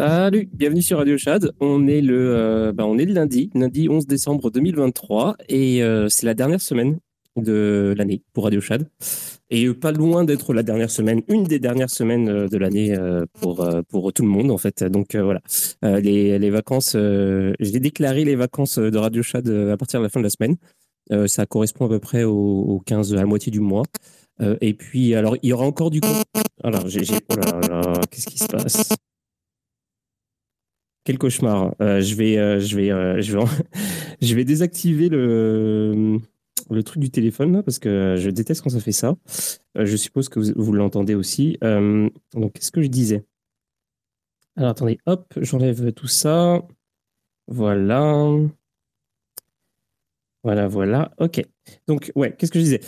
Salut, 0.00 0.48
bienvenue 0.54 0.80
sur 0.80 0.96
Radio 0.96 1.18
Chad. 1.18 1.52
On 1.60 1.86
est 1.86 2.00
le, 2.00 2.34
euh, 2.34 2.72
bah, 2.72 2.86
on 2.86 2.96
est 2.96 3.04
le 3.04 3.12
lundi, 3.12 3.50
lundi 3.52 3.90
11 3.90 4.06
décembre 4.06 4.50
2023, 4.50 5.36
et 5.50 5.82
euh, 5.82 6.08
c'est 6.08 6.24
la 6.24 6.32
dernière 6.32 6.62
semaine 6.62 7.00
de 7.36 7.94
l'année 7.98 8.22
pour 8.32 8.44
Radio 8.44 8.62
Chad. 8.62 8.88
Et 9.50 9.68
pas 9.74 9.92
loin 9.92 10.24
d'être 10.24 10.54
la 10.54 10.62
dernière 10.62 10.90
semaine, 10.90 11.20
une 11.28 11.44
des 11.44 11.58
dernières 11.58 11.90
semaines 11.90 12.46
de 12.46 12.56
l'année 12.56 12.96
pour, 13.42 13.62
tout 14.14 14.22
le 14.22 14.28
monde, 14.28 14.50
en 14.50 14.56
fait. 14.56 14.84
Donc 14.84 15.14
voilà, 15.14 15.42
les, 15.82 16.48
vacances, 16.48 16.96
j'ai 16.96 17.80
déclaré 17.80 18.24
les 18.24 18.36
vacances 18.36 18.78
de 18.78 18.96
Radio 18.96 19.22
Chad 19.22 19.46
à 19.50 19.76
partir 19.76 20.00
de 20.00 20.04
la 20.04 20.08
fin 20.08 20.20
de 20.20 20.24
la 20.24 20.30
semaine. 20.30 20.56
ça 21.28 21.44
correspond 21.44 21.84
à 21.84 21.88
peu 21.90 21.98
près 21.98 22.24
au, 22.24 22.32
au 22.32 22.80
15, 22.86 23.12
à 23.12 23.16
la 23.16 23.26
moitié 23.26 23.52
du 23.52 23.60
mois. 23.60 23.82
et 24.62 24.72
puis, 24.72 25.14
alors, 25.14 25.36
il 25.42 25.50
y 25.50 25.52
aura 25.52 25.66
encore 25.66 25.90
du 25.90 26.00
coup. 26.00 26.08
Alors, 26.64 26.88
j'ai. 26.88 27.02
Oh 27.28 27.36
là 27.36 27.60
là, 27.68 28.00
qu'est-ce 28.10 28.28
qui 28.28 28.38
se 28.38 28.46
passe? 28.46 28.94
Quel 31.10 31.18
cauchemar. 31.18 31.74
Euh, 31.82 32.00
je 32.00 32.14
vais, 32.14 32.38
euh, 32.38 32.60
je 32.60 32.76
vais, 32.76 32.92
euh, 32.92 33.20
je 33.20 33.36
vais, 33.36 33.44
je 34.22 34.34
vais 34.36 34.44
désactiver 34.44 35.08
le, 35.08 36.20
truc 36.84 37.02
du 37.02 37.10
téléphone 37.10 37.64
parce 37.64 37.80
que 37.80 38.14
je 38.16 38.30
déteste 38.30 38.62
quand 38.62 38.70
ça 38.70 38.78
fait 38.78 38.92
ça. 38.92 39.16
je 39.74 39.96
suppose 39.96 40.28
que 40.28 40.38
vous, 40.38 40.72
l'entendez 40.72 41.16
aussi. 41.16 41.58
donc, 41.62 42.52
qu'est-ce 42.52 42.70
que 42.70 42.80
je 42.80 42.86
disais? 42.86 43.24
Alors, 44.54 44.70
attendez, 44.70 44.98
hop, 45.06 45.26
j'enlève 45.40 45.92
tout 45.92 46.06
ça. 46.06 46.62
Voilà. 47.48 48.36
Voilà, 50.44 50.68
voilà. 50.68 51.10
Ok. 51.18 51.42
Donc, 51.88 52.12
ouais, 52.14 52.36
qu'est-ce 52.36 52.52
que 52.52 52.60
je 52.60 52.64
disais? 52.64 52.80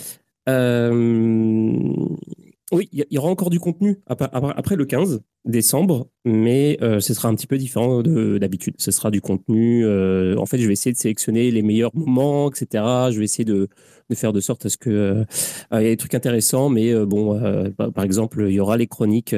Oui, 2.73 2.89
il 2.91 3.05
y, 3.09 3.17
aura 3.17 3.29
encore 3.29 3.49
du 3.49 3.59
contenu 3.59 3.99
après, 4.07 4.75
le 4.75 4.85
15 4.85 5.21
décembre, 5.45 6.07
mais 6.25 6.77
euh, 6.81 6.99
ce 6.99 7.13
sera 7.13 7.29
un 7.29 7.35
petit 7.35 7.47
peu 7.47 7.57
différent 7.57 8.01
de 8.01 8.37
d'habitude. 8.37 8.75
Ce 8.77 8.91
sera 8.91 9.11
du 9.11 9.21
contenu. 9.21 9.85
Euh, 9.85 10.35
en 10.37 10.45
fait, 10.45 10.57
je 10.57 10.65
vais 10.65 10.73
essayer 10.73 10.91
de 10.91 10.97
sélectionner 10.97 11.51
les 11.51 11.61
meilleurs 11.61 11.95
moments, 11.95 12.49
etc. 12.49 12.83
Je 13.11 13.19
vais 13.19 13.25
essayer 13.25 13.45
de, 13.45 13.69
faire 14.13 14.33
de 14.33 14.39
sorte 14.39 14.65
à 14.65 14.69
ce 14.69 14.77
que 14.77 14.89
euh, 14.89 15.25
il 15.71 15.81
y 15.81 15.85
ait 15.85 15.89
des 15.89 15.97
trucs 15.97 16.15
intéressants, 16.15 16.69
mais 16.69 16.93
bon, 17.05 17.39
par 17.93 18.03
exemple, 18.03 18.45
il 18.47 18.53
y 18.53 18.59
aura 18.59 18.77
les 18.77 18.87
chroniques 18.87 19.35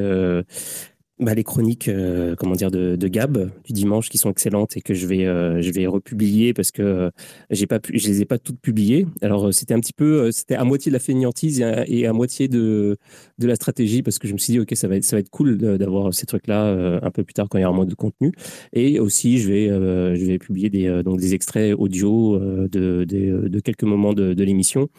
bah, 1.17 1.33
les 1.33 1.45
chroniques 1.45 1.88
euh, 1.88 2.35
comment 2.35 2.56
dire 2.56 2.71
de, 2.71 2.97
de, 2.97 3.07
Gab 3.07 3.50
du 3.63 3.71
dimanche 3.71 4.09
qui 4.09 4.17
sont 4.17 4.29
excellentes 4.29 4.75
et 4.75 4.81
que 4.81 4.94
je 4.94 5.07
vais 5.07 5.25
euh, 5.25 5.62
je 5.62 5.71
vais 5.71 5.88
republier 5.88 6.53
parce 6.53 6.71
que 6.71 6.81
euh, 6.81 7.09
j'ai 7.50 7.67
pas 7.67 7.79
pu, 7.79 7.97
je 7.97 8.07
les 8.07 8.21
ai 8.21 8.25
pas 8.25 8.38
toutes 8.38 8.59
publiées. 8.59 9.07
Alors 9.21 9.53
c'était 9.53 9.73
un 9.73 9.79
petit 9.79 9.94
peu 9.94 10.29
c'était 10.31 10.56
à 10.56 10.65
moitié 10.65 10.89
de 10.89 10.94
la 10.94 11.00
fainéantise 11.00 11.62
et 11.88 12.06
à, 12.06 12.12
moitié 12.12 12.50
de 12.50 12.97
de 13.38 13.47
la 13.47 13.56
stratégie 13.56 14.03
parce 14.03 14.19
que 14.19 14.27
je 14.27 14.33
me 14.33 14.38
suis 14.38 14.53
dit 14.53 14.59
ok 14.59 14.75
ça 14.75 14.89
va 14.89 14.97
être 14.97 15.06
ça 15.06 15.15
va 15.15 15.21
être 15.21 15.29
cool 15.29 15.57
d'avoir 15.57 16.13
ces 16.13 16.25
trucs 16.25 16.47
là 16.47 17.00
un 17.01 17.12
peu 17.12 17.23
plus 17.23 17.33
tard 17.33 17.47
quand 17.50 17.57
il 17.59 17.62
y 17.62 17.65
aura 17.65 17.73
moins 17.75 17.85
de 17.85 17.95
contenu 17.95 18.33
et 18.73 19.00
aussi 19.00 19.38
je 19.39 19.47
vais 19.50 19.67
je 19.67 20.25
vais 20.25 20.38
publier 20.38 20.69
des 20.69 21.01
donc 21.03 21.19
des 21.19 21.33
extraits 21.33 21.73
audio 21.77 22.38
de, 22.39 23.06
de, 23.06 23.47
de 23.47 23.59
quelques 23.62 23.83
moments 23.83 24.13
de, 24.13 24.33
de 24.33 24.44
l'émission 24.44 24.89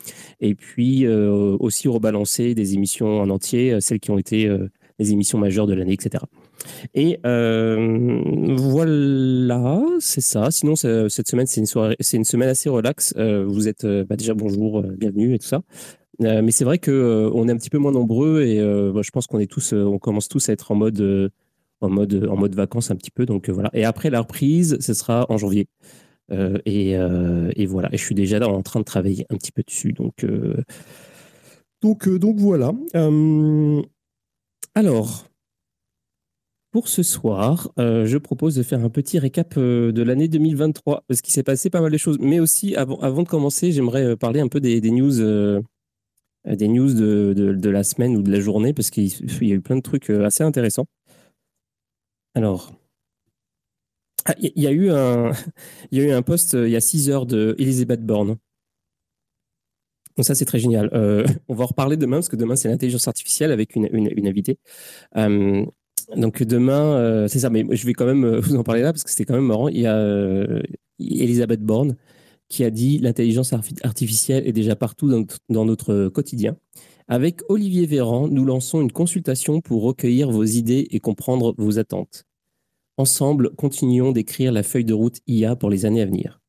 et 0.40 0.54
puis 0.54 1.06
aussi 1.06 1.88
rebalancer 1.88 2.54
des 2.54 2.74
émissions 2.74 3.20
en 3.20 3.28
entier 3.28 3.78
celles 3.80 4.00
qui 4.00 4.10
ont 4.10 4.18
été 4.18 4.50
les 4.98 5.12
émissions 5.12 5.38
majeures 5.38 5.66
de 5.66 5.74
l'année, 5.74 5.92
etc. 5.92 6.24
Et 6.94 7.18
euh, 7.26 8.22
voilà, 8.56 9.82
c'est 10.00 10.20
ça. 10.20 10.50
Sinon, 10.50 10.74
cette 10.76 11.28
semaine, 11.28 11.46
c'est 11.46 11.60
une, 11.60 11.66
soirée, 11.66 11.96
une 12.12 12.24
semaine 12.24 12.48
assez 12.48 12.68
relaxe. 12.68 13.14
Euh, 13.16 13.44
vous 13.46 13.68
êtes 13.68 13.84
euh, 13.84 14.04
bah, 14.04 14.16
déjà 14.16 14.34
bonjour, 14.34 14.82
bienvenue 14.82 15.34
et 15.34 15.38
tout 15.38 15.46
ça. 15.46 15.62
mais 16.20 16.50
c'est 16.50 16.64
vrai 16.64 16.78
que 16.78 17.30
on 17.34 17.48
est 17.48 17.52
un 17.52 17.56
petit 17.56 17.70
peu 17.70 17.78
moins 17.78 17.92
nombreux 17.92 18.42
et 18.42 18.60
bah, 18.92 19.02
je 19.02 19.10
pense 19.10 19.26
qu'on 19.26 19.38
est 19.38 19.50
tous, 19.50 19.72
on 19.72 19.98
commence 19.98 20.28
tous 20.28 20.48
à 20.48 20.52
être 20.52 20.70
en 20.70 20.74
mode, 20.74 21.30
en 21.80 21.90
mode, 21.90 22.26
en 22.30 22.36
mode 22.36 22.54
vacances 22.54 22.90
un 22.90 22.96
petit 22.96 23.10
peu. 23.10 23.26
Donc 23.26 23.50
voilà. 23.50 23.70
Et 23.74 23.84
après 23.84 24.10
la 24.10 24.20
reprise, 24.20 24.78
ce 24.80 24.94
sera 24.94 25.26
en 25.28 25.36
janvier. 25.36 25.68
Et, 26.64 26.92
et, 26.92 27.66
voilà. 27.66 27.88
Et 27.92 27.98
je 27.98 28.02
suis 28.02 28.14
déjà 28.14 28.38
en 28.48 28.62
train 28.62 28.80
de 28.80 28.84
travailler 28.84 29.26
un 29.30 29.36
petit 29.36 29.52
peu 29.52 29.62
dessus. 29.62 29.92
Donc 29.92 30.24
donc 31.82 32.08
donc 32.08 32.38
voilà. 32.38 32.72
Alors, 34.76 35.26
pour 36.70 36.88
ce 36.88 37.02
soir, 37.02 37.72
euh, 37.78 38.04
je 38.04 38.18
propose 38.18 38.56
de 38.56 38.62
faire 38.62 38.84
un 38.84 38.90
petit 38.90 39.18
récap 39.18 39.54
euh, 39.56 39.90
de 39.90 40.02
l'année 40.02 40.28
2023, 40.28 41.02
parce 41.08 41.22
qu'il 41.22 41.32
s'est 41.32 41.42
passé 41.42 41.70
pas 41.70 41.80
mal 41.80 41.90
de 41.90 41.96
choses. 41.96 42.18
Mais 42.20 42.40
aussi, 42.40 42.76
avant, 42.76 43.22
de 43.22 43.26
commencer, 43.26 43.72
j'aimerais 43.72 44.04
euh, 44.04 44.16
parler 44.16 44.40
un 44.40 44.48
peu 44.48 44.60
des, 44.60 44.78
news, 44.90 45.14
des 46.44 46.68
news 46.68 46.92
de, 46.92 47.70
la 47.70 47.84
semaine 47.84 48.18
ou 48.18 48.22
de 48.22 48.30
la 48.30 48.38
journée, 48.38 48.74
parce 48.74 48.90
qu'il 48.90 49.06
y 49.06 49.52
a 49.52 49.54
eu 49.54 49.62
plein 49.62 49.76
de 49.76 49.80
trucs 49.80 50.10
assez 50.10 50.44
intéressants. 50.44 50.84
Alors, 52.34 52.74
ah, 54.26 54.34
il 54.40 54.62
y, 54.62 54.66
a 54.66 54.72
eu 54.72 54.90
un, 54.90 55.32
il 55.90 55.98
y 55.98 56.02
a 56.02 56.04
eu 56.04 56.10
un 56.10 56.20
post 56.20 56.52
il 56.52 56.68
y 56.68 56.76
a 56.76 56.80
6 56.82 57.08
heures 57.08 57.24
de 57.24 57.54
Elizabeth 57.58 58.04
Borne 58.04 58.36
donc 60.16 60.24
ça, 60.24 60.34
c'est 60.34 60.44
très 60.44 60.58
génial. 60.58 60.90
Euh, 60.92 61.26
on 61.48 61.54
va 61.54 61.64
en 61.64 61.66
reparler 61.66 61.96
demain, 61.96 62.16
parce 62.16 62.28
que 62.28 62.36
demain, 62.36 62.56
c'est 62.56 62.68
l'intelligence 62.68 63.08
artificielle 63.08 63.52
avec 63.52 63.76
une, 63.76 63.88
une, 63.92 64.26
invitée. 64.26 64.58
Euh, 65.16 65.64
donc 66.16 66.42
demain, 66.42 66.96
euh, 66.96 67.28
c'est 67.28 67.40
ça, 67.40 67.50
mais 67.50 67.64
je 67.70 67.86
vais 67.86 67.92
quand 67.92 68.06
même 68.06 68.36
vous 68.38 68.56
en 68.56 68.62
parler 68.62 68.82
là, 68.82 68.92
parce 68.92 69.04
que 69.04 69.10
c'était 69.10 69.24
quand 69.24 69.34
même 69.34 69.46
marrant. 69.46 69.68
Il 69.68 69.80
y 69.80 69.86
a 69.86 70.46
Elisabeth 70.98 71.60
Borne 71.60 71.96
qui 72.48 72.64
a 72.64 72.70
dit 72.70 72.98
l'intelligence 72.98 73.52
artificielle 73.82 74.46
est 74.46 74.52
déjà 74.52 74.76
partout 74.76 75.10
dans, 75.10 75.24
dans 75.48 75.64
notre 75.64 76.08
quotidien. 76.08 76.56
Avec 77.08 77.40
Olivier 77.48 77.86
Véran, 77.86 78.28
nous 78.28 78.44
lançons 78.44 78.80
une 78.80 78.92
consultation 78.92 79.60
pour 79.60 79.82
recueillir 79.82 80.30
vos 80.30 80.44
idées 80.44 80.88
et 80.90 81.00
comprendre 81.00 81.54
vos 81.58 81.78
attentes. 81.78 82.24
Ensemble, 82.96 83.50
continuons 83.56 84.12
d'écrire 84.12 84.52
la 84.52 84.62
feuille 84.62 84.84
de 84.84 84.94
route 84.94 85.18
IA 85.26 85.54
pour 85.54 85.70
les 85.70 85.86
années 85.86 86.02
à 86.02 86.06
venir. 86.06 86.40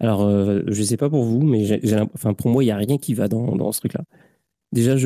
Alors, 0.00 0.22
euh, 0.22 0.62
je 0.66 0.80
ne 0.80 0.86
sais 0.86 0.96
pas 0.96 1.10
pour 1.10 1.24
vous, 1.24 1.42
mais 1.42 1.68
enfin, 2.14 2.32
pour 2.32 2.50
moi, 2.50 2.64
il 2.64 2.66
n'y 2.66 2.72
a 2.72 2.76
rien 2.76 2.96
qui 2.96 3.12
va 3.12 3.28
dans, 3.28 3.70
ce 3.70 3.80
truc-là. 3.80 4.02
Déjà, 4.72 4.96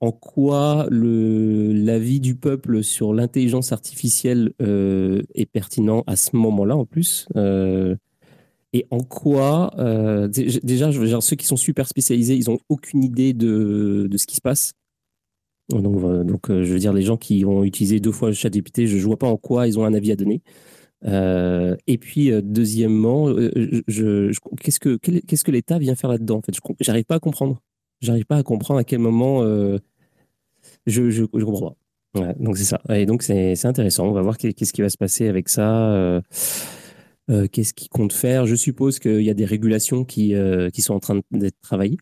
en 0.00 0.12
quoi 0.12 0.86
l'avis 0.90 2.20
du 2.20 2.34
peuple 2.34 2.82
sur 2.82 3.12
l'intelligence 3.12 3.72
artificielle 3.72 4.52
euh, 4.62 5.22
est 5.34 5.46
pertinent 5.46 6.04
à 6.06 6.16
ce 6.16 6.36
moment-là, 6.36 6.76
en 6.76 6.86
plus 6.86 7.26
euh, 7.36 7.96
Et 8.72 8.86
en 8.90 9.00
quoi, 9.00 9.72
déjà, 10.28 10.90
ceux 11.20 11.36
qui 11.36 11.46
sont 11.46 11.56
super 11.56 11.86
spécialisés, 11.86 12.34
ils 12.34 12.48
n'ont 12.48 12.60
aucune 12.70 13.04
idée 13.04 13.34
de, 13.34 14.08
ce 14.16 14.26
qui 14.26 14.36
se 14.36 14.40
passe. 14.40 14.72
Donc, 15.68 16.00
donc 16.26 16.48
je 16.48 16.72
veux 16.72 16.78
dire, 16.78 16.92
les 16.94 17.02
gens 17.02 17.16
qui 17.16 17.44
ont 17.44 17.62
utilisé 17.64 18.00
deux 18.00 18.12
fois 18.12 18.28
le 18.28 18.34
chat 18.34 18.50
député, 18.50 18.86
je 18.86 18.96
ne 18.96 19.02
vois 19.02 19.18
pas 19.18 19.26
en 19.26 19.36
quoi 19.36 19.66
ils 19.66 19.78
ont 19.78 19.84
un 19.84 19.92
avis 19.92 20.12
à 20.12 20.16
donner. 20.16 20.40
Euh, 21.06 21.76
et 21.86 21.98
puis, 21.98 22.30
euh, 22.30 22.40
deuxièmement, 22.42 23.28
euh, 23.28 23.50
qu'est-ce 24.60 24.78
que 25.44 25.50
l'État 25.50 25.78
vient 25.78 25.94
faire 25.94 26.10
là-dedans 26.10 26.36
En 26.36 26.42
fait, 26.42 26.54
j'arrive 26.80 27.04
pas 27.04 27.16
à 27.16 27.20
comprendre. 27.20 27.60
J'arrive 28.00 28.24
pas 28.24 28.36
à 28.36 28.42
comprendre 28.42 28.80
à 28.80 28.84
quel 28.84 28.98
moment 28.98 29.42
je, 30.86 31.10
je, 31.10 31.24
comprends 31.24 31.76
pas. 32.14 32.32
donc 32.38 32.58
c'est 32.58 32.64
ça. 32.64 32.80
Et 32.90 33.06
donc 33.06 33.22
c'est 33.22 33.64
intéressant. 33.64 34.08
On 34.08 34.12
va 34.12 34.22
voir 34.22 34.36
qu'est-ce 34.36 34.72
qui 34.72 34.82
va 34.82 34.90
se 34.90 34.98
passer 34.98 35.28
avec 35.28 35.48
ça. 35.48 36.22
qu'est-ce 37.28 37.72
qu'il 37.72 37.88
compte 37.88 38.12
faire? 38.12 38.46
Je 38.46 38.54
suppose 38.56 38.98
qu'il 38.98 39.22
y 39.22 39.30
a 39.30 39.34
des 39.34 39.46
régulations 39.46 40.04
qui 40.04 40.34
sont 40.78 40.94
en 40.94 41.00
train 41.00 41.20
d'être 41.30 41.60
travaillées. 41.62 41.98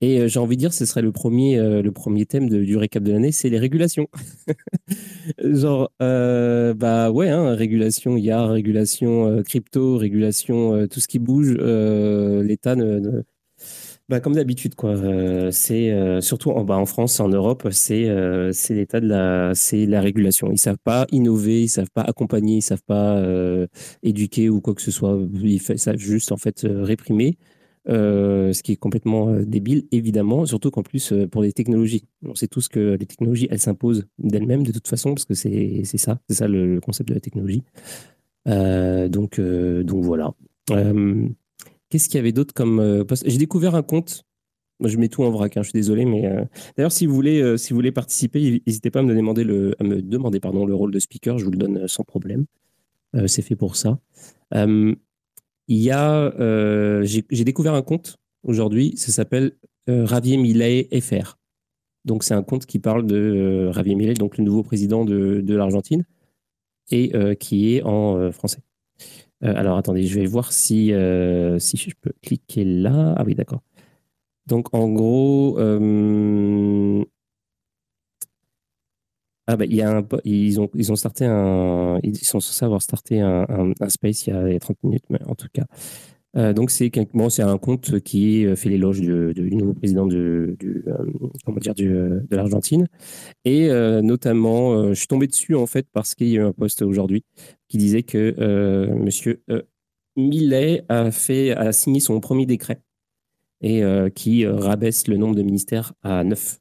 Et 0.00 0.20
euh, 0.20 0.28
j'ai 0.28 0.40
envie 0.40 0.56
de 0.56 0.60
dire, 0.60 0.72
ce 0.72 0.86
serait 0.86 1.02
le 1.02 1.12
premier, 1.12 1.58
euh, 1.58 1.82
le 1.82 1.92
premier 1.92 2.26
thème 2.26 2.48
du 2.48 2.76
récap 2.76 3.02
de 3.02 3.12
l'année, 3.12 3.32
c'est 3.32 3.50
les 3.50 3.58
régulations. 3.58 4.08
Genre, 5.44 5.90
euh, 6.02 6.74
bah 6.74 7.10
ouais, 7.10 7.28
hein, 7.28 7.54
régulation 7.54 8.16
IA, 8.16 8.46
régulation 8.46 9.42
crypto, 9.44 9.96
régulation 9.98 10.86
tout 10.88 11.00
ce 11.00 11.08
qui 11.08 11.18
bouge, 11.18 11.52
l'État 11.52 12.76
ne, 12.76 13.22
bah, 14.08 14.18
comme 14.20 14.34
d'habitude, 14.34 14.74
quoi. 14.74 14.96
c'est 15.52 16.20
surtout 16.20 16.50
en, 16.50 16.64
bah, 16.64 16.76
en 16.76 16.86
France, 16.86 17.20
en 17.20 17.28
Europe, 17.28 17.68
c'est 17.70 18.08
l'état 18.70 19.00
de 19.00 19.06
la, 19.06 19.52
la 19.72 20.00
régulation. 20.00 20.50
Ils 20.50 20.58
savent 20.58 20.78
pas 20.82 21.06
innover, 21.12 21.62
ils 21.62 21.68
savent 21.68 21.90
pas 21.92 22.02
accompagner, 22.02 22.56
ils 22.56 22.62
savent 22.62 22.82
pas 22.86 23.22
éduquer 24.02 24.48
ou 24.48 24.60
quoi 24.60 24.74
que 24.74 24.82
ce 24.82 24.90
soit. 24.90 25.18
Ils 25.42 25.60
savent 25.60 25.96
juste 25.98 26.32
en 26.32 26.36
fait 26.36 26.66
réprimer 26.68 27.36
euh, 27.88 28.52
ce 28.52 28.62
qui 28.62 28.72
est 28.72 28.76
complètement 28.76 29.30
euh, 29.30 29.44
débile, 29.44 29.86
évidemment, 29.90 30.44
surtout 30.44 30.70
qu'en 30.70 30.82
plus, 30.82 31.12
euh, 31.12 31.26
pour 31.26 31.42
les 31.42 31.52
technologies, 31.52 32.04
on 32.22 32.34
sait 32.34 32.46
tous 32.46 32.68
que 32.68 32.96
les 33.00 33.06
technologies, 33.06 33.48
elles 33.50 33.60
s'imposent 33.60 34.06
d'elles-mêmes 34.18 34.64
de 34.64 34.72
toute 34.72 34.86
façon, 34.86 35.14
parce 35.14 35.24
que 35.24 35.34
c'est 35.34 35.84
ça, 35.84 36.18
c'est 36.28 36.36
ça 36.36 36.48
le, 36.48 36.78
concept 36.80 37.08
de 37.08 37.14
la 37.14 37.20
technologie. 37.20 37.62
donc, 38.46 39.40
voilà. 39.40 40.34
Qu'est-ce 41.88 42.08
qu'il 42.08 42.16
y 42.16 42.20
avait 42.20 42.32
d'autre 42.32 42.54
comme 42.54 43.04
J'ai 43.24 43.38
découvert 43.38 43.74
un 43.74 43.82
compte. 43.82 44.24
Je 44.82 44.96
mets 44.96 45.08
tout 45.08 45.22
en 45.24 45.30
vrac, 45.30 45.56
hein, 45.56 45.62
je 45.62 45.70
suis 45.70 45.78
désolé, 45.78 46.04
mais 46.06 46.22
d'ailleurs, 46.76 46.92
si 46.92 47.04
vous 47.06 47.14
voulez, 47.14 47.58
si 47.58 47.70
vous 47.70 47.76
voulez 47.76 47.92
participer, 47.92 48.62
n'hésitez 48.66 48.90
pas 48.90 49.00
à 49.00 49.02
me 49.02 49.14
demander 49.14 49.42
à 49.78 49.84
me 49.84 50.00
demander 50.00 50.40
pardon 50.40 50.64
le 50.64 50.74
rôle 50.74 50.90
de 50.90 50.98
speaker, 50.98 51.38
je 51.38 51.44
vous 51.44 51.50
le 51.50 51.58
donne 51.58 51.88
sans 51.88 52.04
problème. 52.04 52.44
c'est 53.26 53.42
fait 53.42 53.56
pour 53.56 53.76
ça. 53.76 53.98
Il 55.70 55.78
y 55.78 55.92
a, 55.92 56.34
euh, 56.40 57.04
j'ai 57.04 57.44
découvert 57.44 57.74
un 57.74 57.82
compte 57.82 58.16
aujourd'hui, 58.42 58.92
ça 58.96 59.12
s'appelle 59.12 59.52
euh, 59.88 60.04
Ravier 60.04 60.36
Millet 60.36 60.88
FR. 61.00 61.38
Donc 62.04 62.24
c'est 62.24 62.34
un 62.34 62.42
compte 62.42 62.66
qui 62.66 62.80
parle 62.80 63.06
de 63.06 63.14
euh, 63.14 63.70
Ravier 63.70 63.94
Millet, 63.94 64.14
donc 64.14 64.36
le 64.36 64.42
nouveau 64.42 64.64
président 64.64 65.04
de, 65.04 65.40
de 65.40 65.54
l'Argentine, 65.54 66.04
et 66.90 67.12
qui 67.36 67.76
est 67.76 67.84
en 67.84 68.32
français. 68.32 68.62
alors 69.42 69.78
attendez, 69.78 70.02
je 70.02 70.18
vais 70.18 70.26
voir 70.26 70.52
si, 70.52 70.86
si 71.58 71.76
je 71.76 71.94
peux 72.00 72.12
cliquer 72.20 72.64
là. 72.64 73.14
Ah 73.16 73.22
oui, 73.24 73.36
d'accord. 73.36 73.60
Donc, 74.46 74.74
en 74.74 74.88
gros, 74.88 75.56
ah 79.52 79.56
bah, 79.56 79.64
il 79.64 79.74
y 79.74 79.82
a 79.82 79.90
un, 79.90 80.06
ils, 80.24 80.60
ont, 80.60 80.70
ils 80.74 80.92
ont 80.92 80.96
starté 80.96 81.24
un. 81.24 81.98
Ils 82.04 82.16
sont 82.18 82.38
censés 82.38 82.64
avoir 82.64 82.82
starté 82.82 83.20
un, 83.20 83.46
un, 83.48 83.88
space 83.88 84.28
il 84.28 84.30
y, 84.32 84.54
a, 84.54 84.60
30 84.60 84.76
minutes, 84.84 85.04
mais 85.10 85.18
en 85.26 85.34
tout 85.34 85.48
cas. 85.52 85.64
Euh, 86.36 86.52
donc, 86.52 86.70
c'est 86.70 86.88
bon, 87.12 87.28
un 87.40 87.58
compte 87.58 87.98
qui 88.00 88.46
fait 88.54 88.68
l'éloge 88.68 89.00
du, 89.00 89.56
nouveau 89.56 89.74
président 89.74 90.06
du, 90.06 90.16
euh, 90.16 90.54
comment 91.44 91.58
dire, 91.58 91.74
de 91.74 92.22
l'Argentine. 92.30 92.86
Et 93.44 93.70
euh, 93.70 94.02
notamment, 94.02 94.90
je 94.90 94.94
suis 94.94 95.08
tombé 95.08 95.26
dessus 95.26 95.56
en 95.56 95.66
fait 95.66 95.88
parce 95.92 96.14
qu'il 96.14 96.28
y 96.28 96.38
a 96.38 96.42
eu 96.42 96.44
un 96.44 96.52
post 96.52 96.82
aujourd'hui 96.82 97.24
qui 97.68 97.76
disait 97.78 98.04
que 98.04 98.88
monsieur 98.94 99.42
Millet 100.14 100.84
a, 100.88 101.10
fait, 101.10 101.50
a 101.50 101.72
signé 101.72 101.98
son 101.98 102.20
premier 102.20 102.46
décret 102.46 102.80
et 103.62 103.82
qui 104.14 104.46
rabaisse 104.46 105.08
le 105.08 105.16
nombre 105.16 105.34
de 105.34 105.42
ministères 105.42 105.92
à 106.02 106.22
9 106.22 106.60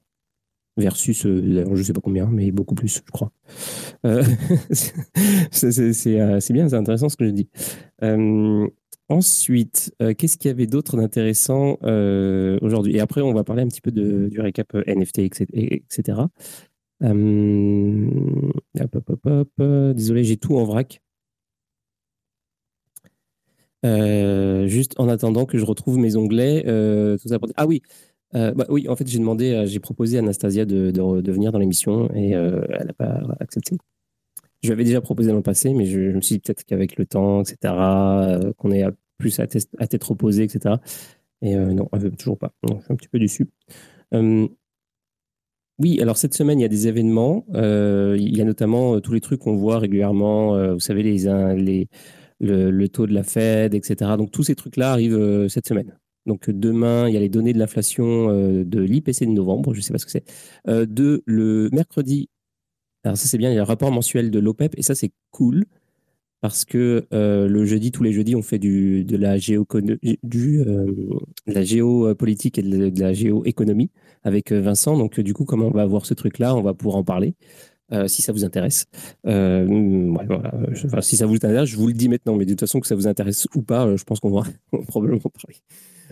versus, 0.79 1.25
euh, 1.25 1.65
je 1.65 1.79
ne 1.79 1.83
sais 1.83 1.93
pas 1.93 2.01
combien, 2.01 2.25
mais 2.27 2.51
beaucoup 2.51 2.75
plus, 2.75 3.01
je 3.05 3.11
crois. 3.11 3.31
Euh, 4.05 4.23
euh, 4.73 6.39
c'est 6.39 6.53
bien, 6.53 6.69
c'est 6.69 6.75
intéressant 6.75 7.09
ce 7.09 7.17
que 7.17 7.25
je 7.25 7.31
dis. 7.31 7.49
ensuite, 9.09 9.93
qu'est-ce 10.17 10.37
qu'il 10.37 10.49
y 10.49 10.51
avait 10.51 10.67
d'autre 10.67 10.97
d'intéressant 10.97 11.77
aujourd'hui? 12.61 12.95
Et 12.95 12.99
après, 12.99 13.21
on 13.21 13.33
va 13.33 13.43
parler 13.43 13.63
un 13.63 13.67
petit 13.67 13.81
peu 13.81 13.91
de, 13.91 14.27
du 14.29 14.39
récap 14.39 14.73
NFT, 14.73 15.19
etc. 15.19 16.19
Désolé, 19.95 20.23
j'ai 20.23 20.37
tout 20.37 20.55
en 20.55 20.63
vrac. 20.63 21.01
juste 23.83 24.93
en 24.97 25.09
attendant 25.09 25.45
que 25.45 25.57
je 25.57 25.65
retrouve 25.65 25.97
mes 25.97 26.15
onglets. 26.15 26.63
Ah 27.55 27.67
oui, 27.67 27.81
euh, 28.35 28.51
bah, 28.53 28.65
oui, 28.69 28.87
en 28.87 28.95
fait, 28.95 29.07
j'ai 29.07 29.19
demandé, 29.19 29.53
euh, 29.53 29.65
j'ai 29.65 29.79
proposé 29.79 30.17
à 30.17 30.19
Anastasia 30.19 30.65
de, 30.65 30.91
de, 30.91 31.31
venir 31.31 31.51
dans 31.51 31.59
l'émission 31.59 32.13
et 32.13 32.35
euh, 32.35 32.61
elle 32.69 32.87
n'a 32.87 32.93
pas 32.93 33.21
accepté. 33.39 33.77
Je 34.61 34.67
lui 34.67 34.73
avais 34.73 34.83
déjà 34.83 35.01
proposé 35.01 35.29
dans 35.29 35.37
le 35.37 35.41
passé, 35.41 35.73
mais 35.73 35.85
je, 35.85 35.99
me 35.99 36.21
suis 36.21 36.35
dit 36.35 36.39
peut-être 36.39 36.63
qu'avec 36.65 36.97
le 36.97 37.05
temps, 37.05 37.41
etc., 37.41 37.73
qu'on 38.57 38.71
est 38.71 38.83
plus 39.17 39.39
à, 39.39 39.43
à, 39.77 39.87
tête 39.87 40.03
reposée, 40.03 40.43
etc. 40.43 40.75
Et 41.41 41.55
non, 41.55 41.87
elle 41.93 41.99
veut 41.99 42.11
toujours 42.11 42.37
pas. 42.37 42.51
je 42.67 42.73
suis 42.73 42.93
un 42.93 42.95
petit 42.95 43.07
peu 43.07 43.19
déçu. 43.19 43.47
oui, 45.79 46.01
alors 46.01 46.17
cette 46.17 46.33
semaine, 46.33 46.59
il 46.59 46.63
y 46.63 46.65
a 46.65 46.69
des 46.69 46.89
événements. 46.89 47.45
il 47.53 48.37
y 48.37 48.41
a 48.41 48.43
notamment 48.43 48.99
tous 48.99 49.13
les 49.13 49.21
trucs 49.21 49.39
qu'on 49.39 49.55
voit 49.55 49.79
régulièrement. 49.79 50.73
vous 50.73 50.81
savez, 50.81 51.03
les, 51.03 51.19
les, 51.55 51.87
le, 52.41 52.69
le, 52.69 52.89
taux 52.89 53.07
de 53.07 53.13
la 53.13 53.23
Fed, 53.23 53.73
etc. 53.73 54.11
Donc 54.17 54.31
tous 54.31 54.43
ces 54.43 54.55
trucs-là 54.55 54.91
arrivent 54.91 55.47
cette 55.47 55.69
semaine. 55.69 55.97
Donc 56.29 56.49
demain, 56.49 57.09
il 57.09 57.13
y 57.15 57.17
a 57.17 57.19
les 57.19 57.27
données 57.27 57.53
de 57.53 57.59
l'inflation 57.59 58.29
euh, 58.29 58.63
de 58.63 58.79
l'IPC 58.79 59.25
de 59.25 59.31
novembre, 59.31 59.73
je 59.73 59.79
ne 59.79 59.83
sais 59.83 59.91
pas 59.91 59.97
ce 59.97 60.05
que 60.05 60.11
c'est. 60.11 60.23
Euh, 60.67 60.85
de 60.85 61.23
le 61.25 61.69
mercredi, 61.73 62.29
alors 63.03 63.17
ça 63.17 63.27
c'est 63.27 63.39
bien, 63.39 63.49
il 63.51 63.55
y 63.55 63.57
a 63.57 63.61
un 63.61 63.65
rapport 63.65 63.91
mensuel 63.91 64.29
de 64.29 64.39
l'OPEP 64.39 64.75
et 64.77 64.83
ça 64.83 64.93
c'est 64.93 65.11
cool 65.31 65.65
parce 66.39 66.65
que 66.65 67.07
euh, 67.13 67.47
le 67.47 67.65
jeudi, 67.65 67.91
tous 67.91 68.03
les 68.03 68.13
jeudis, 68.13 68.35
on 68.35 68.43
fait 68.43 68.59
de 68.59 69.17
la, 69.17 69.39
du, 69.39 70.63
la 71.47 71.63
géopolitique 71.63 72.59
et 72.59 72.61
de 72.61 73.01
la, 73.01 73.13
géoéconomie 73.13 73.89
avec 74.23 74.51
Vincent. 74.53 74.97
Donc 74.97 75.19
du 75.19 75.33
coup, 75.33 75.45
comment 75.45 75.67
on 75.67 75.71
va 75.71 75.85
voir 75.85 76.05
ce 76.05 76.13
truc-là, 76.13 76.55
on 76.55 76.61
va 76.61 76.73
pouvoir 76.75 76.97
en 76.97 77.03
parler. 77.03 77.33
si 78.05 78.21
ça 78.21 78.31
vous 78.31 78.45
intéresse. 78.45 78.85
si 79.25 81.15
ça 81.17 81.25
vous 81.25 81.35
intéresse, 81.35 81.69
je 81.69 81.75
vous 81.75 81.87
le 81.87 81.93
dis 81.93 82.07
maintenant, 82.07 82.35
mais 82.35 82.45
de 82.45 82.51
toute 82.51 82.61
façon, 82.61 82.79
que 82.79 82.87
ça 82.87 82.95
vous 82.95 83.07
intéresse 83.07 83.47
ou 83.55 83.63
pas, 83.63 83.95
je 83.95 84.03
pense 84.03 84.19
qu'on 84.19 84.31
va 84.31 84.43
probablement 84.87 85.19
parler. 85.19 85.57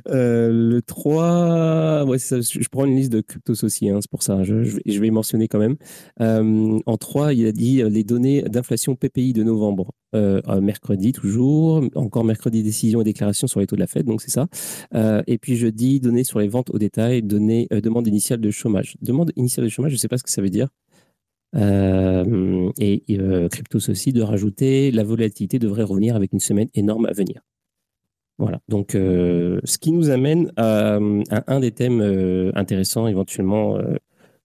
Euh, 0.10 0.50
le 0.52 0.82
3, 0.82 2.06
ouais, 2.06 2.18
je 2.20 2.68
prends 2.70 2.86
une 2.86 2.96
liste 2.96 3.12
de 3.12 3.22
cryptos 3.22 3.64
aussi, 3.64 3.90
hein, 3.90 4.00
c'est 4.02 4.10
pour 4.10 4.24
ça, 4.24 4.44
je, 4.44 4.64
je, 4.64 5.00
vais 5.00 5.08
y 5.08 5.12
mentionner 5.12 5.48
quand 5.48 5.60
même. 5.60 5.76
Euh, 6.22 6.80
en 6.86 6.98
3, 6.98 7.34
il 7.34 7.46
a 7.48 7.52
dit 7.52 7.82
euh, 7.82 7.90
les 7.90 8.04
données 8.04 8.44
d'inflation 8.44 8.96
PPI 8.96 9.34
de 9.34 9.44
novembre, 9.44 9.92
mercredi 10.62 11.12
toujours, 11.12 11.84
encore 11.94 12.24
mercredi 12.24 12.64
décision 12.64 13.02
et 13.02 13.04
déclaration 13.04 13.46
sur 13.46 13.60
les 13.60 13.68
taux 13.68 13.76
de 13.76 13.82
la 13.82 13.88
Fed, 13.88 14.06
donc 14.06 14.22
c'est 14.22 14.32
ça. 14.32 14.48
et 15.28 15.38
puis 15.38 15.56
jeudi, 15.56 16.00
données 16.00 16.24
sur 16.24 16.40
les 16.40 16.48
ventes 16.48 16.72
au 16.72 16.80
détail, 16.80 17.22
données, 17.22 17.68
demande 17.70 18.08
initiale 18.08 18.40
de 18.42 18.50
chômage. 18.50 18.96
Demande 19.02 19.32
initiale 19.36 19.66
de 19.66 19.70
chômage, 19.70 19.92
je 19.92 19.96
ne 19.96 20.00
sais 20.00 20.08
pas 20.08 20.18
ce 20.18 20.24
que 20.24 20.32
ça 20.32 20.42
veut 20.42 20.50
dire. 20.50 20.70
et 21.56 23.04
cryptos 23.52 23.90
aussi 23.90 24.12
de 24.12 24.22
rajouter 24.22 24.92
la 24.92 25.04
volatilité 25.04 25.60
devrait 25.60 25.84
revenir 25.84 26.16
avec 26.16 26.34
une 26.34 26.40
semaine 26.40 26.70
énorme 26.74 27.06
à 27.06 27.12
venir. 27.12 27.42
Voilà. 28.38 28.60
Donc, 28.70 28.94
euh, 28.94 29.60
ce 29.64 29.78
qui 29.78 29.92
nous 29.92 30.10
amène 30.10 30.52
à, 30.58 31.00
un 31.48 31.60
des 31.60 31.72
thèmes 31.72 32.02
euh, 32.02 32.52
intéressants 32.56 33.08
éventuellement 33.08 33.78
euh, 33.78 33.96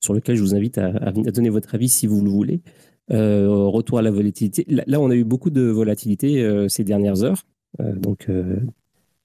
sur 0.00 0.14
lequel 0.14 0.36
je 0.36 0.42
vous 0.42 0.54
invite 0.54 0.78
à, 0.78 1.12
donner 1.12 1.50
votre 1.50 1.74
avis 1.74 1.88
si 1.88 2.06
vous 2.06 2.22
le 2.22 2.30
voulez. 2.30 2.62
retour 3.10 3.98
à 3.98 4.02
la 4.02 4.10
volatilité. 4.10 4.64
Là, 4.68 5.00
on 5.00 5.10
a 5.10 5.14
eu 5.14 5.24
beaucoup 5.24 5.50
de 5.50 5.62
volatilité 5.62 6.66
ces 6.68 6.82
dernières 6.82 7.22
heures. 7.22 7.44
donc 7.78 8.28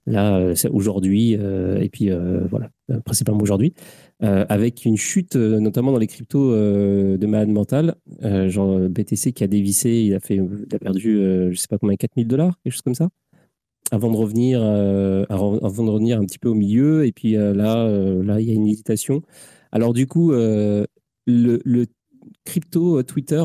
là, 0.05 0.53
c'est 0.53 0.69
aujourd'hui 0.69 1.31
et 1.33 1.89
puis 1.91 2.11
voilà, 2.51 2.69
principalement 3.05 3.41
aujourd'hui, 3.41 3.73
avec 4.19 4.85
une 4.85 4.97
chute 4.97 5.35
notamment 5.35 5.91
dans 5.93 5.97
les 5.97 6.05
cryptos 6.05 6.53
de 6.53 7.25
malade 7.25 7.49
mentale. 7.49 7.95
genre 8.47 8.77
BTC 8.87 9.31
qui 9.31 9.43
a 9.43 9.47
dévissé, 9.47 9.89
il 9.89 10.13
a 10.13 10.19
fait, 10.19 10.35
il 10.35 10.75
a 10.75 10.77
perdu, 10.77 11.15
je 11.51 11.55
sais 11.55 11.67
pas 11.67 11.79
combien, 11.79 11.95
4000 11.95 12.27
dollars, 12.27 12.59
quelque 12.63 12.73
chose 12.73 12.83
comme 12.83 12.93
ça 12.93 13.09
avant 13.91 14.11
de 14.11 14.17
revenir, 14.17 14.59
euh, 14.61 15.25
avant 15.29 15.55
de 15.57 15.89
revenir 15.89 16.19
un 16.19 16.25
petit 16.25 16.39
peu 16.39 16.49
au 16.49 16.53
milieu. 16.53 17.05
Et 17.05 17.11
puis 17.11 17.35
euh, 17.35 17.53
là, 17.53 17.77
euh, 17.77 18.23
là, 18.23 18.39
il 18.39 18.47
y 18.47 18.51
a 18.51 18.53
une 18.53 18.67
hésitation. 18.67 19.21
Alors 19.71 19.93
du 19.93 20.07
coup, 20.07 20.31
le, 20.31 20.87
crypto 22.45 23.03
Twitter 23.03 23.43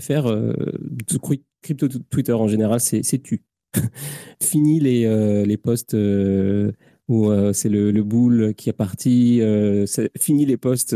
FR, 0.00 0.54
crypto 1.62 1.88
Twitter 2.10 2.32
en 2.32 2.48
général, 2.48 2.80
c'est 2.80 3.22
tu. 3.22 3.42
Fini 4.42 4.80
les, 4.80 5.46
les 5.46 5.56
posts 5.56 5.96
où 7.08 7.30
c'est 7.52 7.68
le, 7.70 7.90
le 7.90 8.02
boule 8.02 8.54
qui 8.54 8.68
est 8.68 8.74
parti. 8.74 9.40
fini 10.18 10.44
les 10.44 10.58
posts 10.58 10.94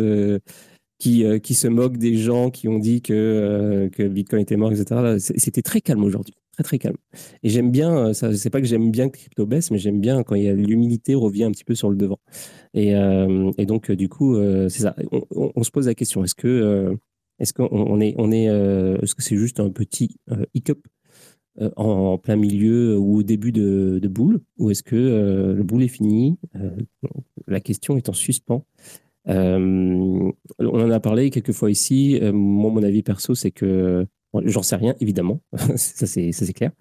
qui, 0.98 1.24
qui 1.40 1.54
se 1.54 1.68
moquent 1.68 1.96
des 1.96 2.16
gens 2.16 2.50
qui 2.50 2.68
ont 2.68 2.78
dit 2.78 3.00
que, 3.00 3.88
que 3.94 4.02
Bitcoin 4.02 4.42
était 4.42 4.56
mort, 4.56 4.72
etc. 4.72 5.16
C'était 5.18 5.62
très 5.62 5.80
calme 5.80 6.04
aujourd'hui 6.04 6.34
très 6.56 6.64
très 6.64 6.78
calme. 6.78 6.96
Et 7.42 7.48
j'aime 7.48 7.70
bien, 7.70 8.08
euh, 8.08 8.12
c'est 8.12 8.50
pas 8.50 8.60
que 8.60 8.66
j'aime 8.66 8.90
bien 8.90 9.08
que 9.08 9.18
crypto 9.18 9.46
baisse, 9.46 9.70
mais 9.70 9.78
j'aime 9.78 10.00
bien 10.00 10.22
quand 10.22 10.34
il 10.34 10.50
l'humilité 10.52 11.14
revient 11.14 11.44
un 11.44 11.50
petit 11.50 11.64
peu 11.64 11.75
sur 11.75 11.90
le 11.90 11.96
devant. 11.96 12.18
Et, 12.75 12.94
euh, 12.94 13.50
donc 13.58 13.90
du 13.90 14.08
coup, 14.08 14.36
euh, 14.36 14.68
c'est 14.68 14.82
ça. 14.82 14.96
On, 15.30 15.62
se 15.62 15.70
pose 15.70 15.86
la 15.86 15.94
question 15.94 16.25
est-ce 16.25 16.34
que 16.34 16.96
est-ce 17.38 17.52
qu'on 17.52 18.00
est 18.00 18.14
on 18.16 18.32
est 18.32 18.44
est-ce 18.44 19.14
que 19.14 19.22
c'est 19.22 19.36
juste 19.36 19.60
un 19.60 19.70
petit 19.70 20.16
hiccup 20.54 20.86
en, 21.76 22.18
plein 22.18 22.36
milieu 22.36 22.98
ou 22.98 23.18
au 23.18 23.22
début 23.22 23.50
de, 23.52 23.98
de 24.00 24.08
boule, 24.08 24.40
ou 24.58 24.70
est-ce 24.70 24.82
que 24.82 25.54
le 25.56 25.62
boule 25.62 25.82
est 25.82 25.88
fini 25.88 26.38
La 27.46 27.60
question 27.60 27.96
est 27.96 28.08
en 28.08 28.12
suspens. 28.12 28.64
on 29.26 30.32
en 30.58 30.90
a 30.90 31.00
parlé 31.00 31.30
quelques 31.30 31.52
fois 31.52 31.70
ici. 31.70 32.18
moi, 32.32 32.70
mon 32.70 32.82
avis 32.82 33.02
perso, 33.02 33.34
c'est 33.34 33.50
que 33.50 34.06
J'en 34.44 34.62
sais 34.62 34.76
rien, 34.76 34.94
évidemment, 35.00 35.40
ça 35.76 36.06
c'est 36.06 36.52
clair. 36.52 36.72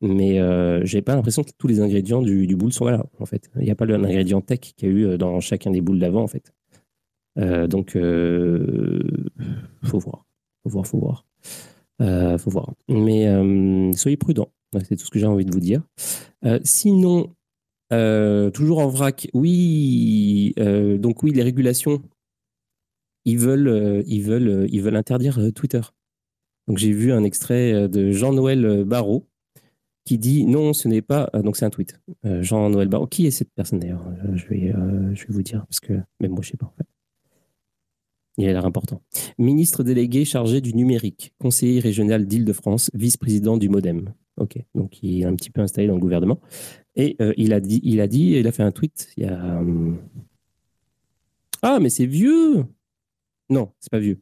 Mais 0.00 0.38
euh, 0.38 0.84
j'ai 0.84 1.00
pas 1.00 1.14
l'impression 1.14 1.42
que 1.42 1.50
tous 1.56 1.66
les 1.66 1.80
ingrédients 1.80 2.20
du, 2.20 2.46
du 2.46 2.56
boule 2.56 2.72
sont 2.72 2.84
là, 2.84 3.06
en 3.18 3.26
fait. 3.26 3.50
Il 3.56 3.62
n'y 3.62 3.70
a 3.70 3.74
pas 3.74 3.86
l'ingrédient 3.86 4.42
tech 4.42 4.60
qu'il 4.60 4.88
y 4.88 4.92
a 4.92 4.94
eu 4.94 5.06
euh, 5.06 5.16
dans 5.16 5.40
chacun 5.40 5.70
des 5.70 5.80
boules 5.80 5.98
d'avant, 5.98 6.22
en 6.22 6.26
fait. 6.26 6.52
Euh, 7.38 7.66
donc, 7.66 7.96
euh, 7.96 9.02
faut 9.82 9.98
voir. 9.98 10.26
Faut 10.62 10.70
voir, 10.70 10.86
faut 10.86 10.98
voir. 10.98 11.24
Faut 12.38 12.50
voir. 12.50 12.74
Mais 12.88 13.94
soyez 13.96 14.16
prudents. 14.16 14.52
C'est 14.86 14.96
tout 14.96 15.06
ce 15.06 15.10
que 15.10 15.18
j'ai 15.18 15.26
envie 15.26 15.46
de 15.46 15.52
vous 15.52 15.60
dire. 15.60 15.82
sinon, 16.64 17.34
toujours 17.90 18.80
en 18.80 18.88
vrac, 18.88 19.28
oui. 19.32 20.54
donc 20.56 21.22
oui, 21.22 21.32
les 21.32 21.42
régulations, 21.42 22.02
ils 23.24 23.38
veulent, 23.38 24.02
ils 24.06 24.22
veulent, 24.22 24.66
ils 24.70 24.82
veulent 24.82 24.96
interdire 24.96 25.38
Twitter. 25.54 25.80
Donc 26.68 26.78
j'ai 26.78 26.92
vu 26.92 27.12
un 27.12 27.24
extrait 27.24 27.72
euh, 27.72 27.88
de 27.88 28.10
Jean-Noël 28.10 28.64
euh, 28.64 28.84
Barrault 28.84 29.26
qui 30.04 30.18
dit 30.18 30.44
non, 30.44 30.72
ce 30.72 30.88
n'est 30.88 31.02
pas. 31.02 31.30
Euh, 31.34 31.42
donc 31.42 31.56
c'est 31.56 31.64
un 31.64 31.70
tweet. 31.70 32.00
Jean-Noël 32.24 32.88
Barrault. 32.88 33.06
Qui 33.06 33.26
est 33.26 33.30
cette 33.30 33.50
personne 33.54 33.78
d'ailleurs? 33.78 34.04
Je, 34.34 34.46
vais, 34.46 34.72
je 35.14 35.26
vais 35.26 35.32
vous 35.32 35.42
dire 35.42 35.64
parce 35.66 35.80
que 35.80 35.94
même 36.20 36.32
moi 36.32 36.40
je 36.42 36.48
ne 36.48 36.50
sais 36.52 36.56
pas 36.56 36.66
en 36.66 36.74
fait. 36.76 36.86
Il 38.36 38.48
a 38.48 38.52
l'air 38.52 38.66
important. 38.66 39.00
Ministre 39.38 39.84
délégué 39.84 40.24
chargé 40.24 40.60
du 40.60 40.74
numérique, 40.74 41.32
conseiller 41.38 41.78
régional 41.78 42.26
d'Île-de-France, 42.26 42.90
vice-président 42.92 43.56
du 43.56 43.68
MoDem. 43.68 44.12
Ok, 44.38 44.58
donc 44.74 45.00
il 45.04 45.20
est 45.20 45.24
un 45.24 45.36
petit 45.36 45.50
peu 45.50 45.60
installé 45.60 45.86
dans 45.86 45.94
le 45.94 46.00
gouvernement. 46.00 46.40
Et 46.96 47.16
il 47.36 47.52
a 47.52 47.60
dit, 47.60 47.80
il 47.84 48.00
a 48.00 48.08
dit, 48.08 48.32
il 48.32 48.46
a 48.48 48.52
fait 48.52 48.64
un 48.64 48.72
tweet. 48.72 49.08
Il 49.16 49.22
y 49.22 49.26
a. 49.26 49.62
Ah, 51.62 51.78
mais 51.80 51.90
c'est 51.90 52.06
vieux. 52.06 52.66
Non, 53.48 53.70
c'est 53.78 53.90
pas 53.90 54.00
vieux. 54.00 54.20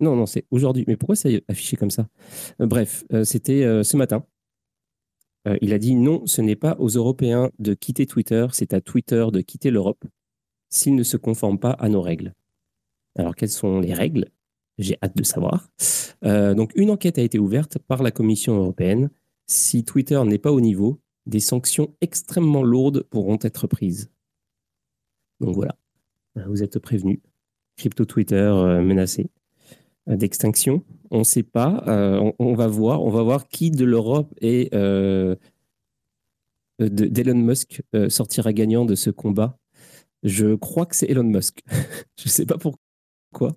Non, 0.00 0.14
non, 0.14 0.26
c'est 0.26 0.46
aujourd'hui. 0.50 0.84
Mais 0.86 0.96
pourquoi 0.96 1.16
c'est 1.16 1.42
affiché 1.48 1.76
comme 1.76 1.90
ça? 1.90 2.08
Euh, 2.60 2.66
Bref, 2.66 3.04
euh, 3.12 3.24
c'était 3.24 3.64
euh, 3.64 3.82
ce 3.82 3.96
matin. 3.96 4.24
il 5.60 5.72
a 5.72 5.78
dit 5.78 5.94
non, 5.94 6.26
ce 6.26 6.42
n'est 6.42 6.56
pas 6.56 6.76
aux 6.80 6.88
Européens 6.88 7.50
de 7.60 7.72
quitter 7.74 8.06
Twitter, 8.06 8.46
c'est 8.52 8.74
à 8.74 8.80
Twitter 8.80 9.26
de 9.32 9.40
quitter 9.40 9.70
l'Europe. 9.70 10.04
s'ils 10.68 10.96
ne 10.96 11.04
se 11.04 11.16
conforment 11.16 11.60
pas 11.60 11.70
à 11.70 11.88
nos 11.88 12.02
règles. 12.02 12.34
Alors, 13.16 13.36
quelles 13.36 13.50
sont 13.50 13.78
les 13.80 13.94
règles? 13.94 14.26
J'ai 14.78 14.98
hâte 15.02 15.16
de 15.16 15.22
savoir. 15.22 15.68
Donc, 16.22 16.72
une 16.74 16.90
enquête 16.90 17.18
a 17.18 17.22
été 17.22 17.38
ouverte 17.38 17.78
par 17.78 18.02
la 18.02 18.10
Commission 18.10 18.56
européenne. 18.56 19.10
Si 19.46 19.84
Twitter 19.84 20.20
n'est 20.24 20.38
pas 20.38 20.50
au 20.50 20.60
niveau, 20.60 21.00
des 21.26 21.40
sanctions 21.40 21.94
extrêmement 22.00 22.64
lourdes 22.64 23.04
pourront 23.04 23.38
être 23.40 23.68
prises. 23.68 24.10
Donc 25.40 25.54
voilà, 25.54 25.76
vous 26.34 26.64
êtes 26.64 26.80
prévenus. 26.80 27.20
Crypto 27.76 28.04
Twitter 28.04 28.52
menacé 28.82 29.30
d'extinction. 30.06 30.82
On 31.10 31.20
ne 31.20 31.24
sait 31.24 31.42
pas. 31.42 31.84
on, 32.38 32.54
va 32.54 32.66
voir. 32.66 33.02
On 33.02 33.10
va 33.10 33.22
voir 33.22 33.48
qui 33.48 33.70
de 33.70 33.84
l'Europe 33.84 34.32
et 34.40 34.70
d'Elon 36.78 37.38
Musk 37.38 37.82
sortira 38.08 38.52
gagnant 38.52 38.84
de 38.84 38.94
ce 38.94 39.10
combat. 39.10 39.58
Je 40.22 40.54
crois 40.54 40.86
que 40.86 40.96
c'est 40.96 41.10
Elon 41.10 41.24
Musk. 41.24 41.62
je 42.18 42.24
ne 42.24 42.30
sais 42.30 42.46
pas 42.46 42.58
pourquoi 42.58 42.80
quoi. 43.36 43.56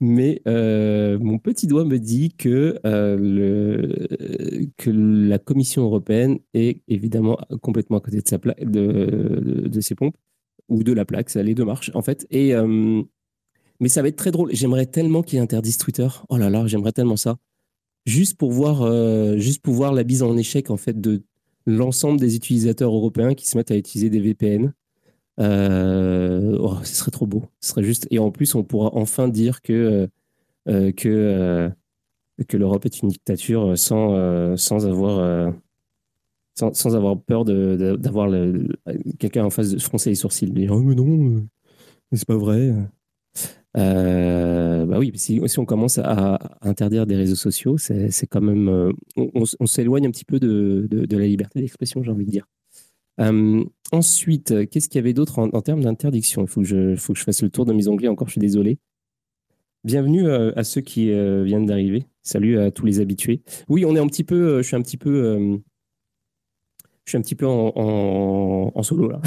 Mais 0.00 0.42
euh, 0.48 1.18
mon 1.20 1.38
petit 1.38 1.66
doigt 1.66 1.84
me 1.84 1.98
dit 1.98 2.34
que, 2.36 2.78
euh, 2.84 3.86
la 4.86 5.38
Commission 5.38 5.82
européenne 5.82 6.38
est 6.54 6.82
évidemment 6.88 7.38
complètement 7.62 7.98
à 7.98 8.00
côté 8.00 8.20
de, 8.20 8.28
sa 8.28 8.38
de, 8.38 9.80
ses 9.80 9.94
pompes, 9.94 10.16
ou 10.68 10.82
de 10.82 10.92
la 10.92 11.04
plaque, 11.04 11.30
ça 11.30 11.42
les 11.42 11.54
deux 11.54 11.64
marches 11.64 11.92
en 11.94 12.02
fait. 12.02 12.26
Et, 12.30 12.54
euh, 12.54 13.02
mais 13.80 13.88
ça 13.88 14.02
va 14.02 14.08
être 14.08 14.16
très 14.16 14.30
drôle. 14.30 14.50
J'aimerais 14.52 14.86
tellement 14.86 15.22
qu'ils 15.22 15.38
interdisent 15.38 15.78
Twitter. 15.78 16.08
Oh 16.28 16.36
là 16.36 16.50
là, 16.50 16.66
j'aimerais 16.66 16.92
tellement 16.92 17.16
ça. 17.16 17.36
Juste 18.06 18.36
pour 18.36 18.52
voir, 18.52 18.86
juste 19.38 19.62
pour 19.62 19.74
voir 19.74 19.92
la 19.92 20.04
bise 20.04 20.22
en 20.22 20.36
échec 20.36 20.70
en 20.70 20.76
fait 20.76 21.00
de 21.00 21.22
l'ensemble 21.66 22.18
des 22.18 22.36
utilisateurs 22.36 22.94
européens 22.94 23.34
qui 23.34 23.46
se 23.46 23.56
mettent 23.56 23.70
à 23.70 23.76
utiliser 23.76 24.08
des 24.10 24.20
VPN 24.20 24.72
euh, 25.40 26.58
oh, 26.60 26.76
ce 26.84 26.94
serait 26.94 27.10
trop 27.10 27.26
beau. 27.26 27.44
Ce 27.60 27.70
serait 27.70 27.82
juste. 27.82 28.06
Et 28.10 28.18
en 28.18 28.30
plus, 28.30 28.54
on 28.54 28.62
pourra 28.62 28.90
enfin 28.94 29.28
dire 29.28 29.62
que, 29.62 29.72
euh, 30.68 30.92
euh, 30.92 30.92
que, 30.92 32.56
l'Europe 32.56 32.84
est 32.84 33.00
une 33.00 33.08
dictature 33.08 33.76
sans, 33.78 34.56
sans 34.56 34.86
avoir. 34.86 35.54
Sans, 36.54 36.94
avoir 36.94 37.18
peur 37.18 37.46
d'avoir 37.46 38.30
quelqu'un 39.18 39.44
en 39.46 39.50
face 39.50 39.70
de 39.70 39.78
froncer 39.78 40.10
les 40.10 40.16
sourcils. 40.16 40.52
oh, 40.68 40.80
mais 40.80 40.94
non, 40.94 41.46
c'est 42.12 42.26
pas 42.26 42.36
vrai. 42.36 42.74
Bah 43.74 44.98
oui, 44.98 45.12
si, 45.14 45.40
on 45.58 45.64
commence 45.64 45.98
à, 45.98 46.38
interdire 46.62 47.06
des 47.06 47.16
réseaux 47.16 47.36
sociaux, 47.36 47.76
c'est 47.78 48.26
quand 48.28 48.40
même. 48.40 48.92
on, 49.16 49.44
on 49.60 49.66
s'éloigne 49.66 50.06
un 50.06 50.10
petit 50.10 50.24
peu 50.24 50.40
de, 50.40 50.88
de, 50.90 51.16
la 51.16 51.26
liberté 51.26 51.60
d'expression, 51.60 52.02
j'ai 52.02 52.10
envie 52.10 52.26
de 52.26 52.30
dire. 52.30 52.46
Euh, 53.20 53.64
ensuite, 53.92 54.68
qu'est-ce 54.70 54.88
qu'il 54.88 54.98
y 54.98 55.02
avait 55.02 55.12
d'autre 55.12 55.38
en, 55.38 55.60
termes 55.60 55.82
d'interdiction? 55.82 56.42
Il 56.42 56.48
faut, 56.48 56.62
que 56.62 56.66
je, 56.66 56.96
faut 56.96 57.12
que 57.12 57.18
je 57.18 57.24
fasse 57.24 57.42
le 57.42 57.50
tour 57.50 57.66
de 57.66 57.72
mes 57.72 57.88
onglets 57.88 58.08
encore, 58.08 58.28
je 58.28 58.32
suis 58.32 58.40
désolé. 58.40 58.78
Bienvenue 59.84 60.26
euh, 60.26 60.52
à 60.56 60.64
ceux 60.64 60.80
qui 60.80 61.10
euh, 61.10 61.42
viennent 61.42 61.66
d'arriver. 61.66 62.04
Salut 62.22 62.58
à 62.58 62.70
tous 62.70 62.86
les 62.86 63.00
habitués. 63.00 63.42
Oui, 63.68 63.84
on 63.84 63.94
est 63.96 63.98
un 63.98 64.06
petit 64.06 64.24
peu, 64.24 64.62
je 64.62 64.66
suis 64.66 64.76
un 64.76 64.82
petit 64.82 64.96
peu, 64.96 65.60
je 67.10 67.16
suis 67.16 67.18
un 67.18 67.22
petit 67.22 67.34
peu 67.34 67.46
en, 67.46 68.82
solo 68.82 69.08
là. 69.08 69.20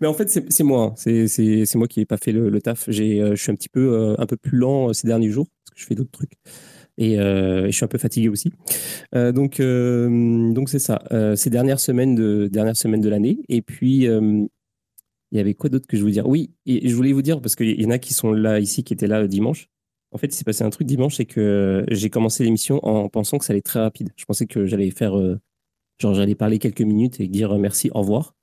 Mais 0.00 0.06
en 0.06 0.14
fait, 0.14 0.28
c'est 0.28 0.64
moi. 0.64 0.92
C'est 0.96 1.74
moi 1.76 1.86
qui 1.86 2.00
n'ai 2.00 2.06
pas 2.06 2.16
fait 2.16 2.32
le, 2.32 2.50
le 2.50 2.60
taf. 2.60 2.90
Je 2.90 3.34
suis 3.34 3.52
un 3.52 3.54
petit 3.54 3.68
peu, 3.68 4.16
un 4.18 4.26
peu 4.26 4.36
plus 4.36 4.58
lent 4.58 4.92
ces 4.92 5.06
derniers 5.06 5.30
jours 5.30 5.46
parce 5.64 5.74
que 5.74 5.80
je 5.80 5.86
fais 5.86 5.94
d'autres 5.94 6.10
trucs. 6.10 6.32
Euh, 7.00 7.66
et, 7.66 7.70
je 7.70 7.76
suis 7.76 7.84
un 7.84 7.88
peu 7.88 7.98
fatigué 7.98 8.28
aussi. 8.28 8.52
Euh, 9.14 9.32
donc, 9.32 9.60
euh, 9.60 10.52
donc 10.52 10.68
c'est 10.68 10.78
ça. 10.78 11.02
ces 11.36 11.50
dernières 11.50 11.80
semaines 11.80 12.14
de 12.14 12.48
dernières 12.48 12.76
semaines 12.76 13.00
de 13.00 13.08
l'année. 13.08 13.38
Et 13.48 13.62
puis, 13.62 14.06
il 15.32 15.38
y 15.38 15.40
avait 15.40 15.54
quoi 15.54 15.70
d'autre 15.70 15.86
que 15.86 15.96
je 15.96 16.02
voulais 16.02 16.14
dire? 16.14 16.28
Oui, 16.28 16.52
et 16.66 16.88
je 16.88 16.94
voulais 16.94 17.12
vous 17.12 17.22
dire 17.22 17.40
parce 17.40 17.56
qu'il 17.56 17.80
y 17.80 17.86
en 17.86 17.90
a 17.90 17.98
qui 17.98 18.14
sont 18.14 18.32
là 18.32 18.60
ici, 18.60 18.84
qui 18.84 18.94
étaient 18.94 19.06
là 19.06 19.26
dimanche. 19.26 19.68
En 20.12 20.18
fait, 20.18 20.28
il 20.28 20.34
s'est 20.34 20.44
passé 20.44 20.62
un 20.62 20.70
truc 20.70 20.86
dimanche, 20.86 21.16
c'est 21.16 21.26
que 21.26 21.84
j'ai 21.90 22.10
commencé 22.10 22.44
l'émission 22.44 22.80
en 22.86 23.08
pensant 23.08 23.38
que 23.38 23.44
ça 23.44 23.52
allait 23.52 23.58
être 23.58 23.66
très 23.66 23.80
rapide. 23.80 24.10
Je 24.16 24.24
pensais 24.24 24.46
que 24.46 24.64
j'allais 24.64 24.90
faire, 24.90 25.14
genre, 25.98 26.14
j'allais 26.14 26.34
parler 26.34 26.58
quelques 26.58 26.82
minutes 26.82 27.20
et 27.20 27.28
dire 27.28 27.56
merci, 27.58 27.90
au 27.94 28.00
revoir. 28.00 28.34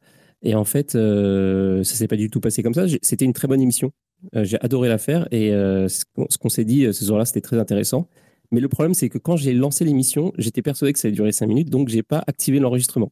Et 0.42 0.56
en 0.56 0.66
fait, 0.66 0.92
ça 0.92 1.84
s'est 1.84 2.08
pas 2.08 2.18
du 2.18 2.30
tout 2.30 2.42
passé 2.42 2.64
comme 2.64 2.74
ça. 2.74 2.86
C'était 3.02 3.26
une 3.26 3.34
très 3.34 3.48
bonne 3.48 3.62
émission. 3.62 3.92
j'ai 4.34 4.60
adoré 4.62 4.90
la 4.90 4.98
faire 4.98 5.28
et 5.32 5.52
ce 5.52 6.38
qu'on 6.38 6.50
s'est 6.50 6.66
dit 6.66 6.86
ce 6.94 7.06
soir-là, 7.06 7.24
c'était 7.24 7.42
très 7.42 7.58
intéressant. 7.58 8.10
Mais 8.54 8.60
le 8.60 8.70
problème, 8.70 8.94
c'est 8.94 9.10
que 9.10 9.18
quand 9.18 9.36
j'ai 9.36 9.52
lancé 9.52 9.84
l'émission, 9.84 10.32
j'étais 10.38 10.62
persuadé 10.62 10.94
que 10.94 11.00
ça 11.00 11.08
allait 11.08 11.16
durer 11.16 11.32
5 11.32 11.48
minutes, 11.48 11.70
donc 11.72 11.90
j'ai 11.90 12.04
pas 12.04 12.24
activé 12.28 12.60
l'enregistrement. 12.60 13.12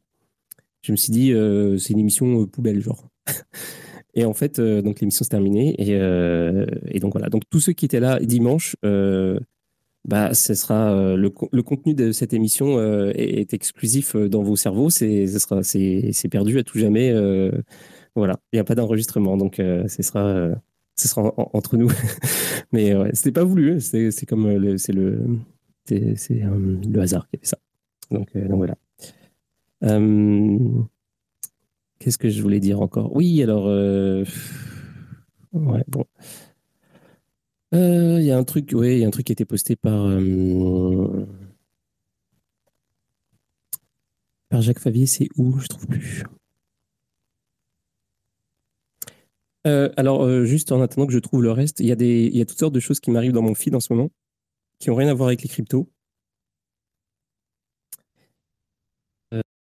Je 0.84 0.92
me 0.92 0.98
suis 0.98 1.12
dit, 1.12 1.34
euh, 1.34 1.80
c'est 1.80 1.94
une 1.94 2.00
émission 2.00 2.44
euh, 2.44 2.46
poubelle, 2.46 2.80
genre. 2.80 3.08
et 4.14 4.24
en 4.24 4.34
fait, 4.34 4.60
euh, 4.60 4.84
donc 4.84 5.00
l'émission 5.00 5.24
s'est 5.24 5.30
terminée. 5.30 5.76
Et, 5.80 7.00
donc 7.00 7.14
voilà. 7.14 7.30
Donc 7.30 7.42
tous 7.50 7.60
ceux 7.60 7.74
qui 7.74 7.86
étaient 7.86 8.00
là 8.00 8.20
dimanche, 8.20 8.76
bah, 10.06 10.34
ce 10.34 10.54
sera 10.54 11.16
le, 11.16 11.30
contenu 11.62 11.94
de 11.94 12.12
cette 12.12 12.34
émission 12.34 12.80
est, 13.12 13.54
exclusif 13.54 14.16
dans 14.16 14.44
vos 14.44 14.56
cerveaux. 14.56 14.90
C'est, 14.90 15.28
c'est, 15.28 16.30
perdu 16.30 16.60
à 16.60 16.64
tout 16.64 16.80
jamais. 16.80 17.14
voilà. 18.16 18.40
Il 18.52 18.56
n'y 18.56 18.60
a 18.60 18.64
pas 18.64 18.76
d'enregistrement, 18.76 19.38
donc 19.38 19.56
ce 19.58 20.04
sera 20.04 20.52
ce 21.02 21.08
sera 21.08 21.34
entre 21.36 21.78
nous. 21.78 21.92
Mais 22.72 22.96
ouais, 22.96 23.12
c'était 23.14 23.32
pas 23.32 23.44
voulu. 23.44 23.74
Hein. 23.74 23.80
C'est 23.80 24.26
comme 24.26 24.46
euh, 24.46 24.58
le, 24.58 24.78
c'est 24.78 24.94
le, 24.94 25.26
c'est 25.86 26.44
euh, 26.44 26.78
le 26.88 27.02
hasard 27.02 27.28
qui 27.30 27.38
fait 27.38 27.48
ça. 27.48 27.58
Donc, 28.12 28.30
euh, 28.36 28.48
donc 28.48 28.58
voilà. 28.58 28.78
Qu'est-ce 32.00 32.18
que 32.18 32.30
je 32.30 32.42
voulais 32.42 32.60
dire 32.60 32.82
encore? 32.82 33.16
Oui, 33.16 33.42
alors. 33.44 33.66
ouais, 35.54 35.84
bon. 35.88 36.06
Il 37.74 38.24
y 38.24 38.32
a 38.32 38.38
un 38.38 38.44
truc, 38.44 38.72
ouais, 38.74 38.98
il 38.98 39.00
y 39.02 39.04
a 39.06 39.08
un 39.08 39.12
truc 39.12 39.26
qui 39.26 39.32
a 39.32 39.34
été 39.34 39.46
posté 39.46 39.76
par. 39.76 40.08
par 44.50 44.62
Jacques 44.62 44.80
Favier, 44.80 45.08
c'est 45.08 45.30
où 45.38 45.58
Je 45.60 45.68
trouve 45.68 45.88
plus. 45.88 46.24
Euh, 49.68 49.90
alors, 49.98 50.24
euh, 50.24 50.46
juste 50.46 50.72
en 50.72 50.82
attendant 50.82 51.08
que 51.08 51.14
je 51.14 51.20
trouve 51.20 51.44
le 51.44 51.52
reste, 51.52 51.80
il 51.80 51.86
y, 51.86 51.92
a 51.92 51.96
des, 51.96 52.26
il 52.26 52.38
y 52.38 52.42
a 52.42 52.46
toutes 52.46 52.60
sortes 52.60 52.74
de 52.74 52.80
choses 52.80 53.00
qui 53.00 53.12
m'arrivent 53.12 53.32
dans 53.34 53.42
mon 53.44 53.56
feed 53.56 53.76
en 53.76 53.80
ce 53.80 53.94
moment, 53.94 54.10
qui 54.80 54.90
n'ont 54.90 54.96
rien 54.96 55.10
à 55.10 55.14
voir 55.14 55.28
avec 55.30 55.44
les 55.44 55.50
cryptos. 55.50 55.90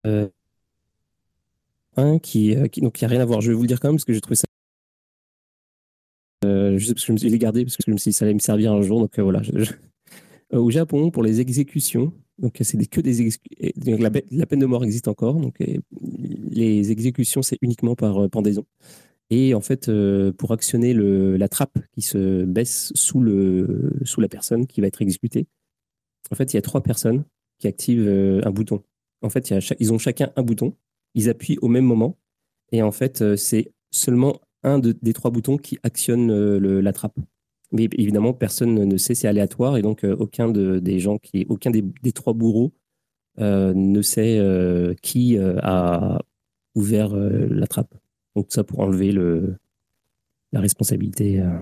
Euh, 0.06 0.28
un 1.96 2.18
qui, 2.18 2.56
qui, 2.70 2.80
donc, 2.80 3.02
a 3.02 3.06
rien 3.08 3.20
à 3.20 3.24
voir. 3.24 3.40
Je 3.40 3.50
vais 3.50 3.54
vous 3.54 3.62
le 3.62 3.68
dire 3.68 3.80
quand 3.80 3.88
même 3.88 3.96
parce 3.96 4.04
que 4.04 4.12
j'ai 4.12 4.20
trouvé 4.20 4.36
ça. 4.36 4.47
Juste 6.78 6.94
parce 6.94 7.04
que 7.04 7.08
je 7.08 7.12
me 7.12 7.18
suis 7.18 7.38
gardé 7.38 7.64
parce 7.64 7.76
que 7.76 7.82
je 7.86 7.90
me 7.90 7.96
suis 7.96 8.10
dit 8.10 8.14
ça 8.14 8.24
allait 8.24 8.34
me 8.34 8.38
servir 8.38 8.72
un 8.72 8.82
jour. 8.82 9.00
Donc 9.00 9.18
voilà. 9.18 9.42
au 10.52 10.70
Japon, 10.70 11.10
pour 11.10 11.22
les 11.22 11.40
exécutions, 11.40 12.12
donc 12.38 12.58
c'est 12.60 12.78
que 12.86 13.00
des. 13.00 13.30
La, 14.30 14.46
peine 14.46 14.58
de 14.60 14.66
mort 14.66 14.84
existe 14.84 15.08
encore. 15.08 15.34
Donc 15.34 15.62
les 16.50 16.90
exécutions, 16.90 17.42
c'est 17.42 17.58
uniquement 17.62 17.94
par 17.94 18.28
pendaison. 18.30 18.64
Et 19.30 19.54
en 19.54 19.60
fait, 19.60 19.88
euh, 19.88 20.32
pour 20.32 20.52
actionner 20.52 20.94
le, 20.94 21.36
la 21.36 21.48
trappe 21.48 21.78
qui 21.92 22.02
se 22.02 22.44
baisse 22.44 22.92
sous, 22.94 23.20
le, 23.20 23.92
sous 24.04 24.20
la 24.20 24.28
personne 24.28 24.66
qui 24.66 24.80
va 24.80 24.86
être 24.86 25.02
exécutée, 25.02 25.46
en 26.30 26.34
fait, 26.34 26.52
il 26.52 26.56
y 26.56 26.58
a 26.58 26.62
trois 26.62 26.82
personnes 26.82 27.24
qui 27.58 27.66
activent 27.66 28.06
euh, 28.08 28.40
un 28.44 28.50
bouton. 28.50 28.82
En 29.22 29.30
fait, 29.30 29.52
ils 29.80 29.92
ont 29.92 29.98
chacun 29.98 30.32
un 30.36 30.42
bouton, 30.42 30.76
ils 31.14 31.28
appuient 31.28 31.58
au 31.60 31.68
même 31.68 31.84
moment, 31.84 32.16
et 32.72 32.82
en 32.82 32.92
fait, 32.92 33.20
euh, 33.20 33.36
c'est 33.36 33.72
seulement 33.90 34.40
un 34.68 34.78
des 34.78 35.12
trois 35.12 35.30
boutons 35.30 35.56
qui 35.56 35.78
actionne 35.82 36.56
la 36.58 36.92
trappe. 36.92 37.18
Mais 37.72 37.88
évidemment, 37.92 38.32
personne 38.32 38.74
ne 38.74 38.96
sait, 38.96 39.14
c'est 39.14 39.28
aléatoire, 39.28 39.76
et 39.76 39.82
donc 39.82 40.04
aucun 40.04 40.48
de, 40.48 40.78
des 40.78 40.98
gens 40.98 41.18
qui, 41.18 41.44
aucun 41.48 41.70
des, 41.70 42.12
trois 42.12 42.32
bourreaux 42.32 42.72
ne 43.38 44.02
sait 44.02 44.40
qui 45.02 45.38
a 45.38 46.18
ouvert 46.74 47.14
la 47.14 47.66
trappe. 47.66 47.94
Donc 48.36 48.46
ça 48.50 48.64
pour 48.64 48.80
enlever 48.80 49.12
le, 49.12 49.56
la 50.52 50.60
responsabilité. 50.60 51.40
Euh, 51.40 51.58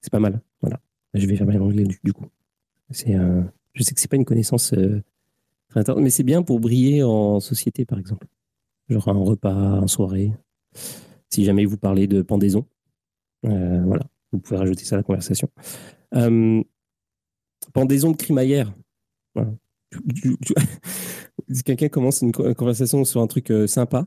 c'est 0.00 0.12
pas 0.12 0.20
mal. 0.20 0.40
Voilà. 0.60 0.80
Je 1.14 1.26
vais 1.26 1.36
fermer 1.36 1.56
l'anglais 1.56 1.84
du, 2.02 2.12
coup. 2.12 2.26
C'est, 2.90 3.14
euh, 3.14 3.42
je 3.74 3.82
sais 3.82 3.94
que 3.94 4.00
c'est 4.00 4.08
pas 4.08 4.16
une 4.16 4.24
connaissance 4.24 4.72
euh, 4.72 5.02
très 5.68 5.80
intense, 5.80 5.98
mais 6.00 6.10
c'est 6.10 6.22
bien 6.22 6.42
pour 6.42 6.60
briller 6.60 7.02
en 7.02 7.40
société, 7.40 7.84
par 7.84 7.98
exemple. 7.98 8.26
Genre 8.88 9.08
un 9.08 9.18
repas, 9.18 9.80
en 9.80 9.86
soirée. 9.86 10.32
Si 11.30 11.44
jamais 11.44 11.64
vous 11.64 11.76
parlez 11.76 12.06
de 12.06 12.22
pendaison, 12.22 12.66
voilà, 13.42 14.04
vous 14.32 14.38
pouvez 14.38 14.58
rajouter 14.58 14.84
ça 14.84 14.96
à 14.96 14.98
la 14.98 15.02
conversation. 15.02 15.48
pendaison 17.72 18.10
de 18.10 18.16
crimaillère. 18.16 18.72
Voilà. 19.34 19.52
si 21.50 21.62
quelqu'un 21.62 21.88
commence 21.88 22.22
une 22.22 22.32
conversation 22.32 23.04
sur 23.04 23.20
un 23.20 23.26
truc 23.26 23.52
sympa, 23.66 24.06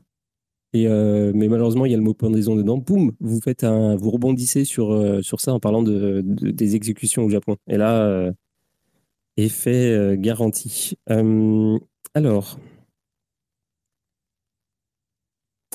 et 0.74 0.88
euh, 0.88 1.30
mais 1.34 1.46
malheureusement, 1.48 1.86
il 1.86 1.92
y 1.92 1.94
a 1.94 1.96
le 1.96 2.02
mot 2.02 2.14
pendaison 2.14 2.56
dedans. 2.56 2.78
Boum, 2.78 3.12
vous 3.20 3.40
faites 3.40 3.62
un, 3.62 3.94
vous 3.94 4.10
rebondissez 4.10 4.64
sur, 4.64 4.92
euh, 4.92 5.22
sur 5.22 5.40
ça 5.40 5.54
en 5.54 5.60
parlant 5.60 5.84
de, 5.84 6.20
des 6.24 6.74
exécutions 6.74 7.24
au 7.24 7.30
Japon. 7.30 7.56
Et 7.68 7.76
là, 7.76 8.04
euh, 8.04 8.32
effet 9.36 10.16
garanti. 10.18 10.98
alors, 12.14 12.58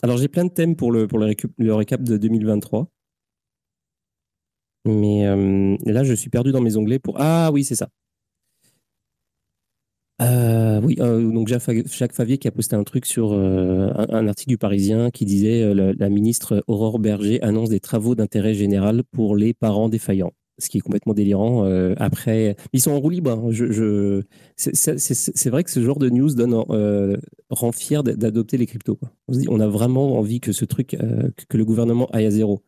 Alors, 0.03 0.17
j'ai 0.17 0.27
plein 0.27 0.45
de 0.45 0.51
thèmes 0.51 0.75
pour 0.75 0.91
le, 0.91 1.07
pour 1.07 1.19
le, 1.19 1.73
récap 1.73 2.01
de 2.03 2.17
2023. 2.17 2.87
Mais 4.85 5.25
là, 5.85 6.03
je 6.03 6.13
suis 6.13 6.29
perdu 6.29 6.51
dans 6.51 6.61
mes 6.61 6.77
onglets 6.77 6.99
pour. 6.99 7.15
Ah 7.19 7.49
oui, 7.51 7.63
c'est 7.63 7.75
ça. 7.75 7.89
Euh, 10.21 10.81
oui, 10.81 10.97
euh, 10.99 11.31
donc 11.31 11.47
Jacques 11.47 12.13
Favier 12.13 12.37
qui 12.37 12.47
a 12.47 12.51
posté 12.51 12.75
un 12.75 12.83
truc 12.83 13.05
sur 13.05 13.31
euh, 13.31 13.89
un, 14.09 14.27
article 14.27 14.49
du 14.49 14.57
Parisien 14.57 15.11
qui 15.11 15.23
disait 15.23 15.73
la, 15.73 16.09
ministre 16.09 16.61
Aurore 16.67 16.99
Berger 16.99 17.41
annonce 17.41 17.69
des 17.69 17.79
travaux 17.79 18.15
d'intérêt 18.15 18.53
général 18.53 19.03
pour 19.13 19.37
les 19.37 19.53
parents 19.53 19.87
défaillants, 19.87 20.33
ce 20.59 20.69
qui 20.69 20.77
est 20.77 20.81
complètement 20.81 21.13
délirant. 21.13 21.63
après, 21.97 22.55
ils 22.73 22.81
sont 22.81 22.91
en 22.91 22.99
roue 22.99 23.09
libre. 23.09 23.31
Hein. 23.31 24.21
C'est 24.55 25.49
vrai 25.49 25.63
que 25.63 25.71
ce 25.71 25.81
genre 25.81 25.99
de 25.99 26.09
news 26.09 26.33
donne, 26.33 26.53
rend 27.49 27.71
fier 27.71 28.03
d'adopter 28.03 28.57
les 28.57 28.65
cryptos. 28.65 28.99
On 29.27 29.33
se 29.33 29.39
dit, 29.39 29.47
on 29.49 29.59
a 29.59 29.67
vraiment 29.67 30.17
envie 30.17 30.39
que 30.39 30.51
ce 30.51 30.65
truc, 30.65 30.97
que 31.49 31.57
le 31.57 31.65
gouvernement 31.65 32.07
aille 32.11 32.25
à 32.25 32.31
zéro. 32.31 32.61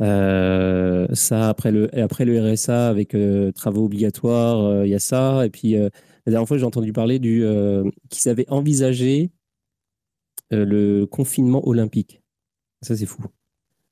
ça 0.00 1.48
après 1.48 1.70
le 1.70 2.52
RSA 2.52 2.88
avec 2.88 3.16
travaux 3.54 3.84
obligatoires, 3.84 4.84
il 4.84 4.90
y 4.90 4.94
a 4.94 5.00
ça 5.00 5.44
et 5.44 5.50
puis 5.50 5.76
la 6.26 6.32
dernière 6.32 6.48
fois, 6.48 6.58
j'ai 6.58 6.64
entendu 6.64 6.92
parler 6.92 7.20
euh, 7.24 7.88
qu'ils 8.10 8.28
avaient 8.28 8.50
envisagé 8.50 9.30
euh, 10.52 10.64
le 10.64 11.06
confinement 11.06 11.66
olympique. 11.66 12.20
Ça, 12.82 12.96
c'est 12.96 13.06
fou. 13.06 13.22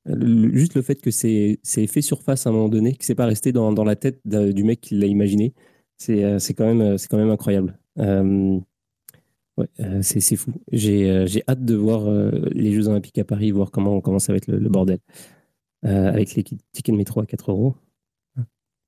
Juste 0.06 0.74
le 0.74 0.82
fait 0.82 1.00
que 1.00 1.10
c'est 1.10 1.58
fait 1.64 2.02
surface 2.02 2.46
à 2.46 2.50
un 2.50 2.52
moment 2.52 2.68
donné, 2.68 2.94
que 2.94 3.04
c'est 3.04 3.14
pas 3.14 3.26
resté 3.26 3.52
dans, 3.52 3.72
dans, 3.72 3.84
la 3.84 3.96
tête 3.96 4.20
du 4.24 4.64
mec 4.64 4.80
qui 4.80 4.96
l'a 4.96 5.06
imaginé, 5.06 5.54
c'est 5.96 6.24
euh, 6.24 6.38
quand, 6.56 6.72
même, 6.72 6.96
quand 7.10 7.16
même 7.16 7.30
incroyable. 7.30 7.78
Ouais, 9.56 9.68
c'est 10.02 10.36
fou. 10.36 10.52
J'ai 10.72 11.42
hâte 11.48 11.64
de 11.64 11.74
voir 11.74 12.10
les 12.50 12.72
Jeux 12.72 12.88
Olympiques 12.88 13.18
à 13.18 13.24
Paris, 13.24 13.50
voir 13.52 13.70
comment, 13.70 14.00
comment 14.00 14.18
ça 14.18 14.32
va 14.32 14.36
être 14.38 14.48
le, 14.48 14.68
bordel. 14.68 14.98
avec 15.82 16.34
les 16.34 16.42
tickets 16.42 16.92
de 16.92 16.96
métro 16.96 17.20
à 17.20 17.26
4 17.26 17.50
euros. 17.50 17.74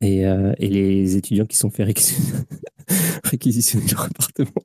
Et, 0.03 0.23
et 0.23 0.69
les 0.69 1.17
étudiants 1.17 1.47
qui 1.47 1.57
sont 1.57 1.71
fait 1.71 1.85
réquisitionner 3.25 3.87
leur 3.93 4.07
appartement. 4.07 4.63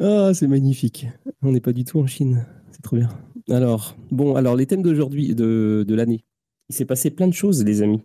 Ah, 0.00 0.32
c'est 0.34 0.48
magnifique. 0.48 1.06
On 1.42 1.52
n'est 1.52 1.60
pas 1.60 1.72
du 1.72 1.84
tout 1.84 2.00
en 2.00 2.06
Chine. 2.06 2.44
C'est 2.70 2.82
trop 2.82 2.96
bien. 2.96 3.08
Alors, 3.50 3.96
bon, 4.10 4.36
alors 4.36 4.56
les 4.56 4.66
thèmes 4.66 4.82
d'aujourd'hui, 4.82 5.34
de, 5.34 5.84
l'année. 5.88 6.24
Il 6.68 6.74
s'est 6.74 6.84
passé 6.84 7.10
plein 7.10 7.28
de 7.28 7.34
choses, 7.34 7.64
les 7.64 7.82
amis. 7.82 8.02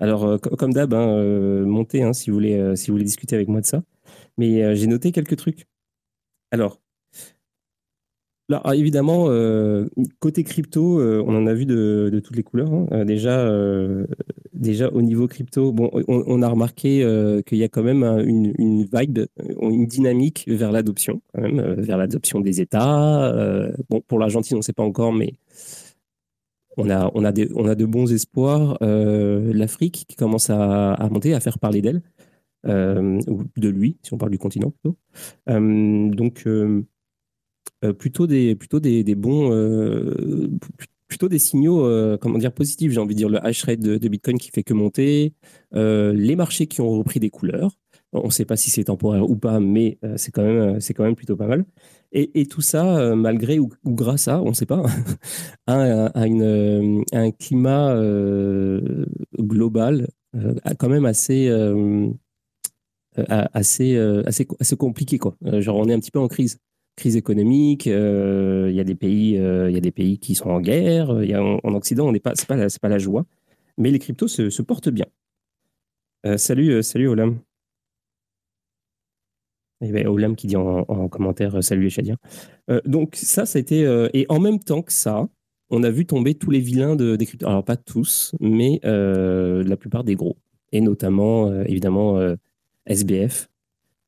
Alors, 0.00 0.24
euh, 0.24 0.38
comme 0.38 0.72
d'hab, 0.72 0.94
hein, 0.94 1.08
euh, 1.08 1.64
montez 1.64 2.02
hein, 2.02 2.12
si, 2.12 2.30
vous 2.30 2.34
voulez, 2.34 2.58
euh, 2.58 2.76
si 2.76 2.88
vous 2.88 2.94
voulez 2.94 3.04
discuter 3.04 3.36
avec 3.36 3.48
moi 3.48 3.60
de 3.60 3.66
ça. 3.66 3.82
Mais 4.38 4.74
j'ai 4.76 4.86
noté 4.86 5.12
quelques 5.12 5.36
trucs. 5.36 5.66
Alors, 6.50 6.80
Là, 8.50 8.60
ah, 8.64 8.76
évidemment, 8.76 9.26
euh, 9.28 9.86
côté 10.18 10.44
crypto, 10.44 11.00
euh, 11.00 11.24
on 11.26 11.34
en 11.34 11.46
a 11.46 11.54
vu 11.54 11.64
de, 11.64 12.20
toutes 12.22 12.36
les 12.36 12.42
couleurs. 12.42 12.70
Hein. 12.70 12.86
Euh, 12.92 14.06
déjà, 14.52 14.88
au 14.90 15.00
niveau 15.00 15.26
crypto, 15.26 15.74
on, 16.08 16.42
a 16.42 16.48
remarqué 16.48 17.42
qu'il 17.46 17.58
y 17.58 17.64
a 17.64 17.68
quand 17.68 17.82
même 17.82 18.02
une, 18.04 18.84
vibe, 18.84 19.20
une 19.60 19.86
dynamique 19.86 20.44
vers 20.46 20.72
l'adoption, 20.72 21.22
vers 21.34 21.96
l'adoption 21.96 22.40
des 22.40 22.60
États. 22.60 23.32
bon, 23.88 24.02
pour 24.02 24.18
l'Argentine, 24.18 24.56
on 24.56 24.60
ne 24.60 24.64
sait 24.64 24.74
pas 24.74 24.82
encore, 24.82 25.14
mais 25.14 25.34
on 26.76 26.90
a, 26.90 27.32
de 27.32 27.84
bons 27.86 28.12
espoirs. 28.12 28.76
L'Afrique 28.82 30.04
qui 30.06 30.16
commence 30.16 30.50
à, 30.50 30.92
à, 30.92 31.08
monter, 31.08 31.32
à 31.32 31.40
faire 31.40 31.58
parler 31.58 31.80
d'elle, 31.80 32.02
ou 32.66 33.44
de 33.56 33.68
lui, 33.70 33.96
si 34.02 34.12
on 34.12 34.18
parle 34.18 34.32
du 34.32 34.38
continent 34.38 34.70
plutôt. 34.70 34.98
donc, 35.46 36.44
plutôt 37.92 38.26
des 38.26 38.54
plutôt 38.54 38.80
des, 38.80 39.04
des 39.04 39.14
bons 39.14 39.52
euh, 39.52 40.48
plutôt 41.08 41.28
des 41.28 41.38
signaux 41.38 41.84
euh, 41.84 42.16
comment 42.18 42.38
dire 42.38 42.52
positifs 42.52 42.92
j'ai 42.92 43.00
envie 43.00 43.14
de 43.14 43.18
dire 43.18 43.28
le 43.28 43.44
hash 43.44 43.64
rate 43.64 43.80
de, 43.80 44.08
Bitcoin 44.08 44.38
qui 44.38 44.50
fait 44.50 44.62
que 44.62 44.74
monter 44.74 45.34
les 45.72 46.36
marchés 46.36 46.66
qui 46.66 46.80
ont 46.80 46.90
repris 46.90 47.20
des 47.20 47.30
couleurs 47.30 47.78
on 48.12 48.26
ne 48.26 48.30
sait 48.30 48.44
pas 48.44 48.56
si 48.56 48.70
c'est 48.70 48.84
temporaire 48.84 49.28
ou 49.28 49.36
pas 49.36 49.60
mais 49.60 49.98
c'est 50.16 50.30
quand 50.32 50.44
même 50.44 50.80
c'est 50.80 50.94
quand 50.94 51.04
même 51.04 51.16
plutôt 51.16 51.36
pas 51.36 51.46
mal 51.46 51.64
et, 52.12 52.46
tout 52.46 52.60
ça 52.60 53.14
malgré 53.16 53.58
ou, 53.58 53.70
grâce 53.84 54.28
à 54.28 54.40
on 54.40 54.50
ne 54.50 54.54
sait 54.54 54.66
pas 54.66 54.84
à, 55.66 56.26
une, 56.26 57.02
un 57.12 57.30
climat 57.32 58.00
global 59.36 60.06
quand 60.78 60.88
même 60.88 61.06
assez 61.06 61.48
assez, 63.16 63.96
assez, 63.96 64.46
assez 64.60 64.76
compliqué. 64.76 65.18
Quoi. 65.18 65.36
genre, 65.60 65.76
on 65.76 65.88
est 65.88 65.94
un 65.94 66.00
petit 66.00 66.10
peu 66.10 66.18
en 66.18 66.28
crise 66.28 66.58
crise 66.96 67.16
économique, 67.16 67.86
euh, 67.86 68.68
il 68.70 68.76
y 68.76 68.80
a 68.80 68.84
des 68.84 68.94
pays, 68.94 69.38
euh, 69.38 69.70
il 69.70 69.74
y 69.74 69.78
a 69.78 69.80
des 69.80 69.90
pays 69.90 70.18
qui 70.18 70.34
sont 70.34 70.50
en 70.50 70.60
guerre. 70.60 71.10
En, 71.10 71.74
Occident, 71.74 72.06
on 72.06 72.12
n'est 72.12 72.20
pas, 72.20 72.32
c'est 72.34 72.46
pas, 72.46 72.88
la 72.88 72.98
joie, 72.98 73.24
mais 73.78 73.90
les 73.90 73.98
cryptos 73.98 74.28
se, 74.28 74.62
portent 74.62 74.90
bien. 74.90 75.06
Euh, 76.26 76.36
salut, 76.36 76.82
salut 76.82 77.08
Olam. 77.08 77.38
Et 79.80 79.88
eh 79.88 79.92
ben, 79.92 80.06
Olam 80.06 80.36
qui 80.36 80.46
dit 80.46 80.56
en, 80.56 81.08
commentaire 81.08 81.62
salut 81.62 81.88
les 81.88 82.14
donc 82.86 83.16
ça, 83.16 83.44
ça 83.44 83.58
a 83.58 83.60
été 83.60 83.82
et 84.14 84.24
en 84.30 84.40
même 84.40 84.58
temps 84.58 84.80
que 84.80 84.92
ça, 84.92 85.28
on 85.68 85.82
a 85.82 85.90
vu 85.90 86.06
tomber 86.06 86.34
tous 86.36 86.50
les 86.50 86.60
vilains 86.60 86.96
de, 86.96 87.16
des 87.16 87.26
cryptos. 87.26 87.46
Alors 87.46 87.64
pas 87.64 87.76
tous, 87.76 88.34
mais 88.40 88.80
la 88.84 89.76
plupart 89.76 90.04
des 90.04 90.14
gros, 90.14 90.38
et 90.72 90.80
notamment 90.80 91.52
évidemment 91.64 92.18
SBF, 92.86 93.48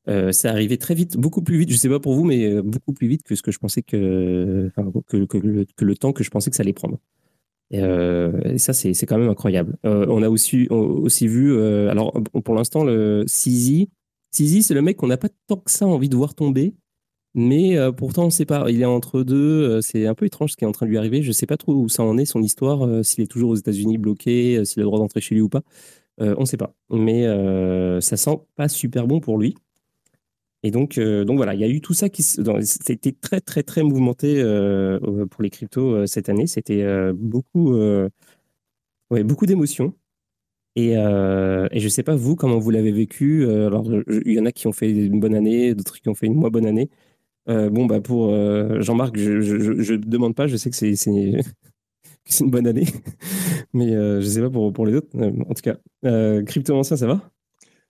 euh, 0.09 0.31
c'est 0.31 0.47
arrivé 0.47 0.77
très 0.77 0.93
vite, 0.95 1.17
beaucoup 1.17 1.41
plus 1.41 1.57
vite, 1.57 1.69
je 1.69 1.73
ne 1.73 1.79
sais 1.79 1.89
pas 1.89 1.99
pour 1.99 2.13
vous, 2.13 2.23
mais 2.23 2.45
euh, 2.45 2.61
beaucoup 2.61 2.93
plus 2.93 3.07
vite 3.07 3.23
que 3.23 3.35
ce 3.35 3.41
que 3.41 3.51
je 3.51 3.59
pensais 3.59 3.81
que, 3.81 4.71
le, 4.77 5.95
temps 5.95 6.13
que 6.13 6.23
je 6.23 6.29
pensais 6.29 6.49
que 6.49 6.55
ça 6.55 6.63
allait 6.63 6.73
prendre. 6.73 6.97
Et, 7.71 7.81
euh, 7.81 8.57
ça, 8.57 8.71
c'est 8.73 8.93
quand 9.05 9.17
même 9.17 9.29
incroyable. 9.29 9.77
on 9.83 10.23
a 10.23 10.29
aussi, 10.29 10.67
aussi 10.69 11.27
vu, 11.27 11.59
alors 11.89 12.13
pour 12.43 12.55
l'instant, 12.55 12.83
le 12.83 13.25
Sizi, 13.27 13.89
Sizi, 14.31 14.63
c'est 14.63 14.73
le 14.73 14.81
mec 14.81 14.97
qu'on 14.97 15.07
n'a 15.07 15.17
pas 15.17 15.29
tant 15.47 15.57
que 15.57 15.71
ça 15.71 15.85
envie 15.85 16.09
de 16.09 16.15
voir 16.15 16.35
tomber, 16.35 16.73
mais 17.33 17.77
pourtant, 17.97 18.23
on 18.23 18.27
ne 18.27 18.31
sait 18.31 18.45
pas. 18.45 18.71
Il 18.71 18.81
est 18.81 18.85
entre 18.85 19.23
deux, 19.23 19.81
c'est 19.81 20.07
un 20.07 20.15
peu 20.15 20.25
étrange 20.25 20.51
ce 20.53 20.57
qui 20.57 20.63
est 20.63 20.67
en 20.67 20.71
train 20.71 20.85
de 20.85 20.91
lui 20.91 20.97
arriver. 20.97 21.21
Je 21.21 21.27
ne 21.27 21.33
sais 21.33 21.45
pas 21.45 21.57
trop 21.57 21.73
où 21.73 21.89
ça 21.89 22.03
en 22.03 22.17
est, 22.17 22.25
son 22.25 22.41
histoire, 22.41 23.03
s'il 23.03 23.23
est 23.23 23.27
toujours 23.27 23.51
aux 23.51 23.55
États-Unis 23.55 23.97
bloqué, 23.97 24.63
s'il 24.63 24.79
a 24.79 24.83
le 24.83 24.87
droit 24.87 24.99
d'entrer 24.99 25.19
chez 25.19 25.35
lui 25.35 25.41
ou 25.41 25.49
pas. 25.49 25.63
on 26.19 26.41
ne 26.41 26.45
sait 26.45 26.57
pas. 26.57 26.73
Mais 26.89 27.25
ça 28.01 28.15
sent 28.15 28.39
pas 28.55 28.69
super 28.69 29.07
bon 29.07 29.19
pour 29.19 29.37
lui. 29.37 29.55
Et 30.67 30.71
donc, 30.71 30.97
euh, 30.97 31.23
donc 31.23 31.37
voilà, 31.37 31.53
il 31.53 31.61
y 31.61 31.63
a 31.63 31.69
eu 31.69 31.79
tout 31.79 31.93
ça 31.93 32.09
qui 32.09 32.23
c'était 32.23 33.13
très 33.13 33.39
très 33.39 33.63
très 33.63 33.83
mouvementé 33.83 34.41
euh, 34.41 34.99
pour 35.27 35.41
les 35.41 35.49
cryptos 35.49 35.95
euh, 35.95 36.05
cette 36.07 36.27
année. 36.27 36.45
C'était 36.45 36.83
beaucoup, 37.13 37.73
beaucoup 39.09 39.45
d'émotions. 39.45 39.93
Et, 40.75 40.91
et 40.91 41.79
je 41.79 41.87
sais 41.87 42.03
pas 42.03 42.15
vous 42.17 42.35
comment 42.35 42.59
vous 42.59 42.69
l'avez 42.71 42.91
vécu. 42.91 43.45
alors 43.49 43.85
il 44.25 44.33
y 44.33 44.39
en 44.39 44.45
a 44.45 44.51
qui 44.51 44.67
ont 44.67 44.73
fait 44.73 44.91
une 44.91 45.21
bonne 45.21 45.35
année, 45.35 45.73
d'autres 45.73 46.01
qui 46.01 46.09
ont 46.09 46.15
fait 46.15 46.27
une 46.27 46.35
moins 46.35 46.49
bonne 46.49 46.65
année. 46.65 46.89
bon 47.47 47.85
bah 47.85 48.01
pour 48.01 48.29
Jean-Marc, 48.81 49.17
je, 49.17 49.93
ne 49.93 49.97
demande 49.97 50.35
pas. 50.35 50.47
Je 50.47 50.57
sais 50.57 50.69
que 50.69 50.75
c'est 50.75 50.95
c'est 50.95 51.11
une 52.41 52.51
bonne 52.51 52.67
année, 52.67 52.87
mais 53.73 53.91
je 53.91 54.17
ne 54.17 54.21
sais 54.21 54.41
pas 54.41 54.49
pour, 54.49 54.73
pour 54.73 54.85
les 54.85 54.95
autres. 54.95 55.15
en 55.17 55.53
tout 55.53 55.63
cas, 55.63 55.77
crypto 56.43 56.75
ancien, 56.75 56.97
ça 56.97 57.07
va? 57.07 57.31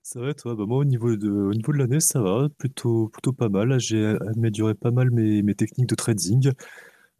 Ça 0.08 0.22
va, 0.22 0.34
toi? 0.34 0.56
Bah, 0.56 0.63
moi, 0.65 0.78
au 0.78 0.86
niveau 0.86 1.17
de, 1.17 1.30
au 1.30 1.54
niveau 1.54 1.74
de 1.74 1.78
l'année, 1.80 2.00
ça 2.00 2.22
va, 2.22 2.48
plutôt, 2.58 3.10
plutôt 3.10 3.34
pas 3.34 3.50
mal. 3.50 3.78
j'ai 3.78 4.15
amélioré 4.36 4.74
pas 4.74 4.91
mal 4.91 5.12
mes, 5.12 5.43
mes 5.43 5.54
techniques 5.54 5.89
de 5.89 5.96
trading. 5.96 6.52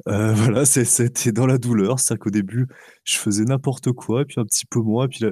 Euh, 0.08 0.34
voilà, 0.36 0.66
c'était 0.66 1.34
dans 1.34 1.48
la 1.48 1.58
douleur. 1.58 2.00
C'est-à-dire 2.00 2.24
qu'au 2.24 2.30
début, 2.30 2.68
je 3.04 3.18
faisais 3.18 3.44
n'importe 3.44 3.92
quoi, 3.92 4.24
puis 4.24 4.40
un 4.40 4.46
petit 4.46 4.66
peu 4.66 4.80
moins, 4.80 5.06
et 5.06 5.10
puis, 5.10 5.26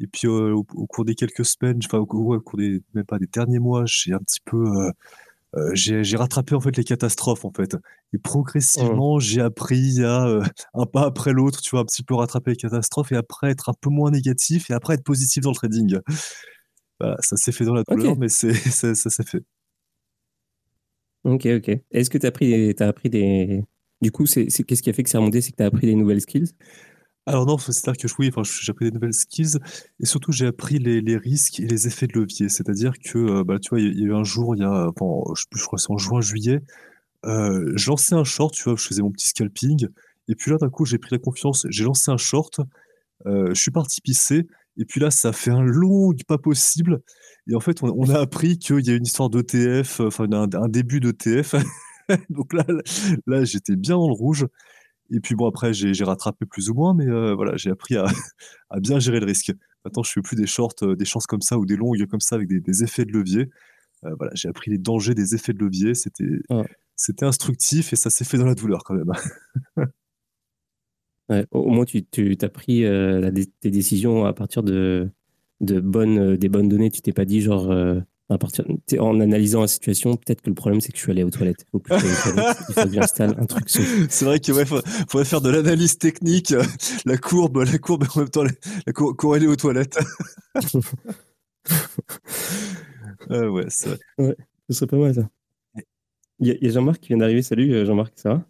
et 0.00 0.06
puis 0.08 0.26
euh, 0.26 0.52
au, 0.52 0.64
cours 0.64 1.04
des 1.04 1.14
quelques 1.14 1.44
semaines, 1.44 1.78
enfin, 1.84 1.98
au, 1.98 2.06
cours 2.06 2.58
des, 2.58 2.82
même 2.94 3.04
pas 3.04 3.18
des 3.18 3.28
derniers 3.28 3.60
mois, 3.60 3.84
j'ai 3.86 4.12
un 4.12 4.18
petit 4.18 4.40
peu, 4.44 4.64
euh, 5.54 5.70
j'ai 5.74 6.16
rattrapé 6.16 6.56
en 6.56 6.60
fait 6.60 6.76
les 6.76 6.84
catastrophes 6.84 7.44
en 7.44 7.52
fait. 7.52 7.76
Et 8.14 8.18
progressivement, 8.18 9.18
mmh. 9.18 9.20
j'ai 9.20 9.40
appris 9.42 10.02
à 10.02 10.40
un 10.74 10.86
pas 10.86 11.04
après 11.06 11.32
l'autre, 11.32 11.60
tu 11.60 11.70
vois, 11.70 11.80
un 11.80 11.84
petit 11.84 12.02
peu 12.02 12.16
rattraper 12.16 12.50
les 12.52 12.56
catastrophes 12.56 13.12
et 13.12 13.16
après 13.16 13.50
être 13.50 13.68
un 13.68 13.74
peu 13.80 13.90
moins 13.90 14.10
négatif 14.10 14.70
et 14.70 14.74
après 14.74 14.94
être 14.94 15.04
positif 15.04 15.44
dans 15.44 15.50
le 15.50 15.56
trading. 15.56 16.00
Bah, 17.00 17.16
ça 17.20 17.36
s'est 17.36 17.52
fait 17.52 17.64
dans 17.64 17.74
la 17.74 17.82
douleur, 17.82 18.16
mais 18.16 18.28
c'est, 18.28 18.54
ça, 18.94 18.94
s'est 18.94 19.24
fait. 19.24 19.42
Ok, 21.24 21.46
ok. 21.46 21.78
Est-ce 21.90 22.10
que 22.10 22.18
tu 22.18 22.26
as 22.26 22.28
appris, 22.28 22.74
as 22.78 22.88
appris 22.88 23.10
des. 23.10 23.62
Du 24.00 24.12
coup, 24.12 24.26
c'est, 24.26 24.46
qu'est-ce 24.46 24.82
qui 24.82 24.90
a 24.90 24.92
fait 24.92 25.02
que 25.02 25.10
c'est 25.10 25.18
remonté? 25.18 25.40
C'est 25.40 25.52
que 25.52 25.56
tu 25.56 25.62
as 25.62 25.66
appris 25.66 25.86
des 25.86 25.94
nouvelles 25.94 26.20
skills? 26.20 26.52
Alors 27.28 27.44
non, 27.44 27.58
c'est-à-dire 27.58 28.00
que 28.00 28.14
oui, 28.20 28.28
enfin, 28.28 28.42
j'ai 28.44 28.70
appris 28.70 28.84
des 28.84 28.92
nouvelles 28.92 29.12
skills 29.12 29.58
et 29.98 30.06
surtout 30.06 30.30
j'ai 30.30 30.46
appris 30.46 30.78
les, 30.78 31.00
les, 31.00 31.16
risques 31.16 31.58
et 31.58 31.66
les 31.66 31.88
effets 31.88 32.06
de 32.06 32.12
levier. 32.12 32.48
C'est-à-dire 32.48 32.92
que, 32.98 33.18
euh, 33.18 33.44
bah, 33.44 33.58
tu 33.58 33.70
vois, 33.70 33.80
il 33.80 33.98
y, 33.98 34.04
a 34.04 34.06
eu 34.06 34.14
un 34.14 34.22
jour, 34.22 34.54
il 34.54 34.60
y 34.60 34.64
a, 34.64 34.92
enfin, 34.96 35.34
je, 35.34 35.64
crois 35.64 35.76
que 35.76 35.82
c'est 35.82 35.90
en 35.90 35.98
juin, 35.98 36.20
juillet, 36.20 36.60
euh, 37.24 37.72
je 37.74 37.90
lançais 37.90 38.14
un 38.14 38.22
short, 38.22 38.54
tu 38.54 38.62
vois, 38.62 38.76
je 38.76 38.86
faisais 38.86 39.02
mon 39.02 39.10
petit 39.10 39.28
scalping 39.28 39.88
et 40.28 40.34
puis 40.34 40.50
là, 40.50 40.56
d'un 40.58 40.70
coup, 40.70 40.84
j'ai 40.84 40.98
pris 40.98 41.10
la 41.12 41.18
confiance, 41.18 41.66
j'ai 41.70 41.84
lancé 41.84 42.10
un 42.10 42.16
short, 42.16 42.60
euh, 43.26 43.48
je 43.48 43.60
suis 43.60 43.70
parti 43.70 44.00
pisser 44.00 44.46
et 44.76 44.84
puis 44.84 45.00
là, 45.00 45.10
ça 45.10 45.32
fait 45.32 45.50
un 45.50 45.62
long 45.62 46.12
pas 46.26 46.38
possible. 46.38 47.00
Et 47.48 47.54
en 47.54 47.60
fait, 47.60 47.82
on, 47.82 48.10
a 48.10 48.18
appris 48.18 48.58
qu'il 48.58 48.86
y 48.86 48.90
a 48.90 48.94
une 48.94 49.04
histoire 49.04 49.30
d'ETF, 49.30 50.00
enfin 50.00 50.26
un, 50.32 50.48
un, 50.52 50.68
début 50.68 51.00
d'ETF. 51.00 51.54
Donc 52.30 52.52
là, 52.52 52.64
là 53.26 53.44
j'étais 53.44 53.76
bien 53.76 53.96
dans 53.96 54.08
le 54.08 54.14
rouge. 54.14 54.46
Et 55.10 55.20
puis 55.20 55.34
bon, 55.36 55.48
après, 55.48 55.72
j'ai 55.72 56.04
rattrapé 56.04 56.46
plus 56.46 56.68
ou 56.68 56.74
moins, 56.74 56.94
mais 56.94 57.06
euh, 57.06 57.34
voilà, 57.34 57.56
j'ai 57.56 57.70
appris 57.70 57.96
à, 57.96 58.06
à, 58.70 58.80
bien 58.80 58.98
gérer 58.98 59.20
le 59.20 59.26
risque. 59.26 59.52
Maintenant, 59.84 60.02
je 60.02 60.10
fais 60.10 60.20
plus 60.20 60.36
des 60.36 60.46
shorts, 60.46 60.74
euh, 60.82 60.96
des 60.96 61.04
shorts 61.04 61.26
comme 61.28 61.42
ça 61.42 61.58
ou 61.58 61.64
des 61.64 61.76
longues 61.76 62.04
comme 62.06 62.20
ça 62.20 62.34
avec 62.34 62.48
des, 62.48 62.60
des 62.60 62.82
effets 62.82 63.04
de 63.04 63.12
levier. 63.12 63.48
Euh, 64.04 64.14
voilà, 64.18 64.32
j'ai 64.34 64.48
appris 64.48 64.70
les 64.70 64.78
dangers 64.78 65.14
des 65.14 65.34
effets 65.34 65.52
de 65.52 65.58
levier. 65.58 65.94
C'était 65.94 66.24
c'était 66.96 67.26
instructif 67.26 67.92
et 67.92 67.96
ça 67.96 68.10
s'est 68.10 68.24
fait 68.24 68.38
dans 68.38 68.46
la 68.46 68.54
douleur 68.54 68.82
quand 68.84 68.94
même. 68.94 69.12
au 71.50 71.70
moins, 71.70 71.84
tu, 71.84 72.04
tu 72.04 72.36
as 72.40 72.48
pris 72.48 72.84
tes 73.60 73.70
décisions 73.70 74.24
à 74.24 74.32
partir 74.32 74.62
de, 74.62 75.10
de 75.60 75.80
bonnes, 75.80 76.36
des 76.36 76.48
bonnes 76.48 76.68
données. 76.68 76.90
Tu 76.90 77.02
t'es 77.02 77.12
pas 77.12 77.24
dit 77.24 77.40
genre 77.40 77.72
à 78.28 78.38
partir, 78.38 78.64
en 78.98 79.20
analysant 79.20 79.60
la 79.60 79.68
situation, 79.68 80.16
peut-être 80.16 80.42
que 80.42 80.48
le 80.50 80.54
problème 80.54 80.80
c'est 80.80 80.90
que 80.90 80.98
je 80.98 81.02
suis 81.02 81.12
allé 81.12 81.22
aux 81.22 81.30
toilettes. 81.30 81.64
il 81.64 81.70
faut 81.70 81.78
que 81.78 82.92
j'installe 82.92 83.36
un 83.38 83.46
truc. 83.46 83.68
C'est 84.08 84.24
vrai 84.24 84.40
qu'il 84.40 84.54
faudrait 84.54 85.24
faire 85.24 85.40
de 85.40 85.50
l'analyse 85.50 85.96
technique, 85.98 86.52
la 87.04 87.16
courbe, 87.18 87.62
la 87.62 87.78
courbe 87.78 88.04
en 88.14 88.20
même 88.20 88.28
temps, 88.28 88.42
la, 88.42 88.92
corrélée 88.92 89.46
aux 89.46 89.54
toilettes. 89.54 90.00
ah 93.30 93.48
ouais, 93.50 93.66
c'est 93.68 93.90
vrai. 93.90 93.98
Ouais, 94.18 94.36
ce 94.68 94.76
serait 94.76 94.86
pas 94.86 94.96
mal 94.96 95.14
ça. 95.14 95.28
Il 96.40 96.48
y 96.48 96.66
a, 96.66 96.70
Jean-Marc 96.70 97.00
qui 97.00 97.08
vient 97.08 97.18
d'arriver. 97.18 97.42
Salut 97.42 97.72
euh, 97.72 97.84
Jean-Marc, 97.84 98.12
ça 98.16 98.34
va? 98.34 98.44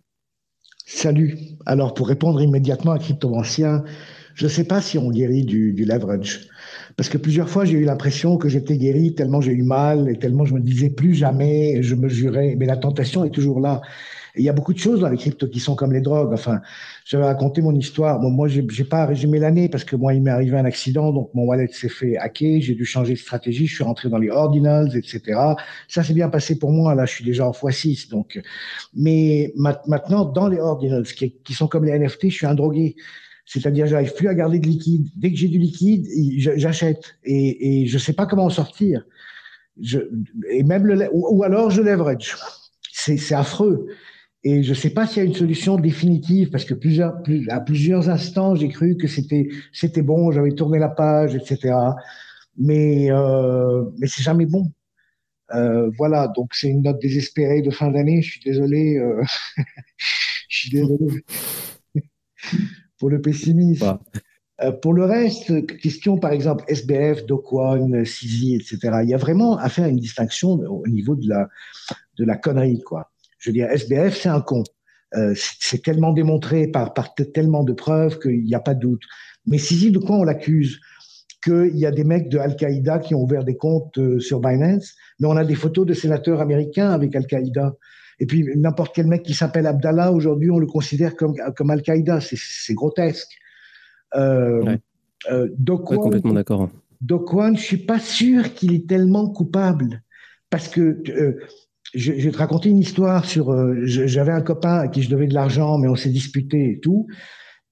Salut. 0.88 1.36
Alors 1.66 1.94
pour 1.94 2.06
répondre 2.06 2.40
immédiatement 2.40 2.92
à 2.92 2.98
Cryptomancien, 3.00 3.82
je 4.34 4.44
ne 4.44 4.48
sais 4.48 4.62
pas 4.62 4.80
si 4.80 4.98
on 4.98 5.10
guérit 5.10 5.44
du, 5.44 5.72
du 5.72 5.84
leverage. 5.84 6.48
Parce 6.96 7.08
que 7.08 7.18
plusieurs 7.18 7.50
fois, 7.50 7.64
j'ai 7.64 7.76
eu 7.76 7.84
l'impression 7.84 8.36
que 8.38 8.48
j'étais 8.48 8.76
guéri 8.76 9.12
tellement 9.12 9.40
j'ai 9.40 9.50
eu 9.50 9.64
mal 9.64 10.08
et 10.08 10.16
tellement 10.16 10.44
je 10.44 10.54
me 10.54 10.60
disais 10.60 10.88
plus 10.90 11.14
jamais, 11.14 11.82
je 11.82 11.96
me 11.96 12.08
jurais. 12.08 12.54
Mais 12.56 12.66
la 12.66 12.76
tentation 12.76 13.24
est 13.24 13.30
toujours 13.30 13.58
là. 13.58 13.80
Il 14.36 14.44
y 14.44 14.48
a 14.48 14.52
beaucoup 14.52 14.72
de 14.72 14.78
choses 14.78 15.00
dans 15.00 15.08
les 15.08 15.16
cryptos 15.16 15.48
qui 15.48 15.60
sont 15.60 15.74
comme 15.74 15.92
les 15.92 16.00
drogues. 16.00 16.32
Enfin, 16.32 16.60
je 17.04 17.16
vais 17.16 17.24
raconter 17.24 17.62
mon 17.62 17.74
histoire. 17.74 18.20
Bon, 18.20 18.30
moi, 18.30 18.48
j'ai 18.48 18.84
pas 18.84 19.06
résumé 19.06 19.38
l'année 19.38 19.68
parce 19.68 19.84
que 19.84 19.96
moi, 19.96 20.14
il 20.14 20.22
m'est 20.22 20.30
arrivé 20.30 20.56
un 20.58 20.64
accident, 20.64 21.12
donc 21.12 21.30
mon 21.34 21.44
wallet 21.44 21.68
s'est 21.72 21.88
fait 21.88 22.16
hacker. 22.16 22.60
J'ai 22.60 22.74
dû 22.74 22.84
changer 22.84 23.14
de 23.14 23.18
stratégie. 23.18 23.66
Je 23.66 23.74
suis 23.74 23.84
rentré 23.84 24.08
dans 24.08 24.18
les 24.18 24.30
ordinals, 24.30 24.96
etc. 24.96 25.38
Ça 25.88 26.02
s'est 26.02 26.14
bien 26.14 26.28
passé 26.28 26.58
pour 26.58 26.72
moi. 26.72 26.94
Là, 26.94 27.06
je 27.06 27.12
suis 27.12 27.24
déjà 27.24 27.46
en 27.46 27.52
x6. 27.52 28.10
Donc, 28.10 28.40
mais 28.94 29.52
maintenant, 29.56 30.24
dans 30.24 30.48
les 30.48 30.58
ordinals, 30.58 31.04
qui, 31.04 31.54
sont 31.54 31.68
comme 31.68 31.84
les 31.84 31.98
NFT, 31.98 32.30
je 32.30 32.34
suis 32.34 32.46
un 32.46 32.54
drogué. 32.54 32.96
C'est-à-dire, 33.44 33.86
j'arrive 33.86 34.12
plus 34.14 34.28
à 34.28 34.34
garder 34.34 34.58
de 34.58 34.66
liquide. 34.66 35.08
Dès 35.16 35.30
que 35.30 35.36
j'ai 35.36 35.48
du 35.48 35.58
liquide, 35.58 36.06
j'achète. 36.38 37.16
Et, 37.24 37.82
et 37.82 37.86
je 37.86 37.98
sais 37.98 38.12
pas 38.12 38.26
comment 38.26 38.44
en 38.44 38.50
sortir. 38.50 39.04
Je, 39.80 39.98
et 40.50 40.62
même 40.62 40.86
le, 40.86 41.08
ou, 41.12 41.42
alors 41.42 41.70
je 41.70 41.82
leverage. 41.82 42.36
C'est 42.92 43.34
affreux. 43.34 43.88
Et 44.48 44.62
je 44.62 44.74
sais 44.74 44.90
pas 44.90 45.08
s'il 45.08 45.24
y 45.24 45.26
a 45.26 45.28
une 45.28 45.34
solution 45.34 45.76
définitive 45.76 46.50
parce 46.50 46.64
que 46.64 46.74
plusieurs, 46.74 47.20
plus, 47.20 47.48
à 47.48 47.58
plusieurs 47.58 48.08
instants, 48.08 48.54
j'ai 48.54 48.68
cru 48.68 48.96
que 48.96 49.08
c'était, 49.08 49.48
c'était 49.72 50.02
bon, 50.02 50.30
j'avais 50.30 50.52
tourné 50.52 50.78
la 50.78 50.88
page, 50.88 51.34
etc. 51.34 51.74
Mais, 52.56 53.10
euh, 53.10 53.82
mais 53.98 54.06
c'est 54.06 54.22
jamais 54.22 54.46
bon. 54.46 54.70
Euh, 55.52 55.90
voilà, 55.98 56.28
donc 56.28 56.54
c'est 56.54 56.68
une 56.68 56.82
note 56.82 57.00
désespérée 57.00 57.60
de 57.60 57.72
fin 57.72 57.90
d'année. 57.90 58.22
Je 58.22 58.30
suis 58.30 58.40
désolé. 58.40 58.98
Euh, 58.98 59.20
je 60.48 60.56
suis 60.56 60.70
désolé 60.70 61.24
pour 63.00 63.10
le 63.10 63.20
pessimisme. 63.20 63.98
Euh, 64.62 64.70
pour 64.70 64.94
le 64.94 65.06
reste, 65.06 65.66
question 65.78 66.18
par 66.18 66.30
exemple 66.30 66.64
SBF, 66.68 67.26
Dokwon, 67.26 68.04
Sisi, 68.04 68.54
etc. 68.54 69.00
Il 69.02 69.10
y 69.10 69.14
a 69.14 69.18
vraiment 69.18 69.58
à 69.58 69.68
faire 69.68 69.88
une 69.88 69.98
distinction 69.98 70.52
au 70.52 70.86
niveau 70.86 71.16
de 71.16 71.28
la, 71.28 71.48
de 72.16 72.24
la 72.24 72.36
connerie, 72.36 72.80
quoi. 72.84 73.10
Je 73.38 73.50
veux 73.50 73.54
dire, 73.54 73.68
SBF, 73.70 74.16
c'est 74.20 74.28
un 74.28 74.40
con. 74.40 74.64
Euh, 75.14 75.34
c'est 75.36 75.82
tellement 75.82 76.12
démontré 76.12 76.66
par, 76.66 76.92
par 76.92 77.14
tellement 77.14 77.64
de 77.64 77.72
preuves 77.72 78.18
qu'il 78.18 78.44
n'y 78.44 78.54
a 78.54 78.60
pas 78.60 78.74
de 78.74 78.80
doute. 78.80 79.02
Mais 79.46 79.58
Sisi, 79.58 79.90
de 79.90 79.98
quoi 79.98 80.16
on 80.16 80.24
l'accuse? 80.24 80.80
Qu'il 81.44 81.76
y 81.76 81.86
a 81.86 81.92
des 81.92 82.02
mecs 82.02 82.28
de 82.28 82.38
Al-Qaïda 82.38 82.98
qui 82.98 83.14
ont 83.14 83.22
ouvert 83.22 83.44
des 83.44 83.56
comptes 83.56 83.96
euh, 83.98 84.18
sur 84.18 84.40
Binance, 84.40 84.94
mais 85.20 85.28
on 85.28 85.36
a 85.36 85.44
des 85.44 85.54
photos 85.54 85.86
de 85.86 85.94
sénateurs 85.94 86.40
américains 86.40 86.90
avec 86.90 87.14
Al-Qaïda. 87.14 87.76
Et 88.18 88.26
puis, 88.26 88.48
n'importe 88.56 88.94
quel 88.94 89.06
mec 89.06 89.22
qui 89.22 89.34
s'appelle 89.34 89.66
Abdallah, 89.66 90.10
aujourd'hui, 90.10 90.50
on 90.50 90.58
le 90.58 90.66
considère 90.66 91.14
comme, 91.14 91.34
comme 91.56 91.70
Al-Qaïda. 91.70 92.18
C'est 92.20 92.74
grotesque. 92.74 93.28
Euh, 94.16 94.76
euh, 95.30 95.48
complètement 95.84 96.32
d'accord. 96.32 96.70
Dokwan, 97.00 97.56
je 97.56 97.62
suis 97.62 97.76
pas 97.76 97.98
sûr 98.00 98.54
qu'il 98.54 98.74
est 98.74 98.88
tellement 98.88 99.28
coupable. 99.28 100.02
Parce 100.48 100.68
que 100.68 101.02
euh, 101.96 101.98
je, 101.98 102.12
vais 102.12 102.30
te 102.30 102.38
raconter 102.38 102.68
une 102.68 102.78
histoire 102.78 103.24
sur. 103.24 103.50
Euh, 103.50 103.80
j'avais 103.84 104.32
un 104.32 104.42
copain 104.42 104.78
à 104.78 104.88
qui 104.88 105.02
je 105.02 105.10
devais 105.10 105.26
de 105.26 105.34
l'argent, 105.34 105.78
mais 105.78 105.88
on 105.88 105.96
s'est 105.96 106.10
disputé 106.10 106.72
et 106.72 106.80
tout. 106.80 107.06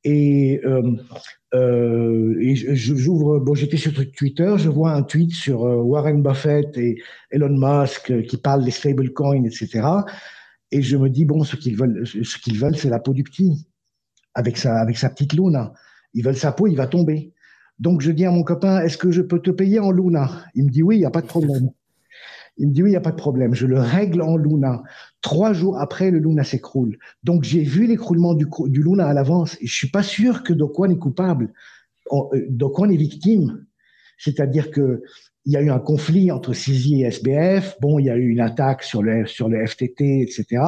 Et, 0.04 0.60
euh, 0.64 2.36
et 2.40 2.54
j'ouvre. 2.74 3.38
Bon, 3.38 3.54
j'étais 3.54 3.76
sur 3.76 3.92
Twitter, 4.12 4.54
je 4.58 4.68
vois 4.68 4.92
un 4.92 5.02
tweet 5.02 5.32
sur 5.32 5.60
Warren 5.60 6.22
Buffett 6.22 6.76
et 6.76 6.96
Elon 7.30 7.56
Musk 7.56 8.26
qui 8.26 8.36
parlent 8.36 8.64
des 8.64 8.70
stablecoins, 8.70 9.44
etc. 9.44 9.82
Et 10.70 10.82
je 10.82 10.96
me 10.96 11.08
dis, 11.08 11.24
bon, 11.24 11.44
ce 11.44 11.56
qu'ils 11.56 11.76
veulent, 11.76 12.04
ce 12.06 12.38
qu'ils 12.38 12.58
veulent, 12.58 12.76
c'est 12.76 12.90
la 12.90 12.98
peau 12.98 13.14
du 13.14 13.22
petit, 13.22 13.66
avec 14.34 14.58
sa, 14.58 14.80
avec 14.80 14.98
sa 14.98 15.08
petite 15.08 15.32
Luna. 15.32 15.72
Ils 16.12 16.24
veulent 16.24 16.36
sa 16.36 16.52
peau, 16.52 16.66
il 16.66 16.76
va 16.76 16.86
tomber. 16.86 17.32
Donc 17.78 18.02
je 18.02 18.10
dis 18.10 18.24
à 18.24 18.30
mon 18.30 18.42
copain, 18.42 18.80
est-ce 18.80 18.98
que 18.98 19.10
je 19.10 19.22
peux 19.22 19.40
te 19.40 19.50
payer 19.50 19.78
en 19.78 19.90
Luna? 19.90 20.44
Il 20.54 20.64
me 20.64 20.70
dit 20.70 20.82
oui, 20.82 20.96
il 20.96 21.00
n'y 21.00 21.06
a 21.06 21.10
pas 21.10 21.22
de 21.22 21.26
problème. 21.26 21.70
Il 22.56 22.68
me 22.68 22.72
dit 22.72 22.82
oui, 22.82 22.90
il 22.90 22.92
n'y 22.92 22.96
a 22.96 23.00
pas 23.00 23.10
de 23.10 23.16
problème. 23.16 23.54
Je 23.54 23.66
le 23.66 23.78
règle 23.78 24.22
en 24.22 24.36
Luna. 24.36 24.82
Trois 25.20 25.52
jours 25.52 25.78
après, 25.78 26.10
le 26.10 26.18
Luna 26.18 26.44
s'écroule. 26.44 26.98
Donc 27.22 27.42
j'ai 27.42 27.62
vu 27.62 27.86
l'écroulement 27.86 28.34
du, 28.34 28.46
Luna 28.68 29.08
à 29.08 29.12
l'avance 29.12 29.56
je 29.60 29.74
suis 29.74 29.90
pas 29.90 30.02
sûr 30.02 30.42
que 30.42 30.52
Dokwan 30.52 30.92
est 30.92 30.98
coupable. 30.98 31.52
Euh, 32.12 32.46
Dokwan 32.48 32.92
est 32.92 32.96
victime. 32.96 33.64
C'est-à-dire 34.18 34.70
que 34.70 35.02
il 35.46 35.52
y 35.52 35.56
a 35.56 35.60
eu 35.60 35.70
un 35.70 35.78
conflit 35.78 36.30
entre 36.30 36.54
CISI 36.54 37.02
et 37.02 37.06
SBF. 37.06 37.76
Bon, 37.80 37.98
il 37.98 38.06
y 38.06 38.10
a 38.10 38.16
eu 38.16 38.28
une 38.28 38.40
attaque 38.40 38.82
sur 38.82 39.02
le, 39.02 39.26
FTT, 39.26 40.22
etc. 40.22 40.62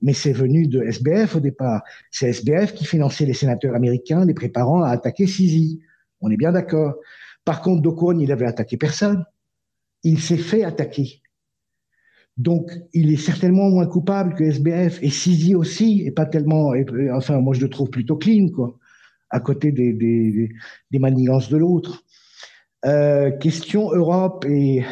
Mais 0.00 0.14
c'est 0.14 0.32
venu 0.32 0.66
de 0.66 0.82
SBF 0.82 1.36
au 1.36 1.40
départ. 1.40 1.82
C'est 2.10 2.28
SBF 2.28 2.72
qui 2.72 2.86
finançait 2.86 3.26
les 3.26 3.34
sénateurs 3.34 3.74
américains, 3.74 4.24
les 4.24 4.32
préparant 4.32 4.82
à 4.82 4.88
attaquer 4.88 5.26
CISI. 5.26 5.82
On 6.22 6.30
est 6.30 6.38
bien 6.38 6.52
d'accord. 6.52 6.94
Par 7.44 7.60
contre, 7.60 7.82
Dokon, 7.82 8.18
il 8.20 8.32
avait 8.32 8.46
attaqué 8.46 8.78
personne. 8.78 9.24
Il 10.02 10.18
s'est 10.18 10.38
fait 10.38 10.64
attaquer. 10.64 11.21
Donc, 12.42 12.72
il 12.92 13.12
est 13.12 13.16
certainement 13.16 13.70
moins 13.70 13.86
coupable 13.86 14.34
que 14.34 14.42
SBF 14.42 15.00
et 15.00 15.10
CISI 15.10 15.54
aussi, 15.54 16.02
et 16.04 16.10
pas 16.10 16.26
tellement. 16.26 16.72
Enfin, 17.14 17.38
moi, 17.38 17.54
je 17.54 17.60
le 17.60 17.68
trouve 17.68 17.88
plutôt 17.88 18.16
clean, 18.16 18.48
quoi, 18.48 18.76
à 19.30 19.38
côté 19.38 19.70
des, 19.70 19.92
des, 19.92 20.48
des 20.90 20.98
manigances 20.98 21.48
de 21.50 21.56
l'autre. 21.56 22.02
Euh, 22.84 23.30
question 23.30 23.92
Europe 23.92 24.44
et 24.48 24.82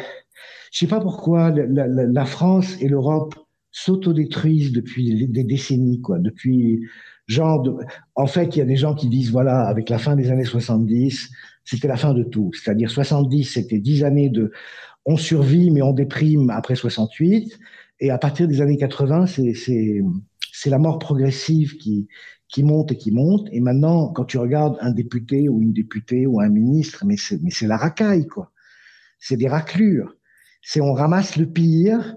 je 0.71 0.79
sais 0.79 0.87
pas 0.87 1.01
pourquoi 1.01 1.49
la, 1.49 1.87
la, 1.87 2.05
la 2.05 2.25
France 2.25 2.77
et 2.79 2.87
l'Europe 2.87 3.35
s'autodétruisent 3.69 4.71
depuis 4.71 5.27
des 5.27 5.43
décennies, 5.43 5.99
quoi. 5.99 6.19
Depuis 6.19 6.87
genre, 7.27 7.61
de... 7.61 7.73
en 8.15 8.27
fait, 8.27 8.55
il 8.55 8.59
y 8.59 8.61
a 8.61 8.65
des 8.65 8.77
gens 8.77 8.95
qui 8.95 9.09
disent 9.09 9.31
voilà, 9.31 9.63
avec 9.67 9.89
la 9.89 9.97
fin 9.97 10.15
des 10.15 10.31
années 10.31 10.45
70, 10.45 11.29
c'était 11.65 11.89
la 11.89 11.97
fin 11.97 12.13
de 12.13 12.23
tout. 12.23 12.51
C'est-à-dire 12.53 12.89
70, 12.89 13.43
c'était 13.43 13.79
10 13.79 14.05
années 14.05 14.29
de 14.29 14.53
on 15.05 15.17
survit 15.17 15.71
mais 15.71 15.81
on 15.81 15.93
déprime 15.93 16.49
après 16.49 16.75
68, 16.75 17.59
et 17.99 18.11
à 18.11 18.17
partir 18.17 18.47
des 18.47 18.61
années 18.61 18.77
80, 18.77 19.25
c'est 19.27 20.69
la 20.69 20.79
mort 20.79 20.99
progressive 20.99 21.77
qui 21.77 22.07
qui 22.51 22.63
monte 22.63 22.91
et 22.91 22.97
qui 22.97 23.11
monte. 23.11 23.47
Et 23.51 23.61
maintenant, 23.61 24.09
quand 24.09 24.25
tu 24.25 24.37
regardes 24.37 24.77
un 24.81 24.91
député 24.91 25.49
ou 25.49 25.61
une 25.61 25.73
députée 25.73 26.27
ou 26.27 26.41
un 26.41 26.49
ministre, 26.49 27.05
mais 27.05 27.15
c'est 27.17 27.67
la 27.67 27.77
racaille, 27.77 28.27
quoi. 28.27 28.51
C'est 29.19 29.37
des 29.37 29.47
raclures. 29.47 30.15
C'est 30.61 30.81
on 30.81 30.93
ramasse 30.93 31.37
le 31.37 31.47
pire, 31.47 32.15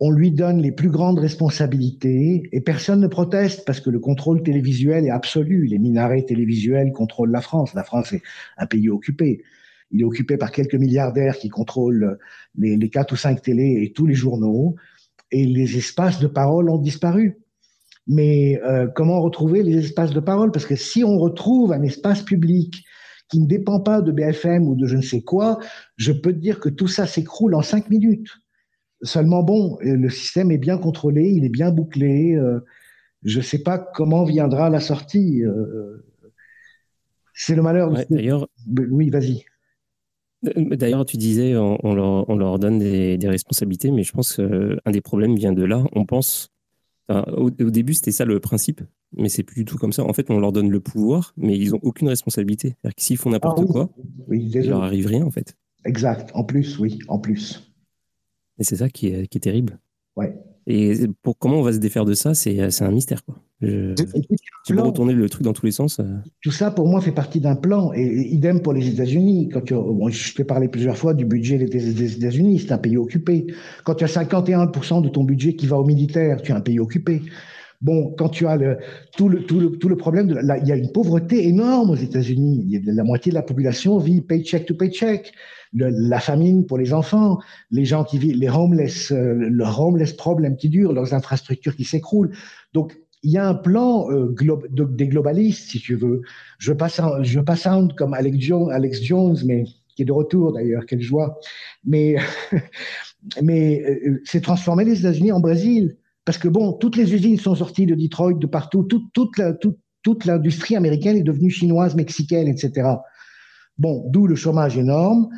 on 0.00 0.10
lui 0.10 0.30
donne 0.32 0.60
les 0.60 0.72
plus 0.72 0.90
grandes 0.90 1.18
responsabilités 1.18 2.48
et 2.52 2.60
personne 2.60 3.00
ne 3.00 3.06
proteste 3.06 3.64
parce 3.64 3.80
que 3.80 3.88
le 3.88 4.00
contrôle 4.00 4.42
télévisuel 4.42 5.06
est 5.06 5.10
absolu. 5.10 5.66
Les 5.66 5.78
minarets 5.78 6.24
télévisuels 6.24 6.92
contrôlent 6.92 7.30
la 7.30 7.40
France. 7.40 7.72
La 7.74 7.84
France 7.84 8.12
est 8.12 8.22
un 8.58 8.66
pays 8.66 8.90
occupé. 8.90 9.42
Il 9.90 10.00
est 10.00 10.04
occupé 10.04 10.36
par 10.36 10.52
quelques 10.52 10.74
milliardaires 10.74 11.38
qui 11.38 11.48
contrôlent 11.48 12.18
les, 12.58 12.76
les 12.76 12.90
quatre 12.90 13.12
ou 13.12 13.16
cinq 13.16 13.42
télés 13.42 13.82
et 13.82 13.92
tous 13.92 14.06
les 14.06 14.14
journaux. 14.14 14.76
Et 15.30 15.44
les 15.44 15.76
espaces 15.76 16.20
de 16.20 16.26
parole 16.26 16.70
ont 16.70 16.78
disparu. 16.78 17.38
Mais 18.06 18.60
euh, 18.62 18.86
comment 18.86 19.20
retrouver 19.20 19.62
les 19.62 19.76
espaces 19.78 20.12
de 20.12 20.20
parole? 20.20 20.52
Parce 20.52 20.66
que 20.66 20.76
si 20.76 21.02
on 21.02 21.18
retrouve 21.18 21.72
un 21.72 21.82
espace 21.82 22.22
public 22.22 22.84
qui 23.28 23.40
ne 23.40 23.46
dépend 23.46 23.80
pas 23.80 24.00
de 24.00 24.12
BFM 24.12 24.68
ou 24.68 24.76
de 24.76 24.86
je 24.86 24.96
ne 24.96 25.02
sais 25.02 25.22
quoi, 25.22 25.58
je 25.96 26.12
peux 26.12 26.32
te 26.32 26.38
dire 26.38 26.60
que 26.60 26.68
tout 26.68 26.86
ça 26.86 27.06
s'écroule 27.06 27.54
en 27.54 27.62
cinq 27.62 27.90
minutes. 27.90 28.30
Seulement 29.02 29.42
bon, 29.42 29.78
euh, 29.82 29.96
le 29.96 30.08
système 30.08 30.52
est 30.52 30.58
bien 30.58 30.78
contrôlé, 30.78 31.28
il 31.28 31.44
est 31.44 31.50
bien 31.50 31.72
bouclé. 31.72 32.36
Euh, 32.36 32.60
je 33.24 33.38
ne 33.38 33.42
sais 33.42 33.62
pas 33.62 33.78
comment 33.78 34.24
viendra 34.24 34.70
la 34.70 34.78
sortie. 34.78 35.42
c'est 37.34 37.56
le 37.56 37.62
malheur. 37.62 37.92
D'ailleurs, 38.08 38.46
oui, 38.68 39.10
vas-y. 39.10 39.44
D'ailleurs, 40.42 41.04
tu 41.06 41.16
disais, 41.16 41.56
on, 41.56 41.94
leur, 41.94 42.58
donne 42.58 42.78
des, 42.78 43.18
des, 43.18 43.28
responsabilités, 43.28 43.90
mais 43.90 44.02
je 44.02 44.12
pense 44.12 44.36
qu'un 44.36 44.90
des 44.90 45.00
problèmes 45.00 45.34
vient 45.34 45.52
de 45.52 45.64
là. 45.64 45.84
On 45.92 46.04
pense 46.04 46.50
au, 47.08 47.50
début, 47.50 47.94
c'était 47.94 48.12
ça 48.12 48.24
le 48.24 48.40
principe, 48.40 48.82
mais 49.16 49.28
c'est 49.28 49.42
plus 49.42 49.56
du 49.56 49.64
tout 49.64 49.78
comme 49.78 49.92
ça. 49.92 50.04
En 50.04 50.12
fait, 50.12 50.30
on 50.30 50.40
leur 50.40 50.52
donne 50.52 50.70
le 50.70 50.80
pouvoir, 50.80 51.32
mais 51.36 51.56
ils 51.56 51.70
n'ont 51.70 51.80
aucune 51.82 52.08
responsabilité. 52.08 52.70
C'est-à-dire 52.70 52.94
que 52.96 53.02
s'ils 53.02 53.16
font 53.16 53.30
n'importe 53.30 53.58
Ah 53.60 53.62
oui. 53.62 53.68
quoi, 53.68 53.90
Oui, 54.28 54.50
il 54.52 54.68
leur 54.68 54.82
arrive 54.82 55.06
rien, 55.06 55.24
en 55.24 55.30
fait. 55.30 55.56
Exact. 55.84 56.30
En 56.34 56.42
plus, 56.42 56.78
oui, 56.78 56.98
en 57.08 57.18
plus. 57.18 57.72
Et 58.58 58.64
c'est 58.64 58.76
ça 58.76 58.88
qui 58.88 59.08
est, 59.08 59.28
qui 59.28 59.38
est 59.38 59.40
terrible. 59.40 59.78
Ouais. 60.16 60.36
Et 60.66 60.94
pour 61.22 61.38
comment 61.38 61.58
on 61.58 61.62
va 61.62 61.72
se 61.72 61.78
défaire 61.78 62.04
de 62.04 62.14
ça, 62.14 62.34
c'est 62.34 62.70
c'est 62.70 62.84
un 62.84 62.90
mystère. 62.90 63.24
Quoi. 63.24 63.36
Je, 63.62 63.94
tu 64.64 64.74
peux 64.74 64.82
retourner 64.82 65.14
le 65.14 65.28
truc 65.28 65.42
dans 65.42 65.52
tous 65.52 65.64
les 65.64 65.72
sens. 65.72 66.00
euh, 66.00 66.04
Tout 66.42 66.50
ça, 66.50 66.70
pour 66.70 66.88
moi, 66.88 67.00
fait 67.00 67.12
partie 67.12 67.40
d'un 67.40 67.54
plan. 67.56 67.92
Et, 67.94 68.02
et 68.02 68.34
idem 68.34 68.60
pour 68.60 68.72
les 68.72 68.88
États-Unis. 68.88 69.48
Quand 69.52 69.60
tu, 69.62 69.74
bon, 69.74 70.08
je 70.08 70.34
t'ai 70.34 70.44
parlé 70.44 70.68
plusieurs 70.68 70.96
fois 70.96 71.14
du 71.14 71.24
budget 71.24 71.58
des, 71.58 71.66
des 71.66 72.16
États-Unis. 72.16 72.58
C'est 72.60 72.72
un 72.72 72.78
pays 72.78 72.96
occupé. 72.96 73.46
Quand 73.84 73.94
tu 73.94 74.04
as 74.04 74.08
51% 74.08 75.02
de 75.02 75.08
ton 75.08 75.24
budget 75.24 75.54
qui 75.54 75.66
va 75.66 75.78
aux 75.78 75.84
militaires, 75.86 76.42
tu 76.42 76.52
es 76.52 76.54
un 76.54 76.60
pays 76.60 76.80
occupé. 76.80 77.22
Bon, 77.80 78.12
quand 78.18 78.30
tu 78.30 78.46
as 78.46 78.56
le, 78.56 78.78
tout, 79.16 79.28
le, 79.28 79.44
tout, 79.44 79.60
le, 79.60 79.70
tout 79.70 79.88
le 79.88 79.96
problème, 79.96 80.26
de 80.26 80.34
la, 80.34 80.58
il 80.58 80.66
y 80.66 80.72
a 80.72 80.76
une 80.76 80.90
pauvreté 80.92 81.46
énorme 81.46 81.90
aux 81.90 81.96
États-Unis. 81.96 82.80
La 82.86 83.04
moitié 83.04 83.30
de 83.30 83.36
la 83.36 83.42
population 83.42 83.98
vit 83.98 84.20
paycheck 84.22 84.66
to 84.66 84.74
paycheck. 84.74 85.32
La 85.78 86.20
famine 86.20 86.64
pour 86.64 86.78
les 86.78 86.94
enfants, 86.94 87.38
les 87.70 87.84
gens 87.84 88.02
qui 88.02 88.18
vivent, 88.18 88.36
les 88.36 88.48
homeless, 88.48 89.12
euh, 89.12 89.34
le 89.34 89.64
homeless 89.64 90.14
problem 90.14 90.56
qui 90.56 90.70
dure, 90.70 90.92
leurs 90.92 91.12
infrastructures 91.12 91.76
qui 91.76 91.84
s'écroulent. 91.84 92.32
Donc, 92.72 92.96
il 93.22 93.30
y 93.30 93.38
a 93.38 93.46
un 93.46 93.54
plan 93.54 94.10
euh, 94.10 94.34
des 94.90 95.08
globalistes, 95.08 95.70
si 95.70 95.80
tu 95.80 95.94
veux. 95.94 96.22
Je 96.58 96.72
je 96.72 97.38
veux 97.38 97.44
pas 97.44 97.56
sound 97.56 97.94
comme 97.94 98.14
Alex 98.14 99.02
Jones, 99.02 99.36
mais 99.44 99.64
qui 99.94 100.02
est 100.02 100.04
de 100.04 100.12
retour 100.12 100.52
d'ailleurs, 100.52 100.86
quelle 100.86 101.00
joie. 101.00 101.38
Mais, 101.84 102.16
mais 103.42 103.82
euh, 103.84 104.20
c'est 104.24 104.42
transformer 104.42 104.84
les 104.84 105.00
États-Unis 105.00 105.32
en 105.32 105.40
Brésil. 105.40 105.96
Parce 106.24 106.38
que 106.38 106.48
bon, 106.48 106.72
toutes 106.72 106.96
les 106.96 107.14
usines 107.14 107.38
sont 107.38 107.54
sorties 107.54 107.86
de 107.86 107.94
Detroit, 107.94 108.34
de 108.34 108.46
partout. 108.46 108.86
Toute 109.12 110.24
l'industrie 110.24 110.76
américaine 110.76 111.16
est 111.16 111.22
devenue 111.22 111.50
chinoise, 111.50 111.94
mexicaine, 111.94 112.48
etc. 112.48 112.88
Bon, 113.78 114.04
d'où 114.08 114.26
le 114.26 114.34
chômage 114.34 114.78
énorme, 114.78 115.28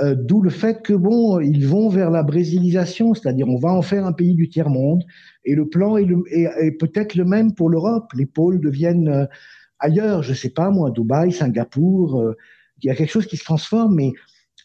euh, 0.00 0.16
d'où 0.18 0.42
le 0.42 0.50
fait 0.50 0.82
que 0.82 0.92
bon, 0.92 1.38
ils 1.40 1.66
vont 1.66 1.88
vers 1.88 2.10
la 2.10 2.24
brésilisation, 2.24 3.14
c'est-à-dire 3.14 3.48
on 3.48 3.58
va 3.58 3.72
en 3.72 3.82
faire 3.82 4.06
un 4.06 4.12
pays 4.12 4.34
du 4.34 4.48
tiers 4.48 4.68
monde. 4.68 5.04
Et 5.44 5.54
le 5.54 5.68
plan 5.68 5.96
est, 5.96 6.78
peut-être 6.78 7.14
le 7.14 7.24
même 7.24 7.54
pour 7.54 7.70
l'Europe. 7.70 8.12
Les 8.14 8.26
pôles 8.26 8.60
deviennent 8.60 9.08
euh, 9.08 9.26
ailleurs, 9.78 10.22
je 10.22 10.34
sais 10.34 10.50
pas 10.50 10.70
moi, 10.70 10.90
Dubaï, 10.90 11.32
Singapour. 11.32 12.20
euh, 12.20 12.36
il 12.82 12.88
y 12.88 12.90
a 12.90 12.96
quelque 12.96 13.10
chose 13.10 13.26
qui 13.26 13.36
se 13.36 13.44
transforme, 13.44 13.94
mais 13.94 14.12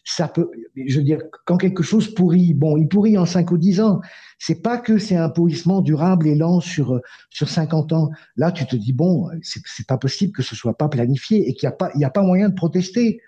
ça 0.04 0.26
peut, 0.26 0.50
je 0.74 0.98
veux 0.98 1.04
dire, 1.04 1.20
quand 1.46 1.56
quelque 1.56 1.82
chose 1.82 2.12
pourrit, 2.12 2.52
bon, 2.52 2.76
il 2.76 2.88
pourrit 2.88 3.16
en 3.16 3.24
5 3.24 3.50
ou 3.52 3.58
10 3.58 3.80
ans. 3.80 4.00
C'est 4.38 4.62
pas 4.62 4.78
que 4.78 4.98
c'est 4.98 5.16
un 5.16 5.28
pourrissement 5.28 5.80
durable 5.80 6.26
et 6.26 6.34
lent 6.34 6.60
sur, 6.60 7.00
sur 7.30 7.48
50 7.48 7.92
ans. 7.92 8.10
Là, 8.36 8.50
tu 8.50 8.66
te 8.66 8.74
dis, 8.74 8.92
bon, 8.92 9.28
c'est 9.42 9.86
pas 9.86 9.96
possible 9.96 10.32
que 10.32 10.42
ce 10.42 10.56
soit 10.56 10.76
pas 10.76 10.88
planifié 10.88 11.48
et 11.48 11.54
qu'il 11.54 11.68
n'y 11.68 11.72
a 11.72 11.76
pas, 11.76 11.90
il 11.94 12.00
y 12.00 12.04
a 12.04 12.10
pas 12.10 12.22
moyen 12.22 12.48
de 12.48 12.54
protester. 12.54 13.20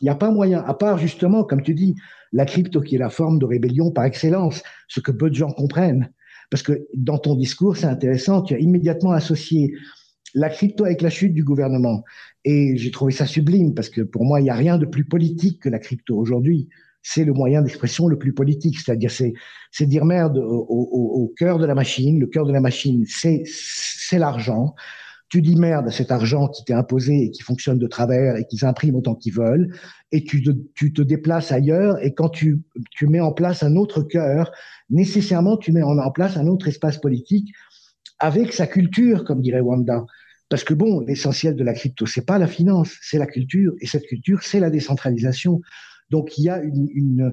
Il 0.00 0.04
n'y 0.04 0.10
a 0.10 0.14
pas 0.14 0.30
moyen, 0.30 0.62
à 0.66 0.74
part 0.74 0.98
justement, 0.98 1.44
comme 1.44 1.62
tu 1.62 1.74
dis, 1.74 1.94
la 2.32 2.46
crypto 2.46 2.80
qui 2.80 2.94
est 2.94 2.98
la 2.98 3.10
forme 3.10 3.38
de 3.38 3.44
rébellion 3.44 3.90
par 3.90 4.04
excellence, 4.04 4.62
ce 4.88 5.00
que 5.00 5.12
peu 5.12 5.30
de 5.30 5.34
gens 5.34 5.50
comprennent. 5.50 6.10
Parce 6.50 6.62
que 6.62 6.86
dans 6.94 7.18
ton 7.18 7.34
discours, 7.36 7.76
c'est 7.76 7.86
intéressant, 7.86 8.42
tu 8.42 8.54
as 8.54 8.58
immédiatement 8.58 9.12
associé 9.12 9.72
la 10.34 10.48
crypto 10.48 10.84
avec 10.84 11.02
la 11.02 11.10
chute 11.10 11.32
du 11.32 11.44
gouvernement. 11.44 12.04
Et 12.44 12.76
j'ai 12.76 12.90
trouvé 12.90 13.12
ça 13.12 13.26
sublime 13.26 13.74
parce 13.74 13.88
que 13.88 14.00
pour 14.00 14.24
moi, 14.24 14.40
il 14.40 14.44
n'y 14.44 14.50
a 14.50 14.54
rien 14.54 14.78
de 14.78 14.86
plus 14.86 15.04
politique 15.04 15.60
que 15.60 15.68
la 15.68 15.78
crypto 15.78 16.16
aujourd'hui. 16.16 16.68
C'est 17.02 17.24
le 17.24 17.32
moyen 17.32 17.62
d'expression 17.62 18.08
le 18.08 18.18
plus 18.18 18.34
politique, 18.34 18.78
c'est-à-dire 18.78 19.10
c'est 19.10 19.86
dire 19.86 20.04
merde 20.04 20.38
au, 20.38 21.32
cœur 21.36 21.58
de 21.58 21.64
la 21.64 21.74
machine. 21.74 22.20
Le 22.20 22.26
cœur 22.26 22.46
de 22.46 22.52
la 22.52 22.60
machine, 22.60 23.04
c'est 23.06 24.18
l'argent. 24.18 24.74
Tu 25.30 25.42
dis 25.42 25.54
merde 25.54 25.86
à 25.86 25.92
cet 25.92 26.10
argent 26.10 26.48
qui 26.48 26.64
t'est 26.64 26.74
imposé 26.74 27.26
et 27.26 27.30
qui 27.30 27.42
fonctionne 27.42 27.78
de 27.78 27.86
travers 27.86 28.34
et 28.34 28.44
qu'ils 28.46 28.64
impriment 28.64 28.96
autant 28.96 29.14
qu'ils 29.14 29.32
veulent, 29.32 29.72
et 30.10 30.24
tu 30.24 30.42
te, 30.42 31.02
déplaces 31.02 31.52
ailleurs. 31.52 32.02
Et 32.04 32.14
quand 32.14 32.30
tu, 32.30 32.64
mets 33.02 33.20
en 33.20 33.30
place 33.30 33.62
un 33.62 33.76
autre 33.76 34.02
cœur, 34.02 34.50
nécessairement 34.90 35.56
tu 35.56 35.70
mets 35.70 35.84
en, 35.84 36.10
place 36.10 36.36
un 36.36 36.48
autre 36.48 36.66
espace 36.66 36.98
politique 36.98 37.52
avec 38.18 38.52
sa 38.52 38.66
culture, 38.66 39.24
comme 39.24 39.40
dirait 39.40 39.60
Wanda. 39.60 40.04
Parce 40.48 40.64
que 40.64 40.74
bon, 40.74 40.98
l'essentiel 40.98 41.54
de 41.54 41.62
la 41.62 41.74
crypto, 41.74 42.06
c'est 42.06 42.26
pas 42.26 42.38
la 42.38 42.48
finance, 42.48 42.96
c'est 43.00 43.18
la 43.18 43.26
culture, 43.26 43.72
et 43.80 43.86
cette 43.86 44.06
culture, 44.06 44.42
c'est 44.42 44.58
la 44.58 44.68
décentralisation. 44.68 45.60
Donc 46.10 46.38
il 46.38 46.42
y 46.42 46.48
a 46.48 46.60
une, 46.60 47.32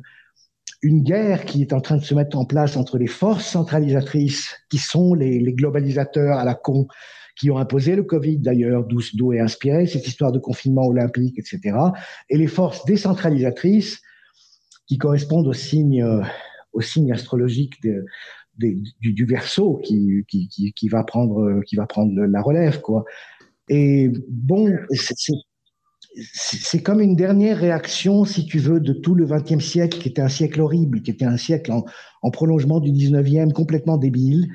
guerre 0.83 1.45
qui 1.45 1.63
est 1.63 1.73
en 1.73 1.81
train 1.81 1.97
de 1.97 2.03
se 2.03 2.13
mettre 2.13 2.37
en 2.37 2.45
place 2.45 2.77
entre 2.77 2.99
les 2.99 3.07
forces 3.07 3.47
centralisatrices, 3.47 4.53
qui 4.69 4.77
sont 4.77 5.15
les 5.15 5.41
globalisateurs 5.53 6.37
à 6.37 6.45
la 6.45 6.53
con, 6.53 6.87
qui 7.39 7.51
ont 7.51 7.57
imposé 7.57 7.95
le 7.95 8.03
Covid 8.03 8.39
d'ailleurs, 8.39 8.85
d'où 8.85 8.99
d'où 9.13 9.33
est 9.33 9.39
inspiré 9.39 9.85
cette 9.87 10.07
histoire 10.07 10.31
de 10.31 10.39
confinement 10.39 10.85
olympique, 10.87 11.37
etc. 11.37 11.77
Et 12.29 12.37
les 12.37 12.47
forces 12.47 12.83
décentralisatrices 12.85 14.01
qui 14.87 14.97
correspondent 14.97 15.47
au 15.47 15.53
signe, 15.53 16.01
euh, 16.03 16.21
au 16.73 16.81
signe 16.81 17.11
astrologique 17.11 17.81
de, 17.83 18.05
des- 18.57 18.81
du, 19.01 19.13
du 19.13 19.25
verso 19.25 19.81
qui, 19.83 20.23
va 20.91 21.03
prendre, 21.03 21.61
qui 21.65 21.75
va 21.75 21.85
prendre 21.85 22.13
la 22.25 22.41
relève, 22.41 22.81
quoi. 22.81 23.05
Et 23.69 24.09
bon, 24.29 24.71
c'est 26.33 26.81
comme 26.81 27.01
une 27.01 27.15
dernière 27.15 27.57
réaction, 27.57 28.25
si 28.25 28.45
tu 28.45 28.59
veux, 28.59 28.79
de 28.79 28.93
tout 28.93 29.13
le 29.13 29.25
XXe 29.25 29.63
siècle, 29.63 29.99
qui 29.99 30.09
était 30.09 30.21
un 30.21 30.29
siècle 30.29 30.61
horrible, 30.61 31.01
qui 31.01 31.11
était 31.11 31.25
un 31.25 31.37
siècle 31.37 31.71
en, 31.71 31.85
en 32.21 32.31
prolongement 32.31 32.79
du 32.79 32.91
XIXe, 32.91 33.53
complètement 33.53 33.97
débile. 33.97 34.47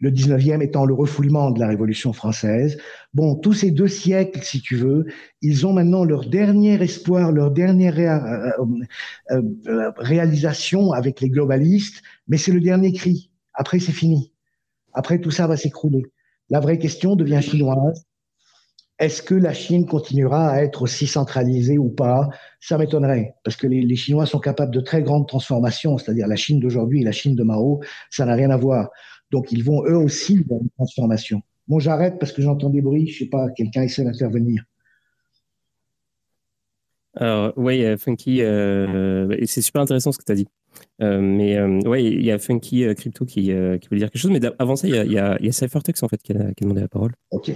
Le 0.00 0.10
XIXe 0.10 0.62
étant 0.62 0.86
le 0.86 0.94
refoulement 0.94 1.50
de 1.50 1.60
la 1.60 1.68
Révolution 1.68 2.12
française. 2.12 2.78
Bon, 3.12 3.34
tous 3.34 3.52
ces 3.52 3.70
deux 3.70 3.88
siècles, 3.88 4.42
si 4.42 4.62
tu 4.62 4.76
veux, 4.76 5.04
ils 5.42 5.66
ont 5.66 5.74
maintenant 5.74 6.04
leur 6.04 6.28
dernier 6.28 6.82
espoir, 6.82 7.32
leur 7.32 7.50
dernière 7.50 7.98
euh, 7.98 8.64
euh, 9.30 9.42
euh, 9.66 9.92
réalisation 9.98 10.92
avec 10.92 11.20
les 11.20 11.28
globalistes, 11.28 12.02
mais 12.28 12.38
c'est 12.38 12.52
le 12.52 12.60
dernier 12.60 12.92
cri. 12.92 13.30
Après, 13.52 13.78
c'est 13.78 13.92
fini. 13.92 14.32
Après, 14.94 15.20
tout 15.20 15.30
ça 15.30 15.46
va 15.46 15.56
s'écrouler. 15.56 16.04
La 16.48 16.60
vraie 16.60 16.78
question 16.78 17.14
devient 17.14 17.42
chinoise. 17.42 18.06
Est-ce 18.98 19.22
que 19.22 19.34
la 19.34 19.54
Chine 19.54 19.86
continuera 19.86 20.50
à 20.50 20.62
être 20.62 20.82
aussi 20.82 21.06
centralisée 21.06 21.78
ou 21.78 21.88
pas? 21.88 22.28
Ça 22.60 22.76
m'étonnerait, 22.76 23.34
parce 23.44 23.56
que 23.56 23.66
les, 23.66 23.80
les 23.80 23.96
Chinois 23.96 24.26
sont 24.26 24.40
capables 24.40 24.74
de 24.74 24.80
très 24.80 25.02
grandes 25.02 25.26
transformations, 25.26 25.96
c'est-à-dire 25.96 26.26
la 26.26 26.36
Chine 26.36 26.60
d'aujourd'hui 26.60 27.00
et 27.00 27.04
la 27.04 27.12
Chine 27.12 27.34
de 27.34 27.42
Mao, 27.42 27.80
ça 28.10 28.26
n'a 28.26 28.34
rien 28.34 28.50
à 28.50 28.58
voir. 28.58 28.90
Donc 29.30 29.52
ils 29.52 29.62
vont 29.62 29.84
eux 29.86 29.96
aussi 29.96 30.36
vers 30.48 30.58
une 30.60 30.70
transformation. 30.70 31.42
Bon, 31.68 31.78
j'arrête 31.78 32.18
parce 32.18 32.32
que 32.32 32.42
j'entends 32.42 32.70
des 32.70 32.82
bruits, 32.82 33.06
je 33.06 33.20
sais 33.20 33.30
pas, 33.30 33.48
quelqu'un 33.50 33.82
essaie 33.82 34.04
d'intervenir. 34.04 34.62
Alors, 37.16 37.52
oui, 37.56 37.84
euh, 37.84 37.96
Funky, 37.96 38.40
euh, 38.42 39.36
c'est 39.46 39.62
super 39.62 39.82
intéressant 39.82 40.12
ce 40.12 40.18
que 40.18 40.24
tu 40.24 40.32
as 40.32 40.36
dit. 40.36 40.46
Euh, 41.02 41.20
mais 41.20 41.56
euh, 41.56 41.80
ouais, 41.80 42.04
il 42.04 42.24
y 42.24 42.30
a 42.30 42.38
Funky 42.38 42.84
euh, 42.84 42.94
Crypto 42.94 43.24
qui, 43.24 43.52
euh, 43.52 43.78
qui 43.78 43.88
veut 43.88 43.98
dire 43.98 44.10
quelque 44.10 44.22
chose. 44.22 44.30
Mais 44.30 44.40
avant 44.58 44.76
ça, 44.76 44.86
il 44.86 44.94
y 44.94 44.98
a, 44.98 45.04
y 45.04 45.18
a, 45.18 45.36
il 45.40 45.46
y 45.46 45.48
a 45.48 45.52
Cyphertex 45.52 46.02
en 46.02 46.08
fait 46.08 46.22
qui 46.22 46.32
a, 46.32 46.36
qui 46.54 46.62
a 46.62 46.62
demandé 46.62 46.80
la 46.80 46.88
parole. 46.88 47.12
Ok. 47.32 47.52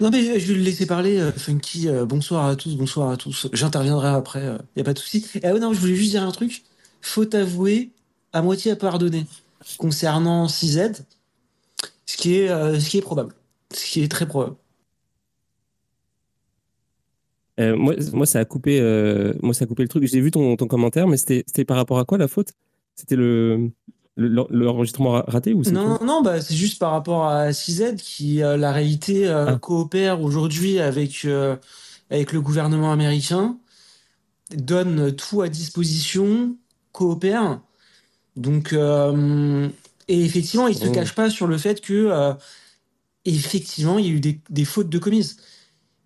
Non, 0.00 0.10
mais 0.10 0.38
je 0.38 0.52
vais 0.52 0.58
le 0.58 0.64
laisser 0.64 0.86
parler, 0.86 1.18
euh, 1.18 1.32
Funky. 1.32 1.88
euh, 1.88 2.04
bonsoir 2.04 2.46
à 2.46 2.56
tous, 2.56 2.76
bonsoir 2.76 3.10
à 3.10 3.16
tous. 3.16 3.48
J'interviendrai 3.52 4.08
après, 4.08 4.42
il 4.42 4.76
n'y 4.76 4.82
a 4.82 4.84
pas 4.84 4.94
de 4.94 4.98
souci. 4.98 5.26
Ah 5.42 5.52
ouais, 5.52 5.60
non, 5.60 5.72
je 5.72 5.80
voulais 5.80 5.94
juste 5.94 6.10
dire 6.10 6.22
un 6.22 6.30
truc. 6.30 6.62
Faut 7.00 7.34
avouer, 7.34 7.90
à 8.32 8.42
moitié 8.42 8.70
à 8.72 8.76
pardonner, 8.76 9.24
concernant 9.78 10.48
CZ, 10.48 11.04
ce 12.06 12.16
qui 12.16 12.36
est, 12.38 12.48
euh, 12.50 12.78
ce 12.80 12.88
qui 12.90 12.98
est 12.98 13.02
probable. 13.02 13.34
Ce 13.72 13.84
qui 13.84 14.02
est 14.02 14.08
très 14.10 14.26
probable. 14.26 14.56
Euh, 17.58 17.76
moi, 17.76 17.94
moi, 18.12 18.26
ça 18.26 18.38
a 18.40 18.44
coupé, 18.44 18.80
euh, 18.80 19.34
moi, 19.42 19.52
ça 19.52 19.64
a 19.64 19.66
coupé 19.68 19.82
le 19.82 19.88
truc. 19.88 20.04
J'ai 20.06 20.20
vu 20.20 20.30
ton, 20.30 20.56
ton 20.56 20.66
commentaire, 20.66 21.06
mais 21.06 21.16
c'était 21.16 21.64
par 21.64 21.76
rapport 21.76 21.98
à 21.98 22.04
quoi 22.04 22.16
la 22.18 22.28
faute? 22.28 22.52
C'était 22.94 23.16
le 23.16 23.70
le- 24.16 24.44
l'enregistrement 24.50 25.12
ra- 25.12 25.24
raté 25.28 25.54
ou 25.54 25.62
Non, 25.70 25.98
non, 26.04 26.20
bah, 26.20 26.42
c'est 26.42 26.54
juste 26.54 26.78
par 26.78 26.90
rapport 26.90 27.26
à 27.26 27.52
CZ 27.54 27.96
qui, 27.96 28.42
euh, 28.42 28.56
la 28.58 28.70
réalité, 28.72 29.28
Ah. 29.28 29.56
coopère 29.60 30.20
aujourd'hui 30.20 30.78
avec, 30.78 31.26
avec 32.10 32.32
le 32.32 32.40
gouvernement 32.42 32.92
américain, 32.92 33.56
donne 34.54 35.14
tout 35.14 35.40
à 35.42 35.48
disposition, 35.48 36.56
coopère. 36.92 37.60
Donc, 38.40 38.72
euh, 38.72 39.68
et 40.08 40.24
effectivement, 40.24 40.68
il 40.68 40.76
se 40.76 40.88
Oh. 40.88 40.92
cache 40.92 41.14
pas 41.14 41.30
sur 41.30 41.46
le 41.46 41.58
fait 41.58 41.80
que, 41.82 41.94
euh, 41.94 42.34
effectivement, 43.24 43.98
il 43.98 44.06
y 44.06 44.10
a 44.10 44.12
eu 44.12 44.20
des, 44.20 44.40
des 44.50 44.64
fautes 44.64 44.88
de 44.90 44.98
commises. 44.98 45.36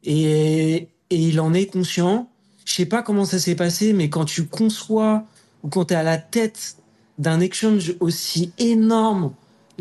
Et, 0.04 0.88
et 1.10 1.16
il 1.16 1.40
en 1.40 1.54
est 1.54 1.66
conscient. 1.66 2.30
Je 2.66 2.74
sais 2.74 2.86
pas 2.86 3.02
comment 3.02 3.24
ça 3.26 3.38
s'est 3.38 3.56
passé, 3.56 3.92
mais 3.94 4.10
quand 4.10 4.26
tu 4.26 4.46
conçois 4.46 5.24
ou 5.62 5.68
quand 5.70 5.86
tu 5.86 5.94
es 5.94 5.96
à 5.96 6.02
la 6.02 6.18
tête 6.18 6.76
d'un 7.18 7.40
exchange 7.40 7.94
aussi 8.00 8.52
énorme 8.58 9.34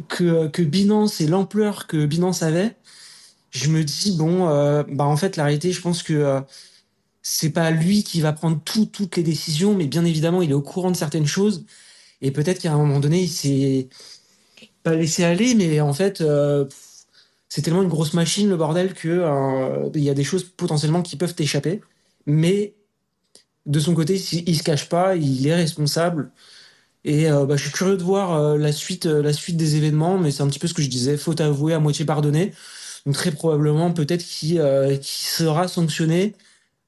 que, 0.10 0.47
que 0.49 0.62
Binance 0.64 1.22
et 1.22 1.28
l'ampleur 1.28 1.88
que 1.88 2.06
Binance 2.06 2.43
avait, 2.43 2.76
je 3.51 3.70
me 3.70 3.84
dis, 3.84 4.16
bon, 4.18 4.49
euh, 4.49 4.84
bah 4.89 5.06
en 5.06 5.18
fait, 5.18 5.38
la 5.38 5.45
réalité, 5.45 5.72
je 5.72 5.82
pense 5.82 6.04
que 6.04 6.14
euh, 6.14 6.41
c'est 7.24 7.51
pas 7.51 7.72
lui 7.72 8.04
qui 8.04 8.22
va 8.22 8.34
prendre 8.34 8.60
tout- 8.64 8.86
toutes 8.88 9.18
les 9.18 9.24
décisions, 9.24 9.76
mais 9.76 9.88
bien 9.88 10.06
évidemment, 10.06 10.41
il 10.41 10.51
est 10.51 10.56
au 10.56 10.62
courant 10.62 10.91
de 10.91 10.97
certaines 10.97 11.28
choses. 11.28 11.66
Et 12.24 12.32
peut-être 12.32 12.59
qu'à 12.59 12.74
un 12.74 12.78
moment 12.78 13.01
donné, 13.01 13.21
il 13.21 13.30
s'est 13.30 13.89
pas 14.82 14.95
laisser 14.95 15.26
aller, 15.26 15.55
mais 15.55 15.82
en 15.82 15.93
fait, 15.93 16.21
euh, 16.21 16.65
c'est 17.49 17.61
tellement 17.61 17.84
une 17.84 17.89
grosse 17.89 18.13
machine 18.13 18.49
le 18.49 18.55
bordel 18.55 18.93
que 18.93 19.09
euh, 19.09 19.89
il 19.93 20.03
y 20.03 20.09
a 20.09 20.13
des 20.13 20.24
choses 20.24 20.45
potentiellement 20.45 21.01
qui 21.01 21.17
peuvent 21.17 21.36
t'échapper. 21.36 21.82
Mais 22.26 22.76
de 23.65 23.80
son 23.80 23.93
côté, 23.93 24.15
il, 24.15 24.57
se 24.57 24.63
cache 24.63 24.88
pas, 24.88 25.17
il 25.17 25.45
est 25.45 25.53
responsable. 25.53 26.32
Et 27.03 27.30
euh, 27.30 27.45
bah, 27.45 27.57
je 27.57 27.63
suis 27.63 27.74
curieux 27.74 27.97
de 27.97 28.03
voir 28.03 28.57
la 28.57 28.71
suite, 28.71 29.05
la 29.05 29.34
suite 29.34 29.57
des 29.57 29.76
événements, 29.76 30.17
mais 30.17 30.32
c'est 30.32 30.43
un 30.43 30.47
petit 30.47 30.59
peu 30.59 30.67
ce 30.67 30.74
que 30.74 30.82
je 30.82 30.89
disais, 30.89 31.17
faute 31.17 31.41
avouée 31.41 31.74
à 31.74 31.80
moitié 31.80 32.05
pardonnée. 32.05 32.53
Donc 33.05 33.15
très 33.15 33.32
probablement 33.32 33.91
peut-être 33.91 34.24
qu'il 34.24 34.61
sera 35.01 35.67
sanctionné, 35.67 36.36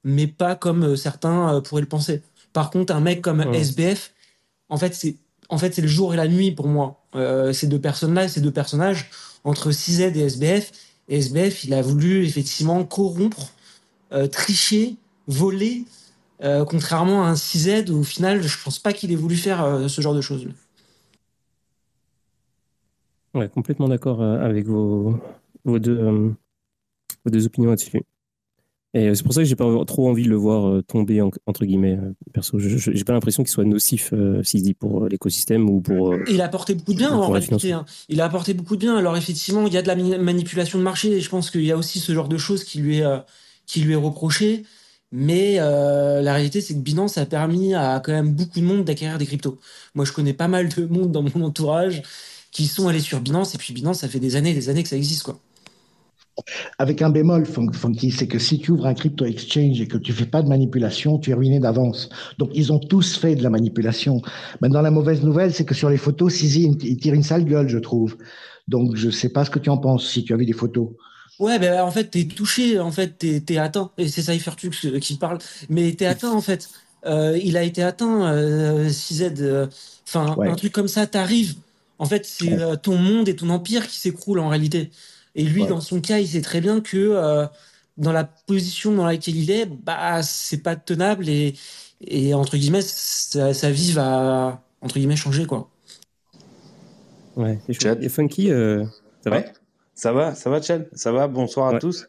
mais 0.02 0.26
pas 0.26 0.56
comme 0.56 0.96
certains 0.96 1.60
pourraient 1.60 1.82
le 1.82 1.88
penser. 1.88 2.22
Par 2.54 2.70
contre, 2.70 2.94
un 2.94 3.00
mec 3.00 3.20
comme 3.20 3.40
Ouais. 3.40 3.58
SBF, 3.58 4.14
en 4.70 4.78
fait, 4.78 4.94
c'est 4.94 5.16
en 5.48 5.58
fait 5.58 5.74
c'est 5.74 5.82
le 5.82 5.88
jour 5.88 6.14
et 6.14 6.16
la 6.16 6.28
nuit 6.28 6.52
pour 6.52 6.68
moi. 6.68 7.00
Euh, 7.14 7.52
ces 7.52 7.66
deux 7.66 7.80
personnes-là, 7.80 8.28
ces 8.28 8.40
deux 8.40 8.50
personnages 8.50 9.10
entre 9.44 9.70
6Z 9.70 10.16
et 10.16 10.20
SBF. 10.20 10.72
Et 11.08 11.18
SBF, 11.18 11.64
il 11.64 11.74
a 11.74 11.82
voulu 11.82 12.24
effectivement 12.24 12.82
corrompre, 12.84 13.52
euh, 14.12 14.26
tricher, 14.26 14.96
voler, 15.28 15.84
euh, 16.42 16.64
contrairement 16.64 17.24
à 17.24 17.28
un 17.28 17.34
6Z 17.34 17.90
où 17.90 18.00
au 18.00 18.04
final, 18.04 18.42
je 18.42 18.62
pense 18.62 18.78
pas 18.78 18.92
qu'il 18.92 19.12
ait 19.12 19.16
voulu 19.16 19.36
faire 19.36 19.88
ce 19.88 20.00
genre 20.00 20.14
de 20.14 20.20
choses. 20.20 20.48
Ouais, 23.34 23.48
complètement 23.48 23.88
d'accord 23.88 24.22
avec 24.22 24.66
vos 24.66 25.20
deux 25.64 27.46
opinions 27.46 27.70
là-dessus. 27.70 28.02
Et 28.96 29.08
euh, 29.08 29.14
c'est 29.14 29.22
pour 29.24 29.34
ça 29.34 29.42
que 29.42 29.46
j'ai 29.46 29.56
pas 29.56 29.66
trop 29.84 30.08
envie 30.08 30.22
de 30.24 30.30
le 30.30 30.36
voir 30.36 30.66
euh, 30.68 30.82
tomber, 30.82 31.20
en- 31.20 31.30
entre 31.44 31.66
guillemets, 31.66 31.98
euh, 32.02 32.14
perso. 32.32 32.58
J'ai 32.58 33.04
pas 33.04 33.12
l'impression 33.12 33.42
qu'il 33.42 33.50
soit 33.50 33.64
nocif, 33.66 34.10
euh, 34.14 34.40
dit, 34.54 34.72
pour 34.72 35.06
l'écosystème 35.06 35.68
ou 35.68 35.82
pour. 35.82 36.12
euh, 36.14 36.24
il 36.30 36.40
a 36.40 36.46
apporté 36.46 36.74
beaucoup 36.74 36.92
de 36.94 36.98
bien 36.98 37.10
en 37.10 37.28
réalité. 37.30 37.72
hein. 37.72 37.84
Il 38.08 38.22
a 38.22 38.24
apporté 38.24 38.54
beaucoup 38.54 38.74
de 38.76 38.80
bien. 38.80 38.96
Alors 38.96 39.14
effectivement, 39.18 39.66
il 39.66 39.72
y 39.74 39.76
a 39.76 39.82
de 39.82 39.86
la 39.88 39.96
mani- 39.96 40.16
manipulation 40.18 40.78
de 40.78 40.84
marché 40.84 41.10
et 41.12 41.20
je 41.20 41.28
pense 41.28 41.50
qu'il 41.50 41.64
y 41.64 41.72
a 41.72 41.76
aussi 41.76 41.98
ce 42.00 42.12
genre 42.14 42.28
de 42.28 42.38
choses 42.38 42.64
qui 42.64 42.78
lui 42.78 42.98
est, 42.98 43.04
euh, 43.04 43.18
qui 43.66 43.80
lui 43.82 43.92
est 43.92 43.96
reproché. 43.96 44.62
Mais 45.12 45.56
la 45.56 46.32
réalité, 46.34 46.60
c'est 46.60 46.74
que 46.74 46.80
Binance 46.80 47.16
a 47.18 47.26
permis 47.26 47.74
à 47.74 48.00
quand 48.04 48.12
même 48.12 48.32
beaucoup 48.32 48.60
de 48.60 48.64
monde 48.64 48.84
d'acquérir 48.84 49.18
des 49.18 49.26
cryptos. 49.26 49.58
Moi, 49.94 50.04
je 50.04 50.12
connais 50.12 50.32
pas 50.32 50.48
mal 50.48 50.68
de 50.68 50.84
monde 50.86 51.12
dans 51.12 51.22
mon 51.22 51.44
entourage 51.44 52.02
qui 52.50 52.66
sont 52.66 52.88
allés 52.88 53.00
sur 53.00 53.20
Binance 53.20 53.54
et 53.54 53.58
puis 53.58 53.72
Binance, 53.72 54.00
ça 54.00 54.08
fait 54.08 54.18
des 54.20 54.34
années 54.36 54.50
et 54.50 54.54
des 54.54 54.68
années 54.68 54.82
que 54.82 54.88
ça 54.88 54.96
existe 54.96 55.22
quoi. 55.22 55.38
Avec 56.78 57.02
un 57.02 57.10
bémol, 57.10 57.46
Fun- 57.46 57.72
Funky, 57.72 58.10
c'est 58.10 58.26
que 58.28 58.38
si 58.38 58.58
tu 58.58 58.70
ouvres 58.72 58.86
un 58.86 58.94
crypto 58.94 59.24
exchange 59.24 59.80
et 59.80 59.88
que 59.88 59.98
tu 59.98 60.12
fais 60.12 60.26
pas 60.26 60.42
de 60.42 60.48
manipulation, 60.48 61.18
tu 61.18 61.30
es 61.30 61.34
ruiné 61.34 61.60
d'avance. 61.60 62.08
Donc, 62.38 62.50
ils 62.54 62.72
ont 62.72 62.78
tous 62.78 63.16
fait 63.18 63.34
de 63.34 63.42
la 63.42 63.50
manipulation. 63.50 64.20
Maintenant, 64.60 64.82
la 64.82 64.90
mauvaise 64.90 65.22
nouvelle, 65.22 65.52
c'est 65.52 65.64
que 65.64 65.74
sur 65.74 65.90
les 65.90 65.96
photos, 65.96 66.32
Sizi, 66.34 66.70
il 66.82 66.96
tire 66.98 67.14
une 67.14 67.22
sale 67.22 67.44
gueule, 67.44 67.68
je 67.68 67.78
trouve. 67.78 68.16
Donc, 68.68 68.96
je 68.96 69.10
sais 69.10 69.28
pas 69.30 69.44
ce 69.44 69.50
que 69.50 69.58
tu 69.58 69.70
en 69.70 69.78
penses, 69.78 70.08
si 70.10 70.24
tu 70.24 70.32
as 70.34 70.36
vu 70.36 70.46
des 70.46 70.52
photos. 70.52 70.88
Ouais, 71.38 71.58
ben 71.58 71.82
en 71.82 71.90
fait, 71.90 72.04
t'es 72.10 72.24
touché, 72.26 72.78
en 72.80 72.90
fait, 72.90 73.18
t'es 73.18 73.40
t'es 73.40 73.58
atteint. 73.58 73.90
Et 73.98 74.08
c'est 74.08 74.22
Cyphertux 74.22 74.70
qui 75.00 75.16
parle. 75.18 75.38
Mais 75.68 75.92
t'es 75.94 76.06
atteint, 76.06 76.32
en 76.32 76.40
fait. 76.40 76.68
Euh, 77.04 77.38
il 77.42 77.56
a 77.56 77.62
été 77.62 77.82
atteint, 77.82 78.32
euh, 78.32 78.88
6Z. 78.88 79.42
euh, 79.42 79.66
Enfin, 80.08 80.34
Ouais. 80.36 80.48
un 80.48 80.54
truc 80.56 80.72
comme 80.72 80.88
ça, 80.88 81.06
t'arrives. 81.06 81.56
En 81.98 82.06
fait, 82.06 82.24
c'est 82.24 82.58
euh, 82.58 82.76
ton 82.76 82.96
monde 82.96 83.28
et 83.28 83.36
ton 83.36 83.50
empire 83.50 83.86
qui 83.86 83.96
s'écroulent 83.98 84.40
en 84.40 84.48
réalité. 84.48 84.90
Et 85.36 85.44
lui, 85.44 85.62
Ouais. 85.62 85.68
dans 85.68 85.80
son 85.80 86.00
cas, 86.00 86.18
il 86.18 86.26
sait 86.26 86.40
très 86.40 86.60
bien 86.60 86.80
que 86.80 86.96
euh, 86.96 87.46
dans 87.96 88.12
la 88.12 88.24
position 88.24 88.92
dans 88.92 89.04
laquelle 89.06 89.36
il 89.36 89.50
est, 89.50 89.66
bah, 89.66 90.22
c'est 90.22 90.62
pas 90.62 90.74
tenable 90.76 91.28
et, 91.28 91.54
et 92.00 92.34
entre 92.34 92.56
guillemets, 92.56 92.82
sa, 92.82 93.54
sa 93.54 93.70
vie 93.70 93.92
va, 93.92 94.62
entre 94.80 94.96
guillemets, 94.98 95.14
changer, 95.16 95.46
quoi. 95.46 95.68
Ouais. 97.36 97.58
Chad. 97.70 98.02
Et 98.02 98.08
Funky, 98.08 98.50
euh, 98.50 98.84
ça 99.22 99.30
va? 99.30 99.36
Ouais. 99.36 99.52
Ça 99.94 100.12
va, 100.12 100.34
ça 100.34 100.50
va, 100.50 100.60
Chad? 100.60 100.88
Ça 100.94 101.12
va? 101.12 101.26
Bonsoir 101.28 101.74
à 101.74 101.78
tous. 101.78 102.08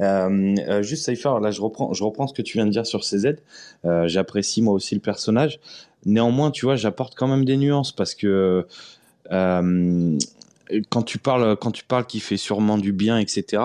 Euh, 0.00 0.56
euh, 0.68 0.82
juste 0.82 1.04
Cypher, 1.04 1.34
là 1.40 1.52
je 1.52 1.60
reprends, 1.60 1.92
je 1.92 2.02
reprends 2.02 2.26
ce 2.26 2.34
que 2.34 2.42
tu 2.42 2.58
viens 2.58 2.66
de 2.66 2.72
dire 2.72 2.84
sur 2.84 3.04
CZ. 3.04 3.36
Euh, 3.84 4.08
J'apprécie 4.08 4.60
moi 4.60 4.74
aussi 4.74 4.96
le 4.96 5.00
personnage. 5.00 5.60
Néanmoins, 6.04 6.50
tu 6.50 6.66
vois, 6.66 6.74
j'apporte 6.74 7.14
quand 7.14 7.28
même 7.28 7.44
des 7.44 7.56
nuances 7.56 7.92
parce 7.92 8.14
que 8.16 8.66
euh, 9.30 10.18
quand 10.90 11.02
tu 11.02 11.18
parles, 11.18 11.56
quand 11.56 11.70
tu 11.70 11.84
parles 11.84 12.06
qu'il 12.06 12.20
fait 12.20 12.36
sûrement 12.36 12.78
du 12.78 12.92
bien, 12.92 13.18
etc. 13.18 13.62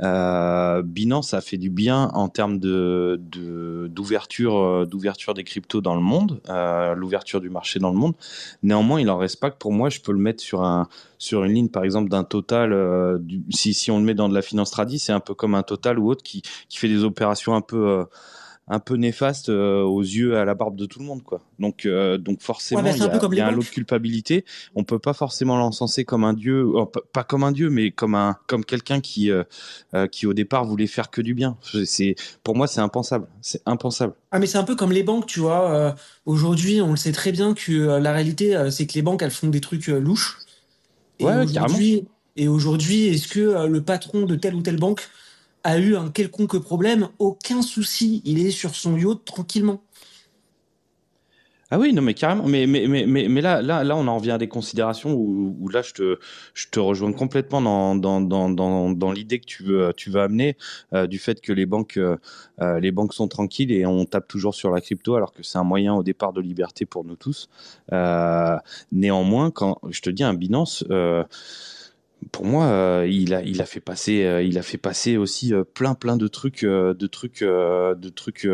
Euh, 0.00 0.82
Binance 0.82 1.34
a 1.34 1.40
fait 1.40 1.56
du 1.56 1.70
bien 1.70 2.10
en 2.14 2.28
termes 2.28 2.58
d'ouverture, 2.58 4.58
euh, 4.58 4.86
d'ouverture 4.86 5.34
des 5.34 5.44
cryptos 5.44 5.80
dans 5.80 5.94
le 5.94 6.00
monde, 6.00 6.40
euh, 6.48 6.94
l'ouverture 6.94 7.40
du 7.40 7.50
marché 7.50 7.78
dans 7.78 7.90
le 7.90 7.96
monde. 7.96 8.14
Néanmoins, 8.62 9.00
il 9.00 9.08
en 9.10 9.18
reste 9.18 9.40
pas 9.40 9.50
que 9.50 9.58
pour 9.58 9.72
moi, 9.72 9.88
je 9.88 10.00
peux 10.00 10.12
le 10.12 10.18
mettre 10.18 10.42
sur 10.42 10.62
un 10.62 10.88
sur 11.18 11.44
une 11.44 11.54
ligne, 11.54 11.68
par 11.68 11.84
exemple, 11.84 12.10
d'un 12.10 12.24
total. 12.24 13.20
si 13.50 13.90
on 13.90 13.98
le 13.98 14.04
met 14.04 14.14
dans 14.14 14.28
de 14.28 14.34
la 14.34 14.42
finance 14.42 14.70
tradie, 14.70 14.98
c'est 14.98 15.12
un 15.12 15.20
peu 15.20 15.34
comme 15.34 15.54
un 15.54 15.62
total 15.62 15.98
ou 15.98 16.10
autre 16.10 16.22
qui 16.22 16.42
fait 16.70 16.88
des 16.88 17.04
opérations 17.04 17.54
un 17.54 17.62
peu 17.62 18.04
un 18.66 18.78
peu 18.78 18.94
néfastes 18.94 19.50
euh, 19.50 19.82
aux 19.82 20.00
yeux, 20.00 20.38
à 20.38 20.44
la 20.44 20.54
barbe 20.54 20.76
de 20.76 20.86
tout 20.86 20.98
le 20.98 21.04
monde, 21.04 21.22
quoi. 21.22 21.42
Donc 21.58 21.84
euh, 21.84 22.16
donc 22.16 22.40
forcément, 22.40 22.80
Ouais, 22.80 22.90
bah, 22.90 22.96
il 22.96 23.36
y 23.36 23.40
a, 23.40 23.46
un 23.46 23.50
lot 23.50 23.62
de 23.62 23.68
culpabilité. 23.68 24.44
On 24.74 24.84
peut 24.84 24.98
pas 24.98 25.12
forcément 25.12 25.56
l'encenser 25.56 26.04
comme 26.04 26.24
un 26.24 26.32
dieu, 26.32 26.64
oh, 26.64 26.86
pas- 26.86 27.24
comme 27.24 27.44
un 27.44 27.52
dieu, 27.52 27.68
mais 27.68 27.90
comme 27.90 28.14
un 28.14 28.36
comme 28.46 28.64
quelqu'un 28.64 29.00
qui 29.00 29.30
euh, 29.30 29.44
qui 30.10 30.26
au 30.26 30.32
départ 30.32 30.64
voulait 30.64 30.86
faire 30.86 31.10
que 31.10 31.20
du 31.20 31.34
bien. 31.34 31.58
C'est 31.84 32.14
pour 32.42 32.56
moi, 32.56 32.66
c'est 32.66 32.80
impensable. 32.80 33.26
C'est 33.42 33.62
impensable. 33.66 34.14
Ah 34.30 34.38
mais 34.38 34.46
c'est 34.46 34.58
un 34.58 34.64
peu 34.64 34.76
comme 34.76 34.92
les 34.92 35.02
banques, 35.02 35.26
tu 35.26 35.40
vois. 35.40 35.94
Aujourd'hui, 36.24 36.80
on 36.80 36.90
le 36.90 36.96
sait 36.96 37.12
très 37.12 37.32
bien 37.32 37.54
que 37.54 37.98
la 37.98 38.12
réalité, 38.12 38.70
c'est 38.70 38.86
que 38.86 38.94
les 38.94 39.02
banques, 39.02 39.22
elles 39.22 39.30
font 39.30 39.48
des 39.48 39.60
trucs 39.60 39.86
louches. 39.88 40.38
Et 41.20 41.24
Ouais, 41.24 41.44
aujourd'hui, 41.44 42.06
et 42.36 42.48
aujourd'hui, 42.48 43.06
est-ce 43.08 43.28
que 43.28 43.66
le 43.66 43.82
patron 43.82 44.22
de 44.22 44.34
telle 44.34 44.54
ou 44.54 44.62
telle 44.62 44.78
banque 44.78 45.08
a 45.64 45.78
eu 45.78 45.96
un 45.96 46.10
quelconque 46.10 46.58
problème 46.58 47.08
Aucun 47.18 47.62
souci, 47.62 48.22
il 48.24 48.38
est 48.38 48.50
sur 48.50 48.74
son 48.74 48.96
yacht 48.96 49.24
tranquillement. 49.24 49.82
Ah 51.70 51.78
oui, 51.78 51.92
non, 51.92 52.02
mais 52.02 52.14
carrément. 52.14 52.46
Mais, 52.46 52.66
mais, 52.68 52.86
mais, 52.86 53.06
mais, 53.06 53.40
là, 53.40 53.60
là, 53.62 53.82
là, 53.82 53.96
on 53.96 54.06
en 54.06 54.18
revient 54.18 54.30
à 54.32 54.38
des 54.38 54.46
considérations 54.46 55.12
où, 55.14 55.68
là, 55.70 55.82
je 55.82 55.92
te, 55.92 56.18
je 56.52 56.68
te 56.70 56.78
rejoins 56.78 57.12
complètement 57.12 57.60
dans, 57.60 57.96
dans, 57.96 58.20
dans, 58.20 58.50
dans, 58.50 58.90
dans 58.90 59.12
l'idée 59.12 59.40
que 59.40 59.46
tu 59.46 59.64
veux, 59.64 59.92
tu 59.96 60.10
veux 60.10 60.20
amener 60.20 60.56
euh, 60.92 61.08
du 61.08 61.18
fait 61.18 61.40
que 61.40 61.52
les 61.52 61.66
banques, 61.66 61.96
euh, 61.96 62.16
euh, 62.60 62.78
les 62.78 62.92
banques 62.92 63.14
sont 63.14 63.28
tranquilles 63.28 63.72
et 63.72 63.86
on 63.86 64.04
tape 64.04 64.28
toujours 64.28 64.54
sur 64.54 64.70
la 64.70 64.80
crypto 64.80 65.16
alors 65.16 65.32
que 65.32 65.42
c'est 65.42 65.58
un 65.58 65.64
moyen 65.64 65.94
au 65.94 66.04
départ 66.04 66.32
de 66.32 66.40
liberté 66.40 66.86
pour 66.86 67.04
nous 67.04 67.16
tous. 67.16 67.48
Néanmoins, 68.92 69.50
quand 69.50 69.80
je 69.90 70.00
te 70.00 70.10
dis 70.10 70.22
un 70.22 70.34
Binance, 70.34 70.84
pour 72.32 72.44
moi, 72.44 72.66
euh, 72.66 73.06
il 73.10 73.34
a, 73.34 73.42
il 73.42 73.60
a 73.60 73.66
fait 73.66 73.80
passer, 73.80 74.24
euh, 74.24 74.42
il 74.42 74.58
a 74.58 74.62
fait 74.62 74.78
passer 74.78 75.16
aussi 75.16 75.54
euh, 75.54 75.64
plein, 75.64 75.94
plein 75.94 76.16
de 76.16 76.28
trucs, 76.28 76.64
euh, 76.64 76.94
de 76.94 77.06
trucs, 77.06 77.42
euh, 77.42 77.94
de 77.94 78.08
trucs. 78.08 78.46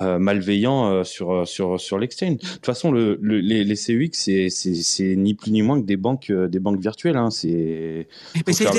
Euh, 0.00 0.04
euh, 0.04 0.18
malveillants 0.18 0.90
euh, 0.90 1.04
sur 1.04 1.46
sur 1.46 1.80
sur 1.80 1.98
l'exchange. 1.98 2.36
De 2.36 2.46
toute 2.46 2.66
façon, 2.66 2.90
le, 2.92 3.18
le- 3.20 3.40
les, 3.40 3.64
les 3.64 3.76
CEX 3.76 4.18
c'est 4.18 4.48
c'est 4.50 5.16
ni 5.16 5.34
plus 5.34 5.50
ni 5.50 5.62
moins 5.62 5.80
que 5.80 5.86
des 5.86 5.96
banques 5.96 6.30
euh, 6.30 6.48
des 6.48 6.58
banques 6.58 6.80
virtuelles. 6.80 7.16
Hein. 7.16 7.30
C'est 7.30 8.06
ça. 8.64 8.70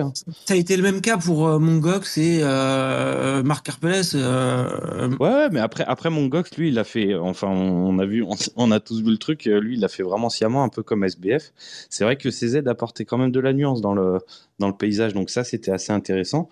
Hein. 0.00 0.12
ça 0.46 0.54
a 0.54 0.56
été 0.56 0.76
le 0.76 0.82
même 0.82 1.00
cas 1.00 1.16
pour 1.16 1.46
euh, 1.48 1.58
Mongox 1.58 2.18
et 2.18 2.40
euh, 2.42 3.42
Marc 3.42 3.66
Carpeles. 3.66 4.02
euh, 4.14 5.10
Ouais, 5.20 5.48
mais 5.50 5.60
après 5.60 5.84
après 5.86 6.10
mon 6.10 6.26
Gox, 6.26 6.56
lui, 6.56 6.68
il 6.68 6.78
a 6.78 6.84
fait. 6.84 7.14
Enfin, 7.14 7.48
on, 7.48 7.88
on 7.94 7.98
a 7.98 8.06
vu, 8.06 8.22
on, 8.22 8.34
on 8.56 8.70
a 8.70 8.80
tous 8.80 9.00
vu 9.02 9.10
le 9.10 9.18
truc. 9.18 9.46
euh, 9.46 9.60
Lui, 9.60 9.76
il 9.76 9.84
a 9.84 9.88
fait 9.88 10.02
vraiment 10.02 10.28
sciemment, 10.30 10.64
un 10.64 10.68
peu 10.68 10.82
comme 10.82 11.04
SBF. 11.04 11.52
C'est 11.90 12.04
vrai 12.04 12.16
que 12.16 12.30
CZ 12.30 12.66
apportait 12.66 13.04
quand 13.04 13.18
même 13.18 13.30
de 13.32 13.40
la 13.40 13.52
nuance 13.52 13.80
dans 13.80 13.94
le 13.94 14.18
dans 14.58 14.68
le 14.68 14.74
paysage. 14.74 15.12
Donc 15.14 15.30
ça, 15.30 15.44
c'était 15.44 15.70
assez 15.72 15.92
intéressant. 15.92 16.48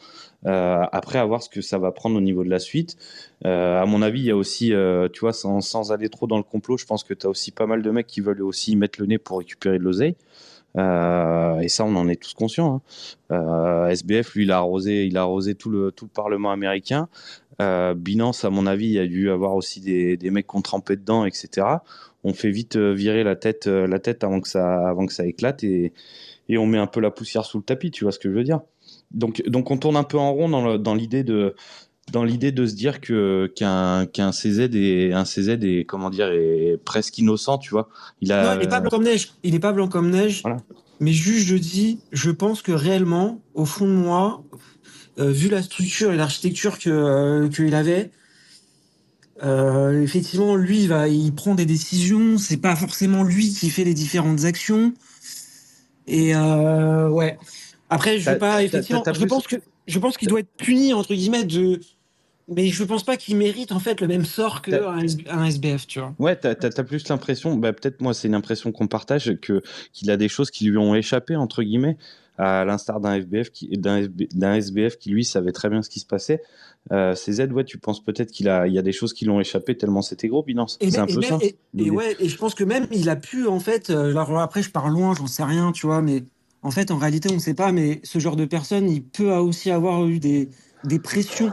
Euh, 0.47 0.85
après, 0.93 1.19
à 1.19 1.25
voir 1.25 1.43
ce 1.43 1.49
que 1.49 1.61
ça 1.61 1.79
va 1.79 1.93
prendre 1.93 2.17
au 2.17 2.21
niveau 2.21 2.45
de 2.45 2.51
la 2.51 2.59
suite. 2.59 2.97
Euh, 3.45 3.81
à 3.81 3.87
mon 3.87 4.03
avis, 4.03 4.21
il 4.21 4.27
y 4.27 4.31
a 4.31 4.37
aussi, 4.37 4.73
euh, 4.73 5.09
tu 5.13 5.21
vois, 5.21 5.33
sans, 5.33 5.93
aller 5.93 6.09
trop 6.09 6.27
dans 6.27 6.37
le 6.39 6.43
complot, 6.43 6.77
je 6.77 6.87
pense 6.87 7.05
que 7.05 7.15
tu 7.15 7.27
as 7.27 7.31
aussi 7.31 7.51
pas 7.51 7.67
mal 7.67 7.83
de 7.83 7.91
mecs 7.91 8.07
qui 8.07 8.21
veulent 8.21 8.43
aussi 8.43 8.77
mettre 8.77 9.01
le 9.01 9.07
nez 9.07 9.19
pour 9.19 9.39
récupérer 9.39 9.79
de 9.79 9.85
l'oseille. 9.85 10.17
Euh, 10.79 11.59
et 11.61 11.69
ça, 11.69 11.85
on 11.85 11.97
en 11.97 12.09
est 12.09 12.21
tous 12.21 12.35
conscients. 12.35 12.83
hein. 13.31 13.89
SBF, 13.91 14.35
lui, 14.35 14.45
il 14.45 14.53
a 14.53 14.59
arrosé, 14.59 15.07
il 15.07 15.17
a 15.17 15.23
arrosé 15.23 15.55
tout 15.55 15.69
le 15.71 15.91
tout 15.93 16.05
le 16.07 16.11
Parlement 16.11 16.53
américain. 16.53 17.09
Binance, 17.59 18.45
à 18.47 18.51
mon 18.51 18.67
avis, 18.67 18.87
il 18.87 18.93
y 18.93 18.99
a 18.99 19.07
dû 19.07 19.31
avoir 19.31 19.55
aussi 19.55 19.81
des, 19.81 20.17
des 20.17 20.31
mecs 20.31 20.47
qui 20.47 20.57
ont 20.57 20.63
trempé 20.63 20.97
dedans, 20.97 21.27
etc. 21.27 21.67
On 22.25 22.33
fait 22.33 22.51
vite 22.51 22.77
virer 22.77 23.23
la 23.25 23.37
tête, 23.37 23.67
la 23.67 23.99
tête 23.99 24.25
avant 24.25 24.41
que 24.41 24.49
ça, 24.49 24.89
avant 24.89 25.05
que 25.07 25.13
ça 25.13 25.27
éclate 25.27 25.63
et, 25.65 25.93
et 26.49 26.57
on 26.57 26.67
met 26.67 26.79
un 26.79 26.87
peu 26.87 27.01
la 27.01 27.11
poussière 27.11 27.45
sous 27.45 27.59
le 27.59 27.65
tapis. 27.65 27.91
Tu 27.91 28.05
vois 28.05 28.13
ce 28.13 28.19
que 28.19 28.31
je 28.31 28.35
veux 28.35 28.45
dire 28.45 28.61
Donc, 29.13 29.43
donc 29.47 29.71
on 29.71 29.77
tourne 29.77 29.97
un 29.97 30.05
peu 30.05 30.19
en 30.19 30.33
rond 30.33 30.49
dans 30.49 30.65
le- 30.65 30.79
dans 30.79 30.95
l'idée 30.95 31.25
de 31.25 31.55
dans 32.13 32.25
l'idée 32.25 32.51
de 32.51 32.67
se 32.67 32.75
dire 32.75 33.01
que 33.01 33.53
qu'un 33.55 34.07
qu'un 34.07 34.33
CZ 34.33 34.71
est 34.75 35.13
un 35.13 35.25
CZ 35.25 35.59
est 35.63 35.85
comment 35.85 36.11
dire 36.11 36.29
est 36.33 36.79
presque 36.85 37.19
innocent, 37.19 37.59
tu 37.59 37.71
vois. 37.71 37.89
Il 38.21 38.33
a 38.33 38.55
Non, 38.55 38.61
il 38.61 38.65
est 38.65 38.69
pas 38.69 38.81
blanc 38.81 38.91
comme 38.91 39.05
neige. 39.05 39.33
Il 39.45 39.55
est 39.55 39.61
pas 39.61 39.73
blanc 39.73 39.89
comme 39.89 40.11
neige. 40.11 40.41
Voilà. 40.43 40.59
Mais 40.99 41.13
juste, 41.13 41.47
je 41.47 41.57
dis, 41.57 42.01
je 42.13 42.31
pense 42.31 42.63
que 42.63 42.73
réellement, 42.73 43.41
au 43.55 43.65
fond 43.65 43.87
de 43.87 43.93
moi, 43.93 44.43
euh, 45.19 45.31
vu 45.31 45.49
la 45.49 45.63
structure 45.63 46.13
et 46.13 46.17
l'architecture 46.17 46.79
que 46.79 46.91
euh, 46.91 47.49
qu'il 47.49 47.75
avait, 47.75 48.11
Euh, 49.43 50.03
effectivement, 50.03 50.55
lui, 50.55 50.83
il, 50.83 50.89
va, 50.89 51.09
il 51.09 51.35
prend 51.35 51.55
des 51.55 51.65
décisions. 51.65 52.37
C'est 52.37 52.59
pas 52.59 52.77
forcément 52.77 53.23
lui 53.23 53.49
qui 53.49 53.71
fait 53.71 53.85
les 53.85 53.95
différentes 53.95 54.45
actions. 54.45 54.93
Et 56.07 56.35
ouais. 56.37 57.39
Après, 57.91 58.19
je 58.19 58.31
veux 58.31 58.39
pas. 58.39 58.63
Effectivement, 58.63 59.03
je 59.13 59.25
pense 59.27 59.47
que 59.47 59.57
je 59.87 59.99
pense 59.99 60.17
qu'il 60.17 60.29
doit 60.29 60.41
être 60.41 60.53
puni 60.57 60.95
entre 60.95 61.15
guillemets 61.15 61.45
de. 61.45 61.81
Mais 62.53 62.67
je 62.67 62.83
pense 62.83 63.05
pas 63.05 63.17
qu'il 63.17 63.37
mérite 63.37 63.71
en 63.71 63.79
fait 63.79 64.01
le 64.01 64.09
même 64.09 64.25
sort 64.25 64.61
qu'un 64.61 64.83
un 65.29 65.45
SBF, 65.45 65.87
tu 65.87 66.01
vois. 66.01 66.15
Ouais, 66.19 66.35
t'as 66.35 66.51
as, 66.51 66.83
plus 66.83 67.07
l'impression, 67.09 67.55
bah, 67.55 67.73
peut-être 67.73 68.01
moi 68.01 68.13
c'est 68.13 68.27
une 68.27 68.35
impression 68.35 68.73
qu'on 68.73 68.89
partage, 68.89 69.37
que 69.41 69.63
qu'il 69.93 70.11
a 70.11 70.17
des 70.17 70.29
choses 70.29 70.51
qui 70.51 70.65
lui 70.65 70.77
ont 70.77 70.97
échappé 70.97 71.37
entre 71.37 71.63
guillemets, 71.63 71.97
à 72.39 72.65
l'instar 72.65 72.99
d'un 72.99 73.21
FBF 73.21 73.51
qui 73.53 73.69
d'un 73.79 74.55
SBF 74.55 74.97
qui 74.99 75.11
lui 75.11 75.25
savait 75.25 75.53
très 75.53 75.69
bien 75.69 75.83
ce 75.83 75.89
qui 75.91 76.01
se 76.01 76.07
passait. 76.07 76.43
Euh, 76.91 77.15
CZ, 77.15 77.53
ouais, 77.53 77.63
tu 77.63 77.79
penses 77.79 78.03
peut-être 78.03 78.33
qu'il 78.33 78.49
a 78.49 78.67
il 78.67 78.73
y 78.75 78.79
a 78.79 78.83
des 78.83 78.93
choses 78.93 79.13
qui 79.13 79.27
l'ont 79.27 79.39
échappé 79.39 79.77
tellement 79.77 80.03
c'était 80.03 80.27
gros, 80.27 80.43
Binance. 80.43 80.77
Et, 80.81 80.91
C'est 80.91 80.99
un 80.99 81.07
et 81.07 81.15
peu 81.15 81.21
même- 81.21 81.39
ça. 81.41 81.47
et- 81.79 81.91
ouais, 81.91 82.17
et 82.19 82.29
je 82.29 82.37
pense 82.37 82.57
que 82.57 82.65
même 82.65 82.89
il 82.91 83.09
a 83.11 83.17
pu 83.17 83.47
en 83.47 83.61
fait. 83.61 83.91
euh, 83.91 84.11
alors 84.11 84.41
après, 84.41 84.63
je 84.63 84.71
pars 84.71 84.89
loin, 84.89 85.15
j'en 85.15 85.29
sais 85.29 85.45
rien, 85.45 85.71
tu 85.71 85.87
vois, 85.87 86.03
mais 86.03 86.25
en 86.63 86.71
fait, 86.71 86.91
en 86.91 86.99
réalité, 86.99 87.29
on 87.31 87.35
ne 87.35 87.39
sait 87.41 87.55
pas. 87.55 87.73
Mais 87.73 88.01
ce 88.05 88.19
genre 88.19 88.37
de 88.37 88.45
personne, 88.45 88.91
il 88.91 89.03
peut 89.05 89.33
aussi 89.33 89.71
avoir 89.71 90.07
eu 90.07 90.19
des 90.19 90.49
des 90.83 90.99
pressions, 90.99 91.53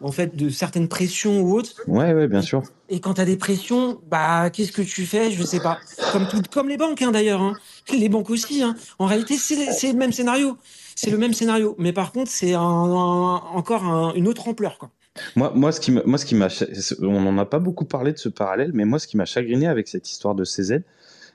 en 0.00 0.12
fait, 0.12 0.36
de 0.36 0.48
certaines 0.50 0.88
pressions 0.88 1.40
ou 1.42 1.52
autres. 1.54 1.82
Ouais, 1.86 2.12
ouais, 2.14 2.28
bien 2.28 2.42
sûr. 2.42 2.62
Et 2.88 3.00
quand 3.00 3.14
tu 3.14 3.20
as 3.20 3.24
des 3.26 3.36
pressions, 3.36 4.00
bah 4.08 4.48
qu'est-ce 4.50 4.72
que 4.72 4.80
tu 4.82 5.04
fais? 5.04 5.30
Je 5.30 5.42
sais 5.42 5.60
pas. 5.60 5.80
Comme 6.12 6.26
tout, 6.26 6.40
comme 6.50 6.68
les 6.68 6.76
banques 6.78 7.02
hein, 7.02 7.10
d'ailleurs. 7.10 7.42
hein. 7.42 7.58
Les 7.92 8.08
banques 8.08 8.30
aussi. 8.30 8.62
hein. 8.62 8.74
En 8.98 9.06
réalité, 9.06 9.36
c'est 9.36 9.92
le 9.92 9.98
même 9.98 10.12
scénario. 10.12 10.56
C'est 10.96 11.10
le 11.10 11.18
même 11.18 11.34
scénario. 11.34 11.74
Mais 11.78 11.92
par 11.92 12.12
contre, 12.12 12.30
c'est 12.30 12.54
un, 12.54 12.60
un- 12.62 13.34
encore 13.54 13.84
un- 13.84 14.14
une 14.14 14.26
autre 14.26 14.48
ampleur, 14.48 14.78
quoi. 14.78 14.90
Moi, 15.36 15.52
moi, 15.54 15.72
ce 15.72 15.80
qui 15.80 15.90
moi, 15.90 16.16
ce 16.16 16.24
qui 16.24 16.34
m'a, 16.36 16.48
on 17.00 17.20
n'en 17.20 17.36
a 17.38 17.44
pas 17.44 17.58
beaucoup 17.58 17.84
parlé 17.84 18.12
de 18.12 18.18
ce 18.18 18.28
parallèle, 18.28 18.70
mais 18.72 18.84
moi, 18.84 18.98
ce 19.00 19.06
qui 19.08 19.16
m'a 19.16 19.24
chagriné 19.24 19.66
avec 19.66 19.88
cette 19.88 20.08
histoire 20.10 20.34
de 20.34 20.44
CZ, 20.44 20.82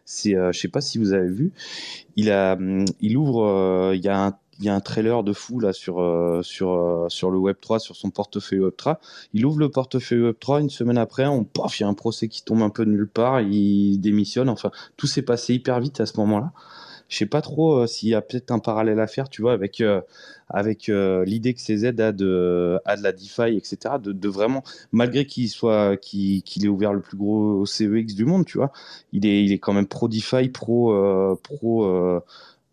c'est, 0.06 0.36
euh, 0.36 0.52
je 0.52 0.60
sais 0.60 0.68
pas 0.68 0.82
si 0.82 0.98
vous 0.98 1.14
avez 1.14 1.30
vu, 1.30 1.52
il 2.16 2.32
a, 2.32 2.54
hum, 2.54 2.86
il 3.02 3.18
ouvre, 3.18 3.46
euh, 3.46 3.96
il 3.96 4.04
y 4.04 4.10
a 4.10 4.26
un, 4.28 4.38
il 4.60 4.66
y 4.66 4.70
a 4.70 4.76
un 4.76 4.80
trailer 4.80 5.24
de 5.24 5.34
fou 5.34 5.60
là 5.60 5.74
sur 5.74 6.00
euh, 6.02 6.42
sur 6.44 6.72
euh, 6.72 7.10
sur 7.10 7.32
le 7.32 7.38
Web 7.38 7.58
3, 7.60 7.80
sur 7.80 7.96
son 7.96 8.12
portefeuille 8.12 8.60
Web 8.60 8.76
3. 8.78 9.00
Il 9.34 9.46
ouvre 9.46 9.60
le 9.60 9.70
portefeuille 9.70 10.22
Web 10.22 10.36
3 10.40 10.62
une 10.62 10.70
semaine 10.70 10.98
après, 10.98 11.26
on 11.26 11.44
paf, 11.44 11.80
il 11.80 11.84
y 11.84 11.86
a 11.86 11.90
un 11.90 11.94
procès 11.94 12.28
qui 12.28 12.44
tombe 12.44 12.62
un 12.62 12.70
peu 12.70 12.86
de 12.86 12.92
nulle 12.92 13.10
part, 13.10 13.42
il 13.42 13.98
démissionne. 14.00 14.50
Enfin, 14.50 14.72
tout 14.98 15.08
s'est 15.08 15.22
passé 15.22 15.56
hyper 15.56 15.80
vite 15.80 16.00
à 16.00 16.06
ce 16.06 16.18
moment-là. 16.18 16.52
Je 17.14 17.20
sais 17.20 17.28
pas 17.28 17.42
trop 17.42 17.76
euh, 17.76 17.86
s'il 17.86 18.10
y 18.10 18.16
a 18.16 18.22
peut-être 18.24 18.50
un 18.50 18.58
parallèle 18.58 19.00
à 19.00 19.06
faire, 19.06 19.30
tu 19.30 19.44
vois, 19.44 19.54
avec 19.54 19.82
euh, 19.82 20.02
avec 20.50 20.90
euh, 20.90 21.24
l'idée 21.26 21.54
que 21.54 21.60
CZ 21.60 21.86
a 22.00 22.12
de 22.12 22.80
a 22.86 22.98
de 22.98 23.04
la 23.04 23.12
DeFi, 23.12 23.56
etc. 23.56 24.00
De, 24.02 24.28
vraiment, 24.28 24.64
malgré 24.92 25.28
qu'il 25.28 25.48
soit 25.50 25.96
qu'il 25.98 26.42
qu'il 26.42 26.66
ait 26.66 26.70
ouvert 26.70 26.92
le 26.92 27.02
plus 27.02 27.16
gros 27.16 27.68
CEX 27.68 28.16
du 28.16 28.26
monde, 28.26 28.46
tu 28.46 28.58
vois, 28.58 28.72
il 29.12 29.28
est 29.28 29.60
quand 29.60 29.74
même 29.74 29.86
pro 29.86 30.08
DeFi, 30.08 30.50
pro 30.50 31.38
pro 31.44 32.20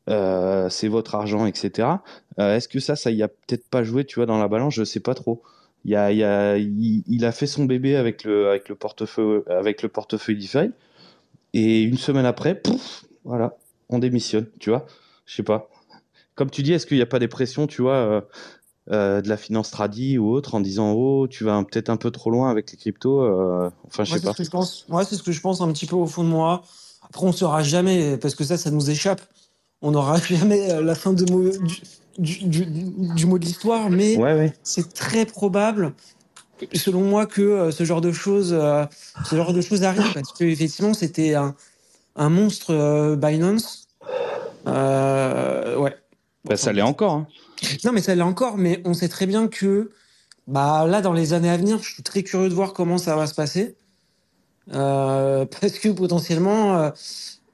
c'est 0.06 0.88
votre 0.88 1.14
argent, 1.16 1.44
etc. 1.44 1.88
Est-ce 2.38 2.68
que 2.68 2.80
ça, 2.80 2.96
ça 2.96 3.10
y 3.10 3.22
a 3.22 3.28
peut-être 3.28 3.68
pas 3.68 3.84
joué, 3.84 4.04
tu 4.06 4.16
vois, 4.16 4.26
dans 4.26 4.38
la 4.38 4.48
balance? 4.48 4.74
Je 4.74 4.84
sais 4.84 5.00
pas 5.00 5.14
trop. 5.14 5.42
Il, 5.84 5.94
a, 5.96 7.32
fait 7.32 7.46
son 7.46 7.66
bébé 7.66 7.96
avec 7.96 8.24
le, 8.24 8.48
avec 8.48 8.70
le 8.70 8.74
portefeuille, 8.74 9.42
avec 9.48 9.82
le 9.82 9.90
portefeuille 9.90 10.36
DeFi, 10.36 10.70
et 11.52 11.82
une 11.82 11.98
semaine 11.98 12.26
après, 12.26 12.54
pouf, 12.54 13.04
voilà, 13.24 13.56
on 13.90 13.98
démissionne, 13.98 14.46
tu 14.58 14.70
vois. 14.70 14.86
Je 15.26 15.34
sais 15.36 15.42
pas. 15.42 15.68
Comme 16.34 16.50
tu 16.50 16.62
dis, 16.62 16.72
est-ce 16.72 16.86
qu'il 16.86 16.96
n'y 16.96 17.02
a 17.02 17.06
pas 17.06 17.18
des 17.18 17.28
pressions, 17.28 17.66
tu 17.66 17.82
vois, 17.82 17.94
euh, 17.96 18.20
euh, 18.90 19.20
de 19.20 19.28
la 19.28 19.36
finance 19.36 19.70
tradi 19.70 20.16
ou 20.18 20.30
autre, 20.32 20.54
en 20.54 20.60
disant 20.60 20.92
oh, 20.92 21.28
tu 21.28 21.44
vas 21.44 21.62
peut-être 21.64 21.90
un 21.90 21.96
peu 21.96 22.10
trop 22.10 22.30
loin 22.30 22.50
avec 22.50 22.70
les 22.72 22.78
cryptos. 22.78 23.20
euh, 23.22 23.70
enfin, 23.86 24.04
je 24.04 24.12
sais 24.12 24.18
c'est 24.18 24.24
pas. 24.24 24.32
ce 24.32 24.38
que 24.38 24.44
je 24.44 24.50
pense. 24.50 24.86
Moi, 24.88 25.04
c'est 25.04 25.16
ce 25.16 25.22
que 25.22 25.32
je 25.32 25.40
pense 25.40 25.60
un 25.60 25.70
petit 25.72 25.86
peu 25.86 25.96
au 25.96 26.06
fond 26.06 26.24
de 26.24 26.28
moi. 26.28 26.62
Après, 27.02 27.26
on 27.26 27.32
saura 27.32 27.62
jamais 27.62 28.16
parce 28.16 28.34
que 28.34 28.44
ça, 28.44 28.56
ça 28.56 28.70
nous 28.70 28.88
échappe. 28.90 29.20
On 29.82 29.90
n'aura 29.90 30.18
jamais 30.28 30.80
la 30.82 30.94
fin 30.94 31.12
de 31.12 31.30
mot, 31.30 31.50
du, 31.50 31.80
du, 32.18 32.46
du, 32.46 32.66
du 33.14 33.26
mot 33.26 33.38
de 33.38 33.44
l'histoire, 33.44 33.90
mais 33.90 34.16
Ouais, 34.16 34.34
ouais. 34.34 34.52
c'est 34.62 34.92
très 34.94 35.26
probable, 35.26 35.92
selon 36.74 37.02
moi, 37.02 37.26
que 37.26 37.40
euh, 37.42 37.70
ce 37.70 37.84
genre 37.84 38.00
de 38.00 38.12
choses, 38.12 38.52
euh, 38.52 38.84
ce 39.24 39.36
genre 39.36 39.52
de 39.52 39.60
choses 39.60 39.82
arrive 39.82 40.12
parce 40.14 40.32
que 40.32 40.44
effectivement, 40.44 40.94
c'était 40.94 41.34
un, 41.34 41.54
un 42.16 42.28
monstre 42.28 42.72
euh, 42.74 43.16
Binance. 43.16 43.79
Euh, 44.66 45.76
ouais. 45.76 45.96
Bah, 46.44 46.56
ça 46.56 46.72
l'est 46.72 46.82
encore. 46.82 47.12
Hein. 47.12 47.26
Non, 47.84 47.92
mais 47.92 48.00
ça 48.00 48.14
l'est 48.14 48.22
encore, 48.22 48.56
mais 48.56 48.80
on 48.84 48.94
sait 48.94 49.08
très 49.08 49.26
bien 49.26 49.48
que 49.48 49.90
bah, 50.46 50.86
là, 50.86 51.00
dans 51.02 51.12
les 51.12 51.32
années 51.32 51.50
à 51.50 51.56
venir, 51.56 51.82
je 51.82 51.94
suis 51.94 52.02
très 52.02 52.22
curieux 52.22 52.48
de 52.48 52.54
voir 52.54 52.72
comment 52.72 52.98
ça 52.98 53.16
va 53.16 53.26
se 53.26 53.34
passer. 53.34 53.76
Euh, 54.72 55.44
parce 55.60 55.78
que 55.78 55.88
potentiellement, 55.88 56.92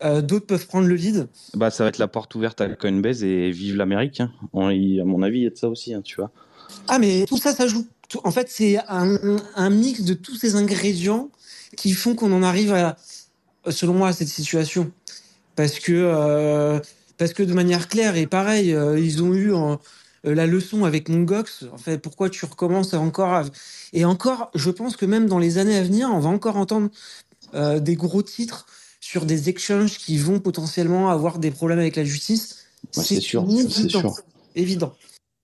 euh, 0.04 0.22
d'autres 0.22 0.46
peuvent 0.46 0.66
prendre 0.66 0.86
le 0.86 0.94
lead. 0.94 1.28
Bah, 1.54 1.70
ça 1.70 1.84
va 1.84 1.88
être 1.88 1.98
la 1.98 2.08
porte 2.08 2.34
ouverte 2.34 2.60
à 2.60 2.68
Coinbase 2.68 3.24
et 3.24 3.50
vive 3.50 3.76
l'Amérique. 3.76 4.20
Hein. 4.20 4.30
À 4.54 5.04
mon 5.04 5.22
avis, 5.22 5.38
il 5.38 5.44
y 5.44 5.46
a 5.46 5.50
de 5.50 5.56
ça 5.56 5.68
aussi, 5.68 5.94
hein, 5.94 6.02
tu 6.02 6.16
vois. 6.16 6.30
Ah, 6.88 6.98
mais 6.98 7.24
tout 7.26 7.38
ça, 7.38 7.54
ça 7.54 7.66
joue. 7.66 7.86
En 8.22 8.30
fait, 8.30 8.48
c'est 8.48 8.78
un, 8.88 9.16
un 9.56 9.70
mix 9.70 10.02
de 10.02 10.14
tous 10.14 10.36
ces 10.36 10.54
ingrédients 10.54 11.30
qui 11.76 11.92
font 11.92 12.14
qu'on 12.14 12.32
en 12.32 12.42
arrive 12.42 12.72
à, 12.72 12.96
selon 13.70 13.94
moi, 13.94 14.08
à 14.08 14.12
cette 14.12 14.28
situation. 14.28 14.90
Parce 15.54 15.78
que, 15.78 15.92
euh, 15.92 16.80
parce 17.18 17.32
que 17.32 17.42
de 17.42 17.52
manière 17.52 17.88
claire, 17.88 18.16
et 18.16 18.26
pareil, 18.26 18.72
euh, 18.74 18.98
ils 18.98 19.22
ont 19.22 19.34
eu 19.34 19.54
euh, 19.54 19.76
la 20.24 20.46
leçon 20.46 20.84
avec 20.84 21.08
Mongox. 21.08 21.64
En 21.72 21.78
fait, 21.78 21.98
pourquoi 21.98 22.30
tu 22.30 22.44
recommences 22.44 22.94
encore 22.94 23.32
à- 23.32 23.44
Et 23.92 24.04
encore, 24.04 24.50
je 24.54 24.70
pense 24.70 24.96
que 24.96 25.06
même 25.06 25.26
dans 25.26 25.38
les 25.38 25.58
années 25.58 25.76
à 25.76 25.82
venir, 25.82 26.10
on 26.12 26.18
va 26.18 26.28
encore 26.28 26.56
entendre 26.56 26.90
euh, 27.54 27.78
des 27.80 27.94
gros 27.94 28.22
titres 28.22 28.66
sur 29.00 29.24
des 29.24 29.48
exchanges 29.48 29.98
qui 29.98 30.18
vont 30.18 30.40
potentiellement 30.40 31.10
avoir 31.10 31.38
des 31.38 31.50
problèmes 31.50 31.78
avec 31.78 31.96
la 31.96 32.04
justice. 32.04 32.64
Ouais, 32.96 33.04
c'est 33.04 33.20
sûr, 33.20 33.46
c'est 33.50 33.88
sûr. 33.88 34.14
Évident. 34.54 34.94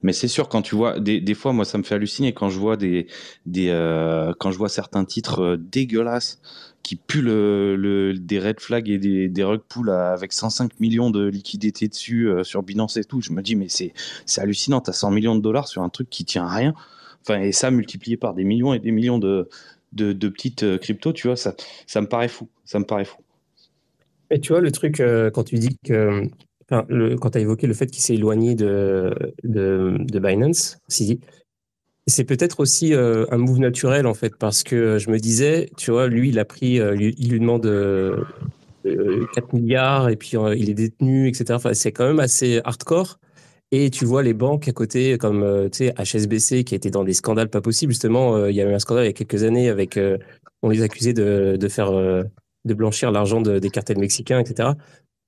Mais 0.03 0.13
c'est 0.13 0.29
sûr, 0.29 0.49
quand 0.49 0.63
tu 0.63 0.75
vois, 0.75 0.99
des, 0.99 1.21
des 1.21 1.35
fois, 1.35 1.53
moi, 1.53 1.65
ça 1.65 1.79
me 1.79 1.83
fait 1.85 1.95
halluciner 1.95 2.33
quand 2.35 2.49
je 2.49 2.59
vois 2.59 2.77
des, 2.77 3.07
des, 3.47 3.69
euh, 3.71 4.33
quand 4.39 4.51
je 4.51 4.59
vois 4.59 4.69
certains 4.69 5.05
titres 5.05 5.41
euh, 5.41 5.57
dégueulasses 5.57 6.41
qui 6.83 6.97
puent 6.97 7.23
le, 7.23 7.77
le- 7.77 8.15
des 8.19 8.41
red 8.41 8.59
flags 8.61 8.89
et 8.89 8.99
des, 8.99 9.29
des 9.29 9.45
rug 9.45 9.61
pulls 9.69 9.91
avec 9.91 10.33
105 10.33 10.81
millions 10.81 11.11
de 11.11 11.25
liquidités 11.27 11.87
dessus 11.89 12.29
euh, 12.29 12.43
sur 12.43 12.63
Binance 12.63 12.97
et 12.97 13.05
tout. 13.05 13.21
Je 13.21 13.33
me 13.33 13.43
dis, 13.43 13.55
mais 13.55 13.69
c'est, 13.69 13.93
hallucinant. 14.39 14.81
T'as 14.81 14.93
100 14.93 15.11
millions 15.13 15.37
de 15.37 15.41
dollars 15.41 15.69
sur 15.69 15.83
un 15.83 15.89
truc 15.89 16.11
qui 16.11 16.25
tient 16.25 16.45
à 16.47 16.55
rien. 16.55 16.75
Enfin, 17.23 17.41
et 17.41 17.53
ça 17.53 17.71
multiplié 17.71 18.17
par 18.17 18.35
des 18.35 18.43
millions 18.45 18.75
et 18.75 18.81
des 18.81 18.91
millions 18.91 19.19
de, 19.19 19.49
de, 19.93 20.29
petites 20.29 20.79
cryptos, 20.79 21.13
tu 21.13 21.29
vois, 21.29 21.37
ça, 21.37 21.55
ça 21.87 22.01
me 22.01 22.09
paraît 22.09 22.27
fou. 22.29 22.49
Ça 22.65 22.81
me 22.81 22.85
paraît 22.85 23.05
fou. 23.05 23.19
Et 24.31 24.41
tu 24.41 24.49
vois, 24.53 24.61
le 24.61 24.73
truc, 24.73 25.01
quand 25.33 25.45
tu 25.45 25.57
dis 25.57 25.77
que. 25.85 26.29
Quand 26.81 27.31
tu 27.31 27.39
as 27.39 27.41
évoqué 27.41 27.67
le 27.67 27.75
fait 27.75 27.87
qu'il 27.87 28.03
s'est 28.03 28.15
éloigné 28.15 28.55
de, 28.55 29.15
de, 29.45 30.19
Binance, 30.19 30.79
c'est 32.07 32.25
peut-être 32.25 32.61
aussi 32.61 32.95
euh, 32.95 33.27
un 33.31 33.37
move 33.39 33.59
naturel, 33.61 34.07
en 34.07 34.15
fait, 34.15 34.35
parce 34.37 34.63
que 34.63 34.99
je 34.99 35.11
me 35.11 35.19
disais, 35.19 35.71
tu 35.77 35.91
vois, 35.91 36.09
lui, 36.09 36.31
il 36.31 36.39
a 36.39 36.45
pris. 36.45 36.81
euh, 36.81 36.95
lui- 36.95 37.15
il 37.19 37.31
lui 37.31 37.39
demande 37.41 37.67
euh, 37.67 38.25
euh, 38.87 39.27
4 39.35 39.53
milliards 39.53 40.09
et 40.09 40.17
puis 40.17 40.33
il 40.57 40.71
est 40.71 40.75
détenu, 40.75 41.29
etc. 41.29 41.55
Enfin, 41.55 41.75
c'est 41.75 41.93
quand 41.93 42.07
même 42.07 42.21
assez 42.21 42.61
hardcore. 42.65 43.19
Et 43.71 43.89
tu 43.91 44.05
vois 44.05 44.23
les 44.23 44.35
banques 44.35 44.69
à 44.69 44.73
côté, 44.73 45.17
comme 45.17 45.71
tu 45.71 45.91
HSBC, 45.91 46.65
qui 46.65 46.75
était 46.75 46.91
dans 46.91 47.05
des 47.05 47.15
scandales 47.15 47.49
pas 47.49 47.63
possibles. 47.63 47.93
Justement, 47.93 48.47
il 48.47 48.55
y 48.55 48.61
a 48.61 48.69
eu 48.69 48.75
un 48.75 48.79
scandale 48.79 49.05
il 49.05 49.09
y 49.09 49.11
a 49.11 49.15
quelques 49.15 49.45
années 49.45 49.69
avec. 49.71 49.99
on 50.63 50.69
les 50.69 50.83
accusait 50.83 51.15
de, 51.15 51.57
de 51.59 51.69
faire. 51.69 51.91
de 51.93 52.75
blanchir 52.75 53.11
l'argent 53.11 53.41
de- 53.41 53.59
des 53.59 53.71
cartels 53.71 53.99
mexicains, 53.99 54.41
etc. 54.41 54.71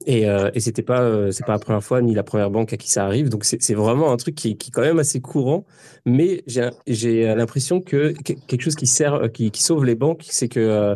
Et, 0.06 0.28
euh, 0.28 0.50
et 0.54 0.60
c'était 0.60 0.82
pas, 0.82 1.00
euh, 1.00 1.30
c'est 1.30 1.46
pas 1.46 1.52
la 1.52 1.58
première 1.58 1.82
fois 1.82 2.02
ni 2.02 2.14
la 2.14 2.22
première 2.22 2.50
banque 2.50 2.72
à 2.72 2.76
qui 2.76 2.90
ça 2.90 3.04
arrive. 3.06 3.28
Donc 3.30 3.44
c'est 3.44 3.74
vraiment 3.74 4.12
un 4.12 4.16
truc 4.16 4.34
qui, 4.34 4.56
qui 4.56 4.68
est 4.68 4.72
quand 4.72 4.82
même 4.82 4.98
assez 4.98 5.20
courant. 5.20 5.64
Mais 6.04 6.42
j'ai 6.86 7.34
l'impression 7.34 7.80
que 7.80 8.12
que- 8.22 8.34
quelque 8.46 8.62
chose 8.62 8.74
qui 8.74 8.86
sert, 8.86 9.14
euh, 9.14 9.28
qui, 9.28 9.50
qui 9.50 9.62
sauve 9.62 9.84
les 9.84 9.94
banques, 9.94 10.24
c'est 10.28 10.48
que 10.48 10.60
euh, 10.60 10.94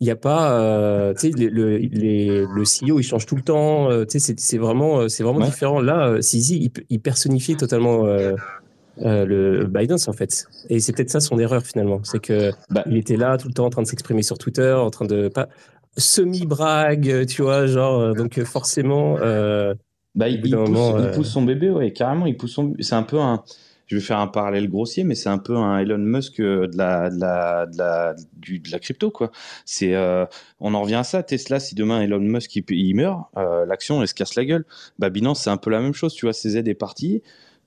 il 0.00 0.04
n'y 0.04 0.10
a 0.10 0.16
pas, 0.16 0.60
euh, 0.60 1.14
tu 1.14 1.30
sais, 1.30 1.38
le, 1.38 1.48
le, 1.48 1.76
les- 1.78 2.44
le 2.44 2.64
CEO 2.64 2.98
il 2.98 3.04
change 3.04 3.24
tout 3.24 3.36
le 3.36 3.42
temps. 3.42 3.90
euh, 3.90 4.04
tu 4.04 4.18
sais, 4.20 4.34
c'est 4.36 4.58
vraiment, 4.58 4.98
euh, 5.02 5.08
c'est 5.08 5.22
vraiment 5.22 5.38
Ouais. 5.38 5.46
différent. 5.46 5.80
Là, 5.80 6.08
euh, 6.08 6.20
Sisi, 6.20 6.58
il, 6.62 6.70
il 6.90 7.00
personnifie 7.00 7.56
totalement 7.56 8.04
euh, 8.06 8.34
euh, 9.02 9.24
le 9.24 9.64
Binance 9.66 10.08
en 10.08 10.12
fait. 10.12 10.46
Et 10.68 10.80
c'est 10.80 10.92
peut-être 10.92 11.08
ça 11.10 11.20
son 11.20 11.38
erreur 11.38 11.62
finalement, 11.62 12.00
c'est 12.02 12.18
que 12.20 12.50
Bah, 12.68 12.82
il 12.86 12.96
était 12.98 13.16
là 13.16 13.38
tout 13.38 13.48
le 13.48 13.54
temps 13.54 13.64
en 13.66 13.70
train 13.70 13.82
de 13.82 13.86
s'exprimer 13.86 14.22
sur 14.22 14.36
Twitter, 14.36 14.72
en 14.72 14.90
train 14.90 15.06
de 15.06 15.28
pas 15.28 15.48
semi-brague, 15.96 17.08
euh, 17.10 17.24
tu 17.26 17.42
vois, 17.42 17.66
genre 17.66 18.00
euh, 18.00 18.12
donc 18.14 18.38
euh, 18.38 18.44
forcément. 18.44 19.18
euh, 19.20 19.74
Bah, 20.14 20.28
il, 20.28 20.40
pousse, 20.40 20.52
moment, 20.52 20.98
il 20.98 21.10
pousse 21.10 21.30
son 21.30 21.42
bébé, 21.42 21.70
ouais, 21.70 21.92
carrément, 21.92 22.26
il 22.26 22.36
pousse 22.36 22.52
son. 22.52 22.74
C'est 22.80 22.94
un 22.94 23.02
peu 23.02 23.18
un. 23.20 23.42
Je 23.86 23.96
vais 23.96 24.02
faire 24.02 24.20
un 24.20 24.26
parallèle 24.26 24.70
grossier, 24.70 25.04
mais 25.04 25.14
c'est 25.14 25.28
un 25.28 25.36
peu 25.38 25.54
un 25.56 25.78
Elon 25.78 25.98
Musk 25.98 26.40
de 26.40 26.70
la, 26.78 27.10
de 27.10 27.20
la, 27.20 27.66
de 27.66 27.76
la, 27.76 28.14
du, 28.38 28.58
de 28.58 28.70
la 28.70 28.78
crypto, 28.78 29.10
quoi. 29.10 29.30
C'est, 29.66 29.94
euh, 29.94 30.24
on 30.60 30.72
en 30.72 30.80
revient 30.80 30.94
à 30.94 31.04
ça. 31.04 31.22
Tesla, 31.22 31.60
si 31.60 31.74
demain 31.74 32.00
Elon 32.00 32.20
Musk 32.20 32.56
il, 32.56 32.64
il 32.70 32.94
meurt, 32.94 33.24
euh, 33.36 33.66
l'action 33.66 34.00
elle 34.00 34.08
se 34.08 34.14
casse 34.14 34.34
la 34.34 34.46
gueule. 34.46 34.64
Bah, 34.98 35.10
Binance, 35.10 35.42
c'est 35.42 35.50
un 35.50 35.58
peu 35.58 35.68
la 35.68 35.80
même 35.80 35.92
chose, 35.92 36.14
tu 36.14 36.24
vois. 36.24 36.32
CZ 36.32 36.56
est 36.56 36.74
parti. 36.74 37.22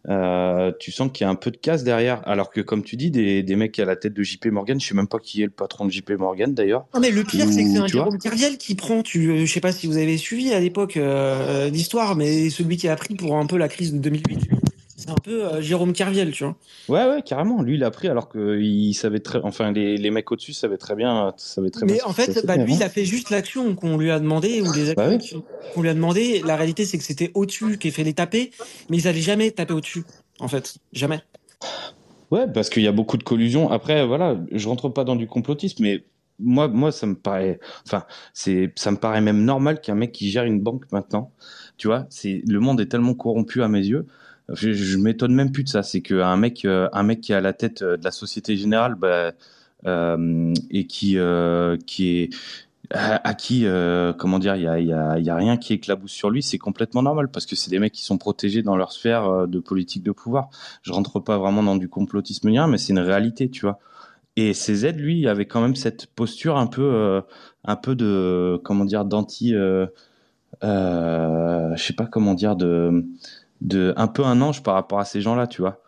Euh, 0.10 0.72
tu 0.80 0.92
sens 0.92 1.10
qu'il 1.12 1.26
y 1.26 1.28
a 1.28 1.30
un 1.30 1.36
peu 1.36 1.52
de 1.52 1.58
casse 1.58 1.84
derrière. 1.84 2.22
Alors 2.28 2.50
que, 2.50 2.62
comme 2.62 2.84
tu 2.84 2.96
dis, 2.96 3.12
des, 3.12 3.44
des 3.44 3.56
mecs 3.56 3.78
à 3.80 3.86
la 3.86 3.96
tête 3.96 4.14
de 4.14 4.24
JP 4.24 4.48
Morgan, 4.48 4.80
je 4.80 4.88
sais 4.88 4.96
même 4.96 5.08
pas 5.08 5.20
qui 5.20 5.42
est 5.42 5.46
le 5.46 5.52
patron 5.52 5.86
de 5.86 5.92
JP 5.92 6.12
Morgan 6.20 6.54
d'ailleurs. 6.54 6.86
Non, 6.94 7.00
mais 7.00 7.12
le 7.12 7.24
pire, 7.24 7.48
c'est 7.52 7.64
que 7.64 7.70
c'est 7.70 7.78
un 7.78 7.88
Jérôme 7.88 8.18
Carviel 8.18 8.58
qui 8.58 8.76
prend, 8.76 9.02
tu, 9.02 9.32
euh, 9.32 9.46
je 9.46 9.52
sais 9.52 9.62
pas 9.62 9.72
si 9.72 9.88
vous 9.88 9.98
avez 9.98 10.18
suivi 10.18 10.54
à 10.54 10.60
l'époque 10.60 10.98
euh, 10.98 11.70
l'histoire, 11.70 12.16
mais 12.16 12.50
celui 12.50 12.78
qui 12.78 12.88
a 12.88 12.96
pris 12.96 13.16
pour 13.16 13.38
un 13.38 13.46
peu 13.46 13.58
la 13.58 13.68
crise 13.68 13.94
de 13.94 14.00
2008. 14.00 14.65
C'est 15.06 15.12
un 15.12 15.16
peu 15.24 15.46
euh, 15.46 15.62
Jérôme 15.62 15.94
Carviel, 15.94 16.32
tu 16.32 16.44
vois. 16.44 16.56
Ouais, 16.90 17.08
ouais, 17.08 17.22
carrément. 17.22 17.62
Lui, 17.62 17.76
il 17.76 17.84
a 17.84 17.92
pris 17.92 18.08
alors 18.08 18.28
que 18.28 18.60
il 18.60 18.94
savait 18.96 19.20
très, 19.20 19.40
enfin, 19.44 19.72
les, 19.72 19.98
les 19.98 20.10
mecs 20.10 20.32
au-dessus 20.32 20.54
savaient 20.54 20.78
très 20.78 20.96
bien, 20.96 21.32
savaient 21.38 21.70
très 21.70 21.86
Mais 21.86 21.94
bien. 21.94 22.04
en 22.06 22.10
qui 22.10 22.22
fait, 22.22 22.46
bah, 22.46 22.58
lui, 22.58 22.74
il 22.74 22.82
a 22.82 22.90
fait 22.90 23.06
juste 23.06 23.30
l'action 23.30 23.76
qu'on 23.76 23.98
lui 23.98 24.10
a 24.10 24.20
demandé, 24.20 24.62
ou 24.62 24.72
les 24.74 24.96
Bah 24.96 25.10
qu'on 25.74 25.82
lui 25.84 25.90
a 25.90 25.94
demandé. 25.94 26.42
La 26.44 26.56
réalité, 26.56 26.86
c'est 26.86 26.98
que 26.98 27.04
c'était 27.04 27.30
au-dessus 27.36 27.78
qu'il 27.78 27.92
fait 27.92 28.04
les 28.04 28.14
taper, 28.14 28.50
mais 28.90 28.98
ils 28.98 29.08
allaient 29.08 29.22
jamais 29.22 29.52
taper 29.52 29.74
au-dessus, 29.74 30.06
en 30.40 30.48
fait. 30.48 30.78
Jamais. 30.92 31.22
Ouais, 32.32 32.48
parce 32.52 32.72
qu'il 32.72 32.82
y 32.82 32.88
a 32.88 32.92
beaucoup 32.92 33.18
de 33.18 33.24
collusion. 33.24 33.70
Après, 33.70 34.08
voilà, 34.08 34.36
je 34.52 34.68
rentre 34.68 34.90
pas 34.90 35.04
dans 35.04 35.16
du 35.16 35.28
complotisme, 35.28 35.84
mais 35.84 36.04
moi, 36.40 36.68
moi, 36.68 36.92
ça 36.92 37.06
me 37.06 37.16
paraît, 37.16 37.60
enfin, 37.86 38.06
c'est, 38.34 38.72
ça 38.76 38.90
me 38.90 38.98
paraît 38.98 39.22
même 39.22 39.46
normal 39.46 39.82
qu'un 39.82 39.96
mec 39.96 40.12
qui 40.12 40.32
gère 40.32 40.46
une 40.46 40.60
banque 40.60 40.86
maintenant, 40.92 41.32
tu 41.78 41.88
vois, 41.88 42.08
c'est, 42.10 42.42
le 42.48 42.60
monde 42.60 42.82
est 42.82 42.88
tellement 42.88 43.14
corrompu 43.14 43.62
à 43.62 43.68
mes 43.68 43.86
yeux. 43.86 44.08
Je, 44.50 44.98
m'étonne 44.98 45.34
même 45.34 45.52
plus 45.52 45.64
de 45.64 45.70
ça. 45.70 45.84
C'est 45.84 46.02
qu'un 46.02 46.38
mec, 46.38 46.66
euh, 46.66 46.88
un 46.94 47.04
mec 47.04 47.22
qui 47.22 47.32
est 47.32 47.36
à 47.36 47.42
la 47.42 47.54
tête 47.54 47.82
euh, 47.82 47.98
de 47.98 48.04
la 48.04 48.12
Société 48.12 48.56
Générale, 48.56 48.96
bah, 48.96 49.32
euh, 49.88 50.54
et 50.70 50.86
qui, 50.88 51.18
est, 51.18 52.30
à, 52.92 53.34
qui, 53.34 53.66
comment 54.18 54.40
dire, 54.40 54.56
il 54.56 54.64
y 54.64 54.68
a, 54.68 54.80
y, 54.80 55.30
a, 55.30 55.36
rien 55.36 55.58
qui 55.58 55.74
éclabousse 55.74 56.12
sur 56.12 56.30
lui, 56.30 56.44
c'est 56.44 56.58
complètement 56.58 57.02
normal 57.04 57.30
parce 57.30 57.46
que 57.46 57.56
c'est 57.56 57.70
des 57.70 57.80
mecs 57.80 57.94
qui 57.94 58.04
sont 58.04 58.18
protégés 58.18 58.64
dans 58.64 58.78
leur 58.78 58.92
sphère 58.92 59.48
de 59.48 59.60
politique 59.60 60.04
de 60.04 60.12
pouvoir. 60.12 60.50
Je 60.82 60.92
rentre 60.92 61.20
pas 61.20 61.38
vraiment 61.38 61.64
dans 61.64 61.76
du 61.76 61.90
complotisme 61.90 62.50
ni 62.50 62.58
mais 62.68 62.78
c'est 62.78 62.94
une 62.94 63.00
réalité, 63.00 63.50
tu 63.50 63.62
vois. 63.62 63.80
Et 64.38 64.54
CZ, 64.54 64.94
lui, 64.94 65.28
avait 65.28 65.46
quand 65.46 65.62
même 65.62 65.76
cette 65.76 66.08
posture 66.08 66.58
un 66.58 66.68
peu, 66.68 67.22
un 67.64 67.76
peu 67.76 67.96
de, 67.96 68.60
comment 68.64 68.86
dire, 68.86 69.06
d'anti, 69.06 69.52
je 69.52 69.88
sais 71.78 71.94
pas 71.94 72.08
comment 72.08 72.34
dire, 72.34 72.56
de, 72.56 73.06
de, 73.68 73.94
un 73.98 74.08
peu 74.08 74.24
un 74.24 74.42
ange 74.42 74.64
par 74.64 74.76
rapport 74.76 75.00
à 75.00 75.06
ces 75.06 75.22
gens-là, 75.22 75.48
tu 75.48 75.62
vois. 75.62 75.82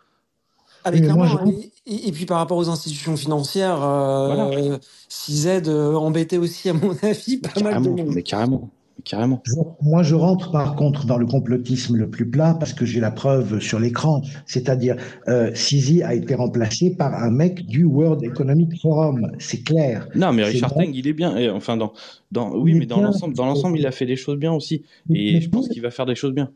Ah, 0.84 0.90
mais 0.90 1.00
moi, 1.00 1.26
je- 1.26 1.50
et, 1.86 2.12
puis 2.12 2.24
par 2.24 2.38
rapport 2.38 2.56
aux 2.56 2.68
institutions 2.68 3.16
financières, 3.16 3.82
euh, 3.82 4.26
Voilà. 4.26 4.78
CZ 5.08 5.62
euh, 5.68 5.94
embêtait 5.94 6.38
aussi, 6.38 6.68
à 6.68 6.72
mon 6.72 6.94
avis, 7.02 7.38
pas 7.38 7.60
mal 7.60 7.82
de 7.82 7.88
monde. 7.88 8.10
mais 8.14 8.22
carrément, 8.22 8.70
mais 8.96 9.02
carrément. 9.02 9.42
Je- 9.44 9.52
Moi, 9.82 10.02
je 10.02 10.14
rentre 10.14 10.50
par 10.50 10.76
contre 10.76 11.04
dans 11.04 11.18
le 11.18 11.26
complotisme 11.26 11.96
le 11.96 12.08
plus 12.08 12.28
plat 12.30 12.56
parce 12.58 12.72
que 12.72 12.84
j'ai 12.86 13.00
la 13.00 13.10
preuve 13.10 13.60
sur 13.60 13.80
l'écran. 13.80 14.22
C'est-à-dire, 14.46 14.96
euh, 15.28 15.50
Sisi 15.54 16.02
a 16.02 16.14
été 16.14 16.34
remplacé 16.34 16.90
par 16.94 17.12
un 17.14 17.30
mec 17.30 17.66
du 17.66 17.84
World 17.84 18.22
Economic 18.22 18.80
Forum. 18.80 19.32
C'est 19.38 19.62
clair. 19.62 20.08
Non, 20.14 20.32
mais 20.32 20.44
Richard 20.44 20.72
bon. 20.72 20.80
Teng, 20.80 20.92
il 20.94 21.06
est 21.06 21.12
bien. 21.12 21.36
Et, 21.36 21.50
enfin, 21.50 21.76
dans, 21.76 21.92
dans, 22.32 22.54
oui, 22.54 22.72
Il 22.72 22.78
mais 22.78 22.86
dans 22.86 23.00
l'ensemble, 23.00 23.34
dans 23.34 23.46
l'ensemble, 23.46 23.78
il 23.78 23.86
a 23.86 23.92
fait 23.92 24.06
des 24.06 24.16
choses 24.16 24.38
bien 24.38 24.52
aussi. 24.52 24.84
Et 25.10 25.34
mais 25.34 25.40
je 25.40 25.50
pense 25.50 25.68
qu'il 25.68 25.82
va 25.82 25.90
faire 25.90 26.06
des 26.06 26.14
choses 26.14 26.32
bien. 26.32 26.50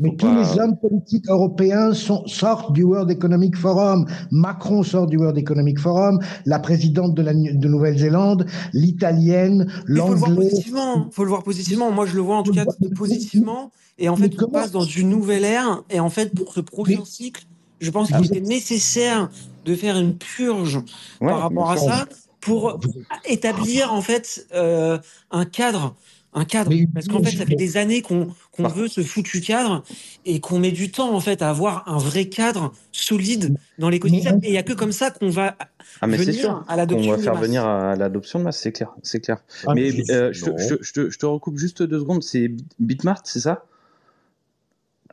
Mais 0.00 0.10
tous 0.14 0.26
pas- 0.26 0.40
les 0.42 0.60
hommes 0.60 0.76
politiques 0.78 1.28
européens 1.28 1.92
sont, 1.92 2.24
sortent 2.26 2.72
du 2.72 2.84
World 2.84 3.10
Economic 3.10 3.56
Forum. 3.56 4.06
Macron 4.30 4.84
sort 4.84 5.06
du 5.08 5.16
World 5.16 5.36
Economic 5.38 5.78
Forum. 5.80 6.20
La 6.46 6.60
présidente 6.60 7.14
de, 7.14 7.22
la, 7.22 7.32
de 7.34 7.68
Nouvelle-Zélande, 7.68 8.46
l'italienne, 8.72 9.66
Mais 9.88 9.98
faut 10.00 10.08
le 10.08 10.14
voir 10.14 10.30
l'anglais. 10.30 10.48
positivement. 10.50 11.08
Faut 11.10 11.24
le 11.24 11.28
voir 11.30 11.42
positivement. 11.42 11.90
Moi, 11.90 12.06
je 12.06 12.14
le 12.14 12.20
vois 12.22 12.36
en 12.36 12.42
tout 12.44 12.52
cas 12.52 12.64
positivement. 12.94 13.70
Et 13.98 14.08
en 14.08 14.14
fait, 14.16 14.32
on 14.40 14.48
passe 14.48 14.70
dans 14.70 14.82
une 14.84 15.08
nouvelle 15.08 15.44
ère. 15.44 15.82
Et 15.90 15.98
en 15.98 16.10
fait, 16.10 16.32
pour 16.34 16.52
ce 16.54 16.60
prochain 16.60 16.96
Mais- 17.00 17.04
cycle, 17.04 17.44
je 17.80 17.90
pense 17.90 18.08
qu'il 18.08 18.24
était 18.24 18.38
êtes- 18.38 18.46
nécessaire 18.46 19.28
de 19.64 19.74
faire 19.74 19.98
une 19.98 20.14
purge 20.16 20.76
Ouais, 21.20 21.28
par 21.28 21.40
rapport 21.40 21.70
à 21.72 21.76
ça 21.76 22.06
pour 22.40 22.78
établir 23.24 23.92
en 23.92 24.00
fait 24.00 24.46
euh, 24.54 24.98
un 25.32 25.44
cadre. 25.44 25.94
Un 26.40 26.44
cadre. 26.44 26.70
Mais- 26.70 26.86
Parce 26.94 27.08
qu'en 27.08 27.20
fait, 27.22 27.36
ça 27.36 27.44
fait 27.46 27.56
des 27.56 27.76
années 27.76 28.00
qu'on 28.00 28.28
Par- 28.56 28.72
veut 28.72 28.86
ce 28.86 29.00
foutu 29.02 29.40
cadre 29.40 29.82
et 30.24 30.38
qu'on 30.38 30.60
met 30.60 30.70
du 30.70 30.90
temps 30.92 31.12
en 31.14 31.18
fait 31.20 31.42
à 31.42 31.50
avoir 31.50 31.82
un 31.88 31.98
vrai 31.98 32.26
cadre 32.26 32.72
solide 32.92 33.56
dans 33.78 33.88
l'écosystème. 33.88 34.38
Et 34.44 34.48
il 34.48 34.52
n'y 34.52 34.58
a 34.58 34.62
que 34.62 34.72
comme 34.72 34.92
ça 34.92 35.10
qu'on 35.10 35.30
va 35.30 35.56
Ah, 36.00 36.06
mais 36.06 36.16
venir 36.16 36.34
sûr. 36.34 36.64
à 36.68 36.76
l'adoption 36.76 37.10
va 37.10 37.16
de 37.16 37.22
faire 37.22 37.34
venir 37.34 37.64
à 37.66 37.96
l'adoption 37.96 38.38
de 38.38 38.44
masse, 38.44 38.58
c'est 38.60 38.70
clair, 38.70 38.90
c'est 39.02 39.18
clair. 39.20 39.42
Ah, 39.66 39.74
mais 39.74 39.90
je- 39.90 40.12
euh, 40.12 40.32
je, 40.32 40.44
te, 40.44 40.50
non. 40.50 40.56
je 40.58 40.74
te- 40.76 40.82
je 40.84 40.92
te- 40.92 41.10
je 41.10 41.18
te 41.18 41.26
recoupe 41.26 41.58
juste 41.58 41.82
deux 41.82 41.98
secondes. 41.98 42.22
C'est 42.22 42.52
Bitmart, 42.78 43.22
c'est 43.24 43.40
ça? 43.40 43.64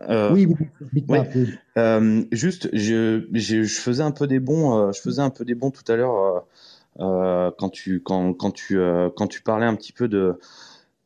Euh, 0.09 0.31
Oui, 0.33 0.45
oui, 0.45 0.67
Bitmart, 0.93 1.25
oui. 1.35 1.47
Euh, 1.77 2.23
juste, 2.31 2.69
je, 2.73 3.25
je, 3.33 3.63
je 3.63 3.75
faisais 3.79 4.03
un 4.03 4.11
peu 4.11 4.27
des 4.27 4.39
bons, 4.39 4.77
euh, 4.77 4.91
je 4.91 5.01
faisais 5.01 5.21
un 5.21 5.29
peu 5.29 5.45
des 5.45 5.55
bons 5.55 5.71
tout 5.71 5.89
à 5.91 5.95
l'heure 5.95 6.43
quand 7.57 7.69
tu 7.71 8.01
quand, 8.01 8.33
quand 8.33 8.51
tu 8.51 8.77
euh, 8.79 9.09
quand 9.15 9.27
tu 9.27 9.41
parlais 9.41 9.65
un 9.65 9.75
petit 9.75 9.91
peu 9.93 10.07
de 10.07 10.39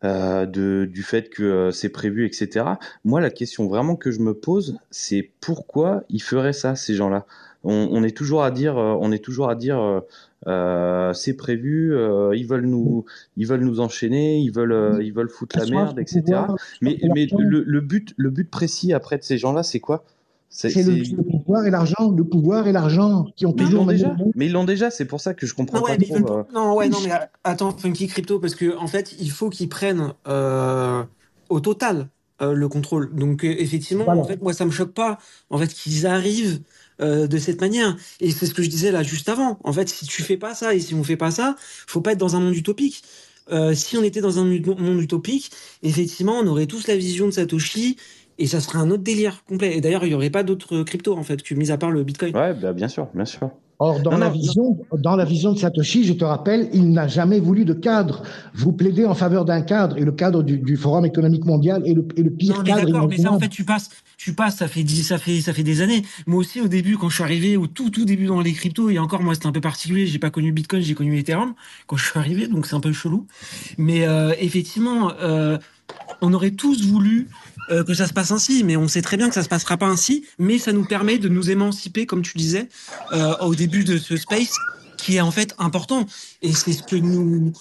euh, 0.04 0.46
de 0.46 0.86
du 0.86 1.04
fait 1.04 1.30
que 1.30 1.44
euh, 1.44 1.72
c'est 1.72 1.90
prévu, 1.90 2.26
etc. 2.26 2.66
Moi, 3.04 3.22
la 3.22 3.30
question 3.30 3.68
vraiment 3.68 3.96
que 3.96 4.12
je 4.12 4.20
me 4.20 4.34
pose, 4.34 4.78
c'est 4.92 5.32
pourquoi 5.42 6.04
ils 6.10 6.22
feraient 6.22 6.54
ça 6.54 6.76
ces 6.76 6.94
gens-là? 6.96 7.26
On, 7.66 7.90
on 7.92 8.04
est 8.04 8.16
toujours 8.16 8.44
à 8.44 8.52
dire, 8.52 8.78
euh, 8.78 8.96
on 9.02 9.12
est 9.12 9.24
toujours 9.24 9.50
à 9.50 9.56
dire, 9.56 9.80
euh, 9.80 10.00
euh, 10.48 11.12
c'est 11.14 11.36
prévu, 11.36 11.94
euh, 11.94 12.34
ils 12.34 12.48
veulent 12.48 12.66
nous, 12.66 13.04
ils 13.36 13.46
veulent 13.46 13.64
nous 13.66 13.82
enchaîner, 13.82 14.40
ils 14.40 14.52
veulent, 14.52 15.00
ils 15.04 15.12
veulent 15.14 15.30
foutre 15.30 15.58
la 15.60 15.66
merde, 15.66 15.98
de 15.98 16.02
etc. 16.02 16.44
Mais, 16.82 16.98
mais 17.14 17.28
le, 17.38 17.64
le 17.66 17.82
but, 17.82 18.14
le 18.16 18.30
but 18.30 18.50
précis 18.50 18.94
après 18.94 19.18
de 19.18 19.24
ces 19.24 19.38
gens-là, 19.38 19.64
c'est 19.64 19.82
quoi? 19.82 20.06
C'est 20.50 20.84
le, 20.84 21.04
pouvoir 21.44 21.66
et 21.66 21.70
l'argent, 21.72 22.12
le 22.12 22.24
pouvoir 22.24 22.68
et 22.68 22.72
l'argent 22.72 23.26
qui 23.36 23.46
ont 23.46 23.54
mais 23.56 23.64
ils 23.64 23.66
toujours 23.66 23.82
l'ont 23.82 23.86
mené 23.86 23.98
déjà. 24.00 24.16
Mais 24.36 24.46
ils 24.48 24.52
l'ont 24.52 24.64
déjà. 24.64 24.90
C'est 24.90 25.06
pour 25.06 25.22
ça 25.22 25.34
que 25.34 25.46
je 25.46 25.54
comprends 25.54 25.78
Non, 25.78 25.84
ouais, 25.86 25.92
pas 25.92 25.98
mais 26.00 26.08
ils 26.08 26.24
trop. 26.24 26.34
veulent 26.34 26.40
euh, 26.40 26.44
non, 26.54 26.74
ouais, 26.76 26.90
non, 26.90 26.98
mais 27.04 27.12
attends, 27.44 27.76
Funky 27.78 28.08
Crypto, 28.08 28.40
parce 28.40 28.56
que 28.56 28.76
en 28.78 28.88
fait, 28.88 29.16
il 29.20 29.30
faut 29.32 29.50
qu'ils 29.50 29.70
prennent 29.70 30.14
euh, 30.28 31.04
au 31.50 31.60
total 31.60 32.10
euh, 32.42 32.54
le 32.54 32.68
contrôle. 32.68 33.14
Donc, 33.16 33.44
euh, 33.46 33.56
effectivement, 33.60 34.06
Voilà. 34.06 34.22
en 34.22 34.24
fait, 34.24 34.42
moi, 34.42 34.54
ça 34.54 34.66
me 34.66 34.72
choque 34.72 34.94
pas, 34.94 35.20
en 35.50 35.58
fait, 35.60 35.68
qu'ils 35.68 36.08
arrivent 36.08 36.62
euh, 37.02 37.28
de 37.28 37.38
cette 37.38 37.62
manière. 37.62 37.96
Et 38.20 38.32
c'est 38.32 38.46
ce 38.48 38.54
que 38.54 38.64
je 38.64 38.70
disais 38.70 38.92
là 38.92 39.04
juste 39.04 39.30
avant. 39.30 39.60
En 39.64 39.72
fait, 39.74 39.88
si 39.90 40.06
tu 40.08 40.24
fais 40.24 40.38
pas 40.38 40.56
ça 40.56 40.74
et 40.74 40.80
si 40.80 40.96
on 40.96 41.04
fait 41.04 41.18
pas 41.18 41.32
ça, 41.32 41.56
faut 41.88 42.02
pas 42.02 42.14
être 42.14 42.18
dans 42.18 42.36
un 42.36 42.40
monde 42.40 42.56
utopique. 42.56 43.04
Euh, 43.52 43.74
si 43.74 43.98
on 43.98 44.04
était 44.04 44.22
dans 44.22 44.38
un 44.40 44.44
monde 44.46 45.02
utopique, 45.02 45.52
effectivement, 45.82 46.34
on 46.40 46.46
aurait 46.48 46.68
tous 46.68 46.86
la 46.88 46.96
vision 46.96 47.26
de 47.26 47.32
Satoshi 47.32 47.98
et 48.40 48.48
ça 48.48 48.60
serait 48.62 48.80
un 48.80 48.90
autre 48.90 49.04
délire 49.04 49.44
complet. 49.48 49.78
Et 49.78 49.82
d'ailleurs, 49.82 50.06
il 50.06 50.12
y 50.12 50.16
aurait 50.16 50.30
pas 50.30 50.44
d'autres 50.44 50.84
cryptos 50.84 51.16
en 51.16 51.24
fait 51.24 51.44
que 51.44 51.54
mis 51.54 51.72
à 51.72 51.78
part 51.78 51.92
le 51.92 52.04
Bitcoin. 52.04 52.36
Ouais, 52.36 52.54
bah, 52.54 52.74
bien 52.74 52.88
sûr, 52.88 53.08
bien 53.14 53.26
sûr. 53.26 53.52
Or, 53.82 54.02
dans 54.02 54.12
Non, 54.12 54.18
la, 54.18 54.26
non, 54.28 54.34
vision, 54.34 54.78
dans 54.98 55.16
la 55.16 55.24
vision 55.24 55.54
de 55.54 55.58
Satoshi, 55.58 56.04
je 56.04 56.12
te 56.12 56.26
rappelle, 56.26 56.70
il 56.74 56.92
n'a 56.92 57.08
jamais 57.08 57.40
voulu 57.40 57.64
de 57.64 57.74
cadre. 57.74 58.24
Vous 58.54 58.74
plaidez 58.74 59.06
en 59.06 59.14
faveur 59.16 59.46
d'un 59.46 59.62
cadre, 59.62 59.98
et 59.98 60.04
le 60.04 60.12
cadre 60.12 60.44
du, 60.44 60.58
du 60.58 60.76
Forum 60.76 61.06
économique 61.06 61.46
mondial 61.46 61.88
est 61.88 61.94
le, 61.94 62.06
est 62.18 62.24
le 62.24 62.30
pire 62.30 62.62
cadre. 62.64 62.86
d'accord, 62.86 63.08
mais 63.08 63.18
ça, 63.18 63.32
en 63.32 63.40
fait, 63.40 63.48
tu 63.48 63.64
passes, 63.64 63.90
tu 64.18 64.34
passes, 64.34 64.58
ça 64.58 64.68
fait, 64.68 64.86
ça 64.86 65.18
fait, 65.18 65.40
ça 65.40 65.54
fait 65.54 65.64
des 65.64 65.80
années. 65.80 66.04
Moi 66.28 66.40
aussi, 66.42 66.60
au 66.60 66.68
début, 66.68 66.98
quand 66.98 67.08
je 67.08 67.16
suis 67.16 67.24
arrivé, 67.24 67.56
au 67.56 67.68
tout, 67.68 67.90
tout 67.90 68.04
début 68.04 68.26
dans 68.26 68.42
les 68.42 68.52
cryptos, 68.52 68.90
et 68.90 69.00
encore, 69.00 69.24
moi, 69.24 69.34
c'était 69.34 69.48
un 69.48 69.54
peu 69.54 69.62
particulier. 69.62 70.08
J'ai 70.08 70.20
pas 70.20 70.30
connu 70.30 70.52
Bitcoin, 70.52 70.82
j'ai 70.82 70.94
connu 70.94 71.18
Ethereum 71.18 71.54
quand 71.88 71.96
je 71.96 72.06
suis 72.06 72.20
arrivé, 72.20 72.48
donc 72.48 72.66
c'est 72.66 72.76
un 72.76 72.82
peu 72.82 72.92
chelou. 72.92 73.28
Mais 73.78 74.06
euh, 74.06 74.34
effectivement, 74.42 75.14
euh, 75.22 75.58
on 76.22 76.34
aurait 76.34 76.52
tous 76.52 76.84
voulu 76.86 77.30
euh, 77.72 77.84
que 77.84 77.94
ça 77.94 78.08
se 78.08 78.14
passe 78.14 78.32
ainsi, 78.32 78.64
mais 78.64 78.78
on 78.78 78.88
sait 78.88 79.02
très 79.02 79.18
bien 79.18 79.30
que 79.30 79.36
ça 79.36 79.44
se 79.44 79.50
passera 79.50 79.78
pas 79.78 79.88
ainsi. 79.88 80.26
Mais 80.38 80.58
ça 80.60 80.72
nous 80.72 80.86
permet 80.86 81.18
de 81.18 81.30
nous 81.30 81.50
émanciper, 81.50 82.06
comme 82.06 82.22
tu 82.22 82.38
disais, 82.38 82.70
euh, 83.14 83.36
au 83.42 83.56
début 83.56 83.84
de 83.84 83.98
ce 83.98 84.18
space 84.18 84.56
qui 84.98 85.16
est 85.16 85.22
en 85.22 85.32
fait 85.32 85.56
important 85.60 86.06
et 86.42 86.52
c'est 86.52 86.74
ce 86.74 86.84
que 86.84 86.98
nous 86.98 87.54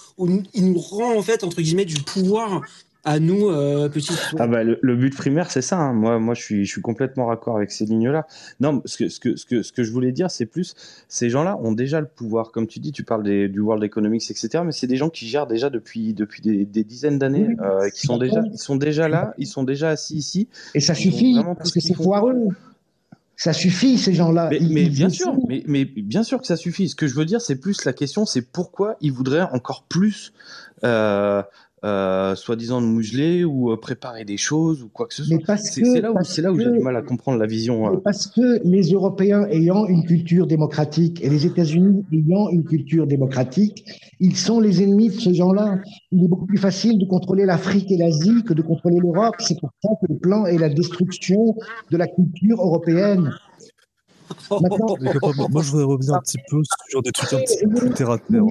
il 0.53 0.73
nous 0.73 0.79
rend 0.79 1.17
en 1.17 1.21
fait 1.21 1.45
entre 1.45 1.61
guillemets 1.61 1.85
du 1.85 1.95
pouvoir 1.95 2.61
à 3.05 3.19
nous 3.19 3.49
euh, 3.49 3.87
petits 3.89 4.13
Ah 4.37 4.47
bah, 4.47 4.63
le, 4.63 4.77
le 4.81 4.95
but 4.95 5.15
primaire, 5.15 5.49
c'est 5.49 5.61
ça. 5.61 5.77
hein. 5.77 5.93
Moi, 5.93 6.19
moi, 6.19 6.33
je 6.33 6.41
suis, 6.41 6.65
je 6.65 6.71
suis 6.71 6.81
complètement 6.81 7.27
raccord 7.27 7.55
avec 7.55 7.71
ces 7.71 7.85
lignes-là. 7.85 8.27
Non, 8.59 8.81
ce 8.85 8.97
que, 8.97 9.09
ce 9.09 9.19
que, 9.19 9.35
ce 9.37 9.45
que, 9.45 9.63
ce 9.63 9.71
que 9.71 9.83
je 9.83 9.91
voulais 9.91 10.11
dire, 10.11 10.29
c'est 10.29 10.45
plus, 10.45 10.75
ces 11.07 11.29
gens-là 11.29 11.57
ont 11.61 11.71
déjà 11.71 12.01
le 12.01 12.07
pouvoir. 12.07 12.51
Comme 12.51 12.67
tu 12.67 12.79
dis, 12.79 12.91
tu 12.91 13.03
parles 13.03 13.23
des, 13.23 13.47
du 13.47 13.59
World 13.61 13.83
Economics, 13.83 14.29
etc. 14.29 14.63
Mais 14.65 14.71
c'est 14.73 14.87
des 14.87 14.97
gens 14.97 15.09
qui 15.09 15.27
gèrent 15.27 15.47
déjà 15.47 15.69
depuis, 15.69 16.13
depuis 16.13 16.41
des, 16.41 16.65
des 16.65 16.83
dizaines 16.83 17.19
d'années, 17.19 17.47
Oui, 17.49 17.55
euh, 17.61 17.89
qui 17.89 18.05
sont 18.05 18.17
déjà, 18.17 18.41
ils 18.51 18.57
sont 18.59 18.75
déjà 18.75 19.07
là, 19.07 19.33
ils 19.37 19.47
sont 19.47 19.63
déjà 19.63 19.89
assis 19.89 20.15
ici. 20.17 20.47
Et 20.75 20.79
ça 20.81 20.93
suffit, 20.93 21.37
parce 21.57 21.71
que 21.71 21.79
c'est 21.79 21.93
foireux. 21.95 22.35
Ça 23.37 23.53
suffit, 23.53 23.97
ces 23.97 24.13
gens-là. 24.13 24.49
Mais, 24.51 24.89
bien 24.89 25.07
sûr, 25.07 25.33
mais, 25.47 25.63
mais 25.65 25.85
bien 25.85 26.23
sûr 26.23 26.41
que 26.41 26.45
ça 26.47 26.57
suffit. 26.57 26.89
Ce 26.89 26.95
que 26.97 27.07
je 27.07 27.15
veux 27.15 27.23
dire, 27.23 27.39
c'est 27.39 27.55
plus 27.55 27.85
la 27.85 27.93
question, 27.93 28.25
c'est 28.25 28.41
pourquoi 28.41 28.97
ils 28.99 29.13
voudraient 29.13 29.47
encore 29.53 29.83
plus 29.87 30.33
euh, 30.83 31.41
euh, 31.85 32.35
soi-disant 32.35 32.81
de 32.81 32.87
museler 32.87 33.45
ou 33.45 33.71
euh, 33.71 33.77
préparer 33.77 34.25
des 34.25 34.37
choses 34.37 34.83
ou 34.83 34.89
quoi 34.89 35.07
que 35.07 35.13
ce 35.13 35.23
soit. 35.23 35.57
C'est 35.57 36.01
là 36.01 36.11
où, 36.11 36.15
là 36.15 36.23
j'ai 36.23 36.71
du 36.71 36.79
mal 36.79 36.95
à 36.95 37.01
comprendre 37.01 37.37
la 37.37 37.45
vision. 37.45 37.89
Mais 37.91 37.97
Parce 38.03 38.27
que 38.27 38.61
les 38.63 38.91
Européens 38.91 39.45
ayant 39.49 39.85
une 39.85 40.03
culture 40.03 40.47
démocratique 40.47 41.23
et 41.23 41.29
les 41.29 41.45
États-Unis 41.45 42.05
ayant 42.11 42.49
une 42.49 42.63
culture 42.63 43.07
démocratique, 43.07 43.85
ils 44.19 44.35
sont 44.35 44.59
les 44.59 44.83
ennemis 44.83 45.09
de 45.09 45.19
ces 45.19 45.33
gens-là. 45.33 45.79
Il 46.11 46.25
est 46.25 46.27
beaucoup 46.27 46.45
plus 46.45 46.57
facile 46.57 46.99
de 46.99 47.05
contrôler 47.05 47.45
l'Afrique 47.45 47.91
et 47.91 47.97
l'Asie 47.97 48.43
que 48.43 48.53
de 48.53 48.61
contrôler 48.61 48.99
l'Europe. 48.99 49.35
C'est 49.39 49.59
pour 49.59 49.69
ça 49.81 49.89
que 50.01 50.11
le 50.11 50.19
plan 50.19 50.45
est 50.45 50.57
la 50.57 50.69
destruction 50.69 51.55
de 51.91 51.97
la 51.97 52.07
culture 52.07 52.59
européenne. 52.59 53.33
Maintenant, 54.51 54.95
moi, 54.99 55.47
moi, 55.49 55.61
je 55.63 55.71
voudrais 55.71 55.85
revenir 55.85 56.13
un 56.15 56.19
petit 56.19 56.37
peu 56.49 56.61
sur 56.89 57.01
des 57.01 57.11
trucs 57.11 57.33
un 57.33 57.39
petit 57.39 57.57
peu 57.65 57.69
plus 57.69 57.89
terre 57.91 58.11
à 58.11 58.17
terre. 58.17 58.43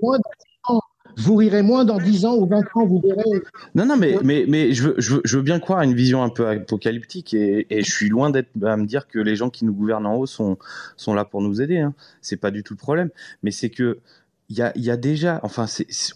moins 0.00 0.18
dans 0.18 0.30
10 0.68 0.74
ans. 0.74 0.80
Vous 1.16 1.36
rirez 1.36 1.62
moins 1.62 1.84
dans 1.84 1.98
10 1.98 2.24
ans 2.26 2.36
ou 2.36 2.46
20 2.46 2.60
ans, 2.74 2.86
vous 2.86 3.00
verrez. 3.00 3.42
Non, 3.74 3.86
non, 3.86 3.96
mais, 3.96 4.16
mais, 4.22 4.44
mais 4.46 4.72
je, 4.72 4.88
veux, 4.88 4.94
je, 4.98 5.14
veux, 5.14 5.20
je 5.24 5.36
veux 5.36 5.42
bien 5.42 5.58
croire 5.58 5.80
à 5.80 5.84
une 5.84 5.94
vision 5.94 6.22
un 6.22 6.28
peu 6.28 6.46
apocalyptique 6.46 7.34
et, 7.34 7.66
et 7.70 7.82
je 7.82 7.90
suis 7.90 8.08
loin 8.08 8.30
d'être 8.30 8.50
à 8.62 8.76
me 8.76 8.86
dire 8.86 9.08
que 9.08 9.18
les 9.18 9.36
gens 9.36 9.50
qui 9.50 9.64
nous 9.64 9.74
gouvernent 9.74 10.06
en 10.06 10.16
haut 10.16 10.26
sont, 10.26 10.58
sont 10.96 11.14
là 11.14 11.24
pour 11.24 11.42
nous 11.42 11.62
aider. 11.62 11.78
Hein. 11.78 11.94
C'est 12.20 12.36
pas 12.36 12.50
du 12.50 12.62
tout 12.62 12.74
le 12.74 12.78
problème. 12.78 13.10
Mais 13.42 13.50
c'est 13.50 13.70
que 13.70 13.98
il 14.48 14.56
y 14.56 14.62
a, 14.62 14.72
y 14.76 14.90
a 14.90 14.96
déjà, 14.96 15.40
enfin, 15.42 15.66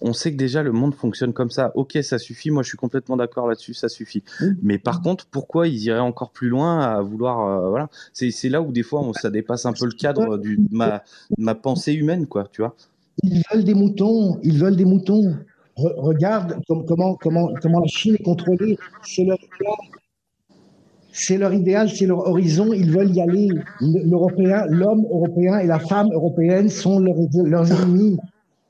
on 0.00 0.12
sait 0.12 0.30
que 0.32 0.36
déjà 0.36 0.62
le 0.62 0.72
monde 0.72 0.94
fonctionne 0.94 1.32
comme 1.32 1.50
ça. 1.50 1.72
Ok, 1.74 1.98
ça 2.02 2.18
suffit. 2.18 2.50
Moi, 2.50 2.62
je 2.62 2.68
suis 2.68 2.78
complètement 2.78 3.16
d'accord 3.16 3.48
là-dessus. 3.48 3.74
Ça 3.74 3.88
suffit. 3.88 4.22
Mais 4.62 4.78
par 4.78 5.02
contre, 5.02 5.26
pourquoi 5.26 5.66
ils 5.66 5.82
iraient 5.82 5.98
encore 5.98 6.30
plus 6.30 6.48
loin 6.48 6.80
à 6.80 7.00
vouloir, 7.00 7.40
euh, 7.40 7.70
voilà. 7.70 7.88
C'est 8.12 8.30
c'est 8.30 8.48
là 8.48 8.62
où 8.62 8.70
des 8.70 8.84
fois, 8.84 9.00
on, 9.00 9.12
ça 9.12 9.30
dépasse 9.30 9.66
un 9.66 9.72
peu 9.72 9.86
le 9.86 9.92
cadre 9.92 10.38
du, 10.38 10.56
de 10.58 10.68
ma, 10.70 11.02
de 11.36 11.42
ma 11.42 11.54
pensée 11.56 11.92
humaine, 11.92 12.26
quoi. 12.26 12.48
Tu 12.52 12.62
vois. 12.62 12.76
Ils 13.22 13.42
veulent 13.52 13.64
des 13.64 13.74
moutons, 13.74 14.38
ils 14.42 14.58
veulent 14.58 14.76
des 14.76 14.84
moutons. 14.84 15.36
Re- 15.76 15.94
regarde 15.96 16.56
com- 16.66 16.84
comment, 16.86 17.14
comment, 17.16 17.50
comment 17.60 17.80
la 17.80 17.86
Chine 17.86 18.16
est 18.18 18.22
contrôlée. 18.22 18.76
C'est 19.02 19.24
leur 19.24 19.38
idéal. 19.38 19.76
C'est 21.12 21.38
leur 21.38 21.52
idéal, 21.52 21.90
c'est 21.90 22.06
leur 22.06 22.18
horizon, 22.28 22.72
ils 22.72 22.90
veulent 22.90 23.10
y 23.14 23.20
aller. 23.20 23.48
L'Européen, 23.80 24.64
l'homme 24.68 25.04
européen 25.10 25.58
et 25.58 25.66
la 25.66 25.80
femme 25.80 26.08
européenne 26.12 26.68
sont 26.68 27.00
leurs, 27.00 27.16
leurs 27.44 27.72
ennemis. 27.72 28.16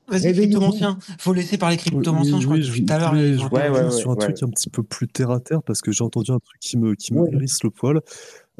Vas-y, 0.07 0.33
cryptomancien. 0.33 0.97
Faut 1.19 1.33
laisser 1.33 1.57
parler 1.57 1.77
cryptomancien, 1.77 2.39
je 2.39 2.45
crois, 2.47 2.57
oui, 2.57 2.85
tout 2.85 2.93
à 2.93 2.97
l'heure. 2.97 3.15
je 3.15 3.47
voulais 3.47 3.69
Ouais, 3.69 3.69
ouais, 3.69 3.83
ouais, 3.85 3.91
sur 3.91 4.09
un 4.11 4.15
ouais. 4.15 4.19
truc 4.25 4.43
un 4.43 4.47
petit 4.49 4.69
peu 4.69 4.83
plus 4.83 5.07
terre 5.07 5.31
à 5.31 5.39
terre 5.39 5.61
parce 5.63 5.81
que 5.81 5.91
j'ai 5.91 6.03
entendu 6.03 6.31
un 6.31 6.39
truc 6.39 6.59
qui 6.59 6.77
me, 6.77 6.95
qui 6.95 7.13
me 7.13 7.21
Ouais. 7.21 7.29
hérisse 7.31 7.63
le 7.63 7.69
poil. 7.69 8.01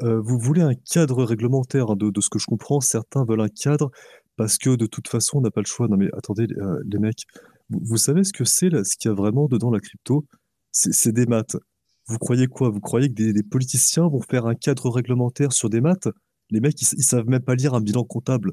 Euh, 0.00 0.20
vous 0.20 0.38
voulez 0.38 0.62
un 0.62 0.74
cadre 0.74 1.24
réglementaire 1.24 1.90
hein, 1.90 1.96
de, 1.96 2.08
de 2.10 2.20
ce 2.20 2.30
que 2.30 2.38
je 2.38 2.46
comprends. 2.46 2.80
Certains 2.80 3.24
veulent 3.24 3.42
un 3.42 3.48
cadre 3.48 3.90
parce 4.36 4.58
que 4.58 4.76
de 4.76 4.86
toute 4.86 5.08
façon, 5.08 5.38
on 5.38 5.40
n'a 5.42 5.50
pas 5.50 5.60
le 5.60 5.66
choix. 5.66 5.88
Non, 5.88 5.96
mais 5.96 6.08
attendez, 6.16 6.46
les, 6.46 6.56
euh, 6.56 6.82
les 6.84 6.98
mecs, 6.98 7.24
vous, 7.70 7.80
vous 7.82 7.96
savez 7.96 8.24
ce 8.24 8.32
que 8.32 8.44
c'est, 8.44 8.70
ce 8.84 8.96
qu'il 8.96 9.08
y 9.08 9.12
a 9.12 9.14
vraiment 9.14 9.46
dedans 9.46 9.70
la 9.70 9.80
crypto? 9.80 10.24
C'est 10.70 11.12
des 11.12 11.26
maths. 11.26 11.56
Vous 12.08 12.18
croyez 12.18 12.46
quoi? 12.46 12.70
Vous 12.70 12.80
croyez 12.80 13.08
que 13.08 13.14
des, 13.14 13.32
des 13.32 13.42
politiciens 13.42 14.08
vont 14.08 14.22
faire 14.22 14.46
un 14.46 14.54
cadre 14.54 14.88
réglementaire 14.90 15.52
sur 15.52 15.68
des 15.68 15.80
maths? 15.80 16.08
Les 16.50 16.60
mecs, 16.60 16.80
ils, 16.80 16.88
ils 16.96 17.04
savent 17.04 17.26
même 17.28 17.42
pas 17.42 17.54
lire 17.54 17.74
un 17.74 17.80
bilan 17.80 18.04
comptable. 18.04 18.52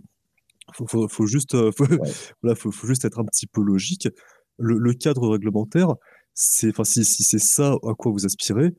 Faut, 0.73 0.85
faut, 0.87 1.07
faut 1.07 1.25
juste, 1.25 1.55
euh, 1.55 1.71
faut, 1.75 1.85
voilà, 2.43 2.55
faut, 2.55 2.71
faut 2.71 2.87
juste 2.87 3.05
être 3.05 3.19
un 3.19 3.25
petit 3.25 3.47
peu 3.47 3.61
logique. 3.61 4.09
Le, 4.57 4.77
le 4.77 4.93
cadre 4.93 5.29
réglementaire, 5.29 5.95
c'est, 6.33 6.69
enfin, 6.69 6.83
si, 6.83 7.05
si 7.05 7.23
c'est 7.23 7.39
ça 7.39 7.75
à 7.83 7.93
quoi 7.97 8.11
vous 8.11 8.25
aspirez, 8.25 8.75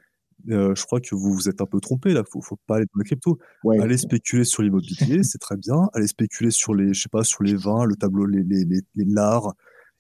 euh, 0.49 0.75
je 0.75 0.85
crois 0.85 1.01
que 1.01 1.15
vous 1.15 1.35
vous 1.35 1.49
êtes 1.49 1.61
un 1.61 1.67
peu 1.67 1.81
trompé 1.81 2.13
là. 2.13 2.23
Faut, 2.31 2.41
faut 2.41 2.59
pas 2.67 2.77
aller 2.77 2.87
dans 2.87 2.99
la 2.99 3.05
crypto. 3.05 3.39
Ouais. 3.65 3.81
Aller 3.81 3.97
spéculer 3.97 4.45
sur 4.45 4.63
l'immobilier, 4.63 5.23
c'est 5.23 5.39
très 5.39 5.57
bien. 5.57 5.89
Aller 5.93 6.07
spéculer 6.07 6.51
sur 6.51 6.75
les, 6.75 6.95
je 6.95 7.03
sais 7.03 7.09
pas, 7.09 7.25
sur 7.25 7.43
les 7.43 7.55
vins, 7.55 7.85
le 7.85 7.97
tableau, 7.97 8.27
les, 8.27 8.43
les, 8.43 8.65
les, 8.65 8.81
les 8.95 9.05
l'art. 9.05 9.55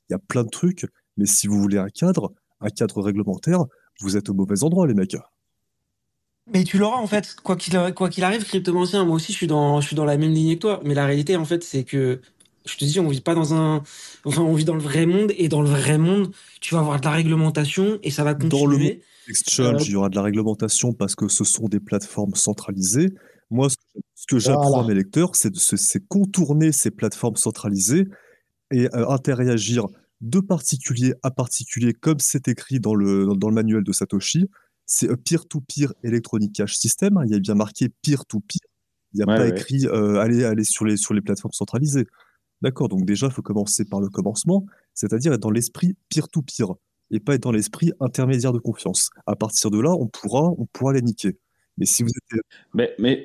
Il 0.08 0.12
y 0.12 0.16
a 0.16 0.18
plein 0.18 0.44
de 0.44 0.48
trucs. 0.48 0.86
Mais 1.16 1.26
si 1.26 1.46
vous 1.46 1.60
voulez 1.60 1.78
un 1.78 1.88
cadre, 1.88 2.32
un 2.60 2.70
cadre 2.70 3.02
réglementaire, 3.02 3.64
vous 4.00 4.16
êtes 4.16 4.28
au 4.28 4.34
mauvais 4.34 4.62
endroit, 4.64 4.86
les 4.86 4.94
mecs. 4.94 5.16
Mais 6.52 6.64
tu 6.64 6.78
l'auras 6.78 6.96
en 6.96 7.06
fait, 7.06 7.36
quoi 7.42 7.56
qu'il 7.56 7.76
quoi 7.94 8.08
qu'il 8.08 8.24
arrive, 8.24 8.44
cryptomancien. 8.44 9.04
Moi 9.04 9.16
aussi, 9.16 9.32
je 9.32 9.36
suis 9.36 9.46
dans 9.46 9.80
je 9.80 9.86
suis 9.86 9.96
dans 9.96 10.04
la 10.04 10.16
même 10.16 10.32
lignée 10.32 10.56
que 10.56 10.62
toi. 10.62 10.80
Mais 10.84 10.94
la 10.94 11.06
réalité, 11.06 11.36
en 11.36 11.44
fait, 11.44 11.62
c'est 11.62 11.84
que 11.84 12.20
je 12.66 12.76
te 12.76 12.84
dis, 12.84 13.00
on 13.00 13.08
vit 13.08 13.20
pas 13.20 13.34
dans 13.34 13.54
un, 13.54 13.82
enfin, 14.24 14.42
on 14.42 14.54
vit 14.54 14.64
dans 14.64 14.74
le 14.74 14.80
vrai 14.80 15.06
monde 15.06 15.32
et 15.36 15.48
dans 15.48 15.62
le 15.62 15.68
vrai 15.68 15.98
monde, 15.98 16.32
tu 16.60 16.74
vas 16.74 16.80
avoir 16.80 17.00
de 17.00 17.04
la 17.04 17.12
réglementation 17.12 17.98
et 18.02 18.10
ça 18.10 18.24
va 18.24 18.34
Dans 18.34 18.66
le 18.66 18.76
continuer. 18.76 19.02
Exchange, 19.30 19.82
Euh, 19.82 19.84
il 19.86 19.92
y 19.92 19.96
aura 19.96 20.08
de 20.08 20.16
la 20.16 20.22
réglementation 20.22 20.92
parce 20.92 21.14
que 21.14 21.28
ce 21.28 21.44
sont 21.44 21.68
des 21.68 21.80
plateformes 21.80 22.34
centralisées. 22.34 23.10
Moi, 23.50 23.68
ce 23.70 23.76
que, 24.28 24.38
j'apprends 24.38 24.68
Voilà. 24.70 24.84
à 24.84 24.88
mes 24.88 24.94
lecteurs, 24.94 25.34
c'est 25.34 25.50
de 25.50 25.58
contourner 26.08 26.72
ces 26.72 26.90
plateformes 26.90 27.36
centralisées 27.36 28.06
et 28.70 28.86
euh, 28.94 29.08
interagir 29.08 29.86
de 30.20 30.38
particulier 30.40 31.14
à 31.22 31.30
particulier, 31.30 31.92
comme 31.94 32.18
c'est 32.20 32.46
écrit 32.48 32.78
dans 32.78 32.94
le, 32.94 33.24
dans, 33.26 33.34
dans 33.36 33.48
le 33.48 33.54
manuel 33.54 33.82
de 33.82 33.92
Satoshi. 33.92 34.46
C'est 34.86 35.08
a 35.08 35.16
peer-to-peer 35.16 35.92
electronic 36.02 36.52
cash 36.52 36.74
system. 36.76 37.16
hein. 37.16 37.22
Il 37.26 37.32
y 37.32 37.34
a 37.34 37.38
bien 37.38 37.54
marqué 37.54 37.88
peer-to-peer. 38.02 38.60
Il 39.12 39.16
n'y 39.16 39.22
a 39.22 39.26
Ouais, 39.26 39.36
pas 39.36 39.42
ouais. 39.44 39.50
écrit 39.50 39.86
euh, 39.86 40.62
sur 40.62 40.84
les, 40.84 40.96
sur 40.96 41.14
les 41.14 41.20
plateformes 41.20 41.52
centralisées. 41.52 42.06
D'accord, 42.62 42.88
donc 42.88 43.04
déjà, 43.06 43.26
il 43.26 43.32
faut 43.32 43.42
commencer 43.42 43.84
par 43.84 44.00
le 44.00 44.08
commencement, 44.08 44.66
c'est-à-dire 44.94 45.32
être 45.32 45.40
dans 45.40 45.50
l'esprit 45.50 45.96
peer-to-peer 46.10 46.74
et 47.10 47.20
pas 47.20 47.34
être 47.34 47.42
dans 47.42 47.52
l'esprit 47.52 47.92
intermédiaire 48.00 48.52
de 48.52 48.58
confiance. 48.58 49.10
À 49.26 49.36
partir 49.36 49.70
de 49.70 49.80
là, 49.80 49.90
on 49.90 50.06
pourra, 50.06 50.50
on 50.58 50.66
pourra 50.66 50.92
les 50.92 51.02
niquer. 51.02 51.36
Mais 51.80 51.86
si 51.86 52.02
vous 52.02 52.10
êtes 52.10 52.40
Mais, 52.74 52.94
mais 52.98 53.24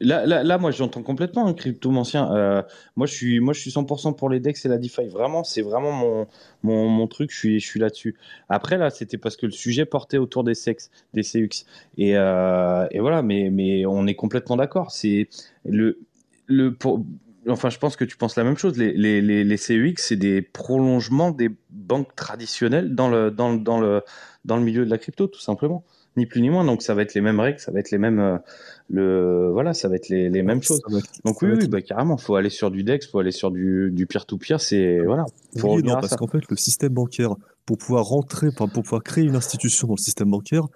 là, 0.00 0.26
là, 0.26 0.58
moi, 0.58 0.72
j'entends 0.72 1.04
complètement 1.04 1.46
un 1.46 1.54
cryptomancien. 1.54 2.34
Euh, 2.34 2.62
moi, 2.96 3.06
je 3.06 3.14
suis, 3.14 3.38
moi, 3.38 3.54
je 3.54 3.60
suis 3.60 3.70
100% 3.70 4.16
pour 4.16 4.28
les 4.28 4.40
DEX 4.40 4.64
et 4.64 4.68
la 4.68 4.78
DeFi. 4.78 5.06
Vraiment, 5.06 5.44
c'est 5.44 5.62
vraiment 5.62 5.92
mon, 5.92 6.26
mon, 6.64 6.88
mon 6.88 7.06
truc. 7.06 7.30
Je 7.30 7.38
suis, 7.38 7.60
je 7.60 7.66
suis 7.66 7.78
là-dessus. 7.78 8.18
Après, 8.48 8.76
là, 8.76 8.90
c'était 8.90 9.18
parce 9.18 9.36
que 9.36 9.46
le 9.46 9.52
sujet 9.52 9.84
portait 9.84 10.18
autour 10.18 10.42
des 10.42 10.54
CEX, 10.54 10.90
des 11.14 11.22
CX. 11.22 11.64
Et, 11.96 12.16
euh, 12.16 12.88
et 12.90 12.98
voilà, 12.98 13.22
mais, 13.22 13.50
mais 13.50 13.86
on 13.86 14.06
est 14.08 14.16
complètement 14.16 14.56
d'accord. 14.56 14.90
C'est 14.90 15.28
le, 15.64 16.00
le, 16.46 16.74
pour, 16.74 17.04
enfin, 17.48 17.70
je 17.70 17.78
pense 17.78 17.96
que 17.96 18.04
tu 18.04 18.16
penses 18.16 18.36
la 18.36 18.44
même 18.44 18.56
chose. 18.56 18.76
Les, 18.78 18.92
les, 18.92 19.20
les, 19.20 19.44
les 19.44 19.56
CEX, 19.56 20.06
c'est 20.08 20.16
des 20.16 20.42
prolongements 20.42 21.30
des 21.30 21.50
banques 21.70 22.14
traditionnelles 22.16 22.94
dans 22.94 23.08
le, 23.08 23.30
dans, 23.30 23.52
le- 23.52 23.58
dans 23.58 23.80
le, 23.80 24.02
dans 24.44 24.56
le 24.56 24.62
milieu 24.62 24.84
de 24.84 24.90
la 24.90 24.98
crypto, 24.98 25.26
tout 25.26 25.40
simplement. 25.40 25.84
Ni 26.16 26.26
plus 26.26 26.42
ni 26.42 26.50
moins. 26.50 26.64
Donc, 26.64 26.82
ça 26.82 26.94
va 26.94 27.02
être 27.02 27.14
les 27.14 27.22
mêmes 27.22 27.40
règles, 27.40 27.58
ça 27.58 27.72
va 27.72 27.80
être 27.80 27.90
les 27.90 27.96
mêmes, 27.98 28.18
euh, 28.20 28.36
le, 28.90 29.50
voilà, 29.52 29.72
ça 29.72 29.88
va 29.88 29.96
être 29.96 30.08
les, 30.10 30.28
les 30.28 30.42
mêmes 30.42 30.62
choses. 30.62 30.80
ça 30.86 30.92
va 30.92 30.98
être- 30.98 31.06
Donc 31.24 31.40
oui, 31.42 31.48
oui 31.52 31.68
bah, 31.68 31.80
carrément, 31.80 32.16
faut 32.18 32.34
aller 32.36 32.50
sur 32.50 32.70
du 32.70 32.82
DEX, 32.84 33.06
faut 33.06 33.18
aller 33.18 33.30
sur 33.32 33.50
du, 33.50 33.90
du 33.92 34.06
peer-to-peer, 34.06 34.60
c'est 34.60 35.00
voilà, 35.00 35.24
faut 35.58 35.74
Oui 35.76 35.82
non, 35.82 35.94
parce 36.00 36.16
qu'en 36.16 36.26
fait, 36.26 36.42
le 36.50 36.56
système 36.56 36.92
bancaire, 36.92 37.34
pour 37.64 37.78
pouvoir 37.78 38.04
rentrer, 38.04 38.50
pour 38.52 38.68
pouvoir 38.70 39.02
créer 39.02 39.24
une 39.24 39.36
institution 39.36 39.86
dans 39.88 39.94
le 39.94 40.00
système 40.02 40.30
bancaire, 40.30 40.66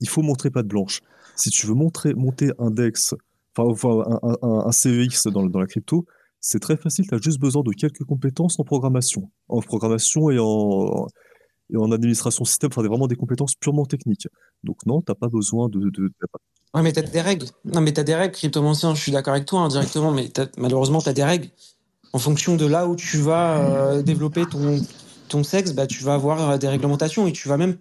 il 0.00 0.08
faut 0.08 0.22
montrer 0.22 0.50
patte 0.50 0.66
blanche. 0.66 1.00
Si 1.36 1.50
tu 1.50 1.66
veux 1.68 1.74
montrer, 1.74 2.14
monter 2.14 2.50
un 2.58 2.70
DEX, 2.72 3.14
enfin, 3.56 4.04
un, 4.22 4.36
un- 4.42 4.72
CEX 4.72 5.26
dans, 5.28 5.42
la 5.42 5.66
crypto, 5.66 6.06
c'est 6.40 6.60
très 6.60 6.76
facile, 6.76 7.06
tu 7.06 7.14
as 7.14 7.18
juste 7.18 7.38
besoin 7.38 7.62
de 7.62 7.70
quelques 7.72 8.04
compétences 8.04 8.58
en 8.58 8.64
programmation. 8.64 9.30
En 9.48 9.60
programmation 9.60 10.30
et 10.30 10.38
en, 10.38 11.06
administration 11.92 12.44
système, 12.44 12.70
enfin, 12.72 12.82
vraiment 12.82 13.06
des 13.06 13.16
compétences 13.16 13.54
purement 13.54 13.86
techniques. 13.86 14.28
Donc 14.64 14.84
non, 14.86 15.00
t'as 15.02 15.14
pas 15.14 15.28
besoin 15.28 15.68
de... 15.68 15.90
de- 15.90 16.12
Ouais, 16.74 16.82
mais 16.82 16.92
t'as 16.92 17.02
des 17.02 17.20
règles. 17.20 17.46
Non, 17.66 17.82
mais 17.82 17.92
t'as 17.92 18.02
des 18.02 18.14
règles, 18.14 18.32
cryptomancien. 18.32 18.94
Je 18.94 19.02
suis 19.02 19.12
d'accord 19.12 19.34
avec 19.34 19.46
toi 19.46 19.60
indirectement, 19.60 20.10
mais 20.10 20.28
t'as- 20.28 20.48
malheureusement, 20.56 21.02
t'as 21.02 21.12
des 21.12 21.24
règles. 21.24 21.48
En 22.14 22.18
fonction 22.18 22.56
de 22.56 22.64
là 22.66 22.86
où 22.88 22.96
tu 22.96 23.18
vas 23.18 23.58
euh, 23.58 24.02
développer 24.02 24.46
ton, 24.46 24.80
ton 25.28 25.44
sexe, 25.44 25.72
bah, 25.72 25.86
tu 25.86 26.02
vas 26.02 26.14
avoir 26.14 26.50
euh, 26.50 26.58
des 26.58 26.68
réglementations 26.68 27.26
et 27.26 27.32
tu 27.32 27.48
vas 27.48 27.56
même. 27.58 27.76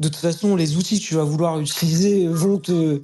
De 0.00 0.08
toute 0.08 0.16
façon, 0.16 0.56
les 0.56 0.76
outils 0.76 1.00
que 1.00 1.04
tu 1.04 1.14
vas 1.14 1.24
vouloir 1.24 1.58
utiliser 1.60 2.28
vont 2.28 2.58
te, 2.58 3.02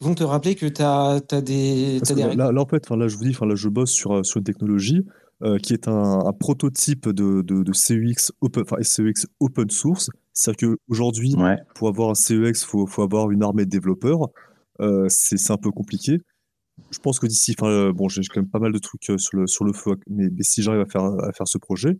vont 0.00 0.14
te 0.14 0.24
rappeler 0.24 0.54
que 0.54 0.66
t'as 0.66 1.20
as 1.30 1.40
des, 1.42 2.00
que 2.06 2.14
des 2.14 2.20
là, 2.20 2.26
règles. 2.28 2.38
là, 2.38 2.52
là, 2.52 2.60
en 2.62 2.66
fait, 2.66 2.88
là, 2.90 3.08
je 3.08 3.16
vous 3.16 3.24
dis, 3.24 3.36
là, 3.40 3.54
je 3.54 3.68
bosse 3.68 3.90
sur, 3.90 4.12
euh, 4.18 4.22
sur 4.22 4.38
une 4.38 4.44
technologie 4.44 5.04
euh, 5.42 5.58
qui 5.58 5.72
est 5.72 5.88
un, 5.88 6.20
un 6.26 6.32
prototype 6.32 7.08
de, 7.08 7.42
de, 7.42 7.62
de 7.62 7.72
CEX 7.72 8.32
open, 8.40 8.62
enfin, 8.62 8.76
CEX 8.82 9.26
open 9.40 9.70
source. 9.70 10.10
C'est-à-dire 10.32 10.68
qu'aujourd'hui, 10.88 11.34
Ouais. 11.36 11.56
pour 11.74 11.88
avoir 11.88 12.10
un 12.10 12.14
CEX, 12.14 12.62
il 12.62 12.66
faut, 12.66 12.86
faut 12.86 13.02
avoir 13.02 13.30
une 13.30 13.42
armée 13.42 13.64
de 13.64 13.70
développeurs. 13.70 14.28
Euh, 14.80 15.06
c'est 15.08 15.36
c'est 15.36 15.52
un 15.52 15.58
peu 15.58 15.70
compliqué. 15.70 16.18
Je 16.90 16.98
pense 16.98 17.18
que 17.18 17.26
d'ici, 17.26 17.54
enfin, 17.58 17.70
euh, 17.70 17.92
bon, 17.92 18.08
j'ai 18.08 18.22
quand 18.22 18.40
même 18.40 18.48
pas 18.50 18.58
mal 18.58 18.72
de 18.72 18.78
trucs 18.78 19.10
euh, 19.10 19.18
sur 19.18 19.36
le, 19.38 19.46
sur 19.46 19.64
le 19.64 19.72
feu, 19.74 19.96
mais, 20.08 20.28
mais 20.30 20.42
si 20.42 20.62
j'arrive 20.62 20.80
à 20.80 20.86
faire, 20.86 21.02
à 21.04 21.32
faire 21.32 21.46
ce 21.46 21.58
projet, 21.58 21.98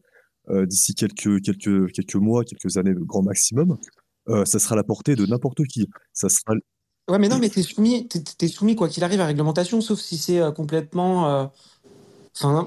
euh, 0.49 0.65
d'ici 0.65 0.95
quelques, 0.95 1.43
quelques, 1.43 1.93
quelques 1.93 2.15
mois, 2.17 2.45
quelques 2.45 2.79
années, 2.79 2.95
grand 2.97 3.23
maximum, 3.23 3.77
euh, 4.31 4.45
ça 4.47 4.59
sera 4.59 4.75
à 4.75 4.77
la 4.77 4.85
portée 4.85 5.17
de 5.17 5.27
n'importe 5.27 5.65
qui. 5.65 5.87
Ça 6.15 6.31
sera, 6.31 6.55
Ouais, 7.11 7.19
mais 7.19 7.29
non, 7.29 7.39
mais 7.41 7.49
t'es 7.49 7.63
soumis, 7.63 8.07
t'es, 8.07 8.21
t'es 8.21 8.47
soumis 8.47 8.77
quoi 8.77 8.89
qu'il 8.89 9.03
arrive 9.03 9.21
à 9.21 9.27
réglementation, 9.27 9.81
sauf 9.81 9.99
si 9.99 10.17
c'est 10.17 10.41
euh, 10.41 10.53
complètement, 10.53 11.29
euh, 11.29 11.45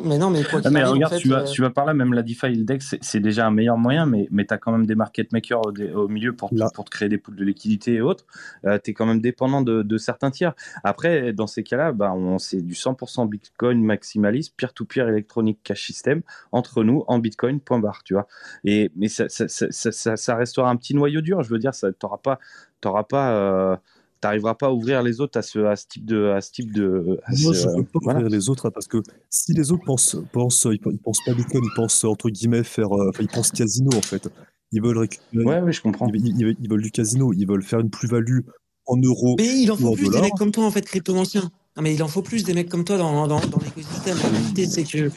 mais 0.03 0.17
non, 0.17 0.29
mais 0.29 0.43
quoi 0.43 0.59
ah, 0.65 0.69
mais 0.69 0.83
regarde, 0.83 1.15
tu, 1.17 1.29
vas, 1.29 1.43
tu 1.43 1.61
vas 1.61 1.69
par 1.69 1.85
là, 1.85 1.93
même 1.93 2.13
la 2.13 2.23
DeFi 2.23 2.47
et 2.47 2.55
le 2.55 2.65
DEX, 2.65 2.97
c'est 2.99 3.21
déjà 3.21 3.47
un 3.47 3.51
meilleur 3.51 3.77
moyen, 3.77 4.05
mais, 4.05 4.27
mais 4.31 4.45
tu 4.45 4.53
as 4.53 4.57
quand 4.57 4.73
même 4.73 4.85
des 4.85 4.95
market 4.95 5.31
makers 5.31 5.61
au, 5.95 6.07
milieu 6.09 6.35
pour, 6.35 6.51
pour 6.75 6.83
te 6.83 6.89
créer 6.89 7.07
des 7.07 7.17
poules 7.17 7.37
de 7.37 7.45
liquidité 7.45 7.93
et 7.93 8.01
autres. 8.01 8.25
tu 8.63 8.91
es 8.91 8.93
quand 8.93 9.05
même 9.05 9.21
dépendant 9.21 9.61
de, 9.61 9.81
de, 9.81 9.97
certains 9.97 10.29
tiers. 10.29 10.53
Après, 10.83 11.31
dans 11.31 11.47
ces 11.47 11.63
cas-là, 11.63 11.93
bah, 11.93 12.13
c'est 12.37 12.61
du 12.61 12.73
100% 12.73 13.29
Bitcoin 13.29 13.81
maximaliste, 13.81 14.53
peer-to-peer 14.57 15.07
électronique 15.07 15.59
cash 15.63 15.87
system, 15.87 16.21
entre 16.51 16.83
nous, 16.83 17.05
en 17.07 17.17
Bitcoin, 17.19 17.61
point 17.61 17.79
barre, 17.79 18.03
tu 18.03 18.13
vois. 18.13 18.27
Et, 18.65 18.91
mais 18.97 19.07
ça, 19.07 19.29
ça, 19.29 19.47
ça, 19.47 20.17
ça, 20.17 20.35
restera 20.35 20.69
un 20.69 20.75
petit 20.75 20.93
noyau 20.93 21.21
dur, 21.21 21.41
je 21.41 21.49
veux 21.49 21.59
dire, 21.59 21.71
tu 21.71 21.85
n'auras 22.03 22.17
pas. 22.17 22.39
T'auras 22.81 23.03
pas 23.03 23.79
t'arriveras 24.23 24.55
pas 24.55 24.67
à 24.67 24.71
ouvrir 24.71 25.03
les 25.03 25.19
autres 25.19 25.37
à 25.37 25.41
ce, 25.41 25.59
à 25.59 25.75
ce 25.75 25.85
type 25.87 26.05
de. 26.05 26.29
À 26.29 26.41
ce 26.41 26.51
type 26.51 26.71
de 26.71 27.19
Moi, 27.41 27.53
je 27.53 27.67
ne 27.67 27.81
peux 27.83 27.99
pas 27.99 28.13
ouvrir 28.13 28.29
les 28.29 28.49
autres 28.49 28.67
hein, 28.67 28.71
parce 28.73 28.87
que 28.87 28.97
si 29.29 29.53
les 29.53 29.71
autres 29.71 29.83
pensent, 29.85 30.15
pensent 30.31 30.67
ils, 30.71 30.79
pensent 30.79 31.23
pas 31.25 31.33
Bitcoin, 31.33 31.63
ils 31.63 31.75
pensent 31.75 32.03
entre 32.05 32.29
guillemets 32.29 32.63
faire. 32.63 32.91
Euh, 32.93 33.09
enfin, 33.09 33.23
ils 33.23 33.27
pensent 33.27 33.51
casino 33.51 33.89
en 33.95 34.01
fait. 34.01 34.29
Ils 34.71 34.81
veulent 34.81 34.97
récupérer. 34.97 35.43
Ouais, 35.43 35.61
oui, 35.61 35.73
je 35.73 35.81
comprends. 35.81 36.07
Ils, 36.13 36.69
veulent 36.69 36.81
du 36.81 36.91
casino, 36.91 37.33
ils 37.33 37.45
veulent 37.45 37.63
faire 37.63 37.81
une 37.81 37.89
plus-value 37.89 38.39
en 38.85 38.97
euros. 38.97 39.35
Mais 39.37 39.61
il 39.61 39.71
en 39.71 39.77
faut 39.77 39.93
plus 39.93 40.09
des 40.09 40.21
mecs 40.21 40.33
comme 40.35 40.51
toi 40.51 40.65
en 40.65 40.71
fait, 40.71 40.85
crypto 40.85 41.15
ancien. 41.15 41.51
Non, 41.75 41.83
mais 41.83 41.93
il 41.93 42.01
en 42.01 42.07
faut 42.07 42.21
plus 42.21 42.43
des 42.43 42.53
mecs 42.53 42.69
comme 42.69 42.85
toi 42.85 42.97
dans, 42.97 43.27
dans, 43.27 43.39
dans 43.39 43.59
l'écosystème. 43.59 44.17
La 44.23 44.29
réalité, 44.29 44.65
c'est 44.67 44.83
que 44.83 45.11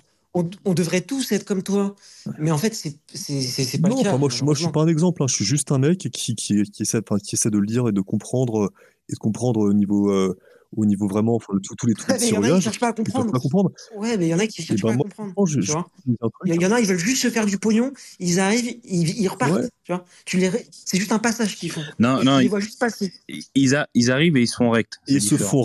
on, 0.65 0.75
devrait 0.75 1.01
tous 1.01 1.33
être 1.33 1.45
comme 1.45 1.63
toi. 1.63 1.97
Mais 2.39 2.51
en 2.51 2.59
fait, 2.59 2.75
c'est 2.75 3.81
pas 3.81 3.89
le 3.89 4.03
cas. 4.03 4.17
moi, 4.17 4.29
je, 4.31 4.45
moi, 4.45 4.55
je 4.55 4.63
suis 4.63 4.73
pas 4.73 4.83
un 4.83 4.89
exemple. 4.89 5.23
Hein. 5.23 5.27
Je 5.29 5.35
suis 5.35 5.45
juste 5.45 5.73
un 5.73 5.79
mec 5.79 5.99
qui, 5.99 6.35
qui, 6.35 6.63
qui, 6.65 6.83
essaie, 6.83 7.01
qui 7.23 7.35
essaie 7.35 7.51
de 7.51 7.59
lire 7.59 7.89
et 7.89 7.93
de 7.93 8.01
comprendre 8.01 8.73
et 9.09 9.13
de 9.13 9.19
comprendre 9.19 9.61
au 9.61 9.73
niveau, 9.73 10.11
euh, 10.11 10.37
au 10.77 10.85
niveau 10.85 11.07
vraiment, 11.07 11.37
enfin, 11.37 11.55
tous 11.79 11.87
les 11.87 11.95
trucs. 11.95 12.17
il 12.21 12.29
y 12.29 12.37
en 12.37 12.43
a 12.43 12.57
qui 12.57 12.63
cherchent 12.63 12.81
pas 12.81 12.89
à 12.89 12.93
comprendre. 12.93 13.33
Pas 13.33 13.39
comprendre. 13.39 13.71
Ouais, 13.97 14.17
mais 14.17 14.27
il 14.27 14.31
y 14.31 14.35
en 14.35 14.39
a 14.39 14.47
qui 14.47 14.63
cherchent 14.63 14.83
ben, 14.83 14.89
pas 14.89 14.95
à 14.95 14.97
comprendre. 14.99 15.49
tu 15.49 15.61
vois 15.61 15.87
il 16.45 16.61
y 16.61 16.67
en 16.67 16.73
a, 16.73 16.81
ils 16.81 16.87
veulent 16.87 16.99
juste 16.99 17.23
se 17.23 17.31
faire 17.31 17.47
du 17.47 17.59
pognon. 17.59 17.93
Ils 18.19 18.41
arrivent, 18.41 18.79
ils, 18.85 19.29
repartent. 19.29 19.71
Tu 19.85 19.93
vois 19.93 20.05
tu 20.25 20.39
les, 20.39 20.51
c'est 20.71 20.99
juste 20.99 21.13
un 21.13 21.19
passage 21.19 21.57
qu'ils 21.57 21.71
font. 21.71 21.85
Non, 21.99 22.23
non, 22.25 22.41
ils, 22.41 22.49
voient 22.49 22.61
juste 22.61 22.81
passer. 22.81 23.13
Ils, 23.55 23.77
a, 23.77 23.89
ils 23.95 24.11
arrivent 24.11 24.37
et 24.37 24.43
ils 24.43 24.49
se 24.49 24.57
font 24.57 24.71
rect. 24.71 25.01
Ils 25.07 25.23
se 25.23 25.37
font 25.37 25.63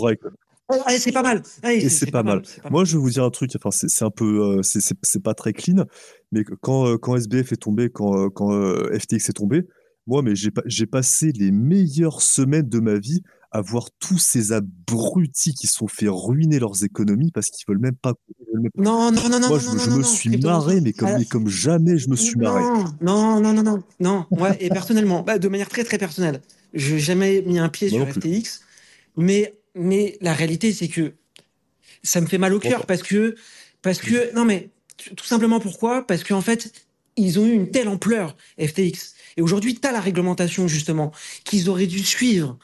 rect. 0.80 1.00
c'est 1.00 1.12
pas 1.12 1.22
mal. 1.22 1.42
et 1.64 1.88
c'est 1.88 2.10
pas, 2.10 2.22
mal. 2.22 2.42
Moi, 2.70 2.84
je 2.84 2.96
vais 2.96 3.02
vous 3.02 3.10
dire 3.10 3.24
un 3.24 3.30
truc. 3.30 3.52
Enfin, 3.56 3.70
c'est 3.70 4.04
un 4.04 4.10
peu, 4.10 4.58
euh, 4.58 4.62
c'est 4.62 5.22
pas 5.22 5.34
très 5.34 5.52
clean, 5.52 5.84
mais 6.30 6.44
quand, 6.60 6.86
euh, 6.86 6.96
quand 6.98 7.16
SBF 7.16 7.52
est 7.52 7.56
tombé, 7.56 7.90
quand, 7.90 8.30
quand 8.30 8.50
FTX 8.98 9.28
est 9.28 9.36
tombé, 9.36 9.66
moi, 10.06 10.22
mais 10.22 10.32
j'ai 10.34 10.86
passé 10.86 11.32
les 11.32 11.52
meilleures 11.52 12.22
semaines 12.22 12.68
de 12.68 12.80
ma 12.80 12.98
vie 12.98 13.22
à 13.52 13.60
voir 13.60 13.88
tous 14.00 14.18
ces 14.18 14.52
abrutis 14.52 15.54
qui 15.54 15.66
sont 15.66 15.86
fait 15.86 16.08
ruiner 16.08 16.58
leurs 16.58 16.84
économies 16.84 17.30
parce 17.30 17.50
qu'ils 17.50 17.64
veulent 17.68 17.80
même 17.80 17.94
pas. 17.94 18.14
Non, 18.76 19.12
non, 19.12 19.28
non, 19.28 19.38
non. 19.38 19.48
Moi, 19.48 19.58
je, 19.58 19.78
je 19.78 19.90
me 19.90 20.02
suis 20.02 20.38
marré, 20.38 20.80
mais 20.80 20.92
comme, 20.92 21.24
comme 21.26 21.48
jamais 21.48 21.98
je 21.98 22.08
me 22.08 22.16
suis 22.16 22.36
marré. 22.36 22.62
Non, 23.02 23.40
non, 23.40 23.52
non, 23.52 23.62
non, 23.62 23.82
non. 24.00 24.26
Ouais, 24.30 24.56
et 24.58 24.70
personnellement, 24.70 25.22
bah, 25.22 25.38
de 25.38 25.48
manière 25.48 25.68
très, 25.68 25.84
très 25.84 25.98
personnelle, 25.98 26.40
je 26.72 26.94
n'ai 26.94 27.00
jamais 27.00 27.42
mis 27.42 27.58
un 27.58 27.68
pied 27.68 27.90
sur 27.90 28.08
FTX, 28.08 28.62
mais, 29.18 29.54
mais 29.74 30.16
la 30.20 30.34
réalité, 30.34 30.72
c'est 30.72 30.88
que 30.88 31.14
ça 32.02 32.20
me 32.20 32.26
fait 32.26 32.38
mal 32.38 32.52
au 32.52 32.58
cœur 32.58 32.86
parce 32.86 33.02
que, 33.02 33.34
parce 33.80 33.98
que, 33.98 34.34
non, 34.34 34.44
mais 34.44 34.70
tout 35.16 35.24
simplement 35.24 35.60
pourquoi? 35.60 36.06
Parce 36.06 36.24
qu'en 36.24 36.40
fait, 36.40 36.72
ils 37.16 37.38
ont 37.38 37.46
eu 37.46 37.52
une 37.52 37.70
telle 37.70 37.88
ampleur, 37.88 38.36
FTX. 38.58 39.14
Et 39.36 39.42
aujourd'hui, 39.42 39.74
tu 39.74 39.86
as 39.86 39.92
la 39.92 40.00
réglementation, 40.00 40.68
justement, 40.68 41.12
qu'ils 41.44 41.68
auraient 41.68 41.86
dû 41.86 42.00
suivre 42.00 42.58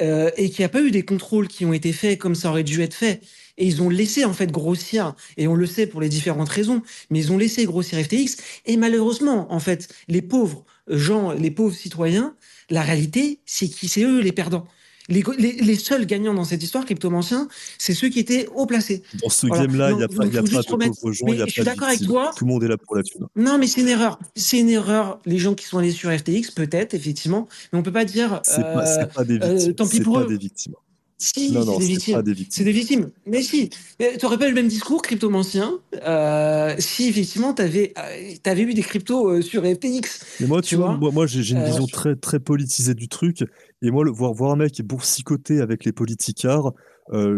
euh, 0.00 0.30
et 0.36 0.50
qu'il 0.50 0.60
n'y 0.60 0.66
a 0.66 0.70
pas 0.70 0.82
eu 0.82 0.90
des 0.90 1.04
contrôles 1.04 1.48
qui 1.48 1.64
ont 1.64 1.72
été 1.72 1.92
faits 1.92 2.18
comme 2.18 2.34
ça 2.34 2.50
aurait 2.50 2.64
dû 2.64 2.82
être 2.82 2.94
fait. 2.94 3.20
Et 3.56 3.66
ils 3.66 3.82
ont 3.82 3.88
laissé 3.88 4.24
en 4.24 4.32
fait 4.32 4.52
grossir, 4.52 5.14
et 5.36 5.48
on 5.48 5.56
le 5.56 5.66
sait 5.66 5.86
pour 5.86 6.00
les 6.00 6.08
différentes 6.08 6.48
raisons, 6.48 6.82
mais 7.10 7.18
ils 7.18 7.32
ont 7.32 7.38
laissé 7.38 7.64
grossir 7.64 7.98
FTX. 7.98 8.36
Et 8.66 8.76
malheureusement, 8.76 9.52
en 9.52 9.58
fait, 9.58 9.88
les 10.06 10.22
pauvres 10.22 10.64
gens, 10.86 11.32
les 11.32 11.50
pauvres 11.50 11.74
citoyens, 11.74 12.36
la 12.70 12.82
réalité, 12.82 13.40
c'est 13.46 13.68
qui 13.68 13.88
c'est 13.88 14.04
eux 14.04 14.20
les 14.20 14.32
perdants. 14.32 14.66
Les, 15.08 15.22
les, 15.38 15.76
seuls 15.76 16.04
gagnants 16.04 16.34
dans 16.34 16.44
cette 16.44 16.62
histoire, 16.62 16.84
cryptomanciens, 16.84 17.48
c'est 17.78 17.94
ceux 17.94 18.10
qui 18.10 18.18
étaient 18.18 18.46
haut 18.54 18.66
placés. 18.66 19.02
Dans 19.22 19.30
ce 19.30 19.46
game-là, 19.46 19.92
il 19.92 19.96
n'y 19.96 20.02
a 20.02 20.08
pas, 20.08 20.26
y 20.26 20.36
a 20.36 20.42
pas 20.42 20.62
de 20.62 20.88
pauvres 20.88 21.12
gens, 21.12 21.26
il 21.28 21.36
n'y 21.36 21.42
a 21.42 21.46
je 21.46 21.56
pas 21.56 21.64
d'accord 21.64 21.88
avec 21.88 22.02
toi. 22.02 22.32
Tout 22.36 22.44
le 22.44 22.50
monde 22.52 22.62
est 22.64 22.68
là 22.68 22.76
pour 22.76 22.94
la 22.94 23.02
thune. 23.02 23.26
Non, 23.34 23.56
mais 23.56 23.66
c'est 23.66 23.80
une 23.80 23.88
erreur. 23.88 24.18
C'est 24.36 24.58
une 24.58 24.68
erreur. 24.68 25.20
Les 25.24 25.38
gens 25.38 25.54
qui 25.54 25.64
sont 25.64 25.78
allés 25.78 25.92
sur 25.92 26.10
FTX, 26.10 26.50
peut-être, 26.54 26.92
effectivement, 26.92 27.48
mais 27.72 27.78
on 27.78 27.82
peut 27.82 27.92
pas 27.92 28.04
dire. 28.04 28.40
C'est 28.44 28.60
pas, 28.60 28.86
euh, 28.86 29.06
pas, 29.06 29.24
des 29.24 29.38
euh, 29.40 29.54
victimes. 29.54 29.74
tant 29.74 29.88
pis 29.88 30.00
pour 30.00 30.14
pas 30.14 30.24
eux. 30.24 30.26
des 30.26 30.36
victimes. 30.36 30.74
Si, 31.20 31.50
non, 31.50 31.64
non, 31.64 31.80
c'est 31.80 31.86
des, 31.86 32.22
des, 32.22 32.32
victimes. 32.32 32.46
C'est 32.48 32.64
des 32.64 32.72
victimes. 32.72 33.10
Mais 33.26 33.42
si, 33.42 33.70
tu 33.70 34.06
n'aurais 34.22 34.38
pas 34.38 34.46
le 34.46 34.54
même 34.54 34.68
discours 34.68 35.02
cryptomancien 35.02 35.80
euh, 36.06 36.76
si 36.78 37.08
effectivement 37.08 37.52
tu 37.54 37.62
avais, 37.62 37.92
euh, 37.98 38.34
avais, 38.44 38.62
eu 38.62 38.72
des 38.72 38.82
cryptos 38.82 39.28
euh, 39.28 39.42
sur 39.42 39.64
FTX. 39.64 40.24
Mais 40.38 40.46
moi, 40.46 40.62
tu, 40.62 40.76
vois, 40.76 40.96
moi, 40.96 41.10
moi 41.10 41.26
j'ai 41.26 41.54
une 41.54 41.64
vision 41.64 41.86
très, 41.88 42.14
très 42.14 42.38
politisée 42.38 42.94
du 42.94 43.08
truc. 43.08 43.44
Et 43.82 43.90
moi, 43.90 44.04
le, 44.04 44.12
voir, 44.12 44.32
voir 44.32 44.52
un 44.52 44.56
mec 44.56 44.80
boursicoté 44.82 45.60
avec 45.60 45.84
les 45.84 45.92
politicards, 45.92 46.72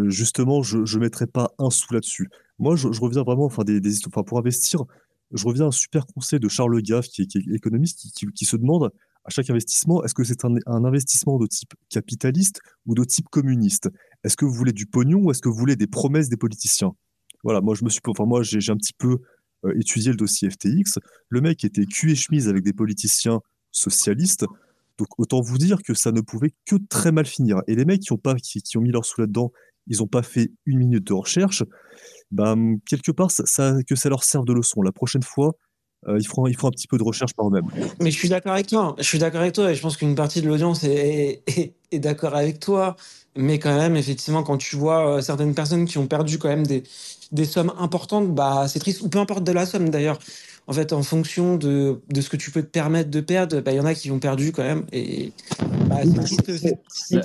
justement, 0.09 0.63
je 0.63 0.79
ne 0.79 1.01
mettrais 1.01 1.27
pas 1.27 1.55
un 1.59 1.71
sou 1.71 1.95
là-dessus. 1.95 2.29
Moi, 2.59 2.77
je, 2.77 2.93
je, 2.93 3.01
reviens 3.01 3.23
vraiment, 3.23 3.47
enfin, 3.47 3.65
des, 3.65 3.81
des, 3.81 3.95
enfin, 4.07 4.23
pour 4.23 4.39
investir, 4.39 4.85
je 5.33 5.47
reviens 5.47 5.65
à 5.65 5.69
un 5.69 5.73
super 5.73 6.05
conseil 6.07 6.39
de 6.39 6.49
Charles 6.49 6.83
Gaff, 6.83 7.07
qui 7.09 7.23
est, 7.23 7.27
qui 7.27 7.39
est 7.39 7.55
économiste, 7.55 8.01
qui, 8.01 8.11
qui, 8.13 8.27
qui 8.27 8.45
se 8.45 8.57
demande 8.57 8.91
à 9.25 9.31
chaque 9.31 9.51
investissement, 9.51 10.03
est-ce 10.03 10.15
que 10.15 10.25
c'est 10.25 10.45
un, 10.45 10.57
investissement 10.67 11.39
de 11.39 11.47
type 11.47 11.75
capitaliste 11.89 12.61
ou 12.87 12.95
de 12.95 13.05
type 13.05 13.29
communiste? 13.29 13.89
Est-ce 14.25 14.37
que 14.37 14.45
vous 14.45 14.53
voulez 14.53 14.73
du 14.73 14.87
pognon 14.87 15.21
ou 15.23 15.31
est-ce 15.31 15.43
que 15.43 15.49
vous 15.49 15.57
voulez 15.57 15.77
des 15.77 15.87
promesses 15.87 16.29
des 16.29 16.37
politiciens? 16.37 16.93
Voilà, 17.45 17.61
moi 17.61 17.75
je 17.75 17.85
me 17.85 17.91
suis, 17.91 18.01
enfin 18.07 18.25
moi 18.27 18.43
j'ai 18.43 18.71
un 18.71 18.77
petit 18.77 18.93
peu 18.93 19.19
euh, 19.65 19.79
étudié 19.79 20.11
le 20.11 20.17
dossier 20.17 20.51
FTX. 20.51 20.99
Le 21.29 21.41
mec 21.41 21.65
était 21.65 21.85
cul 21.87 22.13
et 22.13 22.15
chemise 22.15 22.49
avec 22.49 22.65
des 22.65 22.73
politiciens 22.73 23.41
socialistes. 23.71 24.47
Donc 24.99 25.09
autant 25.19 25.41
vous 25.41 25.59
dire 25.59 25.83
que 25.83 25.95
ça 25.95 26.13
ne 26.13 26.21
pouvait 26.21 26.53
que 26.67 26.77
très 26.89 27.13
mal 27.13 27.27
finir. 27.27 27.63
Et 27.67 27.75
les 27.75 27.85
mecs 27.85 28.01
qui 28.01 28.13
ont 28.13 28.19
pas, 28.19 28.35
qui, 28.37 28.77
ont 28.77 28.81
mis 28.81 28.91
leur 28.91 29.05
sous 29.05 29.21
là-dedans, 29.21 29.53
ils 29.87 29.99
n'ont 29.99 30.07
pas 30.07 30.23
fait 30.23 30.51
une 30.67 30.79
minute 30.79 31.05
de 31.05 31.15
recherche. 31.15 31.65
Ben, 32.31 32.79
quelque 32.87 33.11
part, 33.11 33.31
ça, 33.31 33.77
que 33.87 33.97
ça 33.97 34.09
leur 34.09 34.25
serve 34.25 34.45
de 34.45 34.53
leçon. 34.53 34.83
La 34.83 34.93
prochaine 34.93 35.23
fois, 35.23 35.57
euh, 36.09 36.19
ils, 36.19 36.27
feront, 36.27 36.47
un 36.47 36.71
petit 36.71 36.87
peu 36.87 36.97
de 36.97 37.03
recherche 37.03 37.35
par 37.35 37.49
eux-mêmes. 37.49 37.67
Mais 38.01 38.11
je 38.11 38.19
suis 38.19 38.29
d'accord 38.29 38.53
avec 38.53 38.67
toi. 38.67 38.95
Je 38.99 39.05
suis 39.05 39.19
d'accord 39.19 39.43
avec 39.43 39.53
toi 39.53 39.71
et 39.71 39.75
je 39.75 39.83
pense 39.83 39.97
qu'une 39.97 40.15
partie 40.15 40.41
de 40.41 40.49
l'audience 40.49 40.83
est, 40.85 41.43
est, 41.93 41.99
d'accord 41.99 42.35
avec 42.35 42.59
toi. 42.59 42.97
Mais 43.37 43.59
quand 43.59 43.77
même, 43.77 43.97
effectivement, 43.97 44.43
quand 44.43 44.57
tu 44.57 44.77
vois 44.77 45.17
euh, 45.17 45.21
certaines 45.21 45.55
personnes 45.55 45.85
qui 45.85 45.99
ont 45.99 46.07
perdu 46.07 46.39
quand 46.39 46.49
même 46.49 46.67
des, 46.67 46.83
des 47.33 47.45
sommes 47.45 47.73
importantes, 47.79 48.35
bah, 48.35 48.67
c'est 48.69 48.79
triste. 48.79 49.03
Ou 49.03 49.09
peu 49.09 49.19
importe 49.19 49.45
de 49.45 49.53
la 49.53 49.67
somme 49.67 49.91
d'ailleurs 49.91 50.19
en 50.71 50.73
fait, 50.73 50.93
en 50.93 51.03
fonction 51.03 51.57
de, 51.57 52.01
de, 52.13 52.21
ce 52.21 52.31
que 52.31 52.37
tu 52.37 52.53
peux 52.53 52.63
te 52.63 52.69
permettre 52.69 53.11
de 53.11 53.21
perdre, 53.21 53.61
bah, 53.61 53.73
il 53.73 53.79
y 53.79 53.81
en 53.81 53.87
a 53.87 53.95
qui 53.95 54.09
ont 54.13 54.21
perdu 54.21 54.53
quand 54.53 54.63
même. 54.63 54.85
Et 54.93 55.33
bah, 55.89 55.97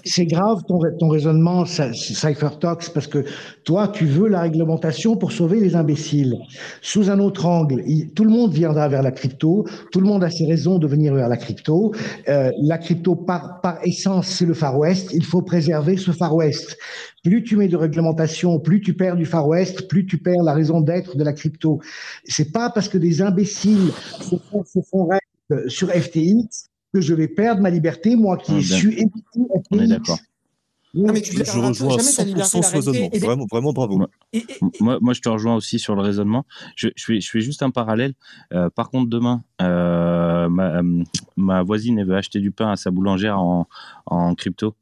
c'est 0.04 0.26
grave 0.26 0.64
ton, 0.68 0.80
ton 0.98 1.10
raisonnement, 1.10 1.64
Cyphertox, 1.66 2.90
parce 2.90 3.06
que 3.06 3.24
toi, 3.64 3.88
tu 3.88 4.08
veux 4.08 4.30
la 4.30 4.42
réglementation 4.42 5.16
pour 5.16 5.32
sauver 5.32 5.60
les 5.60 5.76
imbéciles. 5.76 6.40
Sous 6.82 7.12
un 7.12 7.20
autre 7.20 7.46
angle, 7.46 7.84
tout 8.16 8.24
le 8.24 8.32
monde 8.32 8.52
viendra 8.52 8.88
vers 8.88 9.04
la 9.04 9.12
crypto, 9.12 9.68
tout 9.92 10.00
le 10.00 10.08
monde 10.08 10.24
a 10.24 10.32
ses 10.32 10.48
raisons 10.48 10.80
de 10.80 10.88
venir 10.88 11.14
vers 11.14 11.30
la 11.30 11.38
crypto. 11.38 11.94
Euh, 12.28 12.50
la 12.60 12.80
crypto, 12.80 13.16
par, 13.16 13.62
par 13.62 13.78
essence, 13.86 14.26
c'est 14.26 14.46
le 14.46 14.56
Far 14.56 14.76
West. 14.76 15.10
Il 15.14 15.24
faut 15.24 15.44
préserver 15.44 15.98
ce 15.98 16.10
Far 16.10 16.34
West. 16.34 16.78
Plus 17.26 17.44
tu 17.44 17.58
mets 17.58 17.68
de 17.68 17.76
réglementation, 17.76 18.60
plus 18.60 18.82
tu 18.82 18.94
perds 18.94 19.16
du 19.16 19.26
Far 19.26 19.48
West, 19.48 19.88
plus 19.88 20.06
tu 20.06 20.20
perds 20.20 20.44
la 20.44 20.54
raison 20.54 20.80
d'être 20.80 21.18
de 21.18 21.24
la 21.24 21.34
crypto. 21.34 21.82
C'est 22.24 22.52
pas 22.52 22.70
parce 22.70 22.88
que 22.88 23.00
des 23.00 23.24
imbéciles 23.24 23.92
se 24.22 24.36
font, 24.36 24.64
se 24.64 24.80
font 24.88 25.10
sur 25.68 25.90
FTX 25.90 26.70
que 26.94 27.02
je 27.02 27.16
vais 27.16 27.28
perdre 27.28 27.62
ma 27.62 27.72
liberté, 27.72 28.16
moi 28.16 28.38
qui 28.38 28.58
ai 28.58 28.62
su 28.62 28.92
éviter 28.92 29.40
On 29.72 29.80
est 29.80 29.88
d'accord. 29.88 30.20
Non, 30.94 31.12
mais 31.12 31.22
tu 31.22 31.36
je 31.36 31.40
rejoins 31.42 31.72
100% 31.98 32.64
ce 32.64 32.72
raisonnement. 32.72 33.10
Vraiment, 33.20 33.46
vraiment 33.52 33.74
bravo. 33.74 33.98
Moi, 34.80 35.00
moi, 35.02 35.14
je 35.14 35.20
te 35.20 35.28
rejoins 35.28 35.56
aussi 35.56 35.78
sur 35.80 35.96
le 35.96 36.02
raisonnement. 36.02 36.46
Je, 36.78 36.90
je, 36.96 37.06
fais, 37.06 37.20
je 37.20 37.30
fais 37.30 37.42
juste 37.42 37.64
un 37.64 37.72
parallèle. 37.72 38.14
Euh, 38.54 38.70
par 38.70 38.92
contre, 38.92 39.10
demain, 39.10 39.44
euh, 39.62 40.48
ma, 40.48 40.82
ma, 41.36 41.64
voisine 41.64 42.00
elle 42.00 42.08
veut 42.08 42.16
acheter 42.16 42.40
du 42.40 42.52
pain 42.52 42.72
à 42.72 42.78
sa 42.78 42.92
boulangère 42.92 43.40
en, 43.40 43.68
en 44.06 44.36
crypto. 44.36 44.76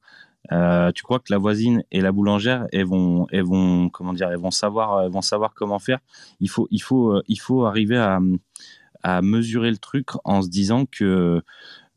Euh, 0.51 0.91
tu 0.91 1.03
crois 1.03 1.19
que 1.19 1.31
la 1.31 1.37
voisine 1.37 1.83
et 1.91 2.01
la 2.01 2.11
boulangère, 2.11 2.67
elles 2.71 2.85
vont, 2.85 3.27
vont, 3.31 3.89
comment 3.89 4.13
dire, 4.13 4.29
vont 4.37 4.51
savoir, 4.51 5.09
vont 5.09 5.21
savoir 5.21 5.53
comment 5.53 5.79
faire. 5.79 5.99
Il 6.39 6.49
faut, 6.49 6.67
il 6.71 6.81
faut, 6.81 7.11
euh, 7.11 7.23
il 7.27 7.39
faut 7.39 7.65
arriver 7.65 7.97
à, 7.97 8.19
mesurer 9.21 9.69
le 9.69 9.77
truc 9.77 10.11
en 10.23 10.41
se 10.41 10.47
disant 10.47 10.85
que 10.85 11.41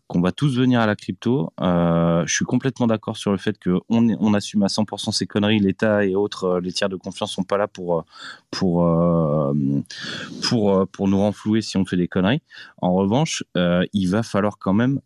qu'on 0.09 0.21
va 0.21 0.31
tous 0.31 0.57
venir 0.57 0.81
à 0.81 0.87
la 0.87 0.95
crypto. 0.97 1.53
Euh, 1.61 2.25
je 2.27 2.35
suis 2.35 2.45
complètement 2.45 2.87
d'accord 2.89 3.17
sur 3.17 3.33
le 3.33 3.39
fait 3.39 3.57
qu'on 3.63 3.81
on 3.89 4.35
assume 4.35 4.63
à 4.65 4.67
100% 4.67 5.13
ces 5.13 5.27
conneries. 5.27 5.61
L'État 5.61 6.05
et 6.05 6.17
autres, 6.17 6.59
les 6.61 6.73
tiers 6.73 6.89
de 6.89 6.97
confiance 6.97 7.33
sont 7.33 7.45
pas 7.45 7.59
là 7.59 7.69
pour 7.69 8.05
pour 8.51 8.85
pour 10.43 10.89
pour 10.89 11.09
nous 11.09 11.19
renflouer 11.19 11.61
si 11.61 11.77
on 11.77 11.85
fait 11.85 11.97
des 11.97 12.09
conneries. 12.09 12.43
En 12.83 12.95
revanche, 12.95 13.45
il 13.55 14.07
va 14.07 14.25
falloir 14.25 14.59
quand 14.59 14.75
même 14.75 15.01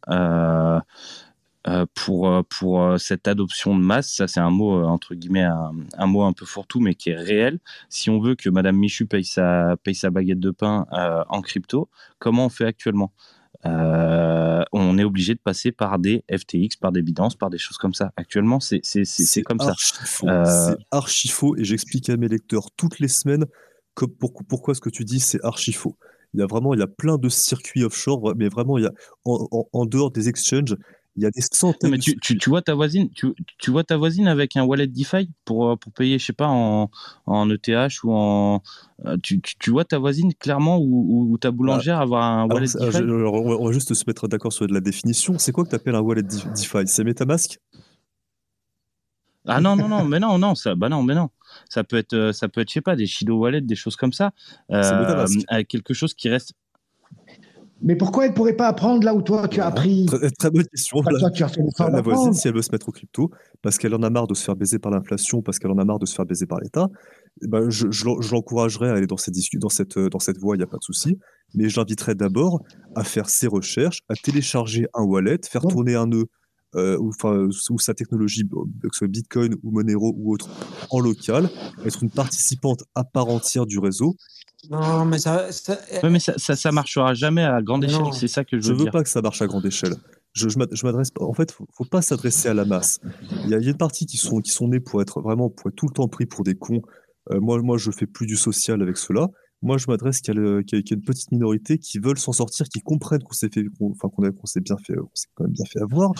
pour, 1.94 2.28
euh, 2.28 2.42
pour 2.48 2.82
euh, 2.82 2.98
cette 2.98 3.28
adoption 3.28 3.76
de 3.76 3.82
masse. 3.82 4.14
Ça, 4.14 4.28
c'est 4.28 4.40
un 4.40 4.50
mot, 4.50 4.82
entre 4.84 5.14
guillemets, 5.14 5.42
un, 5.42 5.72
un, 5.98 6.06
mot 6.06 6.22
un 6.22 6.32
peu 6.32 6.46
fourre-tout, 6.46 6.80
mais 6.80 6.94
qui 6.94 7.10
est 7.10 7.16
réel. 7.16 7.58
Si 7.88 8.10
on 8.10 8.20
veut 8.20 8.34
que 8.34 8.48
Madame 8.48 8.76
Michu 8.76 9.06
paye 9.06 9.24
sa, 9.24 9.76
paye 9.82 9.94
sa 9.94 10.10
baguette 10.10 10.40
de 10.40 10.50
pain 10.50 10.86
en 10.90 11.42
crypto, 11.42 11.88
comment 12.18 12.46
on 12.46 12.48
fait 12.48 12.66
actuellement? 12.66 13.12
On 13.62 14.98
est 14.98 15.04
obligé 15.04 15.34
de 15.34 15.40
passer 15.40 15.70
par 15.70 15.98
des 15.98 16.24
FTX, 16.30 16.76
par 16.80 16.92
des 16.92 17.02
Binance, 17.02 17.34
par 17.34 17.50
des 17.50 17.58
choses 17.58 17.76
comme 17.76 17.94
ça. 17.94 18.12
Actuellement, 18.16 18.60
c'est 18.60 18.80
comme 19.44 19.60
ça. 19.60 19.74
C'est 19.76 20.76
archi 20.90 21.28
faux 21.28 21.56
et 21.56 21.64
j'explique 21.64 22.08
à 22.08 22.16
mes 22.16 22.28
lecteurs 22.28 22.70
toutes 22.76 23.00
les 23.00 23.08
semaines 23.08 23.44
pour, 23.94 24.32
pourquoi 24.48 24.74
ce 24.74 24.80
que 24.80 24.90
tu 24.90 25.04
dis 25.04 25.20
c'est 25.20 25.44
archi 25.44 25.72
faux. 25.72 25.96
Il 26.32 26.40
y 26.40 26.42
a 26.42 26.46
vraiment 26.46 26.74
il 26.74 26.80
y 26.80 26.82
a 26.82 26.86
plein 26.86 27.18
de 27.18 27.28
circuits 27.28 27.82
offshore, 27.82 28.34
mais 28.36 28.48
vraiment 28.48 28.78
il 28.78 28.84
y 28.84 28.86
a 28.86 28.92
en, 29.24 29.48
en, 29.50 29.68
en 29.72 29.84
dehors 29.84 30.10
des 30.10 30.28
exchanges, 30.28 30.76
il 31.16 31.22
y 31.22 31.26
a 31.26 31.30
des 31.30 31.40
centaines. 31.40 31.90
mais 31.90 31.98
tu, 31.98 32.18
tu, 32.20 32.38
tu, 32.38 32.50
vois 32.50 32.62
ta 32.62 32.74
voisine, 32.74 33.10
tu, 33.10 33.34
tu, 33.58 33.70
vois 33.70 33.84
ta 33.84 33.96
voisine 33.96 34.28
avec 34.28 34.56
un 34.56 34.62
wallet 34.62 34.86
DeFi 34.86 35.30
pour, 35.44 35.70
euh, 35.70 35.76
pour 35.76 35.92
payer, 35.92 36.18
je 36.18 36.26
sais 36.26 36.32
pas, 36.32 36.48
en, 36.48 36.90
en 37.26 37.50
ETH 37.50 38.02
ou 38.04 38.12
en. 38.12 38.62
Euh, 39.06 39.16
tu, 39.22 39.40
tu, 39.40 39.70
vois 39.70 39.84
ta 39.84 39.98
voisine 39.98 40.32
clairement 40.34 40.78
ou, 40.78 41.28
ou 41.32 41.38
ta 41.38 41.50
boulangère 41.50 41.98
ah, 41.98 42.02
avoir 42.02 42.24
un 42.24 42.46
wallet 42.46 42.66
DeFi? 42.66 43.02
On 43.02 43.66
va 43.66 43.72
juste 43.72 43.92
se 43.94 44.04
mettre 44.06 44.28
d'accord 44.28 44.52
sur 44.52 44.66
la 44.66 44.80
définition. 44.80 45.38
C'est 45.38 45.52
quoi 45.52 45.64
que 45.64 45.70
tu 45.70 45.76
appelles 45.76 45.94
un 45.94 46.00
wallet 46.00 46.22
DeFi? 46.22 46.86
C'est 46.86 47.04
MetaMask? 47.04 47.58
Ah 49.46 49.60
non 49.60 49.74
non 49.74 49.88
non 49.88 50.04
mais 50.04 50.20
non 50.20 50.38
non 50.38 50.54
ça 50.54 50.74
bah 50.74 50.90
non 50.90 51.02
mais 51.02 51.14
non 51.14 51.30
ça 51.68 51.82
peut 51.82 51.96
être 51.96 52.12
euh, 52.12 52.32
ça 52.32 52.48
peut 52.48 52.60
être 52.60 52.68
je 52.68 52.74
sais 52.74 52.80
pas 52.82 52.94
des 52.94 53.06
Shido 53.06 53.38
Wallet 53.38 53.62
des 53.62 53.74
choses 53.74 53.96
comme 53.96 54.12
ça 54.12 54.32
euh, 54.70 55.26
quelque 55.66 55.94
chose 55.94 56.12
qui 56.12 56.28
reste 56.28 56.52
mais 57.82 57.96
pourquoi 57.96 58.24
elle 58.24 58.30
ne 58.30 58.36
pourrait 58.36 58.56
pas 58.56 58.68
apprendre 58.68 59.04
là 59.04 59.14
où 59.14 59.22
toi 59.22 59.48
tu 59.48 59.60
as 59.60 59.66
appris 59.66 60.06
Très, 60.06 60.50
bonne 60.50 60.64
question. 60.66 61.02
la, 61.02 61.30
tu 61.30 61.42
as 61.42 61.48
fait 61.48 61.60
la 61.78 62.00
voisine, 62.00 62.34
si 62.34 62.48
elle 62.48 62.54
veut 62.54 62.62
se 62.62 62.72
mettre 62.72 62.88
au 62.88 62.92
crypto, 62.92 63.30
parce 63.62 63.78
qu'elle 63.78 63.94
en 63.94 64.02
a 64.02 64.10
marre 64.10 64.26
de 64.26 64.34
se 64.34 64.44
faire 64.44 64.56
baiser 64.56 64.78
par 64.78 64.92
l'inflation, 64.92 65.42
parce 65.42 65.58
qu'elle 65.58 65.70
en 65.70 65.78
a 65.78 65.84
marre 65.84 65.98
de 65.98 66.06
se 66.06 66.14
faire 66.14 66.26
baiser 66.26 66.46
par 66.46 66.60
l'État, 66.60 66.88
eh 67.42 67.46
ben 67.46 67.70
je, 67.70 67.90
je, 67.90 68.04
l'encouragerais 68.32 68.90
à 68.90 68.94
aller 68.94 69.06
dans 69.06 69.16
cette, 69.16 69.34
dans 69.54 69.68
cette, 69.68 69.98
dans 69.98 70.18
cette 70.18 70.38
voie, 70.38 70.56
il 70.56 70.58
n'y 70.58 70.64
a 70.64 70.68
pas 70.68 70.78
de 70.78 70.82
souci. 70.82 71.18
Mais 71.54 71.68
je 71.68 71.80
l'inviterais 71.80 72.14
d'abord 72.14 72.62
à 72.94 73.02
faire 73.02 73.28
ses 73.28 73.46
recherches, 73.46 74.00
à 74.08 74.14
télécharger 74.14 74.86
un 74.94 75.02
wallet, 75.02 75.38
faire 75.48 75.62
tourner 75.62 75.94
un 75.94 76.06
nœud 76.06 76.26
euh, 76.76 76.96
ou, 76.98 77.10
ou, 77.24 77.78
sa 77.80 77.94
technologie, 77.94 78.44
que 78.48 78.88
ce 78.92 78.98
soit 78.98 79.08
Bitcoin 79.08 79.56
ou 79.64 79.72
Monero 79.72 80.14
ou 80.16 80.32
autre, 80.32 80.48
en 80.90 81.00
local, 81.00 81.50
être 81.84 82.04
une 82.04 82.10
participante 82.10 82.84
à 82.94 83.02
part 83.02 83.28
entière 83.28 83.66
du 83.66 83.80
réseau 83.80 84.14
non, 84.68 85.04
mais 85.06 85.18
ça. 85.18 85.50
Ça, 85.52 85.78
mais 86.04 86.20
ça, 86.20 86.36
ça, 86.36 86.72
marchera 86.72 87.14
jamais 87.14 87.44
à 87.44 87.62
grande 87.62 87.84
échelle, 87.84 88.12
c'est 88.12 88.28
ça 88.28 88.44
que 88.44 88.60
je 88.60 88.68
veux 88.68 88.74
dire. 88.74 88.78
Je 88.78 88.84
veux 88.84 88.90
pas 88.90 89.02
que 89.02 89.08
ça 89.08 89.22
marche 89.22 89.40
à 89.40 89.46
grande 89.46 89.64
échelle. 89.64 89.94
Je, 90.32 90.48
je 90.48 90.58
m'adresse 90.58 91.10
pas. 91.10 91.24
En 91.24 91.32
fait, 91.32 91.50
faut, 91.50 91.66
faut 91.72 91.84
pas 91.84 92.02
s'adresser 92.02 92.48
à 92.48 92.54
la 92.54 92.64
masse. 92.64 93.00
Il 93.44 93.50
y, 93.50 93.54
a, 93.54 93.58
il 93.58 93.64
y 93.64 93.68
a 93.68 93.70
une 93.70 93.76
partie 93.76 94.06
qui 94.06 94.16
sont, 94.16 94.40
qui 94.40 94.50
sont 94.50 94.68
nés 94.68 94.78
pour 94.78 95.02
être 95.02 95.20
vraiment 95.20 95.50
pour 95.50 95.70
être 95.70 95.76
tout 95.76 95.86
le 95.86 95.92
temps 95.92 96.08
pris 96.08 96.26
pour 96.26 96.44
des 96.44 96.54
cons. 96.54 96.82
Euh, 97.32 97.40
moi, 97.40 97.60
moi, 97.62 97.78
je 97.78 97.90
fais 97.90 98.06
plus 98.06 98.26
du 98.26 98.36
social 98.36 98.80
avec 98.82 98.96
cela. 98.96 99.28
Moi, 99.62 99.76
je 99.76 99.86
m'adresse 99.88 100.20
qu'à, 100.20 100.32
qu 100.32 100.76
une 100.90 101.02
petite 101.02 101.32
minorité 101.32 101.78
qui 101.78 101.98
veulent 101.98 102.18
s'en 102.18 102.32
sortir, 102.32 102.66
qui 102.68 102.80
comprennent 102.80 103.22
qu'on 103.22 103.34
s'est 103.34 103.50
fait, 103.52 103.64
enfin 103.80 104.08
qu'on 104.08 104.46
s'est 104.46 104.60
bien 104.60 104.76
fait, 104.78 104.94
s'est 105.14 105.28
quand 105.34 105.44
même 105.44 105.52
bien 105.52 105.66
fait 105.66 105.82
avoir, 105.82 106.12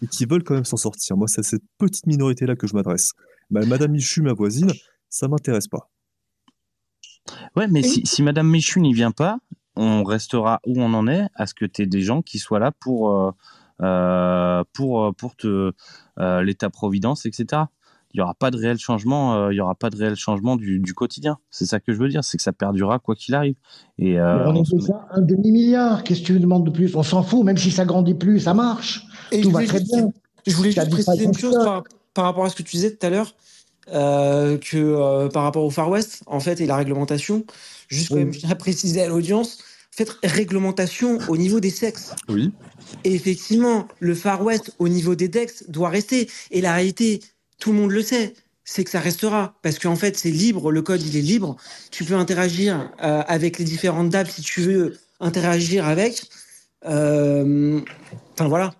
et 0.00 0.06
qui 0.06 0.26
veulent 0.26 0.44
quand 0.44 0.54
même 0.54 0.64
s'en 0.64 0.76
sortir. 0.76 1.16
Moi, 1.16 1.26
c'est 1.26 1.40
à 1.40 1.42
cette 1.42 1.64
petite 1.78 2.06
minorité 2.06 2.46
là 2.46 2.54
que 2.54 2.66
je 2.66 2.74
m'adresse. 2.74 3.12
Bah, 3.50 3.66
Madame 3.66 3.92
Michu, 3.92 4.22
ma 4.22 4.32
voisine, 4.32 4.70
ça 5.08 5.26
m'intéresse 5.26 5.66
pas. 5.66 5.90
Ouais, 7.56 7.68
mais 7.68 7.82
si, 7.82 8.02
si 8.04 8.22
Madame 8.22 8.48
Michu 8.48 8.80
n'y 8.80 8.92
vient 8.92 9.12
pas, 9.12 9.38
on 9.76 10.04
restera 10.04 10.60
où 10.66 10.80
on 10.80 10.94
en 10.94 11.08
est, 11.08 11.26
à 11.34 11.46
ce 11.46 11.54
que 11.54 11.64
tu 11.64 11.82
aies 11.82 11.86
des 11.86 12.02
gens 12.02 12.22
qui 12.22 12.38
soient 12.38 12.58
là 12.58 12.72
pour, 12.72 13.10
euh, 13.10 13.30
euh 13.82 14.62
pour, 14.72 15.04
euh, 15.04 15.12
pour 15.12 15.36
te, 15.36 15.72
euh, 16.18 16.42
l'État-providence, 16.42 17.26
etc. 17.26 17.64
Il 18.14 18.18
n'y 18.18 18.22
aura 18.22 18.34
pas 18.34 18.52
de 18.52 18.56
réel 18.56 18.78
changement, 18.78 19.34
euh, 19.34 19.52
il 19.52 19.56
y 19.56 19.60
aura 19.60 19.74
pas 19.74 19.90
de 19.90 19.96
réel 19.96 20.14
changement 20.14 20.54
du, 20.54 20.78
du 20.78 20.94
quotidien. 20.94 21.38
C'est 21.50 21.66
ça 21.66 21.80
que 21.80 21.92
je 21.92 21.98
veux 21.98 22.08
dire, 22.08 22.22
c'est 22.22 22.36
que 22.36 22.44
ça 22.44 22.52
perdurera 22.52 23.00
quoi 23.00 23.16
qu'il 23.16 23.34
arrive. 23.34 23.56
Et, 23.98 24.20
euh, 24.20 24.48
on, 24.48 24.54
on 24.54 24.80
ça 24.80 25.08
un 25.10 25.20
demi-milliard. 25.20 26.04
Qu'est-ce 26.04 26.20
que 26.20 26.26
tu 26.26 26.38
demandes 26.38 26.64
de 26.64 26.70
plus? 26.70 26.94
On 26.94 27.02
s'en 27.02 27.24
fout, 27.24 27.44
même 27.44 27.56
si 27.56 27.72
ça 27.72 27.84
grandit 27.84 28.14
plus, 28.14 28.38
ça 28.38 28.54
marche. 28.54 29.04
Et 29.32 29.40
Tout 29.40 29.50
va 29.50 29.64
très 29.64 29.80
bien. 29.80 30.12
Je 30.46 30.54
voulais 30.54 30.70
juste 30.70 30.90
préciser 30.90 31.24
une 31.24 31.34
chose 31.34 31.56
par, 31.56 31.82
par, 32.14 32.24
rapport 32.26 32.44
à 32.44 32.50
ce 32.50 32.54
que 32.54 32.62
tu 32.62 32.76
disais 32.76 32.94
tout 32.94 33.04
à 33.04 33.10
l'heure. 33.10 33.34
Euh, 33.92 34.56
que 34.56 34.78
euh, 34.78 35.28
par 35.28 35.42
rapport 35.42 35.64
au 35.64 35.70
Far 35.70 35.90
West, 35.90 36.22
en 36.26 36.40
fait, 36.40 36.60
et 36.60 36.66
la 36.66 36.76
réglementation, 36.76 37.44
juste 37.88 38.08
quand 38.08 38.16
même, 38.16 38.32
je 38.32 38.40
tiens 38.40 38.54
préciser 38.54 39.02
à 39.02 39.08
l'audience, 39.08 39.58
en 39.92 39.96
fait, 39.96 40.10
réglementation 40.24 41.18
au 41.28 41.36
niveau 41.36 41.60
des 41.60 41.70
sexes. 41.70 42.14
Oui. 42.28 42.50
Et 43.04 43.14
effectivement, 43.14 43.86
le 44.00 44.14
Far 44.14 44.42
West 44.42 44.72
au 44.78 44.88
niveau 44.88 45.14
des 45.14 45.28
DEX 45.28 45.64
doit 45.68 45.90
rester. 45.90 46.30
Et 46.50 46.62
la 46.62 46.72
réalité, 46.72 47.20
tout 47.58 47.72
le 47.72 47.78
monde 47.78 47.90
le 47.90 48.02
sait, 48.02 48.32
c'est 48.64 48.84
que 48.84 48.90
ça 48.90 49.00
restera. 49.00 49.54
Parce 49.62 49.78
qu'en 49.78 49.96
fait, 49.96 50.16
c'est 50.16 50.30
libre, 50.30 50.72
le 50.72 50.80
code, 50.80 51.02
il 51.02 51.16
est 51.16 51.22
libre. 51.22 51.56
Tu 51.90 52.04
peux 52.04 52.14
interagir 52.14 52.90
euh, 53.02 53.22
avec 53.26 53.58
les 53.58 53.64
différentes 53.64 54.08
dates 54.08 54.30
si 54.30 54.40
tu 54.40 54.62
veux 54.62 54.98
interagir 55.20 55.86
avec. 55.86 56.22
Euh, 56.86 57.80
enfin, 58.32 58.48
voilà. 58.48 58.74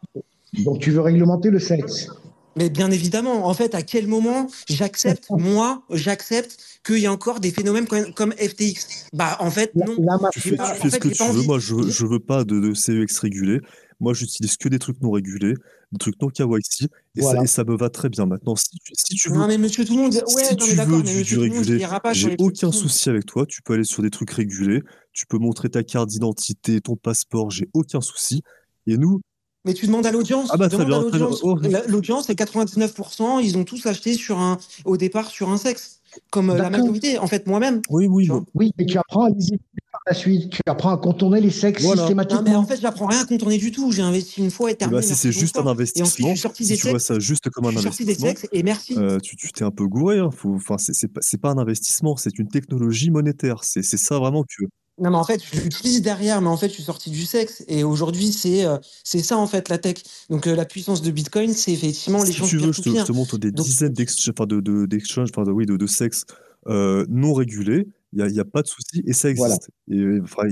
Donc, 0.64 0.80
tu 0.80 0.90
veux 0.90 1.00
réglementer 1.00 1.50
le 1.50 1.59
sexe 1.59 2.09
mais 2.57 2.70
bien 2.70 2.90
évidemment, 2.90 3.46
en 3.46 3.55
fait, 3.55 3.74
à 3.74 3.82
quel 3.82 4.07
moment 4.07 4.48
j'accepte, 4.68 5.26
moi, 5.30 5.82
j'accepte 5.90 6.57
qu'il 6.84 6.98
y 6.98 7.07
a 7.07 7.12
encore 7.12 7.40
des 7.40 7.50
phénomènes 7.50 7.86
comme, 7.86 8.32
FTX 8.32 9.09
Bah, 9.12 9.36
en 9.40 9.50
fait, 9.50 9.74
non. 9.74 9.96
tu 10.32 10.40
fais, 10.40 10.57
ce 10.90 10.98
que 10.98 11.09
tu 11.09 11.22
veux. 11.32 11.42
Moi, 11.42 11.59
je, 11.59 11.88
je 11.88 12.07
veux 12.07 12.20
pas 12.20 12.44
de, 12.44 12.61
de 12.61 12.74
CEX 12.74 13.18
régulé. 13.18 13.61
Moi, 14.00 14.12
j'utilise 14.12 14.57
que 14.57 14.68
des 14.68 14.78
trucs 14.78 15.00
non 15.00 15.12
régulés, 15.12 15.55
des 15.92 15.98
trucs 15.98 16.20
non 16.20 16.28
KYC, 16.28 16.88
et, 17.16 17.22
ça, 17.22 17.42
et 17.42 17.46
ça 17.46 17.64
me 17.64 17.76
va 17.76 17.88
très 17.88 18.09
bien. 18.09 18.26
Maintenant, 18.26 18.57
si, 18.57 18.68
si 18.92 19.14
tu 19.14 19.30
veux, 19.30 19.36
non, 19.36 19.46
mais 19.46 19.57
monsieur 19.57 19.84
tout 19.84 19.96
le 19.96 20.02
monde, 20.02 20.14
ouais, 20.14 20.44
si 20.44 20.57
tu 20.57 20.74
veux 20.74 21.02
du, 21.02 21.22
du 21.22 21.38
régulé, 21.38 21.86
j'ai 22.12 22.36
aucun 22.38 22.72
souci 22.72 23.09
avec 23.09 23.26
toi. 23.26 23.46
Tu 23.46 23.62
peux 23.62 23.74
aller 23.74 23.84
sur 23.84 24.02
des 24.02 24.11
trucs 24.11 24.30
régulés, 24.30 24.82
tu 25.12 25.26
peux 25.26 25.38
montrer 25.38 25.70
ta 25.70 25.82
carte 25.82 26.09
d'identité, 26.09 26.80
ton 26.80 26.96
passeport, 26.96 27.50
j'ai 27.50 27.68
aucun 27.72 28.00
souci. 28.00 28.42
Et 28.86 28.98
nous, 28.98 29.20
mais 29.65 29.75
tu 29.75 29.87
demandes 29.87 30.07
à 30.07 30.12
l'audience. 30.12 30.49
Ah 30.53 30.57
bah 30.57 30.69
bien. 30.69 31.83
L'audience, 31.89 32.27
c'est 32.27 32.39
99%. 32.39 33.43
Ils 33.43 33.57
ont 33.57 33.65
tous 33.65 33.87
acheté 33.87 34.15
sur 34.15 34.39
un, 34.39 34.59
au 34.85 34.97
départ 34.97 35.31
sur 35.31 35.49
un 35.49 35.57
sexe, 35.57 36.01
comme 36.31 36.51
euh, 36.51 36.59
la 36.59 36.71
majorité. 36.71 37.19
En 37.19 37.27
fait, 37.27 37.47
moi-même. 37.47 37.81
Oui, 37.89 38.07
oui, 38.07 38.29
oui. 38.55 38.73
Mais 38.79 38.85
tu 38.85 38.99
apprends 38.99 39.25
à 39.25 39.31
par 39.31 40.01
la 40.07 40.15
suite. 40.15 40.51
Tu 40.51 40.61
apprends 40.67 40.91
à 40.91 40.99
contourner 40.99 41.41
les 41.41 41.51
sexes 41.51 41.83
systématiquement. 41.83 42.43
Non, 42.43 42.51
mais 42.51 42.57
en 42.57 42.65
fait, 42.65 42.81
j'apprends 42.81 43.07
rien 43.07 43.21
à 43.21 43.25
contourner 43.25 43.59
du 43.59 43.73
tout. 43.73 43.91
J'ai 43.91 44.03
investi 44.03 44.41
une 44.41 44.51
fois 44.51 44.71
et 44.71 44.75
terminé. 44.75 45.01
Bah, 45.01 45.07
si 45.07 45.15
c'est 45.15 45.33
juste 45.33 45.57
un 45.57 45.67
investissement, 45.67 46.35
si 46.37 46.77
tu 46.77 46.89
vois 46.89 46.99
ça 46.99 47.19
juste 47.19 47.49
comme 47.51 47.67
un 47.67 47.77
investissement, 47.77 48.07
des 48.07 48.15
sexes 48.15 48.47
et 48.53 48.62
merci. 48.62 48.97
Euh, 48.99 49.19
tu 49.21 49.37
t'es 49.53 49.65
un 49.65 49.71
peu 49.71 49.87
gouré. 49.87 50.19
Hein. 50.19 50.31
Enfin, 50.45 50.77
c'est 50.79 51.09
pas, 51.09 51.21
pas 51.41 51.51
un 51.51 51.59
investissement, 51.59 52.17
c'est 52.17 52.39
une 52.39 52.49
technologie 52.49 53.11
monétaire. 53.11 53.61
C'est 53.62 53.83
ça 53.83 54.19
vraiment 54.19 54.43
que 54.43 54.65
non, 54.99 55.11
mais 55.11 55.16
en 55.16 55.24
fait, 55.24 55.40
j'utilise 55.42 56.03
derrière, 56.03 56.40
mais 56.40 56.49
en 56.49 56.57
fait, 56.57 56.68
je 56.68 56.74
suis 56.74 56.84
sorti 56.84 57.11
du 57.11 57.24
sexe. 57.24 57.64
Et 57.66 57.82
aujourd'hui, 57.82 58.30
c'est 58.30 58.64
euh, 58.64 58.78
c'est 59.03 59.22
ça, 59.22 59.36
en 59.36 59.47
fait, 59.49 59.68
la 59.68 59.78
tech. 59.78 59.97
Donc, 60.30 60.47
euh, 60.47 60.55
la 60.55 60.64
puissance 60.64 61.03
de 61.03 61.11
Bitcoin, 61.11 61.53
c'est 61.53 61.72
effectivement 61.72 62.22
les 62.22 62.32
Si 62.32 62.42
tu 62.42 62.59
veux, 62.59 62.72
je 62.72 62.80
te, 62.80 62.90
je 62.90 63.05
te, 63.05 63.12
montre 63.12 63.36
des 63.36 63.51
dizaines 63.51 63.92
d'exchanges, 63.92 64.32
enfin, 64.36 64.47
de, 64.47 64.61
de, 64.61 64.88
enfin, 65.18 65.42
de, 65.42 65.51
oui, 65.51 65.66
de, 65.66 65.76
de 65.76 65.86
sexe 65.86 66.24
euh, 66.68 67.05
non 67.09 67.34
régulés. 67.34 67.88
Il 68.12 68.24
n'y 68.24 68.38
a, 68.38 68.45
pas 68.45 68.62
de 68.62 68.68
souci 68.68 69.03
et 69.05 69.12
ça 69.12 69.28
existe. 69.28 69.68
Voilà. 69.88 70.16
Et, 70.16 70.20
enfin, 70.20 70.42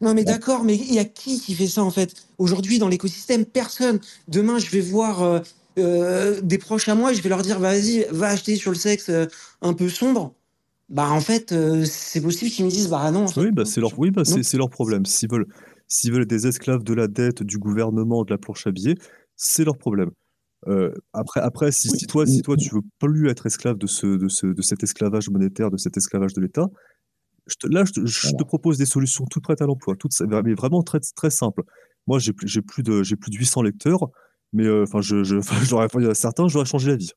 non, 0.00 0.14
mais 0.14 0.22
d'accord, 0.22 0.62
mais 0.62 0.76
il 0.76 0.94
y 0.94 1.00
a 1.00 1.04
qui 1.04 1.40
qui 1.40 1.54
fait 1.56 1.66
ça, 1.66 1.82
en 1.82 1.90
fait? 1.90 2.14
Aujourd'hui, 2.38 2.78
dans 2.78 2.86
l'écosystème, 2.86 3.44
personne. 3.44 3.98
Demain, 4.28 4.60
je 4.60 4.70
vais 4.70 4.80
voir 4.80 5.42
des 5.76 6.58
proches 6.58 6.88
à 6.88 6.94
moi, 6.94 7.12
je 7.12 7.20
vais 7.22 7.28
leur 7.28 7.42
dire, 7.42 7.58
vas-y, 7.58 8.06
va 8.12 8.28
acheter 8.28 8.54
sur 8.54 8.70
le 8.70 8.76
sexe 8.76 9.10
un 9.62 9.72
peu 9.72 9.88
sombre 9.88 10.34
bah 10.90 11.08
en 11.08 11.20
fait, 11.20 11.52
euh, 11.52 11.84
c'est 11.84 12.20
possible 12.20 12.50
qu'ils 12.50 12.64
me 12.64 12.70
disent 12.70 12.90
bah 12.90 13.10
non. 13.12 13.26
oui, 13.36 13.52
bah 13.52 13.64
c'est 13.64 13.80
leur, 13.80 13.96
oui, 13.96 14.10
bah 14.10 14.24
c'est 14.24 14.56
leur 14.56 14.68
problème. 14.68 15.06
S'ils 15.06 15.30
veulent, 15.30 15.46
s'ils 15.86 16.12
veulent 16.12 16.26
des 16.26 16.48
esclaves 16.48 16.82
de 16.82 16.94
la 16.94 17.06
dette, 17.06 17.44
du 17.44 17.58
gouvernement, 17.58 18.24
de 18.24 18.30
la 18.30 18.38
planche 18.38 18.66
à 18.66 18.72
billets, 18.72 18.96
c'est 19.36 19.64
leur 19.64 19.78
problème. 19.78 20.10
Euh, 20.66 20.92
après, 21.12 21.40
après 21.40 21.72
si, 21.72 21.88
si, 21.88 22.06
toi, 22.06 22.26
si 22.26 22.42
toi 22.42 22.56
tu 22.56 22.74
veux 22.74 22.82
plus 22.98 23.30
être 23.30 23.46
esclave 23.46 23.78
de, 23.78 23.86
ce, 23.86 24.06
de, 24.06 24.28
ce, 24.28 24.48
de 24.48 24.62
cet 24.62 24.82
esclavage 24.82 25.30
monétaire, 25.30 25.70
de 25.70 25.78
cet 25.78 25.96
esclavage 25.96 26.34
de 26.34 26.40
l'État, 26.40 26.68
je 27.46 27.68
là, 27.68 27.84
je 27.84 27.92
te, 27.92 28.04
je 28.04 28.30
te, 28.32 28.42
propose 28.42 28.76
des 28.76 28.84
solutions 28.84 29.24
toutes 29.30 29.44
prêtes 29.44 29.62
à 29.62 29.66
l'emploi, 29.66 29.94
toutes, 29.96 30.12
mais 30.20 30.54
vraiment 30.54 30.82
très, 30.82 31.00
très 31.00 31.30
simples. 31.30 31.62
Moi, 32.08 32.18
j'ai 32.18 32.32
plus, 32.32 32.60
plus, 32.62 32.82
de, 32.82 33.02
plus 33.14 33.30
de 33.30 33.36
800 33.36 33.62
lecteurs, 33.62 34.10
mais 34.52 34.66
euh, 34.66 34.82
enfin, 34.82 35.00
je, 35.00 35.22
je, 35.22 35.36
il 36.00 36.04
y 36.04 36.10
a 36.10 36.14
certains, 36.14 36.48
j'aurais 36.48 36.64
changé 36.64 36.90
la 36.90 36.96
vie. 36.96 37.12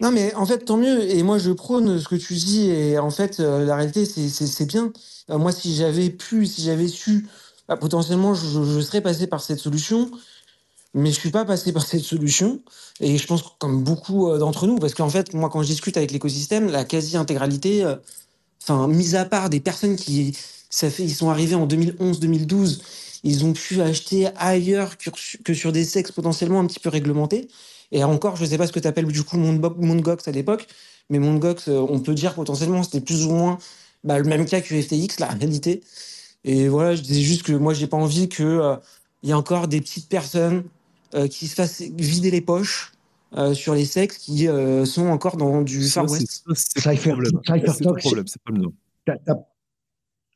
Non, 0.00 0.12
mais 0.12 0.34
en 0.34 0.46
fait, 0.46 0.58
tant 0.64 0.76
mieux. 0.76 1.10
Et 1.10 1.22
moi, 1.22 1.38
je 1.38 1.50
prône 1.50 1.98
ce 1.98 2.08
que 2.08 2.14
tu 2.16 2.34
dis. 2.34 2.70
Et 2.70 2.98
en 2.98 3.10
fait, 3.10 3.40
euh, 3.40 3.64
la 3.64 3.76
réalité, 3.76 4.04
c'est 4.06 4.66
bien. 4.66 4.92
Euh, 5.30 5.38
moi, 5.38 5.52
si 5.52 5.74
j'avais 5.74 6.10
pu, 6.10 6.46
si 6.46 6.62
j'avais 6.62 6.88
su, 6.88 7.26
bah, 7.68 7.76
potentiellement, 7.76 8.34
je, 8.34 8.80
serais 8.80 9.00
passé 9.00 9.26
par 9.26 9.40
cette 9.42 9.58
solution. 9.58 10.10
Mais 10.94 11.10
je 11.10 11.20
suis 11.20 11.30
pas 11.30 11.44
passé 11.44 11.72
par 11.72 11.84
cette 11.84 12.02
solution. 12.02 12.60
Et 13.00 13.18
je 13.18 13.26
pense 13.26 13.42
comme 13.58 13.82
beaucoup 13.84 14.30
euh, 14.30 14.38
d'entre 14.38 14.66
nous, 14.66 14.78
parce 14.78 14.94
qu'en 14.94 15.10
fait, 15.10 15.34
moi, 15.34 15.48
quand 15.50 15.62
je 15.62 15.68
discute 15.68 15.96
avec 15.96 16.12
l'écosystème, 16.12 16.70
la 16.70 16.84
quasi-intégralité, 16.84 17.84
enfin, 18.62 18.88
mis 18.88 19.16
à 19.16 19.24
part 19.24 19.50
des 19.50 19.60
personnes 19.60 19.96
qui, 19.96 20.36
ça 20.70 20.90
fait, 20.90 21.04
ils 21.04 21.14
sont 21.14 21.30
arrivés 21.30 21.54
en 21.54 21.66
2011, 21.66 22.20
2012, 22.20 22.82
ils 23.24 23.44
ont 23.44 23.52
pu 23.52 23.80
acheter 23.80 24.28
ailleurs 24.36 24.96
que, 24.98 25.54
sur 25.54 25.72
des 25.72 25.84
sexes 25.84 26.12
potentiellement 26.12 26.60
un 26.60 26.66
petit 26.66 26.80
peu 26.80 26.88
réglementés. 26.88 27.48
Et 27.92 28.04
encore, 28.04 28.36
je 28.36 28.44
ne 28.44 28.48
sais 28.48 28.58
pas 28.58 28.66
ce 28.66 28.72
que 28.72 28.80
tu 28.80 28.88
appelles 28.88 29.06
du 29.06 29.22
coup 29.22 29.38
Mondgox 29.38 30.28
à 30.28 30.32
l'époque, 30.32 30.66
mais 31.10 31.18
Mondgox, 31.18 31.68
euh, 31.68 31.86
on 31.88 32.00
peut 32.00 32.14
dire 32.14 32.34
potentiellement 32.34 32.82
c'était 32.82 33.00
plus 33.00 33.24
ou 33.26 33.30
moins 33.30 33.58
bah, 34.04 34.18
le 34.18 34.24
même 34.24 34.44
cas 34.44 34.60
que 34.60 34.80
FTX, 34.80 35.18
la 35.20 35.28
réalité. 35.28 35.82
Et 36.44 36.68
voilà, 36.68 36.94
je 36.94 37.02
disais 37.02 37.22
juste 37.22 37.42
que 37.42 37.52
moi, 37.52 37.74
j'ai 37.74 37.86
pas 37.86 37.96
envie 37.96 38.28
qu'il 38.28 38.44
euh, 38.44 38.76
y 39.22 39.30
ait 39.30 39.34
encore 39.34 39.68
des 39.68 39.80
petites 39.80 40.08
personnes 40.08 40.64
euh, 41.14 41.26
qui 41.28 41.48
se 41.48 41.54
fassent 41.54 41.80
vider 41.80 42.30
les 42.30 42.40
poches 42.40 42.92
sur 43.52 43.74
les 43.74 43.84
sexes 43.84 44.16
qui 44.16 44.48
sont 44.86 45.06
encore 45.08 45.36
dans 45.36 45.60
du 45.60 45.86
Far 45.86 46.10
West. 46.10 46.44
C'est 46.54 46.82
pas 46.82 46.94
le 47.90 47.98
problème, 47.98 48.26
c'est 48.26 48.42
pas 48.42 48.52
le 48.52 48.58
nom 48.58 48.72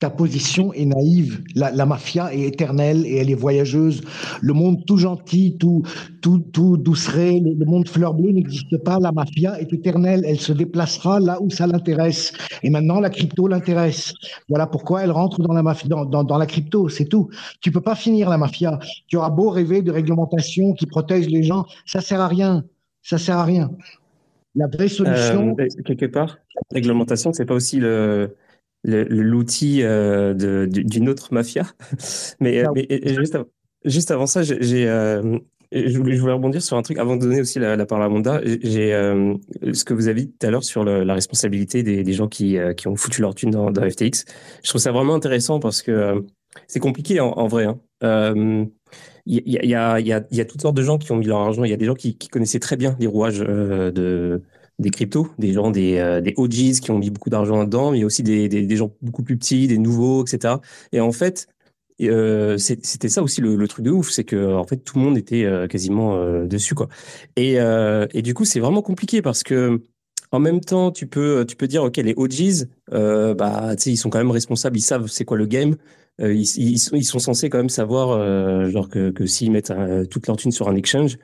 ta 0.02 0.10
position 0.10 0.72
est 0.72 0.84
naïve. 0.84 1.44
La, 1.54 1.86
mafia 1.86 2.34
est 2.34 2.40
éternelle 2.40 3.06
et 3.06 3.18
elle 3.18 3.30
est 3.30 3.36
voyageuse. 3.36 4.02
Le 4.40 4.52
monde 4.52 4.84
tout 4.84 4.96
gentil, 4.96 5.56
tout, 5.60 5.82
tout, 6.20 6.40
tout 6.52 6.74
le, 6.74 7.64
monde 7.64 7.86
fleur 7.86 8.12
bleue 8.12 8.32
n'existe 8.32 8.76
pas. 8.78 8.98
La 8.98 9.12
mafia 9.12 9.60
est 9.60 9.72
éternelle. 9.72 10.24
Elle 10.26 10.40
se 10.40 10.52
déplacera 10.52 11.20
là 11.20 11.40
où 11.40 11.50
ça 11.50 11.68
l'intéresse. 11.68 12.32
Et 12.64 12.70
maintenant, 12.70 12.98
la 12.98 13.10
crypto 13.10 13.46
l'intéresse. 13.46 14.12
Voilà 14.48 14.66
pourquoi 14.66 15.04
elle 15.04 15.12
rentre 15.12 15.40
dans 15.40 15.54
la 15.54 15.62
mafia, 15.62 15.88
dans, 15.88 16.24
dans, 16.24 16.38
la 16.38 16.46
crypto. 16.46 16.88
C'est 16.88 17.04
tout. 17.04 17.28
Tu 17.60 17.70
peux 17.70 17.80
pas 17.80 17.94
finir 17.94 18.28
la 18.28 18.38
mafia. 18.38 18.80
Tu 19.06 19.16
auras 19.16 19.30
beau 19.30 19.50
rêver 19.50 19.82
de 19.82 19.92
réglementation 19.92 20.72
qui 20.72 20.86
protège 20.86 21.28
les 21.28 21.44
gens. 21.44 21.64
Ça 21.86 22.00
sert 22.00 22.20
à 22.20 22.26
rien. 22.26 22.64
Ça 23.02 23.18
sert 23.18 23.36
à 23.36 23.44
rien. 23.44 23.70
La 24.56 24.66
vraie 24.66 24.88
solution. 24.88 25.54
Euh, 25.60 25.82
quelque 25.84 26.06
part, 26.06 26.38
réglementation, 26.72 27.32
c'est 27.32 27.46
pas 27.46 27.54
aussi 27.54 27.78
le, 27.78 28.34
l'outil 28.84 29.80
euh, 29.82 30.66
d'une 30.66 31.08
autre 31.08 31.32
mafia. 31.32 31.64
mais, 32.40 32.64
mais 32.74 33.14
juste, 33.14 33.38
juste, 33.84 34.10
avant 34.10 34.26
ça, 34.26 34.42
j'ai, 34.42 34.88
euh, 34.88 35.38
je, 35.70 35.96
voulais, 35.98 36.16
je 36.16 36.20
voulais 36.20 36.32
rebondir 36.32 36.62
sur 36.62 36.76
un 36.76 36.82
truc 36.82 36.98
avant 36.98 37.16
de 37.16 37.20
donner 37.20 37.40
aussi 37.40 37.58
la, 37.58 37.86
parole 37.86 38.04
à 38.04 38.08
Monda. 38.08 38.40
J'ai 38.44 38.92
euh, 38.92 39.34
ce 39.72 39.84
que 39.84 39.94
vous 39.94 40.08
avez 40.08 40.22
dit 40.22 40.32
tout 40.32 40.46
à 40.46 40.50
l'heure 40.50 40.64
sur 40.64 40.84
la 40.84 41.14
responsabilité 41.14 41.82
des, 41.82 42.02
des 42.02 42.12
gens 42.12 42.28
qui, 42.28 42.58
qui, 42.76 42.88
ont 42.88 42.96
foutu 42.96 43.20
leur 43.20 43.34
thune 43.34 43.50
dans, 43.50 43.70
dans, 43.70 43.88
FTX. 43.88 44.24
Je 44.62 44.68
trouve 44.68 44.80
ça 44.80 44.92
vraiment 44.92 45.14
intéressant 45.14 45.60
parce 45.60 45.82
que 45.82 46.24
c'est 46.66 46.80
compliqué 46.80 47.20
en, 47.20 47.46
vrai. 47.46 47.66
Hein. 47.66 48.66
il 49.26 49.42
y, 49.46 49.58
a, 49.58 50.00
y, 50.00 50.12
a, 50.12 50.20
y, 50.30 50.40
a, 50.40 50.44
toutes 50.44 50.60
sortes 50.60 50.76
de 50.76 50.82
gens 50.82 50.98
qui 50.98 51.12
ont 51.12 51.16
mis 51.16 51.26
leur 51.26 51.38
argent. 51.38 51.64
Il 51.64 51.70
y 51.70 51.74
a 51.74 51.78
des 51.78 51.86
gens 51.86 51.94
qui, 51.94 52.18
qui 52.18 52.28
connaissaient 52.28 52.58
très 52.58 52.76
bien 52.76 52.96
les 52.98 53.06
rouages 53.06 53.38
de, 53.38 54.42
des 54.78 54.90
cryptos, 54.90 55.28
des 55.38 55.52
gens, 55.52 55.70
des, 55.70 55.98
euh, 55.98 56.20
des 56.20 56.34
OGs 56.36 56.80
qui 56.80 56.90
ont 56.90 56.98
mis 56.98 57.10
beaucoup 57.10 57.30
d'argent 57.30 57.58
là-dedans, 57.58 57.92
mais 57.92 58.04
aussi 58.04 58.22
des, 58.22 58.48
des, 58.48 58.76
gens 58.76 58.92
beaucoup 59.00 59.22
plus 59.22 59.36
petits, 59.36 59.66
des 59.68 59.78
nouveaux, 59.78 60.24
etc. 60.24 60.56
Et 60.92 61.00
en 61.00 61.12
fait, 61.12 61.48
euh, 62.00 62.58
c'était 62.58 63.08
ça 63.08 63.22
aussi 63.22 63.40
le, 63.40 63.68
truc 63.68 63.84
de 63.84 63.90
ouf, 63.90 64.10
c'est 64.10 64.24
que 64.24 64.54
en 64.54 64.64
fait 64.64 64.78
tout 64.78 64.98
le 64.98 65.04
monde 65.04 65.16
était 65.16 65.44
euh, 65.44 65.68
quasiment 65.68 66.44
dessus 66.44 66.74
quoi. 66.74 66.88
Et, 67.36 67.54
et 67.54 68.22
du 68.22 68.34
coup 68.34 68.44
c'est 68.44 68.60
vraiment 68.60 68.82
compliqué 68.82 69.22
parce 69.22 69.42
que 69.42 69.80
en 70.32 70.40
même 70.40 70.60
temps 70.60 70.90
tu 70.90 71.06
peux 71.06 71.44
tu 71.46 71.54
peux 71.54 71.68
dire 71.68 71.84
ok 71.84 71.98
les 71.98 72.14
OGs 72.16 72.66
bah 72.90 73.74
ils 73.86 73.96
sont 73.96 74.10
quand 74.10 74.18
même 74.18 74.30
responsables, 74.30 74.76
ils 74.76 74.82
savent 74.82 75.06
c'est 75.06 75.24
quoi 75.24 75.36
le 75.36 75.46
game. 75.46 75.76
Ils, 76.18 76.42
ils, 76.58 76.78
sont, 76.78 76.94
ils, 76.94 77.04
sont, 77.04 77.18
censés 77.18 77.48
quand 77.48 77.58
même 77.58 77.70
savoir 77.70 78.68
genre 78.68 78.88
que, 78.88 79.10
que 79.10 79.26
s'ils 79.26 79.50
mettent 79.50 79.72
toute 80.10 80.26
leur 80.26 80.36
thune 80.36 80.52
sur 80.52 80.68
un 80.68 80.76
exchange, 80.76 81.18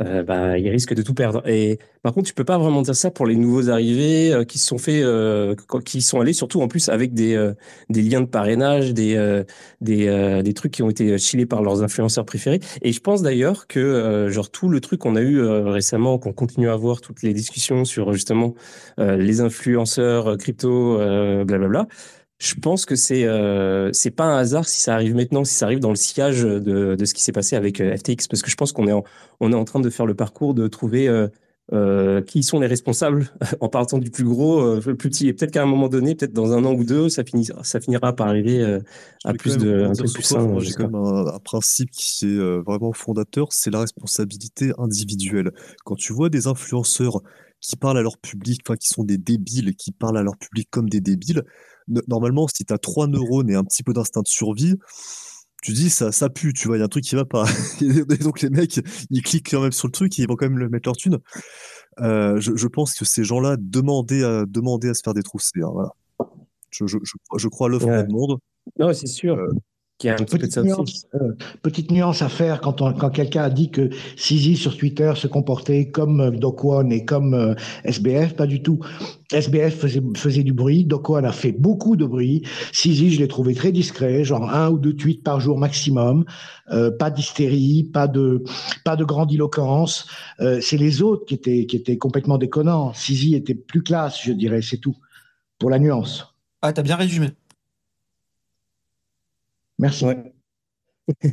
euh, 0.00 0.24
bah, 0.24 0.58
ils 0.58 0.68
risquent 0.70 0.94
de 0.94 1.02
tout 1.02 1.14
perdre. 1.14 1.46
Et 1.48 1.78
par 2.02 2.12
contre, 2.12 2.26
tu 2.26 2.34
peux 2.34 2.44
pas 2.44 2.58
vraiment 2.58 2.82
dire 2.82 2.96
ça 2.96 3.10
pour 3.10 3.26
les 3.26 3.36
nouveaux 3.36 3.70
arrivés 3.70 4.32
euh, 4.32 4.44
qui 4.44 4.58
sont 4.58 4.78
fait, 4.78 5.02
euh, 5.02 5.54
qui 5.84 6.02
sont 6.02 6.20
allés 6.20 6.32
surtout 6.32 6.60
en 6.62 6.68
plus 6.68 6.88
avec 6.88 7.14
des 7.14 7.34
euh, 7.34 7.54
des 7.90 8.02
liens 8.02 8.20
de 8.20 8.26
parrainage, 8.26 8.92
des 8.92 9.14
des 9.80 10.42
des 10.42 10.54
trucs 10.54 10.72
qui 10.72 10.82
ont 10.82 10.90
été 10.90 11.16
chillés 11.18 11.46
par 11.46 11.62
leurs 11.62 11.82
influenceurs 11.82 12.24
préférés. 12.24 12.60
Et 12.82 12.92
je 12.92 13.00
pense 13.00 13.22
d'ailleurs 13.22 13.66
que 13.66 14.28
genre 14.30 14.50
tout 14.50 14.68
le 14.68 14.80
truc 14.80 15.00
qu'on 15.00 15.16
a 15.16 15.20
eu 15.20 15.40
récemment, 15.42 16.18
qu'on 16.18 16.32
continue 16.32 16.68
à 16.68 16.72
avoir 16.72 17.00
toutes 17.00 17.22
les 17.22 17.32
discussions 17.32 17.84
sur 17.84 18.12
justement 18.12 18.54
les 18.98 19.40
influenceurs 19.40 20.36
crypto, 20.38 20.96
blablabla 21.44 21.86
je 22.38 22.54
pense 22.54 22.84
que 22.84 22.96
c'est 22.96 23.24
euh, 23.24 23.90
c'est 23.92 24.10
pas 24.10 24.24
un 24.24 24.38
hasard 24.38 24.66
si 24.66 24.80
ça 24.80 24.94
arrive 24.94 25.14
maintenant, 25.14 25.44
si 25.44 25.54
ça 25.54 25.66
arrive 25.66 25.78
dans 25.78 25.90
le 25.90 25.96
sillage 25.96 26.42
de, 26.42 26.94
de 26.94 27.04
ce 27.04 27.14
qui 27.14 27.22
s'est 27.22 27.32
passé 27.32 27.56
avec 27.56 27.80
euh, 27.80 27.96
FTX, 27.96 28.28
parce 28.28 28.42
que 28.42 28.50
je 28.50 28.56
pense 28.56 28.72
qu'on 28.72 28.86
est 28.88 28.92
en, 28.92 29.04
on 29.40 29.52
est 29.52 29.56
en 29.56 29.64
train 29.64 29.80
de 29.80 29.88
faire 29.90 30.06
le 30.06 30.14
parcours 30.14 30.54
de 30.54 30.66
trouver 30.66 31.08
euh, 31.08 31.28
euh 31.72 32.20
qui 32.22 32.42
sont 32.42 32.60
les 32.60 32.66
responsables 32.66 33.30
en 33.60 33.68
partant 33.68 33.98
du 33.98 34.10
plus 34.10 34.24
gros, 34.24 34.74
le 34.74 34.80
plus 34.80 35.08
petit, 35.10 35.28
et 35.28 35.32
peut-être 35.32 35.52
qu'à 35.52 35.62
un 35.62 35.66
moment 35.66 35.88
donné, 35.88 36.16
peut-être 36.16 36.32
dans 36.32 36.52
un 36.52 36.64
an 36.64 36.74
ou 36.74 36.84
deux, 36.84 37.08
ça 37.08 37.24
finira, 37.24 37.62
ça 37.62 37.80
finira 37.80 38.14
par 38.14 38.26
arriver 38.26 38.62
à 39.24 39.32
plus 39.32 39.56
de, 39.56 39.84
un 39.84 39.94
peu 39.94 40.10
plus 40.12 40.22
sain. 40.22 40.58
J'ai 40.58 40.72
quand 40.72 40.90
même 40.90 40.94
un, 40.96 41.34
un, 41.34 41.38
principe 41.38 41.90
qui 41.92 42.26
est 42.26 42.58
vraiment 42.66 42.92
fondateur, 42.92 43.52
c'est 43.52 43.70
la 43.70 43.80
responsabilité 43.80 44.72
individuelle. 44.76 45.52
Quand 45.84 45.94
tu 45.94 46.12
vois 46.12 46.28
des 46.28 46.48
influenceurs 46.48 47.22
qui 47.60 47.76
parlent 47.76 47.96
à 47.96 48.02
leur 48.02 48.18
public, 48.18 48.60
enfin 48.66 48.76
qui 48.76 48.88
sont 48.88 49.04
des 49.04 49.16
débiles, 49.16 49.74
qui 49.74 49.90
parlent 49.92 50.18
à 50.18 50.22
leur 50.22 50.36
public 50.36 50.68
comme 50.70 50.90
des 50.90 51.00
débiles 51.00 51.44
normalement, 52.08 52.46
si 52.48 52.64
tu 52.64 52.72
as 52.72 52.78
trois 52.78 53.06
neurones 53.06 53.50
et 53.50 53.54
un 53.54 53.64
petit 53.64 53.82
peu 53.82 53.92
d'instinct 53.92 54.22
de 54.22 54.28
survie, 54.28 54.74
tu 55.62 55.72
dis 55.72 55.88
ça, 55.88 56.12
ça 56.12 56.28
pue, 56.28 56.52
tu 56.52 56.68
vois, 56.68 56.76
il 56.76 56.80
y 56.80 56.82
a 56.82 56.84
un 56.84 56.88
truc 56.88 57.04
qui 57.04 57.14
va 57.14 57.24
pas. 57.24 57.44
et 57.80 58.18
donc 58.18 58.42
les 58.42 58.50
mecs, 58.50 58.80
ils 59.10 59.22
cliquent 59.22 59.50
quand 59.50 59.62
même 59.62 59.72
sur 59.72 59.88
le 59.88 59.92
truc 59.92 60.18
et 60.18 60.22
ils 60.22 60.28
vont 60.28 60.36
quand 60.36 60.46
même 60.46 60.58
le 60.58 60.68
mettre 60.68 60.88
leur 60.88 60.96
thune. 60.96 61.18
Euh, 62.00 62.38
je, 62.38 62.54
je, 62.54 62.68
pense 62.68 62.94
que 62.94 63.04
ces 63.04 63.24
gens-là 63.24 63.56
demandaient 63.58 64.24
à, 64.24 64.44
demandaient 64.46 64.90
à 64.90 64.94
se 64.94 65.00
faire 65.02 65.14
détrousser. 65.14 65.62
Hein, 65.62 65.70
voilà. 65.72 65.90
Je, 66.70 66.86
je, 66.86 66.98
je, 67.36 67.48
crois 67.48 67.68
à 67.68 67.70
l'offre 67.70 67.86
ouais. 67.86 68.04
du 68.04 68.12
monde. 68.12 68.38
Non, 68.78 68.92
c'est 68.92 69.06
sûr. 69.06 69.36
Euh, 69.36 69.48
petite, 69.98 70.56
nuance, 70.58 71.06
euh, 71.14 71.32
petite, 71.62 71.90
nuance, 71.90 72.22
à 72.22 72.28
faire 72.28 72.60
quand, 72.60 72.82
quand 72.98 73.10
quelqu'un 73.10 73.44
a 73.44 73.50
dit 73.50 73.70
que 73.70 73.90
Sisi 74.16 74.56
sur 74.56 74.76
Twitter 74.76 75.12
se 75.16 75.26
comportait 75.26 75.90
comme 75.90 76.20
euh, 76.20 76.48
One 76.62 76.92
et 76.92 77.04
comme 77.04 77.34
euh, 77.34 77.54
SBF, 77.84 78.34
pas 78.34 78.46
du 78.46 78.62
tout. 78.62 78.80
SBF 79.32 79.78
faisait, 79.78 80.02
faisait 80.16 80.42
du 80.42 80.52
bruit, 80.52 80.86
One 80.90 81.24
a 81.24 81.32
fait 81.32 81.52
beaucoup 81.52 81.96
de 81.96 82.04
bruit. 82.04 82.42
Sisi, 82.72 83.12
je 83.12 83.20
l'ai 83.20 83.28
trouvé 83.28 83.54
très 83.54 83.72
discret, 83.72 84.24
genre 84.24 84.50
un 84.50 84.70
ou 84.70 84.78
deux 84.78 84.94
tweets 84.94 85.22
par 85.22 85.40
jour 85.40 85.58
maximum, 85.58 86.24
euh, 86.70 86.90
pas 86.90 87.10
d'hystérie, 87.10 87.84
pas 87.92 88.08
de 88.08 88.42
pas 88.84 88.96
de 88.96 89.04
grandiloquence. 89.04 90.06
Euh, 90.40 90.60
c'est 90.60 90.76
les 90.76 91.02
autres 91.02 91.24
qui 91.26 91.34
étaient 91.34 91.66
qui 91.66 91.76
étaient 91.76 91.98
complètement 91.98 92.38
déconnants. 92.38 92.92
Sisi 92.94 93.34
était 93.34 93.54
plus 93.54 93.82
classe, 93.82 94.20
je 94.22 94.32
dirais, 94.32 94.62
c'est 94.62 94.78
tout. 94.78 94.96
Pour 95.58 95.70
la 95.70 95.78
nuance. 95.78 96.34
Ah, 96.62 96.72
t'as 96.72 96.82
bien 96.82 96.96
résumé. 96.96 97.28
Merci. 99.84 100.06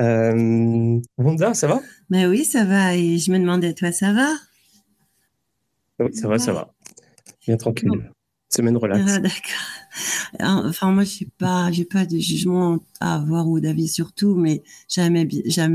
euh, 0.00 1.00
Wanda, 1.16 1.54
ça 1.54 1.68
va? 1.68 1.80
Mais 2.10 2.26
oui, 2.26 2.44
ça 2.44 2.64
va. 2.64 2.96
Et 2.96 3.18
je 3.18 3.30
me 3.30 3.38
demandais, 3.38 3.72
toi, 3.72 3.92
ça 3.92 4.12
va? 4.12 4.32
Oui, 6.00 6.12
ça 6.12 6.26
va, 6.26 6.40
ça 6.40 6.52
va. 6.52 6.74
Bien 7.46 7.56
tranquille. 7.56 8.10
Semaine 8.48 8.76
relax. 8.76 9.04
Ah, 9.06 9.20
d'accord. 9.20 10.64
Enfin, 10.66 10.90
moi, 10.90 11.04
je 11.04 11.22
n'ai 11.22 11.30
pas, 11.38 11.70
j'ai 11.70 11.84
pas 11.84 12.04
de 12.04 12.18
jugement 12.18 12.80
à 12.98 13.14
avoir 13.14 13.46
ou 13.48 13.60
d'avis 13.60 13.86
sur 13.86 14.12
tout, 14.12 14.34
mais 14.34 14.64
j'aime 14.88 15.24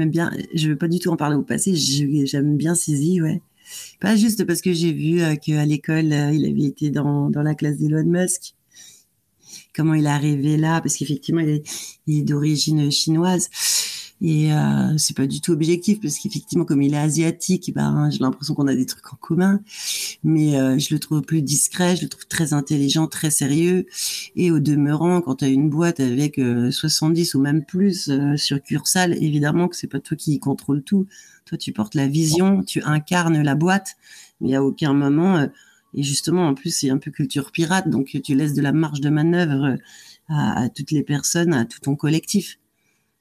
bien, 0.09 0.31
je 0.53 0.65
ne 0.67 0.73
veux 0.73 0.77
pas 0.77 0.89
du 0.89 0.99
tout 0.99 1.09
en 1.09 1.15
parler 1.15 1.37
au 1.37 1.43
passé, 1.43 1.73
j'aime 1.73 2.57
bien 2.57 2.75
Sisi, 2.75 3.21
ouais. 3.21 3.41
Pas 4.01 4.17
juste 4.17 4.45
parce 4.45 4.61
que 4.61 4.73
j'ai 4.73 4.91
vu 4.91 5.21
euh, 5.21 5.35
qu'à 5.35 5.65
l'école, 5.65 6.11
euh, 6.11 6.31
il 6.31 6.45
avait 6.45 6.67
été 6.67 6.89
dans, 6.89 7.29
dans 7.29 7.43
la 7.43 7.55
classe 7.55 7.77
d'Elon 7.77 8.05
Musk 8.05 8.56
comment 9.77 9.93
il 9.93 10.05
est 10.05 10.09
arrivé 10.09 10.57
là, 10.57 10.81
parce 10.81 10.97
qu'effectivement, 10.97 11.41
il 11.41 11.61
est, 12.07 12.21
d'origine 12.23 12.91
chinoise. 12.91 13.49
Et 14.19 14.51
euh, 14.51 14.97
c'est 14.97 15.15
pas 15.15 15.27
du 15.27 15.41
tout 15.41 15.51
objectif 15.51 16.01
parce 16.01 16.17
qu'effectivement, 16.17 16.65
comme 16.65 16.81
il 16.81 16.95
est 16.95 16.97
asiatique, 16.97 17.71
ben, 17.75 18.09
j'ai 18.09 18.17
l'impression 18.17 18.55
qu'on 18.55 18.65
a 18.65 18.73
des 18.73 18.87
trucs 18.87 19.13
en 19.13 19.15
commun. 19.17 19.61
Mais 20.23 20.57
euh, 20.59 20.79
je 20.79 20.91
le 20.95 20.99
trouve 20.99 21.21
plus 21.21 21.43
discret, 21.43 21.95
je 21.95 22.01
le 22.01 22.09
trouve 22.09 22.25
très 22.25 22.53
intelligent, 22.53 23.05
très 23.05 23.29
sérieux. 23.29 23.85
Et 24.35 24.49
au 24.49 24.59
demeurant, 24.59 25.21
quand 25.21 25.35
tu 25.35 25.45
as 25.45 25.49
une 25.49 25.69
boîte 25.69 25.99
avec 25.99 26.41
70 26.71 27.35
euh, 27.35 27.37
ou 27.37 27.41
même 27.41 27.63
plus 27.63 28.09
euh, 28.09 28.35
succursales, 28.37 29.13
évidemment 29.23 29.67
que 29.67 29.75
c'est 29.75 29.85
pas 29.85 29.99
toi 29.99 30.17
qui 30.17 30.39
contrôle 30.39 30.81
tout. 30.81 31.05
Toi, 31.45 31.59
tu 31.59 31.71
portes 31.71 31.93
la 31.93 32.07
vision, 32.07 32.63
tu 32.63 32.81
incarnes 32.81 33.43
la 33.43 33.53
boîte. 33.53 33.97
Mais 34.41 34.55
à 34.55 34.63
aucun 34.63 34.93
moment, 34.93 35.47
et 35.93 36.03
justement, 36.03 36.47
en 36.47 36.53
plus, 36.53 36.71
c'est 36.71 36.89
un 36.89 36.97
peu 36.97 37.11
culture 37.11 37.51
pirate, 37.51 37.89
donc 37.89 38.17
tu 38.23 38.35
laisses 38.35 38.53
de 38.53 38.61
la 38.61 38.71
marge 38.71 39.01
de 39.01 39.09
manœuvre 39.09 39.77
à, 40.29 40.69
toutes 40.69 40.91
les 40.91 41.03
personnes, 41.03 41.53
à 41.53 41.65
tout 41.65 41.79
ton 41.79 41.95
collectif. 41.95 42.59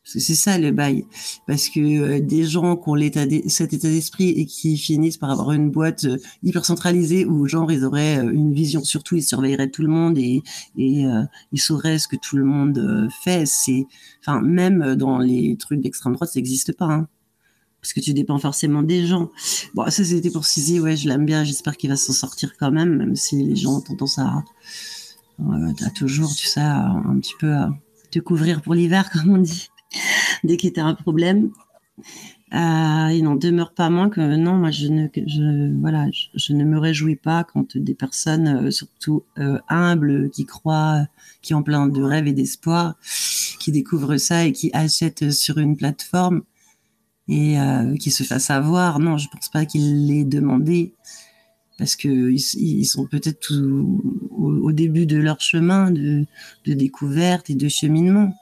C'est 0.09 0.37
ça 0.37 0.57
le 0.57 0.71
bail, 0.71 1.05
parce 1.49 1.69
que 1.69 1.81
euh, 1.81 2.21
des 2.21 2.45
gens 2.45 2.77
qui 2.77 2.89
ont 2.89 3.49
cet 3.49 3.73
état 3.73 3.89
d'esprit 3.89 4.29
et 4.29 4.47
qui 4.47 4.79
finissent 4.79 5.17
par 5.17 5.33
avoir 5.33 5.51
une 5.51 5.73
boîte 5.73 6.05
euh, 6.05 6.17
hyper 6.45 6.65
centralisée 6.65 7.25
où 7.25 7.49
genre 7.49 7.73
ils 7.73 7.85
auraient 7.85 8.19
euh, 8.19 8.31
une 8.31 8.53
vision 8.53 8.85
sur 8.85 9.03
tout, 9.03 9.17
ils 9.17 9.25
surveilleraient 9.25 9.69
tout 9.69 9.83
le 9.83 9.89
monde 9.89 10.17
et, 10.17 10.45
et 10.77 11.05
ils 11.51 11.61
sauraient 11.61 11.99
ce 11.99 12.07
que 12.07 12.15
tout 12.15 12.37
le 12.37 12.45
monde 12.45 13.09
fait. 13.25 13.47
C'est, 13.47 13.87
enfin 14.21 14.41
même 14.41 14.95
dans 14.95 15.19
les 15.19 15.57
trucs 15.57 15.81
d'extrême 15.81 16.13
droite, 16.13 16.31
ça 16.31 16.39
n'existe 16.39 16.73
pas. 16.77 16.87
Hein 16.87 17.09
parce 17.87 17.93
que 17.93 18.01
tu 18.01 18.15
dépends 18.15 18.39
forcément 18.41 18.83
des 18.83 19.07
gens. 19.07 19.31
Bon, 19.75 19.89
ça 19.91 20.05
c'était 20.05 20.33
pour 20.33 20.45
Sizi, 20.45 20.81
ouais, 20.81 20.97
je 20.97 21.09
l'aime 21.09 21.25
bien, 21.25 21.45
j'espère 21.45 21.77
qu'il 21.77 21.89
va 21.89 21.95
s'en 21.95 22.13
sortir 22.13 22.57
quand 22.59 22.73
même, 22.73 22.97
même 22.97 23.15
si 23.15 23.41
les 23.41 23.55
gens 23.55 23.77
ont 23.77 23.81
tendance 23.81 24.19
à, 24.19 24.43
à 25.39 25.91
toujours, 25.95 26.35
tu 26.35 26.47
sais, 26.49 26.59
un 26.59 27.17
petit 27.21 27.35
peu 27.39 27.55
à 27.55 27.71
te 28.11 28.19
couvrir 28.19 28.61
pour 28.61 28.75
l'hiver, 28.75 29.09
comme 29.13 29.31
on 29.31 29.39
dit. 29.39 29.71
dès 30.43 30.57
qu'il 30.57 30.73
y 30.77 30.81
a 30.81 30.85
un 30.85 30.95
problème. 30.95 31.51
Euh, 32.55 33.13
il 33.13 33.23
n'en 33.23 33.37
demeure 33.37 33.73
pas 33.73 33.89
moins 33.89 34.11
que 34.11 34.21
non, 34.35 34.55
moi 34.55 34.73
je 34.73 34.89
ne, 34.89 35.81
voilà, 35.81 36.09
je, 36.13 36.53
ne 36.53 36.65
me 36.65 36.79
réjouis 36.79 37.17
pas 37.17 37.45
quand 37.45 37.77
des 37.77 37.95
personnes, 37.95 38.67
euh, 38.67 38.71
surtout 38.73 39.23
euh, 39.39 39.59
humbles, 39.69 40.29
qui 40.31 40.45
croient, 40.45 41.07
qui 41.41 41.55
ont 41.55 41.63
plein 41.63 41.87
de 41.87 42.03
rêves 42.03 42.27
et 42.27 42.33
d'espoir, 42.33 42.97
qui 43.61 43.71
découvrent 43.71 44.17
ça 44.17 44.45
et 44.45 44.53
qui 44.53 44.71
achètent 44.73 45.31
sur 45.31 45.59
une 45.59 45.77
plateforme 45.77 46.43
et 47.29 47.59
euh, 47.59 47.97
qui 47.97 48.11
se 48.11 48.23
fassent 48.23 48.51
avoir. 48.51 48.99
Non, 48.99 49.19
je 49.19 49.29
pense 49.29 49.49
pas 49.49 49.65
qu'il 49.67 50.07
l'ait 50.07 50.25
demandé 50.25 50.95
parce 51.79 51.97
que 51.97 52.09
ils, 52.09 52.85
sont 52.85 53.07
peut-être 53.07 53.55
au, 53.55 54.51
au, 54.63 54.73
début 54.73 55.07
de 55.07 55.19
leur 55.19 55.41
chemin 55.41 55.91
de, 55.91 56.25
de 56.65 56.73
découverte 56.73 57.51
et 57.51 57.55
de 57.55 57.69
cheminement. 57.69 58.33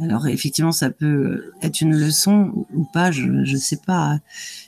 Alors 0.00 0.26
effectivement, 0.26 0.72
ça 0.72 0.90
peut 0.90 1.52
être 1.62 1.80
une 1.80 1.94
leçon 1.94 2.66
ou 2.74 2.84
pas, 2.92 3.12
je 3.12 3.26
ne 3.26 3.56
sais 3.56 3.78
pas. 3.86 4.18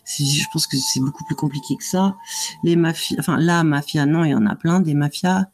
Je 0.07 0.45
pense 0.53 0.67
que 0.67 0.77
c'est 0.77 1.01
beaucoup 1.01 1.25
plus 1.25 1.35
compliqué 1.35 1.75
que 1.77 1.85
ça. 1.85 2.15
Les 2.63 2.77
mafias, 2.77 3.17
enfin 3.19 3.37
la 3.39 3.65
mafia, 3.65 4.07
non, 4.07 4.25
il 4.25 4.31
y 4.31 4.35
en 4.35 4.47
a 4.47 4.55
plein 4.55 4.81
des 4.81 4.95
mafias. 4.95 5.47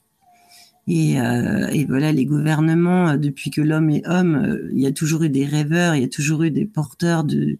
Et, 0.88 1.20
euh, 1.20 1.68
et 1.68 1.84
voilà, 1.84 2.12
les 2.12 2.24
gouvernements, 2.24 3.16
depuis 3.16 3.50
que 3.50 3.60
l'homme 3.60 3.90
est 3.90 4.06
homme, 4.06 4.34
euh, 4.34 4.70
il 4.72 4.80
y 4.80 4.86
a 4.86 4.92
toujours 4.92 5.22
eu 5.22 5.28
des 5.28 5.46
rêveurs, 5.46 5.94
il 5.94 6.02
y 6.02 6.04
a 6.04 6.08
toujours 6.08 6.42
eu 6.42 6.50
des 6.50 6.64
porteurs 6.64 7.22
de, 7.22 7.58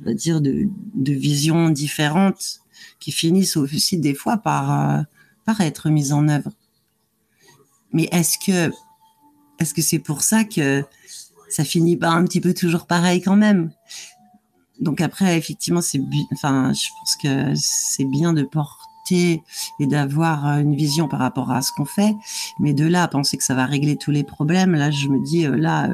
on 0.00 0.04
va 0.04 0.14
dire, 0.14 0.40
de, 0.40 0.68
visions 0.96 1.68
différentes 1.68 2.60
qui 3.00 3.12
finissent 3.12 3.56
aussi 3.56 3.98
des 3.98 4.14
fois 4.14 4.38
par, 4.38 4.98
euh, 4.98 5.02
par 5.44 5.60
être 5.60 5.90
mises 5.90 6.12
en 6.12 6.28
œuvre. 6.28 6.50
Mais 7.92 8.08
est-ce 8.12 8.38
que, 8.38 8.72
est-ce 9.60 9.80
c'est 9.82 9.98
pour 9.98 10.22
ça 10.22 10.44
que 10.44 10.82
ça 11.50 11.64
finit 11.64 11.96
par 11.96 12.14
un 12.14 12.24
petit 12.24 12.40
peu 12.40 12.54
toujours 12.54 12.86
pareil 12.86 13.20
quand 13.20 13.36
même? 13.36 13.70
Donc 14.80 15.00
après, 15.02 15.36
effectivement, 15.36 15.82
c'est, 15.82 16.00
enfin, 16.32 16.72
je 16.72 16.88
pense 16.98 17.16
que 17.22 17.52
c'est 17.54 18.06
bien 18.06 18.32
de 18.32 18.42
porter 18.42 18.84
et 19.12 19.42
d'avoir 19.80 20.44
une 20.58 20.74
vision 20.74 21.08
par 21.08 21.20
rapport 21.20 21.50
à 21.50 21.62
ce 21.62 21.72
qu'on 21.72 21.84
fait, 21.84 22.14
mais 22.58 22.74
de 22.74 22.86
là 22.86 23.02
à 23.02 23.08
penser 23.08 23.36
que 23.36 23.44
ça 23.44 23.54
va 23.54 23.66
régler 23.66 23.96
tous 23.96 24.10
les 24.10 24.24
problèmes, 24.24 24.74
là, 24.74 24.90
je 24.90 25.08
me 25.08 25.20
dis, 25.24 25.46
euh, 25.46 25.56
là, 25.56 25.88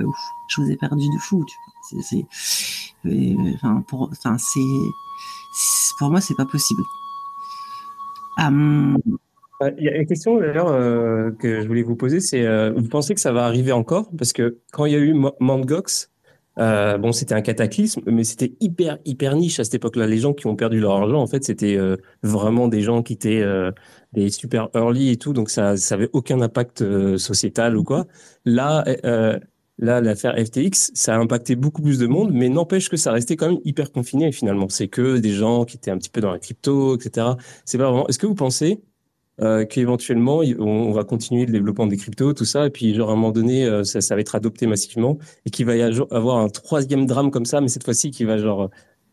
je 0.49 0.61
vous 0.61 0.71
ai 0.71 0.77
perdu 0.77 1.07
de 1.07 1.19
fou. 1.19 1.45
Euh, 3.07 3.35
pour, 3.89 4.11
enfin, 4.13 4.37
c'est, 4.39 4.61
pour 5.99 6.11
moi, 6.11 6.21
c'est 6.21 6.37
pas 6.37 6.47
possible. 6.47 6.83
Hum, 8.39 8.99
il 9.77 9.85
y 9.85 9.89
a 9.89 9.97
une 9.97 10.07
question 10.07 10.39
d'ailleurs 10.39 10.69
euh, 10.69 11.31
que 11.33 11.61
je 11.61 11.67
voulais 11.67 11.83
vous 11.83 11.97
poser, 11.97 12.21
c'est 12.21 12.47
euh, 12.47 12.73
vous 12.75 12.89
pensez 12.89 13.15
que 13.15 13.21
ça 13.21 13.33
va 13.33 13.45
arriver 13.45 13.73
encore? 13.73 14.09
Parce 14.17 14.33
que 14.33 14.59
quand 14.73 14.87
il 14.87 14.93
y 14.93 14.97
a 14.97 14.99
eu 14.99 15.15
Mangox, 15.41 16.11
euh, 16.59 16.99
bon, 16.99 17.13
c'était 17.13 17.35
un 17.35 17.43
cataclysme, 17.43 18.03
mais 18.07 18.25
c'était 18.25 18.53
hyper 18.61 18.99
hyper 19.05 19.37
niche 19.37 19.61
à 19.61 19.65
cette 19.65 19.75
époque-là. 19.75 20.07
Les 20.07 20.19
gens 20.19 20.35
qui 20.35 20.47
ont 20.47 20.57
perdu 20.57 20.81
leur 20.81 20.93
argent, 20.93 21.21
en 21.21 21.27
fait, 21.27 21.45
c'était 21.45 21.77
euh, 21.77 21.97
vraiment 22.23 22.69
des 22.69 22.83
gens 22.83 23.03
qui 23.03 23.13
étaient 23.15 23.41
euh, 23.41 23.71
des 24.13 24.31
super 24.31 24.69
early 24.75 25.11
et 25.11 25.17
tout, 25.17 25.33
donc 25.33 25.51
ça, 25.51 25.77
ça 25.77 25.95
avait 25.95 26.11
aucun 26.13 26.41
impact 26.41 26.85
sociétal 27.17 27.77
ou 27.77 27.85
quoi. 27.85 28.07
Là, 28.45 28.85
là, 29.79 30.01
l'affaire 30.01 30.35
FTX, 30.37 30.91
ça 30.95 31.15
a 31.15 31.19
impacté 31.19 31.57
beaucoup 31.57 31.83
plus 31.83 31.99
de 31.99 32.07
monde, 32.07 32.31
mais 32.33 32.49
n'empêche 32.49 32.89
que 32.89 32.97
ça 32.97 33.13
restait 33.13 33.37
quand 33.37 33.49
même 33.49 33.61
hyper 33.65 33.93
confiné 33.93 34.33
finalement. 34.33 34.69
C'est 34.69 34.89
que 34.89 35.19
des 35.19 35.33
gens 35.33 35.65
qui 35.65 35.77
étaient 35.77 35.91
un 35.91 35.99
petit 35.99 36.11
peu 36.11 36.21
dans 36.21 36.33
la 36.33 36.39
crypto, 36.39 36.97
etc. 36.97 37.29
C'est 37.65 37.79
pas 37.79 37.85
vraiment. 37.91 38.07
Est-ce 38.09 38.19
que 38.19 38.27
vous 38.27 38.35
pensez 38.35 38.83
euh, 39.41 39.65
qu'éventuellement 39.65 40.41
on, 40.59 40.93
va 40.93 41.05
continuer 41.05 41.47
le 41.47 41.53
développement 41.53 41.87
des 41.87 41.97
cryptos, 41.97 42.35
tout 42.35 42.45
ça, 42.45 42.67
et 42.67 42.71
puis 42.71 42.95
genre 42.95 43.11
à 43.11 43.13
un 43.13 43.17
moment 43.17 43.33
donné, 43.33 43.65
euh, 43.65 43.85
ça, 43.85 44.01
ça, 44.01 44.15
va 44.15 44.21
être 44.21 44.35
adopté 44.35 44.67
massivement, 44.67 45.19
et 45.47 45.51
qu'il 45.51 45.67
va 45.67 45.77
y 45.77 45.83
avoir 45.83 46.39
un 46.39 46.49
troisième 46.49 47.07
drame 47.07 47.31
comme 47.31 47.47
ça, 47.47 47.61
mais 47.61 47.69
cette 47.69 47.85
fois-ci 47.85 48.11
qui 48.11 48.25
va 48.25 48.39
genre 48.39 48.71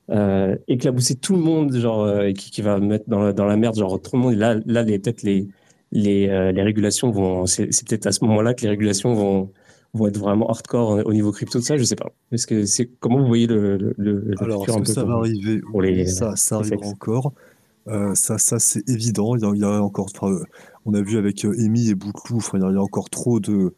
euh, 0.10 0.56
éclabousser 0.70 1.16
tout 1.16 1.36
le 1.36 1.42
monde, 1.42 1.76
genre 1.76 2.04
euh, 2.04 2.28
et 2.28 2.34
qui, 2.34 2.50
qui, 2.50 2.62
va 2.62 2.80
mettre 2.80 3.10
dans 3.10 3.20
la, 3.20 3.34
dans 3.34 3.46
la 3.46 3.58
merde, 3.58 3.76
genre 3.76 4.02
tout 4.02 4.16
le 4.16 4.22
monde. 4.22 4.34
Et 4.34 4.38
là, 4.38 4.56
là, 4.66 4.86
peut-être 4.86 5.24
les 5.24 5.48
les, 5.92 6.28
euh, 6.30 6.52
les 6.52 6.64
régulations 6.64 7.12
vont, 7.12 7.46
c'est 7.46 7.68
peut-être 7.88 8.08
à 8.08 8.12
ce 8.12 8.24
moment-là 8.26 8.54
que 8.54 8.62
les 8.62 8.70
régulations 8.70 9.14
vont 9.14 9.52
vont 9.94 10.08
être 10.08 10.18
vraiment 10.18 10.50
hardcore 10.50 11.06
au 11.06 11.14
niveau 11.14 11.32
crypto 11.32 11.60
de 11.60 11.64
ça, 11.64 11.78
je 11.78 11.84
sais 11.84 11.96
pas. 11.96 12.12
Que 12.48 12.66
c'est 12.66 12.86
comment 13.00 13.20
vous 13.20 13.28
voyez 13.28 13.48
le, 13.48 13.78
le, 13.78 13.96
le 13.98 14.34
Alors, 14.40 14.68
est-ce 14.68 14.78
que 14.78 14.86
ça 14.86 15.04
va 15.04 15.16
arriver 15.16 15.62
pour 15.72 15.82
les, 15.82 16.06
ça, 16.06 16.36
ça 16.36 16.58
arrivera 16.58 16.88
encore. 16.88 17.34
Euh, 17.88 18.16
ça, 18.16 18.38
ça 18.38 18.60
c'est 18.60 18.88
évident. 18.90 19.36
Il 19.36 19.60
y, 19.60 19.64
a, 19.64 19.82
encore, 19.82 20.10
on 20.86 20.94
a 20.94 21.02
vu 21.02 21.18
avec 21.18 21.46
euh, 21.46 21.56
Amy 21.60 21.90
et 21.90 21.96
Boutlou, 21.96 22.40
il 22.54 22.60
y, 22.60 22.64
a 22.64 22.82
encore 22.82 23.10
trop 23.10 23.40
de, 23.40 23.74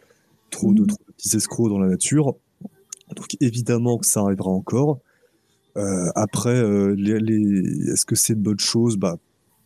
trop 0.50 0.74
de, 0.74 0.84
mmh. 0.84 0.88
trop 0.88 1.04
de 1.08 1.14
petits 1.14 1.36
escrocs 1.36 1.70
dans 1.70 1.80
la 1.80 1.90
nature. 1.90 2.36
Donc 3.16 3.38
évidemment 3.40 3.98
que 3.98 4.06
ça 4.06 4.22
arrivera 4.22 4.50
encore. 4.50 5.00
Euh, 5.78 6.10
après, 6.16 6.56
euh, 6.56 6.96
les, 6.98 7.20
les... 7.20 7.92
est-ce 7.92 8.06
que 8.06 8.16
c'est 8.16 8.34
une 8.34 8.42
bonne 8.42 8.60
chose? 8.60 8.98
Bah, 8.98 9.18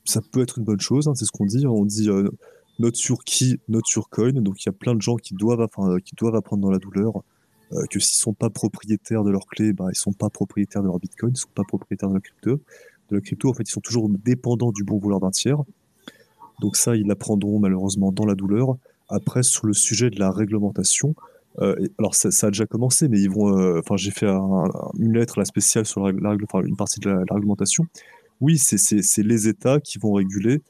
Ça 0.05 0.21
peut 0.21 0.41
être 0.41 0.59
une 0.59 0.65
bonne 0.65 0.81
chose, 0.81 1.07
hein, 1.07 1.15
c'est 1.15 1.25
ce 1.25 1.31
qu'on 1.31 1.45
dit. 1.45 1.65
On 1.65 1.85
dit 1.85 2.09
euh, 2.09 2.29
note 2.79 2.95
sur 2.95 3.23
qui, 3.23 3.59
note 3.67 3.85
sur 3.85 4.09
coin. 4.09 4.31
Donc 4.33 4.63
il 4.63 4.67
y 4.67 4.69
a 4.69 4.73
plein 4.73 4.95
de 4.95 5.01
gens 5.01 5.15
qui 5.15 5.33
doivent, 5.33 5.61
enfin, 5.61 5.97
qui 6.03 6.15
doivent 6.15 6.35
apprendre 6.35 6.61
dans 6.63 6.71
la 6.71 6.79
douleur 6.79 7.23
que 7.89 7.99
s'ils 7.99 8.21
sont 8.21 8.35
pas 8.35 8.51
propriétaires 8.51 9.23
de 9.23 9.31
leurs 9.31 9.47
clés, 9.47 9.73
bah, 9.73 9.87
ils 9.91 9.97
sont 9.97 10.13
pas 10.13 10.29
propriétaires 10.29 10.83
de 10.83 10.87
leur 10.87 10.99
bitcoin, 10.99 11.31
ils 11.33 11.39
sont 11.39 11.49
pas 11.55 11.63
propriétaires 11.63 12.07
de 12.07 12.13
leur 12.13 12.21
crypto 12.21 12.61
de 13.09 13.15
la 13.15 13.21
crypto, 13.21 13.49
en 13.49 13.53
fait, 13.53 13.63
ils 13.63 13.71
sont 13.71 13.81
toujours 13.81 14.09
dépendants 14.09 14.71
du 14.71 14.83
bon 14.83 14.97
vouloir 14.97 15.19
d'un 15.19 15.31
tiers. 15.31 15.61
Donc 16.61 16.77
ça, 16.77 16.95
ils 16.95 17.07
l'apprendront 17.07 17.59
malheureusement 17.59 18.11
dans 18.11 18.25
la 18.25 18.35
douleur. 18.35 18.77
Après, 19.09 19.43
sur 19.43 19.65
le 19.67 19.73
sujet 19.73 20.09
de 20.09 20.19
la 20.19 20.31
réglementation, 20.31 21.15
euh, 21.61 21.75
alors 21.99 22.15
ça, 22.15 22.29
a 22.47 22.49
déjà 22.49 22.65
commencé, 22.65 23.07
mais 23.07 23.19
ils 23.19 23.29
vont. 23.29 23.57
Euh, 23.57 23.79
enfin, 23.79 23.95
j'ai 23.97 24.11
fait 24.11 24.27
un, 24.27 24.63
une 24.97 25.13
lettre 25.13 25.37
la 25.39 25.45
spéciale 25.45 25.85
sur 25.85 26.01
la, 26.01 26.11
une 26.11 26.75
partie 26.75 26.99
de 26.99 27.09
la, 27.09 27.23
réglementation. 27.29 27.85
Oui, 28.41 28.57
c'est 28.57 29.23
les 29.23 29.47
États 29.47 29.79
qui 29.79 29.99
vont 29.99 30.13
réguler 30.13 30.61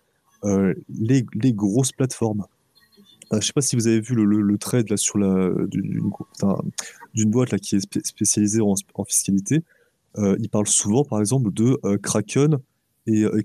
euh, 0.44 0.74
les, 0.90 1.24
grosses 1.54 1.92
plateformes. 1.92 2.46
Je 3.32 3.38
ne 3.38 3.42
sais 3.42 3.54
pas 3.54 3.62
si 3.62 3.76
vous 3.76 3.88
avez 3.88 4.02
vu 4.02 4.14
le, 4.16 4.58
trade 4.58 4.90
là 4.90 4.98
sur 4.98 5.18
d'une 7.14 7.32
boîte 7.32 7.52
là 7.52 7.58
qui 7.58 7.78
est 7.78 8.06
spécialisée 8.06 8.62
en 8.62 8.76
fiscalité. 9.06 9.64
Euh, 10.18 10.36
il 10.40 10.50
parle 10.50 10.68
souvent, 10.68 11.04
par 11.04 11.20
exemple, 11.20 11.52
de 11.52 11.78
euh, 11.86 11.98
Kraken 11.98 12.58
et, 13.08 13.24
euh, 13.24 13.42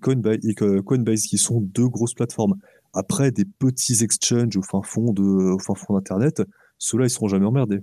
Coinbase, 0.82 1.23
qui 1.23 1.39
sont 1.39 1.61
deux 1.61 1.89
grosses 1.89 2.15
plateformes. 2.15 2.57
Après, 2.93 3.31
des 3.31 3.45
petits 3.45 4.03
exchanges 4.03 4.57
au 4.57 4.62
fin 4.62 4.82
fond 4.82 5.12
de, 5.12 5.57
fin 5.62 5.74
fond 5.74 5.95
d'Internet, 5.95 6.43
ceux-là, 6.78 7.07
ils 7.07 7.11
seront 7.11 7.28
jamais 7.28 7.47
emmerdés. 7.47 7.81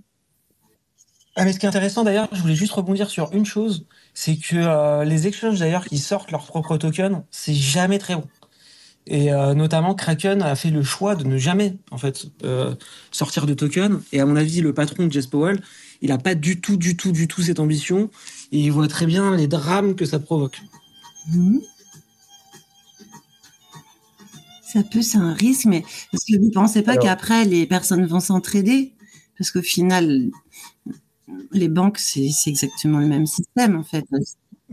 Ah, 1.35 1.43
mais 1.43 1.51
ce 1.51 1.59
qui 1.59 1.65
est 1.65 1.69
intéressant 1.69 2.03
d'ailleurs, 2.03 2.29
je 2.31 2.41
voulais 2.41 2.55
juste 2.55 2.71
rebondir 2.71 3.09
sur 3.09 3.33
une 3.33 3.45
chose, 3.45 3.85
c'est 4.13 4.37
que 4.37 5.03
les 5.03 5.27
exchanges 5.27 5.59
d'ailleurs 5.59 5.85
qui 5.85 5.97
sortent 5.97 6.31
leurs 6.31 6.45
propres 6.45 6.77
tokens, 6.77 7.23
c'est 7.29 7.53
jamais 7.53 7.99
très 7.99 8.15
bon. 8.15 8.23
Et 9.05 9.31
notamment 9.31 9.95
Kraken 9.95 10.41
a 10.41 10.55
fait 10.55 10.71
le 10.71 10.81
choix 10.81 11.15
de 11.15 11.25
ne 11.25 11.37
jamais 11.37 11.75
en 11.91 11.97
fait 11.97 12.27
sortir 13.11 13.45
de 13.45 13.53
tokens. 13.53 13.99
Et 14.13 14.21
à 14.21 14.25
mon 14.25 14.37
avis, 14.37 14.61
le 14.61 14.73
patron 14.73 15.07
de 15.07 15.11
Jess 15.11 15.27
Powell, 15.27 15.61
il 16.01 16.09
n'a 16.09 16.17
pas 16.17 16.35
du 16.35 16.61
tout, 16.61 16.77
du 16.77 16.95
tout, 16.95 17.11
du 17.11 17.27
tout 17.27 17.41
cette 17.41 17.59
ambition. 17.59 18.09
Et 18.55 18.59
il 18.59 18.71
voit 18.71 18.87
très 18.87 19.05
bien 19.05 19.35
les 19.35 19.47
drames 19.47 19.95
que 19.95 20.05
ça 20.05 20.17
provoque. 20.17 20.61
Mmh. 21.27 21.57
Ça 24.63 24.81
peut, 24.81 25.01
c'est 25.01 25.17
un 25.17 25.33
risque, 25.33 25.65
mais 25.65 25.83
est-ce 26.13 26.25
que 26.25 26.39
vous 26.39 26.47
ne 26.47 26.53
pensez 26.53 26.81
pas 26.81 26.95
qu'après, 26.95 27.43
les 27.43 27.65
personnes 27.65 28.05
vont 28.05 28.21
s'entraider? 28.21 28.93
Parce 29.37 29.51
qu'au 29.51 29.61
final, 29.61 30.31
les 31.51 31.67
banques, 31.67 31.99
c'est 31.99 32.31
exactement 32.45 32.99
le 32.99 33.07
même 33.07 33.25
système, 33.25 33.75
en 33.75 33.83
fait. 33.83 34.05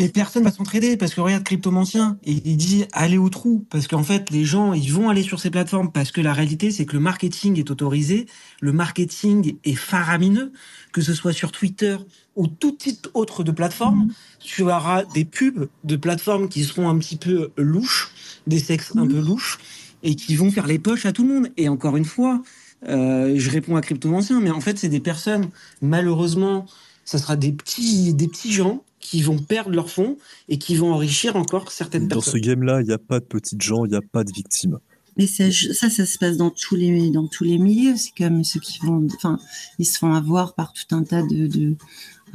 Mais 0.02 0.08
personne 0.08 0.42
va 0.42 0.50
s'entraider 0.50 0.96
parce 0.96 1.14
que 1.14 1.20
regarde 1.20 1.44
Cryptomancien, 1.44 2.18
et 2.24 2.32
il 2.32 2.56
dit 2.56 2.86
allez 2.90 3.18
au 3.18 3.28
trou 3.28 3.64
parce 3.70 3.86
qu'en 3.86 4.02
fait 4.02 4.30
les 4.30 4.44
gens 4.44 4.72
ils 4.72 4.92
vont 4.92 5.08
aller 5.08 5.22
sur 5.22 5.38
ces 5.38 5.48
plateformes 5.48 5.92
parce 5.92 6.10
que 6.10 6.20
la 6.20 6.32
réalité 6.32 6.72
c'est 6.72 6.86
que 6.86 6.94
le 6.94 6.98
marketing 6.98 7.56
est 7.56 7.70
autorisé, 7.70 8.26
le 8.60 8.72
marketing 8.72 9.58
est 9.62 9.76
faramineux, 9.76 10.50
que 10.90 11.02
ce 11.02 11.14
soit 11.14 11.32
sur 11.32 11.52
Twitter 11.52 11.96
ou 12.34 12.48
tout 12.48 12.72
type 12.72 13.06
autre 13.14 13.44
de 13.44 13.52
plateforme, 13.52 14.06
mmh. 14.06 14.12
tu 14.40 14.62
auras 14.62 15.04
des 15.14 15.24
pubs 15.24 15.68
de 15.84 15.94
plateformes 15.94 16.48
qui 16.48 16.64
seront 16.64 16.88
un 16.88 16.98
petit 16.98 17.16
peu 17.16 17.52
louches, 17.56 18.10
des 18.48 18.58
sexes 18.58 18.96
mmh. 18.96 18.98
un 18.98 19.06
peu 19.06 19.20
louches 19.20 19.60
et 20.02 20.16
qui 20.16 20.34
vont 20.34 20.50
faire 20.50 20.66
les 20.66 20.80
poches 20.80 21.06
à 21.06 21.12
tout 21.12 21.22
le 21.22 21.32
monde. 21.32 21.48
Et 21.56 21.68
encore 21.68 21.96
une 21.96 22.04
fois, 22.04 22.42
euh, 22.88 23.34
je 23.36 23.50
réponds 23.50 23.76
à 23.76 23.80
Cryptomancien, 23.80 24.40
mais 24.40 24.50
en 24.50 24.60
fait 24.60 24.78
c'est 24.78 24.88
des 24.88 24.98
personnes 24.98 25.48
malheureusement, 25.80 26.66
ça 27.04 27.18
sera 27.18 27.36
des 27.36 27.52
petits 27.52 28.14
des 28.14 28.26
petits 28.26 28.52
gens 28.52 28.82
qui 29.02 29.20
vont 29.20 29.38
perdre 29.38 29.72
leurs 29.72 29.90
fonds 29.90 30.16
et 30.48 30.56
qui 30.56 30.76
vont 30.76 30.92
enrichir 30.94 31.36
encore 31.36 31.70
certaines 31.70 32.08
dans 32.08 32.16
personnes. 32.16 32.40
Dans 32.40 32.44
ce 32.44 32.48
game-là, 32.48 32.80
il 32.80 32.86
n'y 32.86 32.92
a 32.92 32.98
pas 32.98 33.20
de 33.20 33.24
petites 33.24 33.60
gens, 33.60 33.84
il 33.84 33.90
n'y 33.90 33.96
a 33.96 34.00
pas 34.00 34.24
de 34.24 34.32
victimes. 34.32 34.78
Mais 35.18 35.26
ça, 35.26 35.50
ça, 35.50 35.90
ça 35.90 36.06
se 36.06 36.16
passe 36.16 36.38
dans 36.38 36.48
tous 36.48 36.74
les 36.74 37.10
dans 37.10 37.26
tous 37.26 37.44
les 37.44 37.58
milieux. 37.58 37.96
C'est 37.96 38.16
comme 38.16 38.44
ceux 38.44 38.60
qui 38.60 38.78
vont, 38.78 39.06
enfin, 39.14 39.38
ils 39.78 39.84
se 39.84 39.98
font 39.98 40.14
avoir 40.14 40.54
par 40.54 40.72
tout 40.72 40.94
un 40.94 41.02
tas 41.02 41.20
de 41.22 41.46
de, 41.48 41.76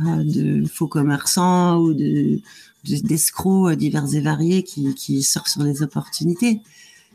euh, 0.05 0.23
de 0.23 0.67
faux 0.67 0.87
commerçants 0.87 1.77
ou 1.79 1.93
de 1.93 2.39
d'escrocs 2.83 3.75
divers 3.75 4.13
et 4.13 4.21
variés 4.21 4.61
qui 4.61 4.93
qui 4.93 5.23
sortent 5.23 5.47
sur 5.47 5.63
les 5.63 5.81
opportunités 5.81 6.61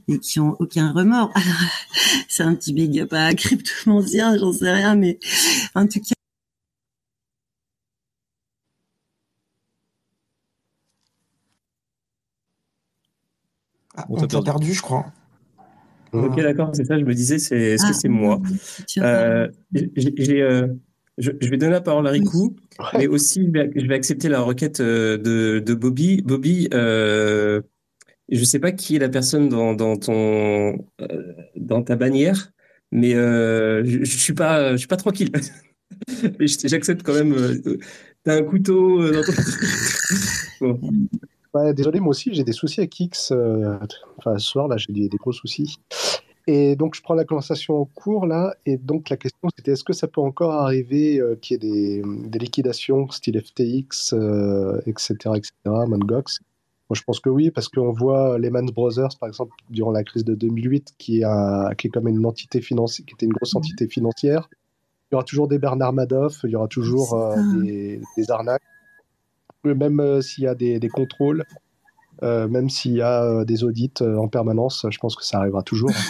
et 0.08 0.18
qui 0.18 0.40
ont 0.40 0.56
aucun 0.58 0.90
remords. 0.90 1.32
c'est 2.28 2.42
un 2.42 2.56
petit 2.56 2.72
big 2.72 2.98
up 2.98 3.12
à 3.12 3.32
cryptomancien, 3.32 4.36
j'en 4.38 4.52
sais 4.52 4.72
rien, 4.72 4.96
mais 4.96 5.20
en 5.76 5.86
tout 5.86 6.00
cas 6.00 6.14
Ah, 13.96 14.06
On 14.08 14.14
on 14.14 14.20
t'a 14.20 14.26
perdu. 14.28 14.44
perdu, 14.44 14.72
je 14.74 14.82
crois. 14.82 15.06
Ok, 16.12 16.36
d'accord, 16.36 16.70
c'est 16.74 16.84
ça. 16.84 16.98
Je 16.98 17.04
me 17.04 17.14
disais, 17.14 17.38
c'est 17.38 17.58
est-ce 17.58 17.84
que 17.84 17.88
Ah, 17.90 17.94
c'est 17.94 18.08
moi 18.08 18.38
oui. 18.42 18.58
Euh, 18.98 19.48
j'ai- 19.96 20.42
euh, 20.42 20.66
je, 21.18 21.30
je 21.40 21.48
vais 21.48 21.56
donner 21.56 21.72
la 21.72 21.80
parole 21.80 22.06
à 22.06 22.10
Riku, 22.10 22.54
Ouais. 22.78 22.86
mais 22.98 23.06
aussi 23.06 23.46
je 23.46 23.50
vais, 23.50 23.70
je 23.74 23.86
vais 23.86 23.94
accepter 23.94 24.28
la 24.28 24.40
requête 24.40 24.80
euh, 24.80 25.16
de, 25.16 25.58
de 25.60 25.74
Bobby. 25.74 26.20
Bobby, 26.22 26.68
euh, 26.74 27.62
je 28.30 28.44
sais 28.44 28.58
pas 28.58 28.72
qui 28.72 28.96
est 28.96 28.98
la 28.98 29.08
personne 29.08 29.48
dans, 29.48 29.72
dans 29.74 29.96
ton 29.96 30.78
euh, 31.00 31.32
dans 31.56 31.82
ta 31.82 31.96
bannière, 31.96 32.52
mais 32.90 33.14
euh, 33.14 33.82
je, 33.84 34.04
je 34.04 34.16
suis 34.18 34.34
pas 34.34 34.72
je 34.72 34.76
suis 34.78 34.88
pas 34.88 34.96
tranquille. 34.96 35.30
J'accepte 36.40 37.02
quand 37.02 37.14
même. 37.14 37.32
euh, 37.32 37.78
T'as 38.24 38.36
un 38.36 38.42
couteau 38.42 39.10
dans 39.10 39.22
ton. 39.22 39.32
Bon. 40.60 40.78
Ouais, 41.54 41.74
désolé, 41.74 42.00
moi 42.00 42.10
aussi, 42.10 42.32
j'ai 42.32 42.44
des 42.44 42.52
soucis 42.52 42.80
avec 42.80 42.98
X. 42.98 43.30
euh, 43.32 43.76
Enfin, 44.18 44.38
ce 44.38 44.46
soir, 44.46 44.68
là, 44.68 44.76
j'ai 44.78 44.92
des, 44.92 45.08
des 45.08 45.16
gros 45.18 45.32
soucis. 45.32 45.76
Et 46.46 46.76
donc, 46.76 46.94
je 46.96 47.02
prends 47.02 47.14
la 47.14 47.24
conversation 47.24 47.78
en 47.80 47.84
cours, 47.84 48.26
là. 48.26 48.54
Et 48.66 48.76
donc, 48.78 49.10
la 49.10 49.16
question, 49.16 49.48
c'était 49.56 49.72
est-ce 49.72 49.84
que 49.84 49.92
ça 49.92 50.08
peut 50.08 50.20
encore 50.22 50.52
arriver 50.52 51.20
euh, 51.20 51.36
qu'il 51.36 51.54
y 51.54 51.66
ait 51.66 52.00
des, 52.02 52.02
des 52.28 52.38
liquidations 52.38 53.08
style 53.10 53.40
FTX, 53.40 54.14
euh, 54.14 54.80
etc., 54.86 55.12
etc., 55.36 55.52
Mangox? 55.64 56.40
Moi, 56.90 56.96
je 56.96 57.02
pense 57.02 57.20
que 57.20 57.28
oui, 57.28 57.50
parce 57.50 57.68
qu'on 57.68 57.92
voit 57.92 58.38
Lehman 58.38 58.66
Brothers, 58.70 59.16
par 59.20 59.28
exemple, 59.28 59.52
durant 59.70 59.92
la 59.92 60.04
crise 60.04 60.24
de 60.24 60.34
2008, 60.34 60.94
qui 60.98 61.20
est, 61.20 61.24
un- 61.24 61.74
qui 61.76 61.86
est 61.88 61.90
comme 61.90 62.08
une 62.08 62.24
entité 62.26 62.60
financière, 62.62 63.04
qui 63.06 63.14
était 63.14 63.26
une 63.26 63.32
grosse 63.32 63.54
entité 63.54 63.86
financière. 63.88 64.48
Il 65.10 65.14
y 65.14 65.16
aura 65.16 65.24
toujours 65.24 65.48
des 65.48 65.58
Bernard 65.58 65.92
Madoff, 65.92 66.40
il 66.44 66.50
y 66.50 66.56
aura 66.56 66.68
toujours 66.68 67.12
euh, 67.14 67.34
des 68.16 68.30
arnaques. 68.30 68.62
Même 69.64 70.00
euh, 70.00 70.20
s'il 70.20 70.44
y 70.44 70.46
a 70.46 70.54
des, 70.54 70.78
des 70.80 70.88
contrôles, 70.88 71.44
euh, 72.22 72.46
même 72.48 72.70
s'il 72.70 72.92
y 72.92 73.02
a 73.02 73.24
euh, 73.24 73.44
des 73.44 73.64
audits 73.64 73.92
euh, 74.00 74.16
en 74.16 74.28
permanence, 74.28 74.86
je 74.88 74.98
pense 74.98 75.16
que 75.16 75.24
ça 75.24 75.38
arrivera 75.38 75.62
toujours. 75.62 75.90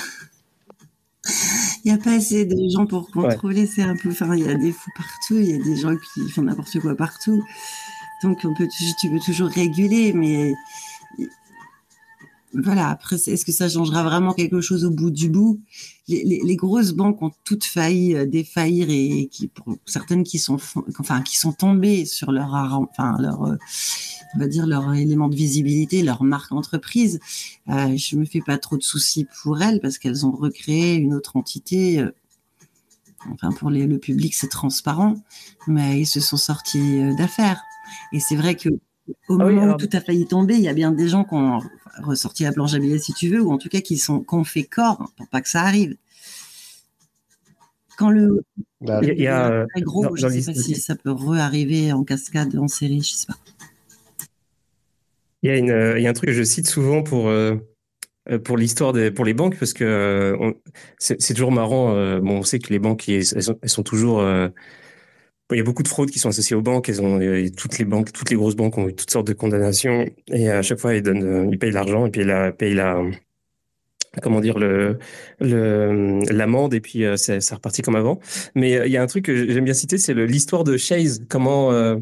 Il 1.84 1.90
n'y 1.90 1.98
a 1.98 1.98
pas 1.98 2.12
assez 2.12 2.44
de 2.44 2.56
gens 2.68 2.86
pour 2.86 3.10
contrôler, 3.10 3.66
c'est 3.66 3.82
un 3.82 3.96
peu. 3.96 4.10
Enfin, 4.10 4.36
il 4.36 4.44
y 4.44 4.48
a 4.48 4.54
des 4.54 4.70
fous 4.70 4.90
partout, 4.96 5.34
il 5.34 5.50
y 5.50 5.54
a 5.54 5.58
des 5.58 5.74
gens 5.74 5.96
qui 5.96 6.28
font 6.30 6.42
n'importe 6.42 6.78
quoi 6.78 6.94
partout. 6.94 7.42
Donc, 8.22 8.38
on 8.44 8.54
peut, 8.54 8.68
tu 9.00 9.10
peux 9.10 9.18
toujours 9.18 9.48
réguler, 9.48 10.12
mais 10.12 10.54
voilà. 12.54 12.88
Après, 12.90 13.16
est-ce 13.16 13.44
que 13.44 13.52
ça 13.52 13.68
changera 13.68 14.02
vraiment 14.02 14.34
quelque 14.34 14.60
chose 14.60 14.84
au 14.84 14.90
bout 14.90 15.10
du 15.10 15.28
bout? 15.30 15.60
Les, 16.08 16.40
les, 16.44 16.56
grosses 16.56 16.92
banques 16.92 17.22
ont 17.22 17.30
toutes 17.44 17.64
failli 17.64 18.14
euh, 18.14 18.26
défaillir 18.26 18.88
et 18.90 19.28
qui, 19.30 19.48
pour 19.48 19.76
certaines 19.86 20.24
qui 20.24 20.38
sont, 20.38 20.58
enfin, 20.98 21.22
qui 21.22 21.38
sont 21.38 21.52
tombées 21.52 22.04
sur 22.04 22.32
leur, 22.32 22.52
enfin, 22.54 23.16
leur, 23.20 23.42
euh, 23.44 23.56
on 24.34 24.38
va 24.38 24.48
dire 24.48 24.66
leur 24.66 24.92
élément 24.94 25.28
de 25.28 25.36
visibilité, 25.36 26.02
leur 26.02 26.22
marque 26.24 26.52
entreprise. 26.52 27.20
Euh, 27.68 27.96
je 27.96 28.16
me 28.16 28.24
fais 28.24 28.40
pas 28.40 28.58
trop 28.58 28.76
de 28.76 28.82
soucis 28.82 29.26
pour 29.42 29.62
elles 29.62 29.80
parce 29.80 29.98
qu'elles 29.98 30.26
ont 30.26 30.32
recréé 30.32 30.96
une 30.96 31.14
autre 31.14 31.36
entité. 31.36 32.04
Enfin, 33.30 33.52
pour 33.52 33.70
les- 33.70 33.86
le 33.86 33.98
public, 33.98 34.34
c'est 34.34 34.48
transparent, 34.48 35.14
mais 35.68 36.00
ils 36.00 36.06
se 36.06 36.20
sont 36.20 36.36
sortis 36.36 37.14
d'affaires. 37.16 37.62
Et 38.12 38.20
c'est 38.20 38.36
vrai 38.36 38.56
que 38.56 38.68
au 39.28 39.40
Ah 39.40 39.46
oui, 39.46 39.52
moment 39.54 39.62
alors- 39.62 39.76
où 39.76 39.78
tout 39.78 39.96
a 39.96 40.00
failli 40.00 40.26
tomber, 40.26 40.54
il 40.54 40.62
y 40.62 40.68
a 40.68 40.74
bien 40.74 40.92
des 40.92 41.08
gens 41.08 41.24
qui 41.24 41.34
ont 41.34 41.60
ressorti 42.02 42.44
la 42.44 42.52
planche 42.52 42.74
à 42.74 42.78
billets, 42.78 42.98
si 42.98 43.12
tu 43.12 43.28
veux, 43.28 43.40
ou 43.42 43.52
en 43.52 43.58
tout 43.58 43.68
cas 43.68 43.80
qui 43.80 43.98
sont 43.98 44.20
qui 44.20 44.34
ont 44.34 44.44
fait 44.44 44.64
corps 44.64 45.12
pour 45.16 45.28
pas 45.28 45.40
que 45.40 45.48
ça 45.48 45.62
arrive. 45.62 45.96
Quand 47.98 48.10
le 48.10 48.42
Bah, 48.80 49.00
Il 49.02 49.20
y 49.20 49.28
a- 49.28 49.48
euh, 49.48 49.66
très 49.70 49.82
gros, 49.82 50.02
dans- 50.04 50.16
je 50.16 50.22
dans 50.22 50.28
sais 50.30 50.38
les- 50.38 50.44
pas 50.46 50.54
si 50.54 50.74
ça 50.74 50.96
peut 50.96 51.12
re-arriver 51.12 51.92
en 51.92 52.02
cascade, 52.02 52.56
en 52.56 52.66
série, 52.66 53.00
je 53.02 53.12
sais 53.12 53.26
pas. 53.26 53.36
Il 55.42 55.50
y 55.50 55.52
a 55.52 55.56
une, 55.56 55.70
euh, 55.70 55.98
il 55.98 56.02
y 56.02 56.06
a 56.06 56.10
un 56.10 56.12
truc 56.12 56.30
que 56.30 56.34
je 56.34 56.42
cite 56.42 56.66
souvent 56.68 57.02
pour 57.02 57.28
euh, 57.28 57.56
euh, 58.30 58.38
pour 58.38 58.56
l'histoire 58.56 58.92
des 58.92 59.10
pour 59.10 59.24
les 59.24 59.34
banques 59.34 59.56
parce 59.58 59.72
que 59.72 59.84
euh, 59.84 60.52
c'est 60.98 61.20
c'est 61.20 61.34
toujours 61.34 61.52
marrant. 61.52 61.94
euh, 61.94 62.20
bon, 62.20 62.38
on 62.38 62.42
sait 62.42 62.58
que 62.60 62.72
les 62.72 62.78
banques 62.78 63.08
elles 63.08 63.24
sont, 63.24 63.58
elles 63.62 63.68
sont 63.68 63.82
toujours 63.82 64.20
euh, 64.20 64.48
il 65.52 65.58
y 65.58 65.60
a 65.60 65.64
beaucoup 65.64 65.82
de 65.82 65.88
fraudes 65.88 66.10
qui 66.10 66.18
sont 66.18 66.28
associées 66.28 66.56
aux 66.56 66.62
banques. 66.62 66.88
Elles 66.88 67.02
ont 67.02 67.20
et 67.20 67.50
toutes 67.50 67.78
les 67.78 67.84
banques, 67.84 68.12
toutes 68.12 68.30
les 68.30 68.36
grosses 68.36 68.56
banques 68.56 68.78
ont 68.78 68.88
eu 68.88 68.94
toutes 68.94 69.10
sortes 69.10 69.26
de 69.26 69.32
condamnations 69.32 70.06
et 70.28 70.50
à 70.50 70.62
chaque 70.62 70.78
fois 70.78 70.94
ils 70.94 71.02
donnent, 71.02 71.24
euh, 71.24 71.48
ils 71.50 71.58
payent 71.58 71.72
l'argent 71.72 72.06
et 72.06 72.10
puis 72.10 72.22
ils 72.22 72.52
payent 72.58 72.74
la 72.74 73.02
comment 74.20 74.40
dire 74.40 74.58
le 74.58 74.98
l'amende 75.40 76.74
et 76.74 76.80
puis 76.80 77.04
euh, 77.04 77.16
ça 77.16 77.54
repartit 77.54 77.82
comme 77.82 77.96
avant. 77.96 78.20
Mais 78.54 78.76
euh, 78.76 78.86
il 78.86 78.92
y 78.92 78.96
a 78.96 79.02
un 79.02 79.06
truc 79.06 79.24
que 79.26 79.50
j'aime 79.52 79.64
bien 79.64 79.74
citer, 79.74 79.98
c'est 79.98 80.14
l'histoire 80.14 80.64
de 80.64 80.76
Chase. 80.76 81.24
Comment 81.28 81.72
euh, 81.72 81.96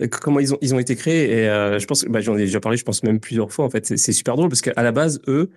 euh, 0.00 0.08
comment 0.08 0.40
ils 0.40 0.54
ont, 0.54 0.58
ils 0.60 0.74
ont 0.74 0.78
été 0.78 0.96
créés. 0.96 1.30
Et 1.30 1.48
euh, 1.48 1.78
je 1.78 1.86
pense 1.86 2.04
bah, 2.04 2.20
j'en 2.20 2.36
ai 2.36 2.44
déjà 2.44 2.60
parlé, 2.60 2.78
je 2.78 2.84
pense 2.84 3.02
même 3.02 3.20
plusieurs 3.20 3.52
fois. 3.52 3.64
En 3.64 3.70
fait, 3.70 3.86
c'est 3.96 4.12
super 4.12 4.36
drôle 4.36 4.48
parce 4.48 4.62
qu'à 4.62 4.82
la 4.82 4.92
base, 4.92 5.20
eux, 5.28 5.50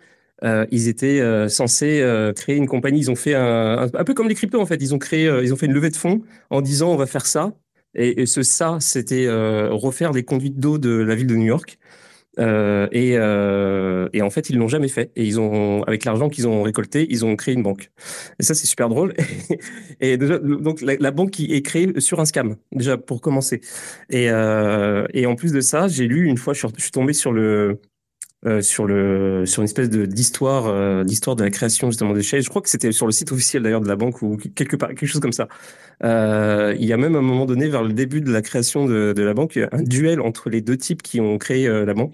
euh, 0.43 0.65
ils 0.71 0.87
étaient 0.87 1.21
euh, 1.21 1.47
censés 1.47 2.01
euh, 2.01 2.33
créer 2.33 2.55
une 2.55 2.67
compagnie. 2.67 2.99
Ils 2.99 3.11
ont 3.11 3.15
fait 3.15 3.35
un, 3.35 3.87
peu 4.05 4.13
comme 4.13 4.27
les 4.27 4.35
cryptos 4.35 4.59
en 4.59 4.65
fait. 4.65 4.81
Ils 4.81 4.93
ont 4.93 4.99
créé, 4.99 5.25
ils 5.43 5.53
ont 5.53 5.57
fait 5.57 5.65
une 5.65 5.73
levée 5.73 5.89
de 5.89 5.95
fonds 5.95 6.21
en 6.49 6.61
disant 6.61 6.91
on 6.91 6.97
va 6.97 7.05
faire 7.05 7.25
ça. 7.25 7.53
Et, 7.97 8.25
ce 8.25 8.43
ça, 8.43 8.77
c'était 8.81 9.27
refaire 9.29 10.11
les 10.11 10.23
conduites 10.23 10.59
d'eau 10.59 10.77
de 10.77 10.89
la 10.89 11.15
ville 11.15 11.27
de 11.27 11.35
New 11.35 11.45
York. 11.45 11.77
Et, 12.37 13.17
en 14.21 14.29
fait, 14.29 14.49
ils 14.49 14.57
l'ont 14.57 14.67
jamais 14.67 14.89
fait. 14.89 15.11
Et 15.15 15.23
ils 15.23 15.39
ont, 15.39 15.81
avec 15.83 16.03
l'argent 16.03 16.27
qu'ils 16.27 16.45
ont 16.45 16.63
récolté, 16.63 17.07
ils 17.09 17.23
ont 17.23 17.37
créé 17.37 17.53
une 17.53 17.63
banque. 17.63 17.91
Et 18.39 18.43
ça, 18.43 18.53
c'est 18.53 18.67
super 18.67 18.89
drôle. 18.89 19.13
et 20.01 20.17
donc 20.17 20.81
la, 20.81 21.11
banque 21.11 21.31
qui 21.31 21.53
est 21.53 21.61
créée 21.61 22.01
sur 22.01 22.19
un 22.19 22.25
scam, 22.25 22.57
déjà 22.73 22.97
pour 22.97 23.21
commencer. 23.21 23.61
Et, 24.09 24.29
en 24.29 25.35
plus 25.35 25.53
de 25.53 25.61
ça, 25.61 25.87
j'ai 25.87 26.05
lu 26.05 26.27
une 26.27 26.37
fois, 26.37 26.53
je 26.53 26.67
suis 26.77 26.91
tombé 26.91 27.13
sur 27.13 27.31
le 27.31 27.79
euh, 28.45 28.61
sur 28.61 28.85
le 28.85 29.45
sur 29.45 29.61
une 29.61 29.65
espèce 29.65 29.89
de 29.89 30.05
d'histoire 30.05 30.67
euh, 30.67 31.03
d'histoire 31.03 31.35
de 31.35 31.43
la 31.43 31.49
création 31.49 31.89
justement 31.89 32.13
de 32.13 32.21
Chase. 32.21 32.43
Je 32.43 32.49
crois 32.49 32.61
que 32.61 32.69
c'était 32.69 32.91
sur 32.91 33.05
le 33.05 33.11
site 33.11 33.31
officiel 33.31 33.63
d'ailleurs 33.63 33.81
de 33.81 33.87
la 33.87 33.95
banque 33.95 34.21
ou 34.21 34.37
quelque 34.37 34.75
part 34.75 34.89
quelque 34.89 35.07
chose 35.07 35.21
comme 35.21 35.31
ça. 35.33 35.47
Euh, 36.03 36.75
il 36.79 36.85
y 36.85 36.93
a 36.93 36.97
même 36.97 37.15
à 37.15 37.19
un 37.19 37.21
moment 37.21 37.45
donné, 37.45 37.67
vers 37.69 37.83
le 37.83 37.93
début 37.93 38.21
de 38.21 38.31
la 38.31 38.41
création 38.41 38.85
de, 38.85 39.13
de 39.13 39.23
la 39.23 39.33
banque, 39.33 39.57
un 39.71 39.81
duel 39.83 40.21
entre 40.21 40.49
les 40.49 40.61
deux 40.61 40.77
types 40.77 41.01
qui 41.01 41.21
ont 41.21 41.37
créé 41.37 41.67
euh, 41.67 41.85
la 41.85 41.93
banque. 41.93 42.13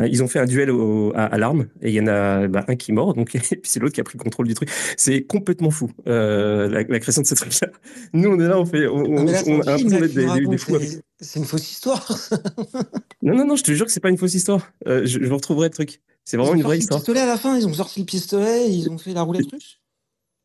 Euh, 0.00 0.08
Ils 0.08 0.22
ont 0.22 0.28
fait 0.28 0.38
un 0.38 0.44
duel 0.46 0.70
au, 0.70 1.12
à, 1.14 1.24
à 1.26 1.38
l'arme 1.38 1.66
et 1.82 1.88
il 1.90 1.94
y 1.94 2.00
en 2.00 2.06
a 2.06 2.48
bah, 2.48 2.64
un 2.68 2.76
qui 2.76 2.90
est 2.90 2.94
mort, 2.94 3.14
donc 3.14 3.34
et 3.34 3.38
puis 3.40 3.60
c'est 3.64 3.80
l'autre 3.80 3.94
qui 3.94 4.00
a 4.00 4.04
pris 4.04 4.18
le 4.18 4.22
contrôle 4.24 4.46
du 4.48 4.54
truc. 4.54 4.68
C'est 4.96 5.22
complètement 5.22 5.70
fou 5.70 5.90
euh, 6.06 6.68
la, 6.68 6.82
la, 6.82 6.98
création 7.00 7.22
de 7.22 7.26
ce 7.26 7.34
truc-là. 7.34 7.68
Nous 8.12 8.28
on 8.28 8.38
est 8.40 8.48
là, 8.48 8.58
on 8.58 8.64
fait, 8.66 8.86
on, 8.86 9.02
là, 9.02 9.20
a 9.20 9.24
là, 9.24 9.76
d'être 9.76 10.08
tu 10.08 10.14
des, 10.14 10.26
des, 10.40 10.46
des 10.46 10.58
fous. 10.58 10.74
avec- 10.76 10.88
c'est- 11.20 11.38
une 11.38 11.44
fausse 11.44 11.70
histoire. 11.70 12.06
Non 13.22 13.34
non 13.36 13.46
non, 13.46 13.56
je 13.56 13.62
te 13.64 13.72
jure 13.72 13.84
que 13.86 13.92
c'est 13.92 14.00
pas 14.00 14.08
une 14.08 14.16
fausse 14.16 14.34
histoire. 14.34 14.72
Euh, 14.86 15.02
je, 15.04 15.18
je 15.22 15.26
vous 15.28 15.36
retrouverai 15.36 15.68
le 15.68 15.74
truc. 15.74 16.00
C'est 16.24 16.36
Ils 16.36 16.40
vraiment 16.40 16.52
ont 16.52 16.54
une 16.54 16.62
sorti 16.62 16.66
vraie 16.68 16.76
le 16.76 16.80
histoire. 16.80 17.00
pistolet 17.00 17.20
à 17.20 17.26
la 17.26 17.36
fin, 17.36 17.58
ils 17.58 17.66
ont 17.66 17.72
sorti 17.74 18.00
le 18.00 18.06
pistolet, 18.06 18.70
ils 18.70 18.88
ont 18.90 18.96
fait 18.98 19.12
la 19.12 19.22
roulette 19.22 19.50
russe. 19.52 19.78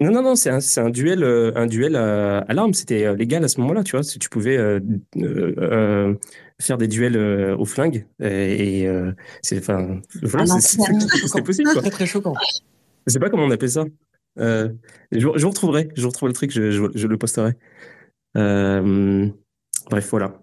Non, 0.02 0.12
non, 0.12 0.22
non, 0.22 0.36
c'est 0.36 0.50
un, 0.50 0.60
un 0.86 0.90
duel, 0.90 1.24
un 1.56 1.68
duel 1.68 1.96
à, 1.96 2.40
à 2.40 2.54
l'arme. 2.54 2.74
C'était 2.74 3.16
légal 3.16 3.46
à 3.46 3.48
ce 3.48 3.62
moment-là, 3.62 3.82
tu 3.86 3.92
vois. 3.92 4.04
Si 4.04 4.20
tu 4.20 4.28
pouvais 4.28 4.58
euh, 4.58 4.82
euh, 5.16 5.54
euh, 5.58 6.14
faire 6.62 6.78
des 6.78 6.88
duels 6.88 7.18
euh, 7.18 7.56
au 7.58 7.66
flingue 7.66 8.08
et, 8.22 8.82
et, 8.82 8.88
euh, 8.88 9.12
c'est, 9.42 9.60
enfin, 9.60 10.00
voilà, 10.24 10.46
Ah 10.50 10.60
c'est, 10.60 10.80
c'est, 10.80 11.28
c'est 11.28 11.42
possible, 11.42 11.70
quoi. 11.74 11.82
Très 11.82 11.92
très 11.92 12.06
choquant. 12.06 12.34
Je 13.08 13.14
sais 13.14 13.20
pas 13.20 13.30
comment 13.30 13.44
on 13.46 13.52
appelle 13.52 13.70
ça. 13.70 13.86
Euh, 14.40 14.70
je, 15.12 15.20
je 15.20 15.44
vous 15.44 15.50
retrouverai, 15.50 15.90
je 15.96 16.02
vous 16.02 16.10
retrouverai 16.10 16.30
le 16.30 16.36
truc, 16.36 16.52
je, 16.52 16.72
je, 16.72 16.84
je 16.94 17.08
le 17.08 17.18
posterai. 17.18 17.54
Euh, 18.38 19.28
bref, 19.90 20.10
voilà. 20.10 20.42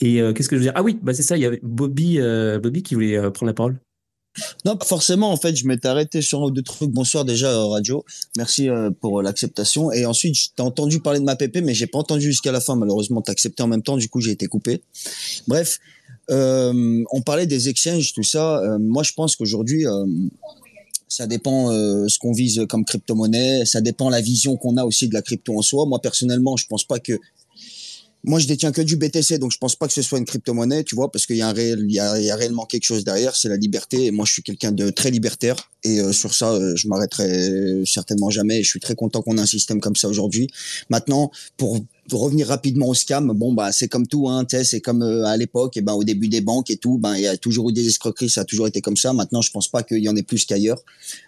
Et 0.00 0.20
euh, 0.20 0.32
qu'est-ce 0.32 0.48
que 0.48 0.56
je 0.56 0.60
veux 0.60 0.66
dire? 0.66 0.72
Ah 0.74 0.82
oui, 0.82 0.98
bah 1.02 1.14
c'est 1.14 1.22
ça. 1.22 1.36
Il 1.36 1.42
y 1.42 1.46
avait 1.46 1.60
Bobby, 1.62 2.20
euh, 2.20 2.58
Bobby 2.58 2.82
qui 2.82 2.94
voulait 2.94 3.16
euh, 3.16 3.30
prendre 3.30 3.48
la 3.50 3.54
parole. 3.54 3.78
Non, 4.64 4.78
forcément. 4.82 5.30
En 5.30 5.36
fait, 5.36 5.56
je 5.56 5.66
m'étais 5.66 5.88
arrêté 5.88 6.22
sur 6.22 6.42
un 6.42 6.46
ou 6.46 6.50
deux 6.50 6.62
trucs. 6.62 6.90
Bonsoir 6.90 7.24
déjà, 7.24 7.50
euh, 7.50 7.66
radio. 7.66 8.04
Merci 8.36 8.68
euh, 8.68 8.90
pour 8.90 9.22
l'acceptation. 9.22 9.92
Et 9.92 10.06
ensuite, 10.06 10.34
je 10.34 10.48
t'ai 10.54 10.62
entendu 10.62 11.00
parler 11.00 11.20
de 11.20 11.24
ma 11.24 11.36
PP, 11.36 11.58
mais 11.62 11.74
j'ai 11.74 11.86
pas 11.86 11.98
entendu 11.98 12.22
jusqu'à 12.22 12.52
la 12.52 12.60
fin. 12.60 12.76
Malheureusement, 12.76 13.22
t'as 13.22 13.32
accepté 13.32 13.62
en 13.62 13.68
même 13.68 13.82
temps. 13.82 13.96
Du 13.96 14.08
coup, 14.08 14.20
j'ai 14.20 14.32
été 14.32 14.46
coupé. 14.46 14.82
Bref, 15.46 15.78
euh, 16.30 17.04
on 17.12 17.22
parlait 17.22 17.46
des 17.46 17.68
exchanges, 17.68 18.12
tout 18.12 18.22
ça. 18.22 18.58
Euh, 18.58 18.78
moi, 18.78 19.02
je 19.02 19.12
pense 19.12 19.36
qu'aujourd'hui, 19.36 19.86
euh, 19.86 20.06
ça 21.08 21.26
dépend 21.26 21.70
euh, 21.70 22.08
ce 22.08 22.18
qu'on 22.18 22.32
vise 22.32 22.66
comme 22.68 22.84
crypto-monnaie. 22.84 23.64
Ça 23.64 23.80
dépend 23.80 24.10
la 24.10 24.20
vision 24.20 24.56
qu'on 24.56 24.76
a 24.76 24.84
aussi 24.84 25.08
de 25.08 25.14
la 25.14 25.22
crypto 25.22 25.56
en 25.56 25.62
soi. 25.62 25.86
Moi, 25.86 26.00
personnellement, 26.00 26.56
je 26.56 26.66
pense 26.66 26.84
pas 26.84 26.98
que 26.98 27.18
moi, 28.26 28.40
je 28.40 28.48
détiens 28.48 28.72
que 28.72 28.82
du 28.82 28.96
BTC, 28.96 29.38
donc 29.38 29.52
je 29.52 29.58
pense 29.58 29.76
pas 29.76 29.86
que 29.86 29.92
ce 29.92 30.02
soit 30.02 30.18
une 30.18 30.24
crypto-monnaie, 30.24 30.82
tu 30.82 30.96
vois, 30.96 31.12
parce 31.12 31.26
qu'il 31.26 31.36
y 31.36 31.42
a 31.42 31.52
réel, 31.52 31.86
y 31.88 32.00
a, 32.00 32.18
y 32.20 32.28
a 32.28 32.34
réellement 32.34 32.66
quelque 32.66 32.82
chose 32.82 33.04
derrière, 33.04 33.36
c'est 33.36 33.48
la 33.48 33.56
liberté. 33.56 34.06
Et 34.06 34.10
moi, 34.10 34.24
je 34.26 34.32
suis 34.32 34.42
quelqu'un 34.42 34.72
de 34.72 34.90
très 34.90 35.12
libertaire, 35.12 35.70
et 35.84 36.00
euh, 36.00 36.12
sur 36.12 36.34
ça, 36.34 36.50
euh, 36.50 36.74
je 36.74 36.88
m'arrêterai 36.88 37.84
certainement 37.86 38.28
jamais. 38.30 38.58
Et 38.58 38.62
je 38.64 38.68
suis 38.68 38.80
très 38.80 38.96
content 38.96 39.22
qu'on 39.22 39.38
ait 39.38 39.40
un 39.40 39.46
système 39.46 39.80
comme 39.80 39.94
ça 39.94 40.08
aujourd'hui. 40.08 40.48
Maintenant, 40.90 41.30
pour 41.56 41.78
pour 42.08 42.22
revenir 42.22 42.48
rapidement 42.48 42.88
au 42.88 42.94
scam, 42.94 43.32
bon 43.32 43.52
bah 43.52 43.72
c'est 43.72 43.88
comme 43.88 44.06
tout, 44.06 44.28
hein, 44.28 44.46
c'est 44.64 44.80
comme 44.80 45.02
euh, 45.02 45.24
à 45.24 45.36
l'époque, 45.36 45.76
et 45.76 45.80
ben 45.80 45.92
au 45.92 46.04
début 46.04 46.28
des 46.28 46.40
banques 46.40 46.70
et 46.70 46.76
tout, 46.76 46.98
ben 46.98 47.14
il 47.16 47.22
y 47.22 47.26
a 47.26 47.36
toujours 47.36 47.70
eu 47.70 47.72
des 47.72 47.86
escroqueries, 47.86 48.30
ça 48.30 48.42
a 48.42 48.44
toujours 48.44 48.66
été 48.66 48.80
comme 48.80 48.96
ça. 48.96 49.12
Maintenant, 49.12 49.42
je 49.42 49.50
pense 49.50 49.68
pas 49.68 49.82
qu'il 49.82 49.98
y 49.98 50.08
en 50.08 50.16
ait 50.16 50.22
plus 50.22 50.44
qu'ailleurs. 50.44 50.82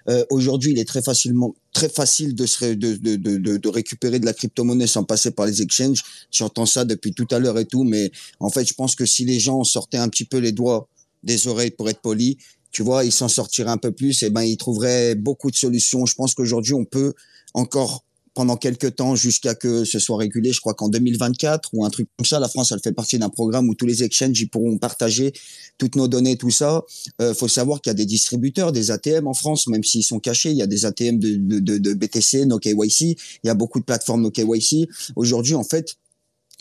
Euh, 0.09 0.25
Aujourd'hui, 0.31 0.73
il 0.73 0.79
est 0.79 0.85
très 0.85 1.03
facilement, 1.03 1.55
très 1.73 1.89
facile 1.89 2.35
de 2.35 2.47
se 2.47 2.65
de, 2.75 2.97
de, 2.97 3.17
de, 3.17 3.57
de, 3.57 3.69
récupérer 3.69 4.19
de 4.19 4.27
la 4.27 4.33
crypto-monnaie 4.33 4.87
sans 4.87 5.05
passer 5.05 5.31
par 5.31 5.47
les 5.47 5.63
exchanges. 5.63 6.03
J'entends 6.31 6.67
ça 6.67 6.85
depuis 6.85 7.13
tout 7.13 7.27
à 7.31 7.39
l'heure 7.39 7.59
et 7.59 7.65
tout, 7.65 7.85
mais 7.85 8.11
en 8.41 8.51
fait, 8.51 8.67
je 8.67 8.75
pense 8.75 8.95
que 8.95 9.07
si 9.07 9.25
les 9.25 9.39
gens 9.39 9.65
sortaient 9.65 9.99
un 9.99 10.09
petit 10.09 10.25
peu 10.25 10.39
les 10.39 10.53
doigts 10.53 10.89
des 11.23 11.47
oreilles 11.49 11.71
pour 11.71 11.89
être 11.89 12.01
polis, 12.01 12.37
tu 12.71 12.83
vois, 12.83 13.05
il 13.05 13.13
s'en 13.13 13.29
sortirait 13.29 13.71
un 13.71 13.79
peu 13.79 13.93
plus, 13.93 14.23
et 14.23 14.31
ben 14.31 14.43
il 14.43 14.57
trouverait 14.57 15.15
beaucoup 15.15 15.51
de 15.51 15.57
solutions. 15.57 16.07
Je 16.07 16.15
pense 16.15 16.35
qu'aujourd'hui, 16.35 16.75
on 16.75 16.85
peut 16.85 17.15
encore 17.55 18.05
pendant 18.39 18.57
quelques 18.57 18.95
temps 18.95 19.17
jusqu'à 19.17 19.57
que 19.57 19.85
ce 19.85 19.99
soit 19.99 20.17
régulé. 20.17 20.53
Je 20.53 20.61
crois 20.61 20.73
qu'en 20.73 20.89
2024 20.89 21.71
ou 21.73 21.85
un 21.85 21.91
truc 21.91 22.09
comme 22.17 22.25
ça, 22.25 22.39
la 22.39 22.49
France, 22.49 22.71
elle 22.71 22.79
fait 22.79 22.93
partie 22.93 23.19
d'un 23.19 23.31
programme 23.31 23.69
où 23.69 23.75
tous 23.75 23.85
les 23.85 24.05
exchanges 24.05 24.41
ils 24.41 24.49
pourront 24.49 24.79
partager 24.79 25.33
toutes 25.77 25.97
nos 25.97 26.07
données, 26.07 26.37
tout 26.37 26.53
ça. 26.53 26.85
Euh, 27.21 27.35
faut 27.35 27.49
savoir 27.49 27.81
qu'il 27.81 27.91
y 27.91 27.95
a 27.95 27.95
des 27.95 28.07
distributeurs, 28.07 28.71
des 28.71 28.93
ATM 28.93 29.27
en 29.27 29.35
France, 29.35 29.67
même 29.67 29.83
s'ils 29.83 30.05
sont 30.05 30.21
cachés. 30.21 30.53
Il 30.53 30.57
y 30.57 30.63
a 30.63 30.69
des 30.69 30.87
ATM 30.87 31.19
de, 31.19 31.59
de, 31.59 31.95
BTC, 31.95 32.47
no 32.47 32.61
KYC. 32.61 33.01
Il 33.01 33.17
y 33.47 33.51
a 33.51 33.55
beaucoup 33.55 33.81
de 33.81 33.85
plateformes 33.85 34.23
no 34.23 34.31
KYC. 34.31 34.89
Aujourd'hui, 35.17 35.57
en 35.57 35.65
fait, 35.65 35.97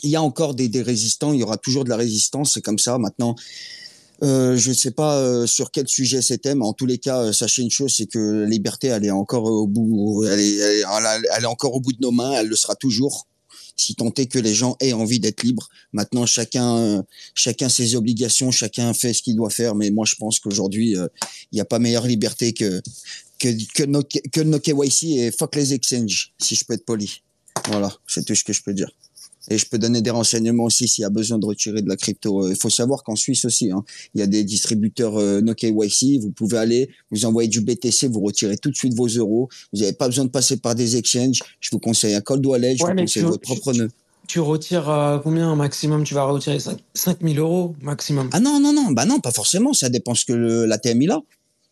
il 0.02 0.10
y 0.10 0.16
a 0.16 0.22
encore 0.22 0.56
des, 0.56 0.66
des 0.66 0.82
résistants. 0.82 1.32
Il 1.32 1.38
y 1.38 1.44
aura 1.44 1.58
toujours 1.58 1.84
de 1.84 1.90
la 1.90 1.96
résistance. 1.96 2.54
C'est 2.54 2.60
comme 2.60 2.80
ça. 2.80 2.98
Maintenant, 2.98 3.36
euh, 4.22 4.56
je 4.56 4.70
ne 4.70 4.74
sais 4.74 4.90
pas 4.90 5.16
euh, 5.18 5.46
sur 5.46 5.70
quel 5.70 5.86
sujet 5.86 6.22
c'était, 6.22 6.54
mais 6.54 6.64
en 6.64 6.72
tous 6.72 6.86
les 6.86 6.98
cas, 6.98 7.22
euh, 7.22 7.32
sachez 7.32 7.62
une 7.62 7.70
chose, 7.70 7.94
c'est 7.96 8.06
que 8.06 8.18
la 8.18 8.46
liberté, 8.46 8.88
elle 8.88 9.04
est 9.04 9.10
encore 9.10 9.44
au 9.44 9.66
bout, 9.68 10.24
elle 10.24 10.40
est, 10.40 10.56
elle, 10.56 11.42
est, 11.42 11.46
encore 11.46 11.74
au 11.74 11.80
bout 11.80 11.92
de 11.92 12.00
nos 12.00 12.10
mains, 12.10 12.32
elle 12.32 12.48
le 12.48 12.56
sera 12.56 12.74
toujours. 12.74 13.26
Si 13.76 13.94
tant 13.94 14.12
est 14.16 14.26
que 14.26 14.40
les 14.40 14.54
gens 14.54 14.76
aient 14.80 14.92
envie 14.92 15.20
d'être 15.20 15.44
libres. 15.44 15.68
Maintenant, 15.92 16.26
chacun, 16.26 17.04
chacun 17.34 17.68
ses 17.68 17.94
obligations, 17.94 18.50
chacun 18.50 18.92
fait 18.92 19.14
ce 19.14 19.22
qu'il 19.22 19.36
doit 19.36 19.50
faire. 19.50 19.76
Mais 19.76 19.92
moi, 19.92 20.04
je 20.04 20.16
pense 20.16 20.40
qu'aujourd'hui, 20.40 20.96
il 20.96 21.08
n'y 21.52 21.60
a 21.60 21.64
pas 21.64 21.78
meilleure 21.78 22.08
liberté 22.08 22.52
que 22.52 22.82
que 23.38 23.48
que 23.74 23.84
nos, 23.84 24.02
que 24.02 24.58
KYC 24.58 25.02
et 25.18 25.30
fuck 25.30 25.54
les 25.54 25.74
exchanges, 25.74 26.34
si 26.42 26.56
je 26.56 26.64
peux 26.64 26.74
être 26.74 26.84
poli. 26.84 27.22
Voilà, 27.68 27.94
c'est 28.08 28.24
tout 28.24 28.34
ce 28.34 28.42
que 28.42 28.52
je 28.52 28.64
peux 28.64 28.74
dire. 28.74 28.90
Et 29.50 29.56
je 29.58 29.66
peux 29.66 29.78
donner 29.78 30.02
des 30.02 30.10
renseignements 30.10 30.64
aussi 30.64 30.86
s'il 30.88 31.02
y 31.02 31.04
a 31.04 31.10
besoin 31.10 31.38
de 31.38 31.46
retirer 31.46 31.80
de 31.82 31.88
la 31.88 31.96
crypto. 31.96 32.48
Il 32.50 32.56
faut 32.56 32.70
savoir 32.70 33.02
qu'en 33.02 33.16
Suisse 33.16 33.44
aussi, 33.44 33.70
hein, 33.70 33.82
il 34.14 34.20
y 34.20 34.22
a 34.22 34.26
des 34.26 34.44
distributeurs 34.44 35.16
euh, 35.18 35.40
no 35.40 35.54
KYC. 35.54 36.20
Vous 36.20 36.30
pouvez 36.30 36.58
aller, 36.58 36.90
vous 37.10 37.24
envoyez 37.24 37.48
du 37.48 37.60
BTC, 37.60 38.08
vous 38.08 38.20
retirez 38.20 38.56
tout 38.58 38.70
de 38.70 38.76
suite 38.76 38.94
vos 38.94 39.06
euros. 39.08 39.48
Vous 39.72 39.80
n'avez 39.80 39.92
pas 39.94 40.06
besoin 40.08 40.24
de 40.26 40.30
passer 40.30 40.58
par 40.58 40.74
des 40.74 40.96
exchanges. 40.96 41.40
Je 41.60 41.70
vous 41.72 41.78
conseille 41.78 42.14
un 42.14 42.20
cold 42.20 42.44
wallet, 42.44 42.76
je 42.76 42.84
Ouais, 42.84 42.92
vous 42.92 42.98
conseille 43.00 43.22
tu- 43.22 43.28
votre 43.28 43.40
propre 43.42 43.72
nœud. 43.72 43.90
Tu 44.26 44.40
retires 44.40 44.90
euh, 44.90 45.18
combien 45.18 45.54
maximum? 45.56 46.04
Tu 46.04 46.12
vas 46.12 46.24
retirer 46.24 46.58
5, 46.60 47.18
000 47.22 47.34
euros 47.38 47.74
maximum. 47.80 48.28
Ah 48.32 48.40
non, 48.40 48.60
non, 48.60 48.74
non, 48.74 48.90
bah 48.90 49.06
non, 49.06 49.20
pas 49.20 49.32
forcément. 49.32 49.72
Ça 49.72 49.88
dépend 49.88 50.14
ce 50.14 50.26
que 50.26 50.34
le- 50.34 50.66
l'ATM 50.66 51.00
il 51.00 51.10
a. 51.10 51.22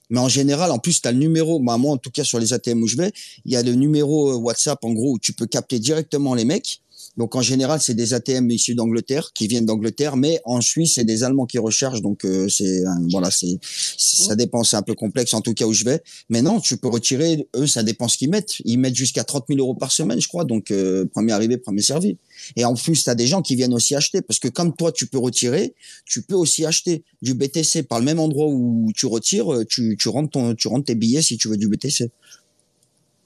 Mais 0.08 0.20
en 0.20 0.28
général, 0.28 0.70
en 0.70 0.78
plus, 0.78 1.02
tu 1.02 1.08
as 1.08 1.12
le 1.12 1.18
numéro, 1.18 1.58
bah, 1.60 1.76
moi 1.76 1.92
en 1.92 1.96
tout 1.98 2.10
cas 2.10 2.22
sur 2.24 2.38
les 2.38 2.52
ATM 2.54 2.80
où 2.82 2.86
je 2.86 2.96
vais, 2.96 3.12
il 3.44 3.52
y 3.52 3.56
a 3.56 3.62
le 3.62 3.72
numéro 3.74 4.30
euh, 4.30 4.36
WhatsApp 4.36 4.78
en 4.84 4.92
gros 4.92 5.14
où 5.14 5.18
tu 5.18 5.32
peux 5.34 5.46
capter 5.46 5.78
directement 5.80 6.34
les 6.34 6.44
mecs. 6.46 6.80
Donc 7.16 7.34
en 7.34 7.40
général, 7.40 7.80
c'est 7.80 7.94
des 7.94 8.12
ATM 8.12 8.50
issus 8.50 8.74
d'Angleterre, 8.74 9.32
qui 9.34 9.46
viennent 9.46 9.64
d'Angleterre, 9.64 10.16
mais 10.16 10.40
en 10.44 10.60
Suisse, 10.60 10.94
c'est 10.96 11.04
des 11.04 11.24
Allemands 11.24 11.46
qui 11.46 11.58
rechargent. 11.58 12.02
Donc 12.02 12.24
euh, 12.24 12.48
c'est 12.48 12.84
euh, 12.84 12.90
voilà, 13.10 13.30
c'est 13.30 13.58
ça 13.62 14.36
dépend, 14.36 14.64
c'est 14.64 14.76
un 14.76 14.82
peu 14.82 14.94
complexe 14.94 15.32
en 15.32 15.40
tout 15.40 15.54
cas 15.54 15.64
où 15.64 15.72
je 15.72 15.84
vais. 15.84 16.02
Mais 16.28 16.42
non, 16.42 16.60
tu 16.60 16.76
peux 16.76 16.88
retirer, 16.88 17.48
eux, 17.56 17.66
ça 17.66 17.82
dépend 17.82 18.08
ce 18.08 18.18
qu'ils 18.18 18.30
mettent. 18.30 18.56
Ils 18.64 18.78
mettent 18.78 18.94
jusqu'à 18.94 19.24
30 19.24 19.46
000 19.48 19.60
euros 19.60 19.74
par 19.74 19.92
semaine, 19.92 20.20
je 20.20 20.28
crois. 20.28 20.44
Donc 20.44 20.70
euh, 20.70 21.06
premier 21.06 21.32
arrivé, 21.32 21.56
premier 21.56 21.82
servi. 21.82 22.18
Et 22.56 22.64
en 22.64 22.74
plus, 22.74 23.02
tu 23.02 23.10
as 23.10 23.14
des 23.14 23.26
gens 23.26 23.40
qui 23.40 23.56
viennent 23.56 23.74
aussi 23.74 23.94
acheter, 23.94 24.20
parce 24.20 24.38
que 24.38 24.48
comme 24.48 24.74
toi, 24.74 24.92
tu 24.92 25.06
peux 25.06 25.18
retirer, 25.18 25.74
tu 26.04 26.22
peux 26.22 26.34
aussi 26.34 26.66
acheter 26.66 27.02
du 27.22 27.34
BTC 27.34 27.84
par 27.84 27.98
le 27.98 28.04
même 28.04 28.20
endroit 28.20 28.46
où 28.48 28.92
tu 28.94 29.06
retires, 29.06 29.46
tu, 29.68 29.96
tu, 29.98 30.08
rentres, 30.08 30.30
ton, 30.30 30.54
tu 30.54 30.68
rentres 30.68 30.86
tes 30.86 30.94
billets 30.94 31.22
si 31.22 31.38
tu 31.38 31.48
veux 31.48 31.56
du 31.56 31.68
BTC. 31.68 32.10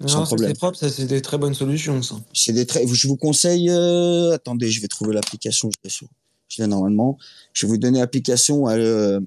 Non, 0.01 0.25
c'est 0.25 0.55
propre, 0.57 0.79
ça 0.79 0.89
c'est 0.89 1.05
des 1.05 1.21
très 1.21 1.37
bonnes 1.37 1.55
solutions 1.55 2.01
ça. 2.03 2.17
C'est 2.33 2.53
des 2.55 2.65
très, 2.67 2.87
je 2.87 3.07
vous 3.09 3.17
conseille, 3.17 3.69
euh, 3.71 4.33
attendez, 4.33 4.71
je 4.71 4.81
vais 4.81 4.89
trouver 4.89 5.13
l'application, 5.15 5.71
je 5.71 5.77
l'ai 5.85 5.91
sur- 5.91 6.09
je 6.49 6.63
l'ai 6.63 6.69
normalement. 6.69 7.19
Je 7.53 7.67
vais 7.67 7.71
vous 7.73 7.79
donner 7.79 7.99
l'application, 8.01 8.69
elle, 8.71 8.81
euh, 8.81 9.21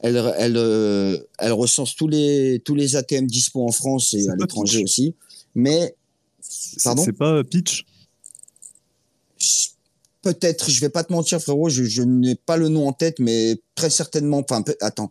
elle, 0.00 0.16
elle, 0.36 0.56
euh, 0.58 1.18
elle 1.38 1.52
recense 1.52 1.96
tous 1.96 2.06
les, 2.06 2.60
tous 2.64 2.74
les 2.74 2.96
ATM 2.96 3.26
dispo 3.26 3.66
en 3.66 3.72
France 3.72 4.12
et 4.14 4.22
C'est 4.24 4.30
à 4.30 4.36
l'étranger 4.36 4.78
Pitch. 4.80 4.84
aussi. 4.84 5.14
Mais, 5.54 5.96
Pardon? 6.84 7.02
c'est 7.04 7.12
pas 7.12 7.42
Pitch 7.44 7.84
peut-être, 10.22 10.70
je 10.70 10.80
vais 10.80 10.88
pas 10.88 11.04
te 11.04 11.12
mentir, 11.12 11.40
frérot, 11.40 11.68
je, 11.70 11.84
je 11.84 12.02
n'ai 12.02 12.34
pas 12.34 12.56
le 12.56 12.68
nom 12.68 12.88
en 12.88 12.92
tête, 12.92 13.18
mais 13.20 13.56
très 13.74 13.88
certainement, 13.88 14.38
enfin, 14.48 14.62
attends, 14.80 15.10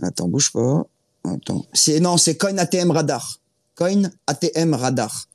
attends, 0.00 0.28
bouge 0.28 0.52
pas, 0.52 0.86
attends, 1.24 1.66
c'est, 1.74 2.00
non, 2.00 2.16
c'est 2.16 2.36
Coin 2.36 2.56
ATM 2.56 2.90
Radar. 2.90 3.40
Coin 3.74 4.02
ATM 4.26 4.74
Radar. 4.74 5.28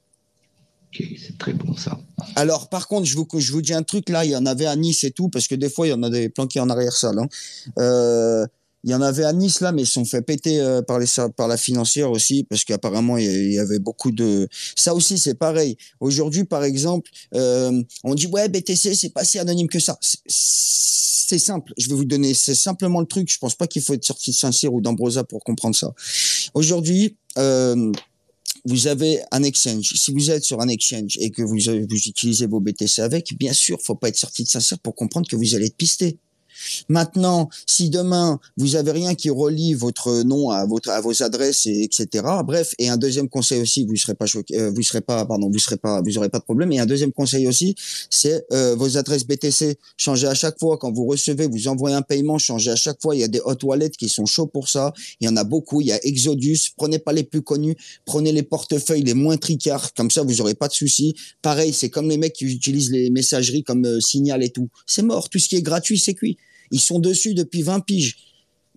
Ok, 0.91 1.03
c'est 1.23 1.37
très 1.37 1.53
bon 1.53 1.75
ça. 1.75 1.99
Alors, 2.35 2.69
par 2.69 2.87
contre, 2.87 3.05
je 3.05 3.15
vous, 3.15 3.27
je 3.37 3.51
vous 3.51 3.61
dis 3.61 3.73
un 3.73 3.83
truc, 3.83 4.09
là, 4.09 4.25
il 4.25 4.31
y 4.31 4.35
en 4.35 4.45
avait 4.45 4.65
à 4.65 4.75
Nice 4.75 5.03
et 5.03 5.11
tout, 5.11 5.29
parce 5.29 5.47
que 5.47 5.55
des 5.55 5.69
fois, 5.69 5.85
il 5.87 5.91
y 5.91 5.93
en 5.93 6.01
a 6.03 6.09
des 6.09 6.29
planqués 6.29 6.59
en 6.59 6.69
arrière-salle. 6.69 7.19
Hein. 7.19 7.27
Euh, 7.77 8.47
il 8.83 8.89
y 8.91 8.95
en 8.95 9.01
avait 9.01 9.25
à 9.25 9.33
Nice, 9.33 9.59
là, 9.59 9.71
mais 9.71 9.83
ils 9.83 9.85
se 9.85 9.91
sont 9.93 10.05
fait 10.05 10.21
péter 10.21 10.59
euh, 10.61 10.81
par, 10.81 10.97
les, 10.99 11.05
ser- 11.05 11.29
par 11.35 11.47
la 11.47 11.57
financière 11.57 12.09
aussi, 12.09 12.43
parce 12.43 12.63
qu'apparemment, 12.63 13.17
il 13.17 13.51
y 13.53 13.59
avait 13.59 13.77
beaucoup 13.77 14.09
de... 14.11 14.47
Ça 14.75 14.95
aussi, 14.95 15.17
c'est 15.19 15.35
pareil. 15.35 15.77
Aujourd'hui, 15.99 16.45
par 16.45 16.63
exemple, 16.63 17.11
euh, 17.35 17.83
on 18.03 18.15
dit, 18.15 18.25
ouais, 18.27 18.47
BTC, 18.49 18.95
c'est 18.95 19.09
pas 19.13 19.25
si 19.25 19.37
anonyme 19.37 19.67
que 19.67 19.79
ça. 19.79 19.97
C'est- 20.01 20.19
C'est 21.29 21.37
simple. 21.37 21.73
Je 21.77 21.87
vais 21.89 21.93
vous 21.95 22.05
donner, 22.05 22.33
c'est 22.33 22.55
simplement 22.55 22.99
le 23.01 23.05
truc. 23.05 23.31
Je 23.31 23.37
pense 23.37 23.53
pas 23.53 23.67
qu'il 23.67 23.83
faut 23.83 23.93
être 23.93 24.03
sorti 24.03 24.31
de 24.31 24.35
Saint-Cyr 24.35 24.73
ou 24.73 24.81
d'Ambrosa 24.81 25.23
pour 25.23 25.43
comprendre 25.43 25.75
ça. 25.75 25.93
Aujourd'hui, 26.55 27.17
euh, 27.37 27.91
vous 28.65 28.87
avez 28.87 29.21
un 29.31 29.43
exchange. 29.43 29.93
Si 29.95 30.11
vous 30.11 30.31
êtes 30.31 30.43
sur 30.43 30.61
un 30.61 30.67
exchange 30.67 31.17
et 31.19 31.31
que 31.31 31.41
vous, 31.41 31.57
vous 31.57 32.07
utilisez 32.07 32.47
vos 32.47 32.59
BTC 32.59 33.01
avec, 33.01 33.37
bien 33.37 33.53
sûr, 33.53 33.79
faut 33.81 33.95
pas 33.95 34.09
être 34.09 34.17
sorti 34.17 34.43
de 34.43 34.49
Saint-Cyr 34.49 34.79
pour 34.79 34.95
comprendre 34.95 35.27
que 35.27 35.35
vous 35.35 35.55
allez 35.55 35.67
être 35.67 35.77
pisté. 35.77 36.19
Maintenant, 36.87 37.49
si 37.65 37.89
demain 37.89 38.39
vous 38.57 38.75
avez 38.75 38.91
rien 38.91 39.15
qui 39.15 39.29
relie 39.29 39.73
votre 39.73 40.23
nom 40.23 40.49
à 40.49 40.65
votre 40.65 40.89
à 40.89 41.01
vos 41.01 41.23
adresses 41.23 41.65
et 41.65 41.83
etc. 41.83 42.23
Bref, 42.45 42.73
et 42.79 42.89
un 42.89 42.97
deuxième 42.97 43.29
conseil 43.29 43.61
aussi, 43.61 43.85
vous 43.85 43.95
serez 43.95 44.15
pas 44.15 44.25
choqué, 44.25 44.59
euh, 44.59 44.71
vous 44.71 44.81
serez 44.81 45.01
pas, 45.01 45.25
pardon, 45.25 45.49
vous 45.49 45.59
serez 45.59 45.77
pas, 45.77 46.01
vous 46.01 46.17
aurez 46.17 46.29
pas 46.29 46.39
de 46.39 46.43
problème. 46.43 46.71
Et 46.71 46.79
un 46.79 46.85
deuxième 46.85 47.11
conseil 47.11 47.47
aussi, 47.47 47.75
c'est 48.09 48.45
euh, 48.51 48.75
vos 48.75 48.97
adresses 48.97 49.25
BTC. 49.25 49.77
Changez 49.97 50.27
à 50.27 50.33
chaque 50.33 50.59
fois 50.59 50.77
quand 50.77 50.91
vous 50.91 51.05
recevez, 51.05 51.47
vous 51.47 51.67
envoyez 51.67 51.95
un 51.95 52.01
paiement, 52.01 52.37
changez 52.37 52.71
à 52.71 52.75
chaque 52.75 53.01
fois. 53.01 53.15
Il 53.15 53.19
y 53.19 53.23
a 53.23 53.27
des 53.27 53.41
hot 53.43 53.57
wallets 53.63 53.91
qui 53.91 54.09
sont 54.09 54.25
chauds 54.25 54.47
pour 54.47 54.69
ça. 54.69 54.93
Il 55.19 55.25
y 55.25 55.29
en 55.29 55.37
a 55.37 55.43
beaucoup. 55.43 55.81
Il 55.81 55.87
y 55.87 55.91
a 55.91 55.99
Exodus. 56.05 56.71
Prenez 56.77 56.99
pas 56.99 57.13
les 57.13 57.23
plus 57.23 57.41
connus. 57.41 57.75
Prenez 58.05 58.31
les 58.31 58.43
portefeuilles 58.43 59.03
les 59.03 59.13
moins 59.13 59.37
tricards. 59.37 59.93
Comme 59.93 60.11
ça, 60.11 60.23
vous 60.23 60.41
aurez 60.41 60.55
pas 60.55 60.67
de 60.67 60.73
soucis. 60.73 61.15
Pareil, 61.41 61.73
c'est 61.73 61.89
comme 61.89 62.09
les 62.09 62.17
mecs 62.17 62.33
qui 62.33 62.45
utilisent 62.45 62.91
les 62.91 63.09
messageries 63.09 63.63
comme 63.63 63.85
euh, 63.85 63.99
Signal 63.99 64.43
et 64.43 64.49
tout. 64.49 64.69
C'est 64.85 65.01
mort. 65.01 65.29
Tout 65.29 65.39
ce 65.39 65.47
qui 65.47 65.55
est 65.55 65.61
gratuit, 65.61 65.99
c'est 65.99 66.13
cuit. 66.13 66.37
Ils 66.71 66.79
sont 66.79 66.99
dessus 66.99 67.33
depuis 67.33 67.61
20 67.61 67.79
piges. 67.81 68.17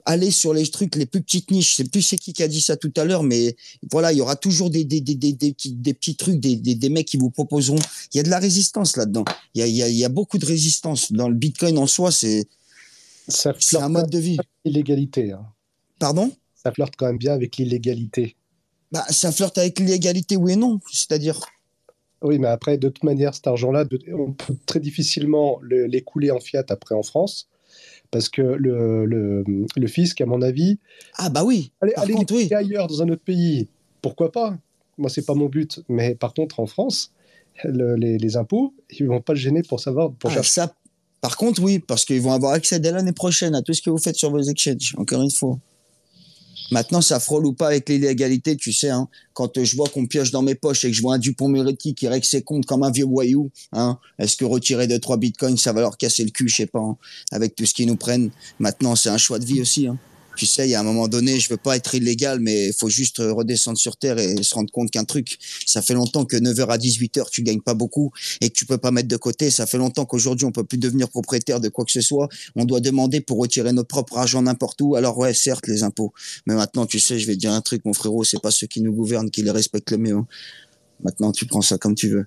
Allez 0.04 0.32
sur 0.32 0.52
les 0.52 0.66
trucs, 0.66 0.96
les 0.96 1.06
plus 1.06 1.22
petites 1.22 1.50
niches. 1.52 1.70
Je 1.70 1.76
sais 1.76 1.84
plus 1.84 2.02
c'est 2.02 2.16
qui 2.18 2.32
qui 2.32 2.42
a 2.42 2.48
dit 2.48 2.60
ça 2.60 2.76
tout 2.76 2.92
à 2.96 3.04
l'heure, 3.04 3.22
mais 3.22 3.54
voilà, 3.92 4.12
il 4.12 4.18
y 4.18 4.20
aura 4.20 4.34
toujours 4.34 4.68
des, 4.68 4.84
des, 4.84 5.00
des, 5.00 5.14
des, 5.14 5.32
des, 5.32 5.52
petits, 5.52 5.72
des 5.72 5.94
petits 5.94 6.16
trucs, 6.16 6.40
des, 6.40 6.56
des, 6.56 6.74
des 6.74 6.88
mecs 6.88 7.06
qui 7.06 7.16
vous 7.18 7.30
proposeront. 7.30 7.78
Il 8.12 8.16
y 8.16 8.20
a 8.20 8.24
de 8.24 8.28
la 8.30 8.40
résistance 8.40 8.96
là-dedans. 8.96 9.24
Il 9.54 9.60
y 9.60 9.62
a, 9.62 9.66
il 9.68 9.74
y, 9.76 9.82
a, 9.82 9.88
il 9.88 9.96
y 9.96 10.04
a 10.04 10.08
beaucoup 10.08 10.38
de 10.38 10.46
résistance. 10.46 11.12
Dans 11.12 11.28
le 11.28 11.36
Bitcoin 11.36 11.78
en 11.78 11.86
soi, 11.86 12.10
c'est 12.10 12.48
un 13.78 13.88
mode 13.88 14.10
de 14.10 14.18
vie. 14.18 14.38
l'illégalité. 14.64 15.32
hein. 15.32 15.46
Pardon? 15.98 16.32
Ça 16.54 16.72
flirte 16.72 16.94
quand 16.96 17.06
même 17.06 17.18
bien 17.18 17.32
avec 17.34 17.56
l'illégalité. 17.56 18.34
bah, 18.90 19.04
Ça 19.10 19.30
flirte 19.32 19.58
avec 19.58 19.78
l'égalité, 19.78 20.36
oui 20.36 20.52
et 20.52 20.56
non. 20.56 20.80
C'est-à-dire 20.92 21.38
Oui, 22.22 22.38
mais 22.40 22.48
après, 22.48 22.76
de 22.76 22.88
toute 22.88 23.04
manière, 23.04 23.34
cet 23.34 23.46
argent-là, 23.46 23.84
on 24.16 24.32
peut 24.32 24.56
très 24.66 24.80
difficilement 24.80 25.58
le- 25.62 25.86
l'écouler 25.86 26.30
en 26.32 26.40
fiat 26.40 26.64
après 26.68 26.94
en 26.96 27.02
France, 27.04 27.48
parce 28.12 28.28
que 28.28 28.42
le, 28.42 29.04
le, 29.06 29.42
le 29.74 29.86
fisc, 29.88 30.20
à 30.20 30.26
mon 30.26 30.40
avis, 30.42 30.78
Ah 31.16 31.30
bah 31.30 31.42
oui. 31.44 31.72
allez, 31.80 31.94
allez 31.96 32.12
contre, 32.12 32.34
oui. 32.34 32.52
ailleurs, 32.52 32.86
dans 32.86 33.02
un 33.02 33.08
autre 33.08 33.24
pays, 33.24 33.68
pourquoi 34.00 34.30
pas? 34.30 34.56
Moi, 34.98 35.10
c'est 35.10 35.24
pas 35.26 35.34
mon 35.34 35.46
but. 35.46 35.80
Mais 35.88 36.14
par 36.14 36.34
contre, 36.34 36.60
en 36.60 36.66
France, 36.66 37.10
le- 37.64 37.96
les, 37.96 38.18
les 38.18 38.36
impôts, 38.36 38.74
ils 38.90 39.06
vont 39.06 39.20
pas 39.20 39.32
le 39.32 39.38
gêner 39.38 39.62
pour 39.62 39.80
savoir, 39.80 40.12
pour 40.12 40.30
Ah, 40.30 40.42
ça, 40.42 40.74
par 41.22 41.36
contre, 41.36 41.62
oui, 41.62 41.78
parce 41.78 42.04
qu'ils 42.04 42.20
vont 42.20 42.32
avoir 42.32 42.52
accès 42.52 42.78
dès 42.78 42.92
l'année 42.92 43.12
prochaine 43.12 43.54
à 43.54 43.62
tout 43.62 43.72
ce 43.72 43.80
que 43.82 43.90
vous 43.90 43.98
faites 43.98 44.16
sur 44.16 44.30
vos 44.30 44.42
exchanges, 44.42 44.94
encore 44.98 45.22
une 45.22 45.30
fois. 45.30 45.58
Maintenant, 46.72 47.02
ça 47.02 47.20
frôle 47.20 47.44
ou 47.44 47.52
pas 47.52 47.66
avec 47.66 47.86
l'illégalité, 47.90 48.56
tu 48.56 48.72
sais, 48.72 48.88
hein, 48.88 49.06
quand 49.34 49.58
euh, 49.58 49.64
je 49.64 49.76
vois 49.76 49.90
qu'on 49.90 50.06
pioche 50.06 50.30
dans 50.30 50.40
mes 50.40 50.54
poches 50.54 50.86
et 50.86 50.90
que 50.90 50.96
je 50.96 51.02
vois 51.02 51.16
un 51.16 51.18
Dupont-Moretti 51.18 51.94
qui 51.94 52.08
règle 52.08 52.24
ses 52.24 52.40
comptes 52.40 52.64
comme 52.64 52.82
un 52.82 52.90
vieux 52.90 53.04
voyou, 53.04 53.50
hein, 53.72 53.98
est-ce 54.18 54.38
que 54.38 54.46
retirer 54.46 54.86
2 54.86 54.98
trois 54.98 55.18
bitcoins, 55.18 55.58
ça 55.58 55.74
va 55.74 55.82
leur 55.82 55.98
casser 55.98 56.24
le 56.24 56.30
cul, 56.30 56.48
je 56.48 56.56
sais 56.56 56.66
pas, 56.66 56.80
hein, 56.80 56.96
avec 57.30 57.54
tout 57.56 57.66
ce 57.66 57.74
qu'ils 57.74 57.88
nous 57.88 57.96
prennent. 57.96 58.30
Maintenant, 58.58 58.96
c'est 58.96 59.10
un 59.10 59.18
choix 59.18 59.38
de 59.38 59.44
vie 59.44 59.60
aussi. 59.60 59.86
Hein. 59.86 59.98
Tu 60.34 60.46
sais, 60.46 60.66
il 60.66 60.70
y 60.70 60.74
a 60.74 60.80
un 60.80 60.82
moment 60.82 61.08
donné, 61.08 61.38
je 61.38 61.48
veux 61.50 61.58
pas 61.58 61.76
être 61.76 61.94
illégal, 61.94 62.40
mais 62.40 62.68
il 62.68 62.72
faut 62.72 62.88
juste 62.88 63.18
redescendre 63.18 63.78
sur 63.78 63.96
terre 63.96 64.18
et 64.18 64.42
se 64.42 64.54
rendre 64.54 64.70
compte 64.72 64.90
qu'un 64.90 65.04
truc, 65.04 65.38
ça 65.66 65.82
fait 65.82 65.94
longtemps 65.94 66.24
que 66.24 66.36
9h 66.36 66.68
à 66.68 66.78
18h, 66.78 67.28
tu 67.30 67.42
gagnes 67.42 67.60
pas 67.60 67.74
beaucoup 67.74 68.12
et 68.40 68.48
que 68.48 68.54
tu 68.54 68.64
peux 68.64 68.78
pas 68.78 68.90
mettre 68.90 69.08
de 69.08 69.16
côté. 69.16 69.50
Ça 69.50 69.66
fait 69.66 69.78
longtemps 69.78 70.06
qu'aujourd'hui, 70.06 70.46
on 70.46 70.50
peut 70.50 70.64
plus 70.64 70.78
devenir 70.78 71.10
propriétaire 71.10 71.60
de 71.60 71.68
quoi 71.68 71.84
que 71.84 71.92
ce 71.92 72.00
soit. 72.00 72.28
On 72.56 72.64
doit 72.64 72.80
demander 72.80 73.20
pour 73.20 73.38
retirer 73.38 73.72
notre 73.72 73.88
propre 73.88 74.16
argent 74.16 74.42
n'importe 74.42 74.80
où. 74.80 74.96
Alors 74.96 75.18
ouais, 75.18 75.34
certes, 75.34 75.66
les 75.68 75.82
impôts. 75.82 76.12
Mais 76.46 76.54
maintenant, 76.54 76.86
tu 76.86 76.98
sais, 76.98 77.18
je 77.18 77.26
vais 77.26 77.34
te 77.34 77.38
dire 77.38 77.52
un 77.52 77.60
truc, 77.60 77.84
mon 77.84 77.92
frérot, 77.92 78.24
c'est 78.24 78.40
pas 78.40 78.50
ceux 78.50 78.66
qui 78.66 78.80
nous 78.80 78.92
gouvernent 78.92 79.30
qui 79.30 79.42
les 79.42 79.50
respectent 79.50 79.90
le 79.90 79.98
mieux. 79.98 80.16
hein. 80.16 80.26
Maintenant, 81.04 81.32
tu 81.32 81.46
prends 81.46 81.62
ça 81.62 81.78
comme 81.78 81.94
tu 81.94 82.08
veux. 82.08 82.26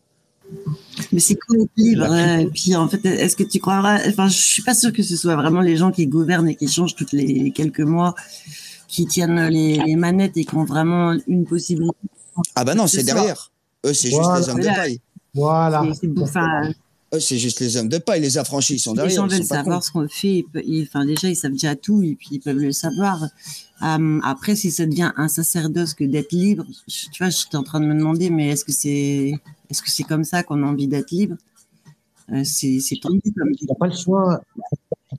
Mais 1.11 1.19
c'est 1.19 1.35
quoi 1.35 1.57
être 1.57 1.69
libre 1.77 2.13
Et 2.15 2.47
puis 2.53 2.75
en 2.75 2.87
fait, 2.87 3.05
est-ce 3.05 3.35
que 3.35 3.43
tu 3.43 3.59
croiras 3.59 3.99
Enfin, 4.07 4.27
je 4.27 4.37
suis 4.37 4.61
pas 4.61 4.73
sûre 4.73 4.93
que 4.93 5.03
ce 5.03 5.15
soit 5.15 5.35
vraiment 5.35 5.61
les 5.61 5.75
gens 5.77 5.91
qui 5.91 6.07
gouvernent 6.07 6.47
et 6.49 6.55
qui 6.55 6.67
changent 6.67 6.95
toutes 6.95 7.11
les 7.11 7.51
quelques 7.51 7.81
mois, 7.81 8.15
qui 8.87 9.05
tiennent 9.05 9.47
les, 9.47 9.77
les 9.85 9.95
manettes 9.95 10.37
et 10.37 10.45
qui 10.45 10.55
ont 10.55 10.63
vraiment 10.65 11.15
une 11.27 11.45
possibilité. 11.45 11.95
Ah 12.55 12.63
bah 12.63 12.75
non, 12.75 12.87
Ce 12.87 12.97
c'est 12.97 13.03
soir. 13.03 13.15
derrière. 13.17 13.51
Eux, 13.85 13.93
c'est 13.93 14.09
juste 14.09 14.21
les 14.37 14.49
hommes 14.49 14.57
de 14.57 14.61
Voilà. 14.63 14.73
paille. 14.75 14.99
Voilà. 15.33 15.83
C'est- 15.99 16.07
Eux, 17.13 17.19
c'est 17.19 17.37
juste 17.37 17.59
les 17.59 17.77
hommes 17.77 17.87
de 17.89 17.97
paille. 17.97 18.21
Les 18.21 18.37
affranchis, 18.37 18.75
ils 18.75 18.79
sont 18.79 18.91
les 18.93 18.97
derrière. 18.97 19.15
gens 19.21 19.27
ils 19.27 19.31
sont 19.31 19.37
veulent 19.37 19.45
savoir 19.45 19.83
ce 19.83 19.91
qu'on 19.91 20.07
fait. 20.07 20.43
Enfin, 20.83 21.05
déjà, 21.05 21.29
ils 21.29 21.35
savent 21.35 21.51
déjà 21.51 21.75
tout 21.75 22.01
et 22.01 22.15
puis 22.15 22.29
ils 22.31 22.39
peuvent 22.39 22.57
le 22.57 22.71
savoir. 22.71 23.23
Euh, 23.83 24.19
après, 24.23 24.55
si 24.55 24.71
ça 24.71 24.85
devient 24.85 25.11
un 25.17 25.27
sacerdoce 25.27 25.93
que 25.93 26.03
d'être 26.03 26.31
libre, 26.31 26.65
je- 26.87 27.07
tu 27.11 27.23
vois, 27.23 27.29
j'étais 27.29 27.57
en 27.57 27.63
train 27.63 27.79
de 27.79 27.85
me 27.85 27.93
demander, 27.93 28.29
mais 28.29 28.49
est-ce 28.49 28.65
que 28.65 28.71
c'est, 28.71 29.33
est-ce 29.69 29.81
que 29.81 29.89
c'est 29.89 30.03
comme 30.03 30.23
ça 30.23 30.43
qu'on 30.43 30.63
a 30.63 30.65
envie 30.65 30.87
d'être 30.87 31.11
libre 31.11 31.35
Euh, 32.31 32.43
C'est, 32.43 32.79
c'est 32.79 32.99
tendu 32.99 33.21
comme 33.37 33.51
Tu 33.55 33.65
n'as 33.65 33.75
pas 33.75 33.87
le 33.87 33.95
choix. 33.95 34.41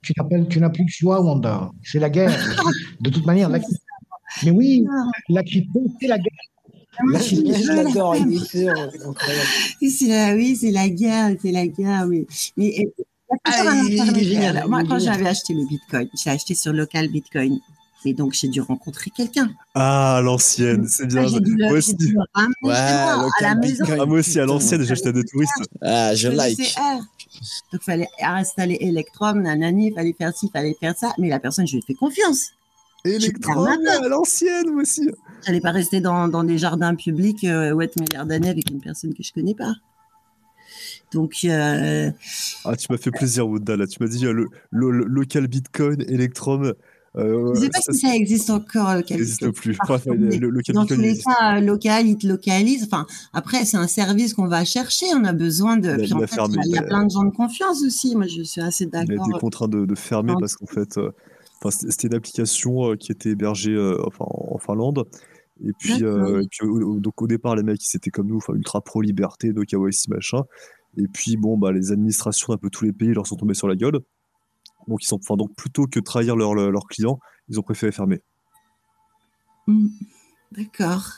Tu 0.03 0.13
n'as 0.61 0.71
plus 0.71 0.85
le 0.85 0.91
choix, 0.91 1.21
Wanda. 1.21 1.71
C'est 1.83 1.99
la 1.99 2.11
guerre. 2.11 2.33
De 3.01 3.11
toute 3.11 3.27
manière, 3.27 3.49
la... 3.49 3.61
mais 4.45 4.51
oui, 4.51 4.85
la 5.29 5.43
crypto, 5.43 5.85
c'est 6.01 6.09
la 6.09 6.19
guerre. 6.19 6.33
Moi, 7.05 7.19
je 7.21 7.73
l'adore, 7.73 8.17
il 8.17 8.33
est 8.33 8.37
excellent, 8.37 8.89
c'est 8.91 9.05
incroyable. 9.05 9.49
Oui, 9.83 9.91
c'est 9.91 10.07
la, 10.07 10.35
oui, 10.35 10.57
c'est 10.57 10.71
la 10.71 10.89
guerre, 10.89 11.37
c'est 11.43 11.53
la 11.53 11.67
guerre, 11.67 12.07
mais, 12.07 12.27
mais 12.57 12.75
euh, 12.81 12.91
il 12.99 13.05
Ah, 13.45 13.83
il 13.85 14.69
Moi, 14.69 14.83
quand 14.89 14.99
j'avais 14.99 15.29
acheté 15.29 15.53
le 15.53 15.67
Bitcoin, 15.69 16.09
j'ai 16.15 16.31
acheté 16.31 16.55
sur 16.55 16.73
local 16.73 17.09
Bitcoin. 17.09 17.61
Et 18.05 18.15
donc, 18.15 18.35
j'ai 18.35 18.49
dû 18.49 18.61
rencontrer 18.61 19.11
quelqu'un. 19.11 19.51
Ah, 19.75 20.21
l'ancienne, 20.23 20.87
c'est 20.87 21.07
bien. 21.07 21.23
Ah, 21.23 21.27
j'ai 21.27 21.41
dû 21.41 21.57
le, 21.57 21.67
Moi 21.69 21.79
aussi. 21.79 21.95
dû 21.97 22.13
le 22.13 22.21
ramener 22.35 22.55
Ouais, 22.63 22.75
chez 22.75 22.93
moi, 23.03 23.13
à 23.13 23.17
la 23.17 23.23
local 23.23 23.59
maison. 23.59 23.85
Bitcoin. 23.85 24.01
Ah, 24.01 24.07
moi 24.07 24.19
aussi, 24.19 24.39
à 24.41 24.47
l'ancienne, 24.47 24.83
j'achetais 24.83 25.13
des 25.13 25.25
touristes. 25.25 25.53
Ah, 25.83 26.15
je 26.15 26.29
like. 26.29 26.59
Donc, 27.73 27.81
il 27.83 27.85
fallait 27.85 28.09
installer 28.23 28.79
Electrum, 28.81 29.43
nanani, 29.43 29.89
il 29.89 29.95
fallait 29.95 30.13
faire 30.17 30.33
ci, 30.37 30.47
il 30.47 30.51
fallait 30.51 30.77
faire 30.79 30.95
ça. 30.97 31.13
Mais 31.19 31.29
la 31.29 31.41
personne, 31.41 31.67
je 31.67 31.73
lui 31.73 31.79
ai 31.81 31.83
fait 31.87 31.95
confiance. 31.95 32.51
Ma 33.05 33.73
à 34.03 34.09
l'ancienne, 34.09 34.71
moi 34.73 34.83
aussi. 34.83 35.09
J'allais 35.45 35.61
pas 35.61 35.71
rester 35.71 36.01
dans, 36.01 36.29
dans 36.29 36.43
des 36.45 36.59
jardins 36.59 36.95
publics 36.95 37.45
euh, 37.45 37.73
où 37.73 37.81
être 37.81 37.99
milliardaire 38.01 38.27
d'années 38.27 38.51
avec 38.51 38.71
une 38.71 38.81
personne 38.81 39.15
que 39.15 39.23
je 39.23 39.33
connais 39.33 39.55
pas. 39.55 39.75
Donc, 41.13 41.35
euh, 41.45 42.11
Ah, 42.65 42.77
tu 42.77 42.87
m'as 42.91 42.99
fait 42.99 43.13
plaisir, 43.13 43.49
Wanda, 43.49 43.77
là. 43.77 43.87
Tu 43.87 43.99
m'as 44.01 44.09
dit 44.09 44.27
euh, 44.27 44.33
le, 44.33 44.49
le- 44.71 44.91
le 44.91 45.05
local 45.05 45.47
Bitcoin, 45.47 46.03
Electrum. 46.03 46.75
Euh, 47.19 47.55
je 47.55 47.61
sais 47.61 47.69
pas 47.71 47.81
ça, 47.81 47.93
si 47.93 47.99
ça 48.01 48.15
existe 48.15 48.51
encore. 48.51 48.89
euh, 48.89 48.93
ça 48.93 48.97
local 48.99 49.17
n'existe 49.19 49.51
plus. 49.53 49.77
Enfin, 49.83 49.99
le, 50.07 50.29
le 50.37 50.49
local 50.51 50.75
Dans 50.75 50.85
tous 50.87 51.01
les 51.01 51.17
cas, 51.19 51.61
local, 51.61 52.07
il 52.07 52.19
te 52.19 52.27
localise. 52.27 52.85
Enfin, 52.85 53.07
après, 53.33 53.65
c'est 53.65 53.77
un 53.79 53.87
service 53.87 54.35
qu'on 54.35 54.49
va 54.49 54.65
chercher. 54.65 55.07
On 55.15 55.25
a 55.25 55.33
besoin 55.33 55.77
de. 55.79 55.89
Il 55.99 56.05
il 56.05 56.05
il 56.05 56.11
y 56.11 56.13
a- 56.15 56.27
il 56.27 56.55
y 56.55 56.59
a 56.59 56.63
il 56.67 56.79
a- 56.79 56.83
plein 56.83 57.05
de 57.05 57.11
gens 57.11 57.25
de 57.25 57.31
confiance 57.35 57.83
aussi. 57.85 58.15
Moi, 58.17 58.27
je 58.27 58.43
suis 58.43 58.61
assez 58.61 58.85
Il 58.85 58.95
a 58.97 59.05
d'accord. 59.05 59.29
été 59.31 59.39
contraint 59.41 59.69
de, 59.69 59.87
de 59.87 59.95
fermer 59.95 60.35
parce 60.39 60.55
qu'en 60.57 60.67
fait, 60.67 60.99
euh, 60.99 61.11
c'était 61.71 61.91
c'était 61.91 62.09
une 62.09 62.15
application 62.15 62.91
euh, 62.93 62.97
qui 62.97 63.13
était 63.13 63.31
hébergée 63.31 63.77
enfin, 64.07 64.25
en 64.29 64.59
Finlande. 64.59 65.05
Et 65.65 65.73
puis, 65.79 66.05
euh, 66.05 66.19
D'accord. 66.19 66.41
et 66.41 66.47
puis 66.51 66.67
au, 66.69 67.01
donc 67.01 67.23
au 67.23 67.27
départ, 67.27 67.57
les 67.57 67.63
mecs, 67.63 67.83
ils 67.83 67.97
étaient 67.97 68.11
comme 68.11 68.27
nous, 68.27 68.37
enfin, 68.37 68.53
ultra 68.53 68.83
pro-liberté, 68.83 69.55
no 69.55 69.63
KYC, 69.63 70.09
machin. 70.09 70.43
Et 70.99 71.07
puis, 71.13 71.37
bon, 71.39 71.57
bah, 71.57 71.73
les 71.73 71.93
administrations 71.93 72.53
d'un 72.53 72.59
peu 72.59 72.69
tous 72.69 72.85
les 72.85 72.93
pays 72.93 73.13
leur 73.15 73.27
sont 73.27 73.37
tombées 73.37 73.55
sur 73.55 73.67
la 73.69 73.75
gueule. 73.75 74.01
Donc, 74.89 75.03
ils 75.03 75.07
sont, 75.07 75.19
enfin, 75.23 75.37
donc 75.37 75.55
plutôt 75.55 75.87
que 75.87 75.99
de 75.99 76.05
trahir 76.05 76.37
leurs 76.37 76.55
leur, 76.55 76.71
leurs 76.71 76.87
clients, 76.87 77.19
ils 77.49 77.59
ont 77.59 77.63
préféré 77.63 77.93
fermer. 77.93 78.23
Hmm, 79.67 79.89
D'accord. 80.53 81.13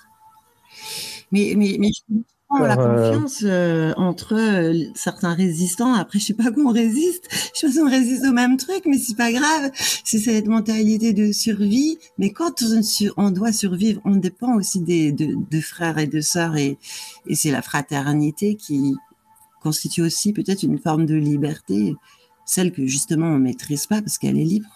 Mais, 1.32 1.54
mais, 1.56 1.76
mais 1.78 1.88
je 1.88 2.14
comprends 2.48 2.66
la 2.66 2.78
euh, 2.78 3.12
confiance 3.12 3.40
euh, 3.44 3.92
entre 3.96 4.34
euh, 4.34 4.84
certains 4.94 5.34
résistants. 5.34 5.92
Après, 5.92 6.18
je 6.18 6.26
sais 6.26 6.34
pas 6.34 6.50
comment 6.50 6.70
on 6.70 6.72
résiste. 6.72 7.28
Je 7.54 7.66
pense 7.66 7.76
qu'on 7.76 7.90
résiste 7.90 8.24
au 8.24 8.32
même 8.32 8.56
truc, 8.56 8.82
mais 8.86 8.98
c'est 8.98 9.16
pas 9.16 9.32
grave. 9.32 9.70
C'est 10.04 10.18
cette 10.18 10.46
mentalité 10.46 11.12
de 11.12 11.32
survie. 11.32 11.98
Mais 12.16 12.30
quand 12.30 12.62
on, 13.16 13.30
doit 13.30 13.52
survivre, 13.52 14.00
on 14.04 14.16
dépend 14.16 14.54
aussi 14.56 14.80
des 14.80 15.12
de, 15.12 15.34
de 15.50 15.60
frères 15.60 15.98
et 15.98 16.06
de 16.06 16.20
sœurs. 16.20 16.56
Et, 16.56 16.78
et 17.26 17.34
c'est 17.34 17.50
la 17.50 17.62
fraternité 17.62 18.54
qui 18.54 18.96
constitue 19.60 20.02
aussi 20.02 20.32
peut-être 20.32 20.62
une 20.62 20.78
forme 20.78 21.04
de 21.04 21.16
liberté, 21.16 21.94
celle 22.48 22.72
que 22.72 22.86
justement 22.86 23.26
on 23.26 23.38
maîtrise 23.38 23.86
pas 23.86 24.00
parce 24.00 24.18
qu'elle 24.18 24.38
est 24.38 24.44
libre. 24.44 24.68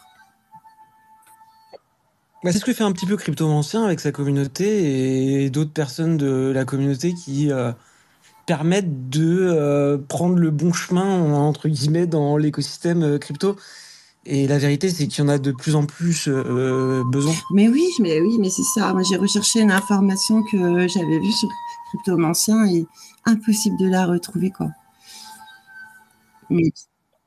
Bah, 2.44 2.52
c'est 2.52 2.58
ce 2.58 2.64
que 2.64 2.72
fait 2.72 2.84
un 2.84 2.92
petit 2.92 3.06
peu 3.06 3.16
Cryptomancien 3.16 3.84
avec 3.84 4.00
sa 4.00 4.12
communauté 4.12 5.44
et 5.44 5.50
d'autres 5.50 5.72
personnes 5.72 6.16
de 6.16 6.52
la 6.54 6.64
communauté 6.64 7.14
qui 7.14 7.52
euh, 7.52 7.72
permettent 8.46 9.08
de 9.08 9.48
euh, 9.50 9.98
prendre 9.98 10.36
le 10.36 10.50
bon 10.50 10.72
chemin, 10.72 11.32
entre 11.34 11.68
guillemets, 11.68 12.06
dans 12.06 12.36
l'écosystème 12.36 13.02
euh, 13.02 13.18
crypto. 13.18 13.56
Et 14.24 14.46
la 14.46 14.58
vérité, 14.58 14.88
c'est 14.88 15.06
qu'il 15.08 15.24
y 15.24 15.26
en 15.26 15.30
a 15.30 15.38
de 15.38 15.52
plus 15.52 15.74
en 15.74 15.84
plus 15.84 16.28
euh, 16.28 17.02
besoin. 17.10 17.34
Mais 17.52 17.68
oui, 17.68 17.88
mais 18.00 18.20
oui, 18.20 18.36
mais 18.38 18.50
c'est 18.50 18.62
ça. 18.74 18.92
Moi, 18.92 19.02
j'ai 19.02 19.16
recherché 19.16 19.60
une 19.60 19.72
information 19.72 20.42
que 20.44 20.86
j'avais 20.86 21.18
vue 21.18 21.32
sur 21.32 21.48
Cryptomancien 21.88 22.64
et 22.66 22.86
impossible 23.24 23.76
de 23.78 23.88
la 23.88 24.06
retrouver, 24.06 24.50
quoi. 24.50 24.68
Mais 26.50 26.70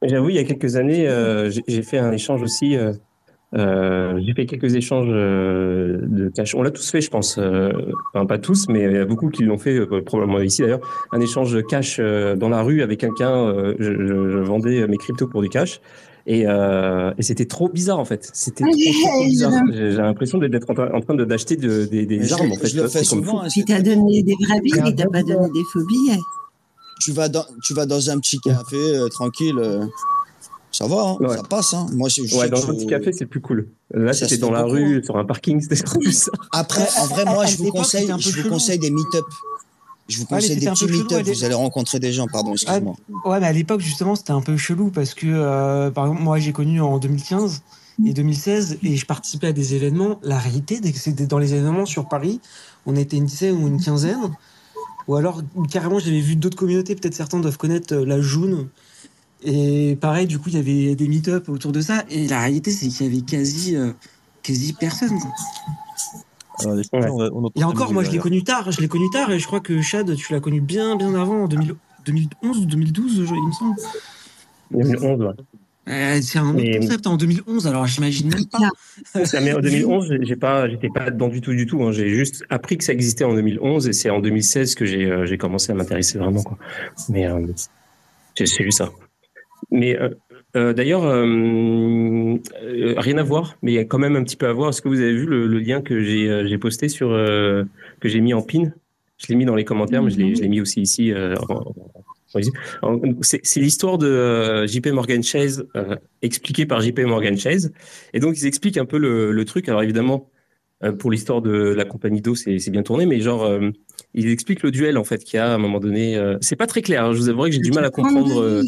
J'avoue, 0.04 0.30
il 0.30 0.36
y 0.36 0.40
a 0.40 0.44
quelques 0.44 0.76
années, 0.76 1.08
euh, 1.08 1.50
j'ai 1.68 1.82
fait 1.82 1.98
un 1.98 2.12
échange 2.12 2.42
aussi. 2.44 2.76
euh, 2.76 2.92
euh, 3.56 4.20
j'ai 4.26 4.34
fait 4.34 4.46
quelques 4.46 4.76
échanges 4.76 5.08
euh, 5.10 6.00
de 6.04 6.30
cash. 6.30 6.54
On 6.56 6.62
l'a 6.62 6.72
tous 6.72 6.90
fait, 6.92 7.00
je 7.00 7.10
pense. 7.10 7.38
Euh, 7.38 7.72
enfin, 8.14 8.26
pas 8.26 8.38
tous, 8.38 8.68
mais 8.68 8.84
il 8.84 8.92
y 8.92 8.98
a 8.98 9.06
beaucoup 9.06 9.30
qui 9.30 9.44
l'ont 9.44 9.58
fait, 9.58 9.78
euh, 9.80 10.02
probablement 10.02 10.42
ici 10.42 10.62
d'ailleurs. 10.62 10.82
Un 11.14 11.22
échange 11.22 11.54
de 11.54 11.62
cash 11.62 11.98
euh, 12.00 12.36
dans 12.36 12.50
la 12.50 12.62
rue 12.62 12.82
avec 12.82 13.00
quelqu'un. 13.00 13.48
euh, 13.48 13.74
je, 13.80 14.38
vendais 14.40 14.86
mes 14.88 14.98
cryptos 14.98 15.28
pour 15.28 15.42
du 15.42 15.50
cash. 15.50 15.80
Et, 16.28 16.44
euh, 16.48 17.12
et 17.18 17.22
c'était 17.22 17.46
trop 17.46 17.70
bizarre 17.70 18.00
en 18.00 18.06
fait. 18.06 18.30
C'était 18.34 18.64
trop, 18.64 18.72
trop, 18.74 19.10
trop 19.12 19.24
bizarre. 19.26 19.52
J'ai 19.72 19.92
l'impression 19.92 20.38
d'être 20.40 20.70
en 20.70 20.74
train, 20.74 21.00
train 21.02 21.14
de- 21.16 21.24
d'acheter 21.24 21.56
de- 21.56 21.86
des, 21.86 22.34
armes 22.34 22.52
en 22.52 22.56
fait. 22.56 22.68
je 22.68 22.78
le 22.82 22.88
tu 22.88 22.98
fais 22.98 23.04
souvent. 23.04 23.42
hein, 23.44 23.48
t'as 23.68 23.82
donné 23.82 24.24
des 24.24 24.34
vrais 24.44 24.60
billets, 24.60 24.94
t'as 24.96 25.06
pas 25.08 25.22
donné 25.22 25.48
des 25.54 25.64
faux 25.72 25.86
billets. 25.86 26.18
Tu 27.06 27.12
vas 27.12 27.30
dans, 27.30 27.46
tu 27.64 27.74
vas 27.76 27.86
dans 27.86 28.10
un 28.10 28.20
petit 28.20 28.40
café 28.40 28.76
euh, 28.76 29.08
tranquille, 29.10 29.60
euh, 29.60 29.86
ça 30.72 30.88
va, 30.88 31.02
hein, 31.04 31.18
Ouais. 31.20 31.38
ça 31.38 31.44
passe. 31.44 31.74
Hein. 31.76 31.86
Moi, 31.94 32.10
je, 32.10 32.24
je 32.26 32.36
Ouais, 32.36 32.50
dans 32.50 32.68
un 32.68 32.74
petit 32.74 32.88
café, 32.88 33.12
c'est 33.14 33.28
plus 33.28 33.42
cool. 33.42 33.68
Là, 33.94 34.12
Ça 34.14 34.28
c'était 34.28 34.40
dans 34.42 34.52
la 34.52 34.64
rue, 34.64 35.04
sur 35.04 35.16
un 35.18 35.24
parking, 35.24 35.62
c'était 35.70 35.76
trop 35.84 36.00
bizarre. 36.00 36.34
Après, 36.52 36.88
en 37.00 37.06
vrai, 37.06 37.26
moi, 37.26 37.44
À- 37.44 37.46
à 37.46 37.46
je 37.46 37.58
vous 37.58 37.70
conseille, 37.72 38.10
je 38.20 38.42
vous 38.42 38.50
conseille 38.50 38.80
des 38.80 38.90
meet-up. 38.90 39.26
Je 40.08 40.18
vous 40.18 40.26
Ah, 40.32 40.36
conseille 40.36 40.58
des 40.58 40.66
petits 40.68 40.86
meet-up. 40.88 41.26
Vous 41.28 41.44
allez 41.44 41.54
rencontrer 41.54 42.00
des 42.00 42.12
gens. 42.12 42.28
Pardon, 42.28 42.54
excuse-moi. 42.54 42.96
Ouais, 43.26 43.40
mais 43.40 43.48
à 43.48 43.54
l'époque, 43.54 43.82
justement, 43.82 44.16
c'était 44.16 44.32
un 44.34 44.42
peu 44.42 44.58
chelou 44.58 44.90
parce 44.90 45.14
que, 45.14 45.28
euh, 45.28 45.92
par 45.92 46.06
exemple, 46.06 46.24
moi, 46.24 46.40
j'ai 46.40 46.52
connu 46.54 46.82
en 46.82 46.98
2015 46.98 47.62
et 48.06 48.14
2016 48.14 48.78
et 48.84 48.98
je 48.98 49.06
participais 49.06 49.48
à 49.48 49.54
des 49.54 49.76
événements. 49.76 50.20
La 50.24 50.38
réalité, 50.40 50.80
c'était 50.96 51.26
dans 51.28 51.38
les 51.40 51.54
événements 51.54 51.86
sur 51.86 52.08
Paris, 52.08 52.40
on 52.88 52.96
était 52.96 53.18
une 53.18 53.26
dizaine 53.26 53.56
ou 53.64 53.68
une 53.68 53.80
quinzaine. 53.82 54.32
Ou 55.08 55.16
alors, 55.16 55.42
carrément, 55.70 56.00
j'avais 56.00 56.20
vu 56.20 56.36
d'autres 56.36 56.58
communautés, 56.58 56.96
peut-être 56.96 57.14
certains 57.14 57.40
doivent 57.40 57.58
connaître 57.58 57.94
euh, 57.94 58.06
la 58.06 58.20
Joune. 58.22 58.70
Et 59.44 59.96
pareil, 60.02 60.26
du 60.26 60.40
coup, 60.40 60.50
il 60.50 60.56
y 60.56 60.58
avait 60.58 60.96
des 60.96 61.08
meet-up 61.08 61.50
autour 61.50 61.72
de 61.72 61.82
ça. 61.82 62.04
Et 62.10 62.28
la 62.28 62.40
réalité, 62.40 62.72
c'est 62.72 62.88
qu'il 62.88 63.06
y 63.06 63.10
avait 63.10 63.22
quasi, 63.22 63.76
euh, 63.76 63.92
quasi 64.42 64.74
personne. 64.74 65.20
Alors, 66.60 66.74
les- 66.76 66.84
Ouais. 66.94 67.10
on 67.12 67.22
a- 67.22 67.30
on 67.32 67.44
entend 67.44 67.60
Et 67.60 67.64
encore, 67.64 67.94
moi, 67.94 68.04
je 68.04 68.12
l'ai 68.12 68.18
connu 68.18 68.44
tard. 68.44 68.72
Je 68.72 68.82
l'ai 68.82 68.88
connu 68.88 69.10
tard 69.12 69.30
et 69.32 69.38
je 69.40 69.46
crois 69.46 69.60
que 69.60 69.82
Chad, 69.82 70.16
tu 70.16 70.34
l'as 70.34 70.40
connu 70.40 70.62
bien, 70.62 70.96
bien 70.96 71.14
avant, 71.14 71.44
en 71.44 71.48
2000 71.48 71.76
2011 72.06 72.60
ou 72.60 72.66
2012, 72.66 73.26
je- 73.26 73.34
il 73.36 73.48
me 73.48 73.52
semble. 73.52 73.76
2011, 74.72 75.22
ouais. 75.22 75.34
Euh, 75.88 76.20
c'est 76.22 76.40
un 76.40 76.50
autre 76.50 76.56
Mais- 76.58 76.80
concept 76.80 77.06
en 77.08 77.16
2011, 77.16 77.68
alors 77.68 77.86
j'imagine 77.86 78.30
même 78.30 78.46
pas. 78.48 78.70
Ça, 79.26 79.40
mais 79.42 79.54
en 79.54 79.60
2011, 79.62 80.12
j'ai- 80.22 80.36
pas, 80.36 80.68
j'étais 80.68 80.90
pas 80.90 81.12
dedans 81.12 81.28
du 81.28 81.42
tout, 81.42 81.54
du 81.54 81.66
tout. 81.68 81.84
hein. 81.84 81.92
J'ai 81.92 82.10
juste 82.10 82.44
appris 82.50 82.78
que 82.78 82.84
ça 82.84 82.92
existait 82.94 83.24
en 83.24 83.34
2011 83.36 83.88
et 83.88 83.94
c'est 83.94 84.10
en 84.10 84.20
2016 84.20 84.74
que 84.76 84.86
j'ai, 84.86 85.06
euh, 85.06 85.26
j'ai 85.26 85.38
commencé 85.38 85.72
à 85.72 85.76
m'intéresser 85.76 86.18
vraiment, 86.18 86.42
quoi. 86.42 86.58
Mais 87.10 87.28
euh, 87.28 87.40
j'ai 88.36 88.64
vu 88.64 88.72
ça. 88.72 88.92
Mais 89.72 89.98
euh, 90.56 90.74
d'ailleurs, 90.74 91.04
rien 92.98 93.18
à 93.18 93.24
voir, 93.24 93.58
mais 93.62 93.72
il 93.74 93.76
y 93.76 93.80
a 93.80 93.86
quand 93.86 93.98
même 94.00 94.16
un 94.16 94.24
petit 94.24 94.38
peu 94.38 94.48
à 94.48 94.54
voir. 94.54 94.70
Est-ce 94.70 94.82
que 94.82 94.88
vous 94.90 95.00
avez 95.02 95.14
vu 95.14 95.26
le, 95.26 95.48
le 95.48 95.60
lien 95.60 95.82
que 95.82 96.00
j'ai, 96.02 96.58
posté 96.58 96.88
sur, 96.90 97.10
que 97.10 97.66
j'ai 98.10 98.22
mis 98.22 98.34
en 98.34 98.42
pin? 98.42 98.72
Je 99.18 99.28
l'ai 99.30 99.36
mis 99.36 99.46
dans 99.46 99.56
les 99.56 99.66
commentaires, 99.66 100.02
mais 100.04 100.10
je 100.12 100.18
l'ai, 100.18 100.36
je 100.36 100.42
l'ai 100.42 100.48
mis 100.50 100.62
aussi 100.62 100.82
ici. 100.82 101.14
en- 101.50 101.74
c'est, 103.22 103.60
l'histoire 103.60 103.98
de 103.98 104.08
euh, 104.08 104.68
JP 104.68 104.88
Morgan 104.88 105.24
Chase 105.24 105.66
euh, 105.76 105.96
expliquée 106.22 106.66
par 106.66 106.82
JP 106.82 107.00
Morgan 107.02 107.38
Chase. 107.38 107.72
Et 108.14 108.20
donc, 108.20 108.38
ils 108.38 108.46
expliquent 108.46 108.78
un 108.78 108.86
peu 108.86 108.98
le, 108.98 109.32
le 109.32 109.46
truc. 109.46 109.70
Alors, 109.70 109.84
évidemment, 109.84 110.30
euh, 110.84 110.92
pour 110.92 111.12
l'histoire 111.12 111.42
de 111.42 111.52
la 111.52 111.86
compagnie 111.86 112.22
d'eau, 112.22 112.36
c'est 112.36 112.70
bien 112.70 112.84
tourné, 112.84 113.06
mais 113.06 113.20
genre, 113.22 113.44
euh, 113.46 113.72
ils 114.14 114.30
expliquent 114.30 114.64
le 114.64 114.72
duel, 114.72 114.98
en 114.98 115.04
fait, 115.04 115.24
qu'il 115.24 115.38
y 115.38 115.40
a 115.40 115.52
à 115.52 115.56
un 115.56 115.58
moment 115.58 115.80
donné. 115.80 116.16
euh, 116.18 116.38
c'est 116.42 116.56
pas 116.56 116.68
très 116.68 116.82
clair, 116.82 117.06
hein, 117.06 117.14
je 117.14 117.18
vous 117.20 117.30
avouerai 117.30 117.50
que 117.50 117.56
j'ai 117.56 117.62
du 117.62 117.72
mal 117.72 117.86
à 117.86 117.90
comprendre. 117.90 118.42
euh, 118.42 118.62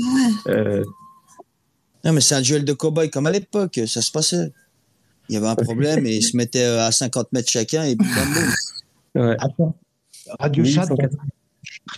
euh, 0.48 0.84
Non, 2.06 2.14
mais 2.14 2.22
c'est 2.22 2.36
un 2.36 2.42
duel 2.42 2.64
de 2.66 2.74
cow-boy 2.74 3.10
comme 3.10 3.28
à 3.28 3.32
l'époque. 3.32 3.80
Ça 3.88 4.02
se 4.02 4.12
passait. 4.12 4.52
Il 5.30 5.34
y 5.34 5.38
avait 5.38 5.48
un 5.48 5.56
problème 5.56 6.06
et 6.06 6.16
ils 6.16 6.24
se 6.24 6.38
mettaient 6.38 6.64
à 6.64 6.90
50 6.92 7.34
mètres 7.34 7.50
chacun 7.50 7.84
et 7.84 7.98
puis 7.98 8.08
bam, 9.16 9.28
ouais. 9.28 9.36
Radio 10.40 10.64
Chat, 10.64 10.86
1804. 10.90 11.18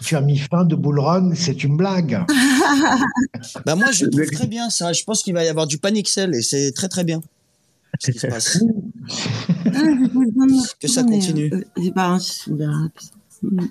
Tu 0.04 0.16
as 0.16 0.22
mis 0.22 0.38
fin 0.38 0.64
de 0.66 0.76
Bullrun, 0.76 1.34
c'est 1.36 1.64
une 1.64 1.78
blague. 1.78 2.24
Bah 3.66 3.76
moi, 3.76 3.92
je 3.92 4.06
trouve 4.06 4.26
très 4.32 4.48
bien 4.48 4.70
ça. 4.70 4.92
Je 4.94 5.04
pense 5.04 5.24
qu'il 5.24 5.34
va 5.34 5.44
y 5.44 5.48
avoir 5.48 5.66
du 5.68 5.78
Panixel 5.78 6.36
et 6.36 6.42
c'est 6.42 6.72
très 6.74 6.88
très 6.90 7.04
bien. 7.04 7.22
Ce 8.00 8.12
qui 8.12 8.20
se 8.20 8.28
passe. 8.28 8.60
Que 10.80 10.88
ça 10.88 11.04
continue. 11.04 11.50
Euh, 11.54 11.64
eh 11.78 11.92
ben, 11.92 12.18
on 12.50 12.56
verra. 12.56 12.88
Mm. 13.42 13.66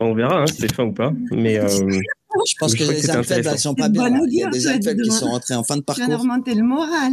On 0.00 0.14
verra, 0.14 0.42
hein, 0.42 0.46
si 0.46 0.56
c'est 0.60 0.74
fin 0.74 0.84
ou 0.84 0.92
pas. 0.92 1.12
Mais 1.32 1.58
euh, 1.58 1.68
Je 1.68 2.54
pense 2.58 2.72
Je 2.72 2.76
que 2.76 2.84
les 2.84 3.04
elles 3.10 3.16
intéressant. 3.16 3.56
sont 3.70 3.74
pas 3.74 3.88
bien. 3.88 4.08
Il 4.28 4.34
y 4.38 4.42
a 4.44 4.50
des 4.50 4.60
ça, 4.60 4.72
Alphèbes 4.72 5.00
qui 5.02 5.10
sont 5.10 5.26
rentrés 5.26 5.54
en 5.54 5.64
fin 5.64 5.76
de 5.76 5.82
Tu 5.82 5.92
viens 5.94 6.06
de 6.06 6.10
parcours. 6.12 6.30
remonter 6.30 6.54
le 6.54 6.62
moral. 6.62 7.12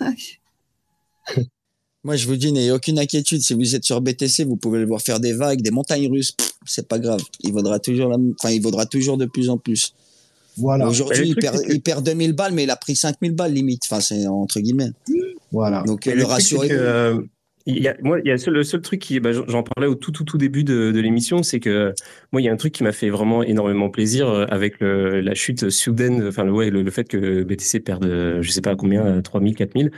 Moi, 2.04 2.16
je 2.16 2.26
vous 2.26 2.36
dis, 2.36 2.52
n'ayez 2.52 2.70
aucune 2.70 2.98
inquiétude. 2.98 3.40
Si 3.40 3.54
vous 3.54 3.74
êtes 3.74 3.84
sur 3.84 4.00
BTC, 4.00 4.44
vous 4.44 4.56
pouvez 4.56 4.78
le 4.78 4.86
voir 4.86 5.00
faire 5.00 5.20
des 5.20 5.32
vagues, 5.32 5.62
des 5.62 5.70
montagnes 5.70 6.10
russes. 6.10 6.34
C'est 6.66 6.86
pas 6.86 6.98
grave. 6.98 7.20
Il 7.40 7.52
vaudra 7.52 7.78
toujours 7.78 8.08
la... 8.10 8.16
enfin, 8.38 8.50
il 8.54 8.60
vaudra 8.62 8.84
toujours 8.86 9.16
de 9.16 9.24
plus 9.24 9.48
en 9.48 9.56
plus. 9.58 9.94
Voilà, 10.56 10.86
Aujourd'hui, 10.86 11.28
il 11.28 11.34
perd, 11.34 11.60
que- 11.64 11.72
il 11.72 11.80
perd 11.80 12.04
2000 12.04 12.32
balles, 12.34 12.52
mais 12.52 12.64
il 12.64 12.70
a 12.70 12.76
pris 12.76 12.94
5000 12.94 13.32
balles 13.32 13.52
limite. 13.52 13.82
Enfin, 13.90 14.00
c'est 14.00 14.26
entre 14.26 14.60
guillemets. 14.60 14.90
voilà. 15.50 15.82
Donc, 15.84 16.06
Et 16.06 16.10
le 16.14 16.18
le 16.18 16.68
que, 16.68 16.72
euh, 16.72 17.20
il 17.66 17.82
y 17.82 17.88
a, 17.88 17.96
moi, 18.02 18.20
il 18.22 18.28
y 18.28 18.30
a 18.30 18.36
seul- 18.38 18.52
le 18.54 18.62
seul 18.62 18.82
truc 18.82 19.00
qui, 19.00 19.18
bah, 19.18 19.32
j'en 19.32 19.62
parlais 19.62 19.88
au 19.88 19.94
tout, 19.94 20.12
tout, 20.12 20.24
tout 20.24 20.36
début 20.38 20.62
de, 20.62 20.92
de 20.92 21.00
l'émission, 21.00 21.42
c'est 21.42 21.58
que 21.60 21.94
moi, 22.30 22.42
il 22.42 22.44
y 22.44 22.48
a 22.48 22.52
un 22.52 22.56
truc 22.56 22.72
qui 22.74 22.82
m'a 22.82 22.92
fait 22.92 23.08
vraiment 23.08 23.42
énormément 23.42 23.88
plaisir 23.88 24.28
euh, 24.28 24.44
avec 24.50 24.78
le, 24.80 25.22
la 25.22 25.34
chute 25.34 25.70
soudaine, 25.70 26.24
enfin, 26.28 26.44
le, 26.44 26.52
ouais, 26.52 26.68
le, 26.70 26.82
le 26.82 26.90
fait 26.90 27.04
que 27.08 27.42
BTC 27.42 27.80
perde, 27.80 28.04
euh, 28.04 28.42
je 28.42 28.50
sais 28.50 28.60
pas 28.60 28.76
combien, 28.76 29.04
euh, 29.06 29.22
3000, 29.22 29.54
4000. 29.56 29.90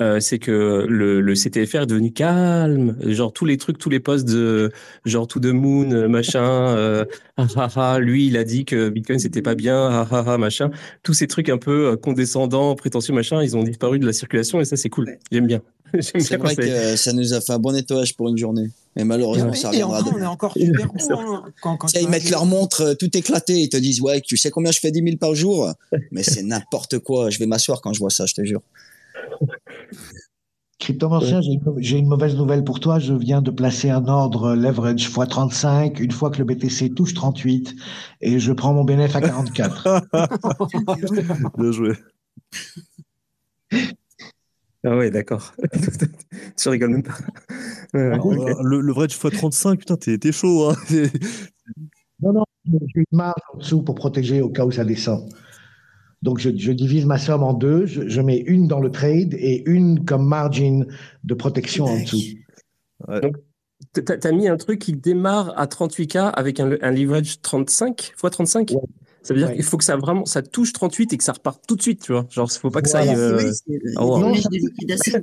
Euh, 0.00 0.20
c'est 0.20 0.38
que 0.38 0.86
le, 0.88 1.20
le 1.20 1.34
CTFR 1.34 1.82
est 1.82 1.86
devenu 1.86 2.12
calme. 2.12 2.96
Genre 3.00 3.32
tous 3.32 3.44
les 3.44 3.56
trucs, 3.56 3.78
tous 3.78 3.90
les 3.90 4.00
posts 4.00 4.28
de 4.28 4.70
genre 5.04 5.26
to 5.26 5.40
the 5.40 5.46
moon, 5.46 5.90
euh, 5.90 6.08
machin. 6.08 6.42
Euh, 6.42 7.04
ah, 7.36 7.46
ah, 7.56 7.68
ah, 7.74 7.98
lui, 7.98 8.26
il 8.26 8.36
a 8.36 8.44
dit 8.44 8.64
que 8.64 8.88
Bitcoin 8.88 9.18
c'était 9.18 9.42
pas 9.42 9.54
bien. 9.54 9.88
Ah, 9.90 10.06
ah, 10.10 10.24
ah, 10.26 10.38
machin. 10.38 10.70
Tous 11.02 11.14
ces 11.14 11.26
trucs 11.26 11.48
un 11.48 11.58
peu 11.58 11.88
euh, 11.88 11.96
condescendants, 11.96 12.74
prétentieux, 12.76 13.12
machin, 13.12 13.42
ils 13.42 13.56
ont 13.56 13.64
disparu 13.64 13.98
de 13.98 14.06
la 14.06 14.12
circulation 14.12 14.60
et 14.60 14.64
ça 14.64 14.76
c'est 14.76 14.88
cool. 14.88 15.18
J'aime 15.32 15.46
bien. 15.46 15.60
C'est 16.00 16.36
vrai 16.36 16.54
que 16.54 16.96
ça 16.96 17.12
nous 17.12 17.32
a 17.32 17.40
fait 17.40 17.52
un 17.52 17.58
bon 17.58 17.72
nettoyage 17.72 18.14
pour 18.14 18.28
une 18.28 18.36
journée. 18.36 18.68
Mais 18.96 19.04
malheureusement, 19.04 19.52
ça 19.54 19.72
Et 19.72 19.82
reviendra 19.82 20.00
encore, 20.00 20.12
on 20.14 20.20
est 20.20 20.26
encore 20.26 20.52
super 20.56 20.88
con. 20.88 20.98
hein, 21.10 21.44
quand, 21.62 21.94
ils 21.94 22.08
mettent 22.08 22.30
leur 22.30 22.46
montre 22.46 22.82
euh, 22.82 22.94
tout 22.94 23.16
éclaté. 23.16 23.54
Ils 23.54 23.68
te 23.68 23.76
disent, 23.76 24.00
ouais, 24.00 24.20
tu 24.20 24.36
sais 24.36 24.50
combien 24.50 24.70
je 24.70 24.80
fais 24.80 24.90
10 24.90 25.02
000 25.02 25.16
par 25.16 25.34
jour? 25.34 25.72
Mais 26.10 26.22
c'est 26.22 26.42
n'importe 26.42 26.98
quoi. 26.98 27.30
Je 27.30 27.38
vais 27.38 27.46
m'asseoir 27.46 27.80
quand 27.80 27.92
je 27.92 28.00
vois 28.00 28.10
ça, 28.10 28.26
je 28.26 28.34
te 28.34 28.44
jure. 28.44 28.60
Cryptomancien, 30.78 31.40
j'ai 31.40 31.52
une, 31.52 31.62
j'ai 31.78 31.98
une 31.98 32.06
mauvaise 32.06 32.36
nouvelle 32.36 32.62
pour 32.62 32.78
toi. 32.78 32.98
Je 33.00 33.12
viens 33.12 33.42
de 33.42 33.50
placer 33.50 33.90
un 33.90 34.06
ordre 34.06 34.54
leverage 34.54 35.02
x 35.08 35.12
35 35.28 35.98
une 35.98 36.12
fois 36.12 36.30
que 36.30 36.38
le 36.38 36.44
BTC 36.44 36.90
touche 36.94 37.14
38 37.14 37.74
et 38.20 38.38
je 38.38 38.52
prends 38.52 38.72
mon 38.74 38.84
bénéfice 38.84 39.16
à 39.16 39.20
44. 39.20 40.06
Bien 41.58 41.72
joué. 41.72 41.94
Ah 44.84 44.96
ouais, 44.96 45.10
d'accord. 45.10 45.52
tu 46.56 46.68
rigoles 46.68 46.90
même 46.90 47.02
pas. 47.02 47.14
Ouais, 47.92 48.12
Alors, 48.12 48.26
ok. 48.26 48.38
euh, 48.38 48.54
le, 48.62 48.80
le 48.80 48.92
vrai 48.92 49.06
x35, 49.06 49.78
putain, 49.78 49.96
t'es 49.96 50.18
t'es 50.18 50.30
chaud. 50.30 50.70
Hein. 50.70 50.76
non, 52.22 52.32
non, 52.32 52.44
j'ai 52.64 53.00
une 53.00 53.04
marge 53.10 53.40
en 53.52 53.58
dessous 53.58 53.82
pour 53.82 53.96
protéger 53.96 54.40
au 54.40 54.50
cas 54.50 54.64
où 54.64 54.70
ça 54.70 54.84
descend. 54.84 55.28
Donc, 56.22 56.38
je, 56.40 56.50
je 56.56 56.72
divise 56.72 57.06
ma 57.06 57.18
somme 57.18 57.42
en 57.42 57.52
deux. 57.54 57.86
Je, 57.86 58.08
je 58.08 58.20
mets 58.20 58.38
une 58.38 58.66
dans 58.66 58.80
le 58.80 58.90
trade 58.90 59.34
et 59.34 59.62
une 59.70 60.04
comme 60.04 60.26
margin 60.26 60.84
de 61.24 61.34
protection 61.34 61.84
en 61.86 62.00
dessous. 62.00 62.18
T'as 63.92 64.16
t'as 64.16 64.32
mis 64.32 64.48
un 64.48 64.56
truc 64.56 64.80
qui 64.80 64.92
démarre 64.92 65.56
à 65.58 65.66
38K 65.66 66.18
avec 66.34 66.58
un, 66.58 66.76
un 66.82 66.90
leverage 66.90 67.40
35 67.42 68.08
x 68.08 68.12
35 68.20 68.70
Ouais. 68.72 68.76
Ça 69.22 69.34
veut 69.34 69.40
dire 69.40 69.48
Ouais. 69.50 69.54
qu'il 69.56 69.64
faut 69.64 69.76
que 69.76 69.84
ça 69.84 69.96
vraiment 69.96 70.24
ça 70.24 70.42
touche 70.42 70.72
38 70.72 71.12
et 71.12 71.16
que 71.16 71.24
ça 71.24 71.32
reparte 71.32 71.62
tout 71.66 71.76
de 71.76 71.82
suite, 71.82 72.02
tu 72.02 72.12
vois. 72.12 72.26
Genre, 72.30 72.48
il 72.52 72.58
faut 72.58 72.70
pas 72.70 72.82
que 72.82 72.88
ça 72.88 73.00
aille. 73.00 73.10
euh, 73.16 73.38
non. 73.96 74.32
ouais, 74.32 74.40
c'est- 74.96 75.20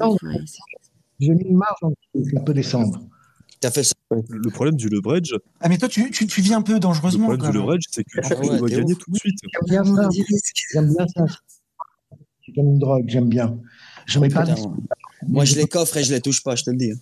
J'ai 1.20 1.30
mis 1.34 1.44
une 1.44 1.58
marge 1.58 1.78
en 1.82 1.90
dessous, 1.90 2.30
ça 2.34 2.40
peut 2.42 2.54
descendre. 2.54 3.02
Fait 3.72 3.84
ça. 3.84 3.94
Le 4.30 4.50
problème 4.52 4.76
du 4.76 4.88
leverage, 4.90 5.34
Ah, 5.62 5.70
mais 5.70 5.78
toi, 5.78 5.88
tu, 5.90 6.10
tu, 6.12 6.28
tu 6.28 6.42
vis 6.42 6.54
un 6.54 6.62
peu 6.62 6.74
le 6.74 6.80
dangereusement. 6.80 7.26
problème 7.28 7.42
quand 7.42 7.52
du 7.52 7.58
leverage, 7.58 7.84
c'est 7.92 8.04
que 8.04 8.10
tu 8.10 8.20
Ah 8.24 8.40
ouais, 8.40 8.60
vas 8.60 8.68
t'es 8.70 8.76
gagner 8.76 8.94
ouf. 8.94 8.98
tout 9.00 9.12
de 9.12 9.18
suite. 9.18 9.40
J'aime 9.52 9.84
bien 9.84 9.84
bien 10.84 11.06
ça. 11.08 11.26
C'est 12.46 12.54
comme 12.54 12.66
une 12.68 12.80
drogue, 12.80 13.06
j'aime 13.08 13.28
bien. 13.30 13.58
Je 14.06 14.20
mets 14.20 14.30
pas. 14.30 14.46
Moi, 15.28 15.46
je 15.46 15.56
les 15.56 15.68
coffre 15.68 15.98
et 15.98 16.04
je 16.04 16.14
les 16.14 16.22
touche 16.22 16.44
pas, 16.44 16.56
je 16.56 16.64
te 16.64 16.70
le 16.70 16.78
dis. 16.78 16.94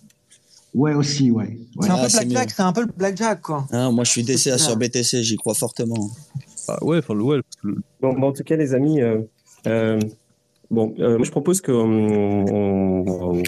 Ouais, 0.72 0.94
aussi, 0.94 1.30
ouais. 1.30 1.44
ouais. 1.44 1.58
C'est 1.82 1.90
un 1.90 1.94
Ah, 1.96 2.02
peu 2.04 2.08
c'est 2.08 2.18
blackjack, 2.24 2.48
mieux. 2.48 2.54
c'est 2.56 2.62
un 2.62 2.72
peu 2.72 2.80
le 2.80 2.92
blackjack, 2.96 3.40
quoi. 3.42 3.66
Hein, 3.70 3.92
moi, 3.92 4.04
je 4.04 4.10
suis 4.10 4.24
DCA 4.24 4.58
sur. 4.58 4.76
BTC, 4.76 5.22
j'y 5.22 5.36
crois 5.36 5.54
fortement. 5.54 6.10
Ah 6.66 6.82
ouais, 6.82 6.98
enfin, 6.98 7.14
le- 7.14 7.22
ouais, 7.22 7.40
le- 7.62 7.76
Bon, 8.00 8.12
bon, 8.14 8.28
en 8.28 8.32
tout 8.32 8.42
cas, 8.42 8.56
les 8.56 8.72
amis, 8.74 9.00
euh, 9.02 9.20
euh, 9.66 10.00
bon, 10.74 10.94
euh, 10.98 11.16
moi 11.16 11.24
je 11.24 11.30
propose 11.30 11.60
qu'on 11.60 11.72
on, 11.72 13.04
on, 13.06 13.42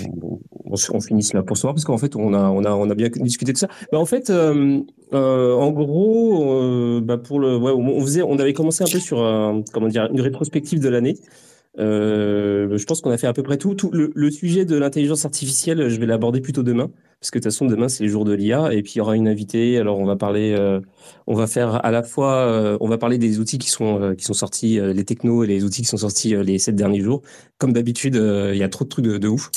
on, 0.66 0.77
on 0.93 1.01
finisse 1.01 1.32
là 1.32 1.43
pour 1.43 1.57
ce 1.57 1.62
soir 1.62 1.74
parce 1.74 1.85
qu'en 1.85 1.98
fait, 1.98 2.16
on 2.16 2.35
a, 2.35 2.94
bien 2.94 3.09
discuté 3.09 3.53
de 3.53 3.59
ça. 3.59 3.69
Bah, 3.93 3.98
en 3.98 4.07
fait, 4.07 4.31
euh, 4.31 4.81
euh, 5.12 5.55
en 5.55 5.70
gros, 5.70 6.53
euh, 6.53 7.01
bah, 7.01 7.20
on 7.31 8.05
on 8.28 8.39
avait 8.39 8.53
commencé 8.53 8.82
un 8.85 8.86
peu 8.90 8.98
sur 8.98 9.19
comment 9.73 9.89
dire, 9.89 10.09
une 10.12 10.20
rétrospective 10.20 10.81
de 10.81 10.89
l'année. 10.89 11.16
Euh, 11.78 12.77
je 12.77 12.85
pense 12.86 13.01
qu'on 13.01 13.11
a 13.11 13.19
fait 13.19 13.27
à 13.27 13.32
peu 13.32 13.43
près 13.43 13.59
tout. 13.59 13.77
le, 13.93 14.31
sujet 14.31 14.65
de 14.65 14.77
l'intelligence 14.77 15.24
artificielle, 15.24 15.89
je 15.89 16.01
vais 16.01 16.07
l'aborder 16.07 16.40
plutôt 16.40 16.62
demain, 16.62 16.90
parce 17.20 17.31
que 17.31 17.39
de 17.39 17.43
toute 17.44 17.53
façon, 17.53 17.66
demain, 17.66 17.89
c'est 17.89 18.05
le 18.05 18.11
jour 18.11 18.24
de 18.24 18.32
l'IA, 18.32 18.73
et 18.73 18.82
puis 18.82 18.94
il 18.94 18.98
y 18.98 19.01
aura 19.01 19.16
une 19.16 19.28
invitée. 19.28 19.78
Alors, 19.78 19.98
on 19.98 20.07
va 20.07 20.16
parler, 20.16 20.55
euh, 20.59 20.81
on 21.27 21.35
va 21.35 21.47
faire 21.47 21.85
à 21.85 21.90
la 21.90 22.03
fois, 22.03 22.35
euh, 22.35 22.78
on 22.81 22.89
va 22.89 22.98
parler 22.98 23.19
des 23.19 23.40
outils 23.40 23.59
qui 23.59 23.70
sont, 23.70 24.15
qui 24.16 24.24
sont 24.24 24.35
sortis, 24.35 24.81
les 24.81 25.05
technos 25.05 25.44
et 25.44 25.47
les 25.47 25.65
outils 25.65 25.82
qui 25.82 25.89
sont 25.89 25.97
sortis 25.97 26.35
les 26.36 26.59
sept 26.59 26.74
derniers 26.74 27.01
jours. 27.01 27.23
Comme 27.59 27.73
d'habitude, 27.73 28.15
il 28.16 28.57
y 28.57 28.62
a 28.62 28.69
trop 28.69 28.85
de 28.85 28.90
trucs 28.90 29.07
de 29.07 29.28
ouf. 29.28 29.51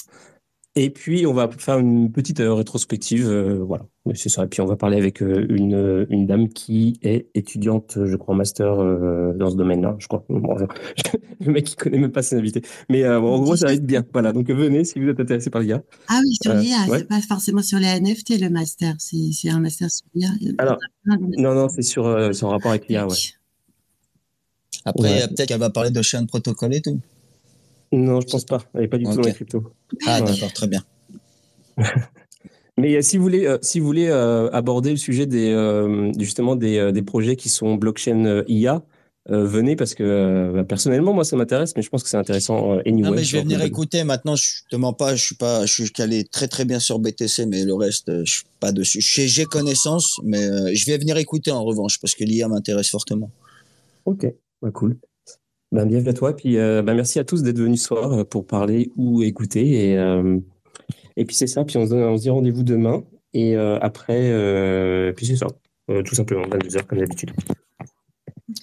Et 0.76 0.92
puis, 0.92 1.26
on 1.26 1.34
va 1.34 1.50
faire 1.50 1.80
une 1.80 2.12
petite 2.12 2.40
euh, 2.42 2.54
rétrospective, 2.54 3.28
euh, 3.28 3.56
voilà, 3.64 3.86
c'est 4.14 4.30
ça. 4.30 4.44
Et 4.44 4.48
puis, 4.48 4.62
on 4.62 4.66
va 4.66 4.76
parler 4.76 4.98
avec 4.98 5.22
euh, 5.22 5.46
une, 5.50 5.74
euh, 5.74 6.06
une 6.10 6.28
dame 6.28 6.48
qui 6.48 7.00
est 7.02 7.28
étudiante, 7.34 7.98
je 8.06 8.16
crois, 8.16 8.36
en 8.36 8.38
master 8.38 8.80
euh, 8.80 9.34
dans 9.34 9.50
ce 9.50 9.56
domaine-là, 9.58 9.96
je 9.98 10.08
crois. 10.08 10.24
Bon, 10.30 10.56
le 11.42 11.52
mec, 11.52 11.72
il 11.72 11.76
connaît 11.76 11.98
même 11.98 12.12
pas 12.12 12.22
ses 12.22 12.38
invités. 12.38 12.62
Mais 12.88 13.04
euh, 13.04 13.20
bon, 13.20 13.34
en 13.34 13.42
gros, 13.42 13.56
ça 13.56 13.66
va 13.66 13.74
être 13.74 13.86
bien. 13.86 14.06
Voilà, 14.14 14.32
donc 14.32 14.50
venez 14.50 14.84
si 14.86 15.00
vous 15.00 15.10
êtes 15.10 15.20
intéressé 15.20 15.50
par 15.50 15.62
l'IA. 15.64 15.82
Ah 16.08 16.20
oui, 16.24 16.38
sur 16.42 16.52
Euh, 16.52 16.60
l'IA, 16.62 16.78
ouais. 16.88 17.00
c'est 17.00 17.08
pas 17.08 17.20
forcément 17.22 17.64
sur 17.64 17.80
les 17.80 17.88
NFT 18.00 18.40
le 18.40 18.50
master, 18.50 18.96
c'est 19.00 19.50
un 19.50 19.60
master 19.60 19.90
sur 19.90 20.06
l'IA. 20.14 20.30
Alors, 20.60 20.78
Non, 21.38 21.56
non, 21.56 21.68
c'est 21.68 21.82
sur, 21.82 22.06
euh, 22.06 22.32
en 22.44 22.50
rapport 22.50 22.72
avec 22.72 22.88
l'IA, 22.88 23.08
ouais. 23.08 23.16
Après, 24.86 25.04
Ouais. 25.24 25.28
peut-être 25.28 25.48
qu'elle 25.50 25.60
va 25.60 25.72
parler 25.72 25.90
de 25.90 26.02
chaîne 26.04 26.28
protocole 26.28 26.74
et 26.76 26.82
tout. 26.82 27.00
Non, 27.92 28.22
je 28.22 28.28
pense 28.28 28.46
pas. 28.46 28.64
Elle 28.76 28.84
est 28.84 28.88
pas 28.88 28.98
du 28.98 29.06
tout 29.06 29.12
dans 29.14 29.20
Ok. 29.22 29.28
la 29.28 29.34
crypto. 29.34 29.74
Ah, 30.06 30.22
Ouais. 30.22 30.28
d'accord, 30.32 30.54
très 30.54 30.68
bien. 30.68 30.84
Mais 32.78 32.96
euh, 32.96 33.02
si 33.02 33.18
vous 33.18 33.24
voulez, 33.24 33.46
euh, 33.46 33.58
si 33.62 33.80
vous 33.80 33.86
voulez 33.86 34.08
euh, 34.08 34.50
aborder 34.52 34.92
le 34.92 34.98
sujet 34.98 35.26
des 35.26 35.50
euh, 35.50 36.12
justement 36.18 36.56
des, 36.56 36.92
des 36.94 37.02
projets 37.02 37.36
qui 37.36 37.50
sont 37.50 37.76
blockchain 37.76 38.44
IA, 38.48 38.82
venez 39.28 39.76
parce 39.76 39.94
que 39.96 40.52
bah, 40.56 40.64
personnellement 40.64 41.14
moi 41.14 41.24
ça 41.26 41.36
m'intéresse, 41.36 41.74
mais 41.76 41.82
je 41.82 41.90
pense 41.90 42.04
que 42.04 42.10
c'est 42.10 42.18
intéressant 42.18 42.80
anyway. 42.86 43.10
Non, 43.10 43.16
mais 43.16 43.24
je 43.24 43.36
vais 43.36 43.44
venir 43.44 43.62
écouter. 43.64 44.04
Maintenant, 44.04 44.36
je 44.36 44.62
te 44.72 44.76
mens 44.76 44.94
pas, 44.94 45.16
je 45.16 45.24
suis 45.24 45.36
pas, 45.36 45.66
je 45.66 45.74
suis 45.74 45.92
calé 45.92 46.24
très 46.24 46.48
très 46.48 46.64
bien 46.66 46.80
sur 46.80 47.00
BTC, 47.00 47.46
mais 47.48 47.64
le 47.66 47.74
reste, 47.74 48.24
je 48.24 48.32
suis 48.32 48.44
pas 48.60 48.72
dessus. 48.72 49.02
J'ai 49.02 49.46
connaissance, 49.46 50.20
mais 50.24 50.74
je 50.74 50.86
vais 50.90 50.98
venir 50.98 51.18
écouter 51.18 51.52
en 51.52 51.64
revanche 51.66 52.00
parce 52.00 52.16
que 52.16 52.24
l'IA 52.24 52.48
m'intéresse 52.48 52.90
fortement. 52.90 53.30
Ok, 54.06 54.26
bah, 54.62 54.72
cool. 54.72 54.98
Ben, 55.72 55.86
bienvenue 55.86 56.10
à 56.10 56.14
toi, 56.14 56.36
puis 56.36 56.58
euh, 56.58 56.82
ben, 56.82 56.96
merci 56.96 57.20
à 57.20 57.24
tous 57.24 57.44
d'être 57.44 57.60
venus 57.60 57.82
ce 57.82 57.88
soir 57.90 58.12
euh, 58.12 58.24
pour 58.24 58.48
parler 58.48 58.92
ou 58.96 59.22
écouter. 59.22 59.90
Et, 59.92 59.98
euh, 59.98 60.40
et 61.16 61.26
puis 61.26 61.36
c'est 61.36 61.46
ça, 61.48 61.64
puis 61.64 61.78
on 61.78 61.86
se, 61.86 61.92
donne- 61.92 62.04
on 62.04 62.18
se 62.18 62.24
dit 62.24 62.30
rendez-vous 62.32 62.64
demain. 62.64 63.04
Et 63.34 63.56
euh, 63.56 63.78
après, 63.80 64.32
euh, 64.32 65.14
puis 65.14 65.26
c'est 65.28 65.36
ça, 65.36 65.48
Euh, 65.92 66.02
tout 66.04 66.16
simplement, 66.16 66.44
22h 66.48 66.86
comme 66.86 67.00
d'habitude. 67.00 67.32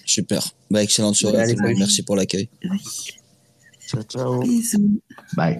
Super. 0.05 0.41
Bah, 0.69 0.83
excellente 0.83 1.15
soirée. 1.15 1.39
Allez. 1.41 1.55
Merci 1.77 2.03
pour 2.03 2.15
l'accueil. 2.17 2.49
Oui. 2.63 2.77
Ciao, 3.87 4.03
ciao. 4.03 4.39
Bisous. 4.41 5.01
Bye. 5.35 5.59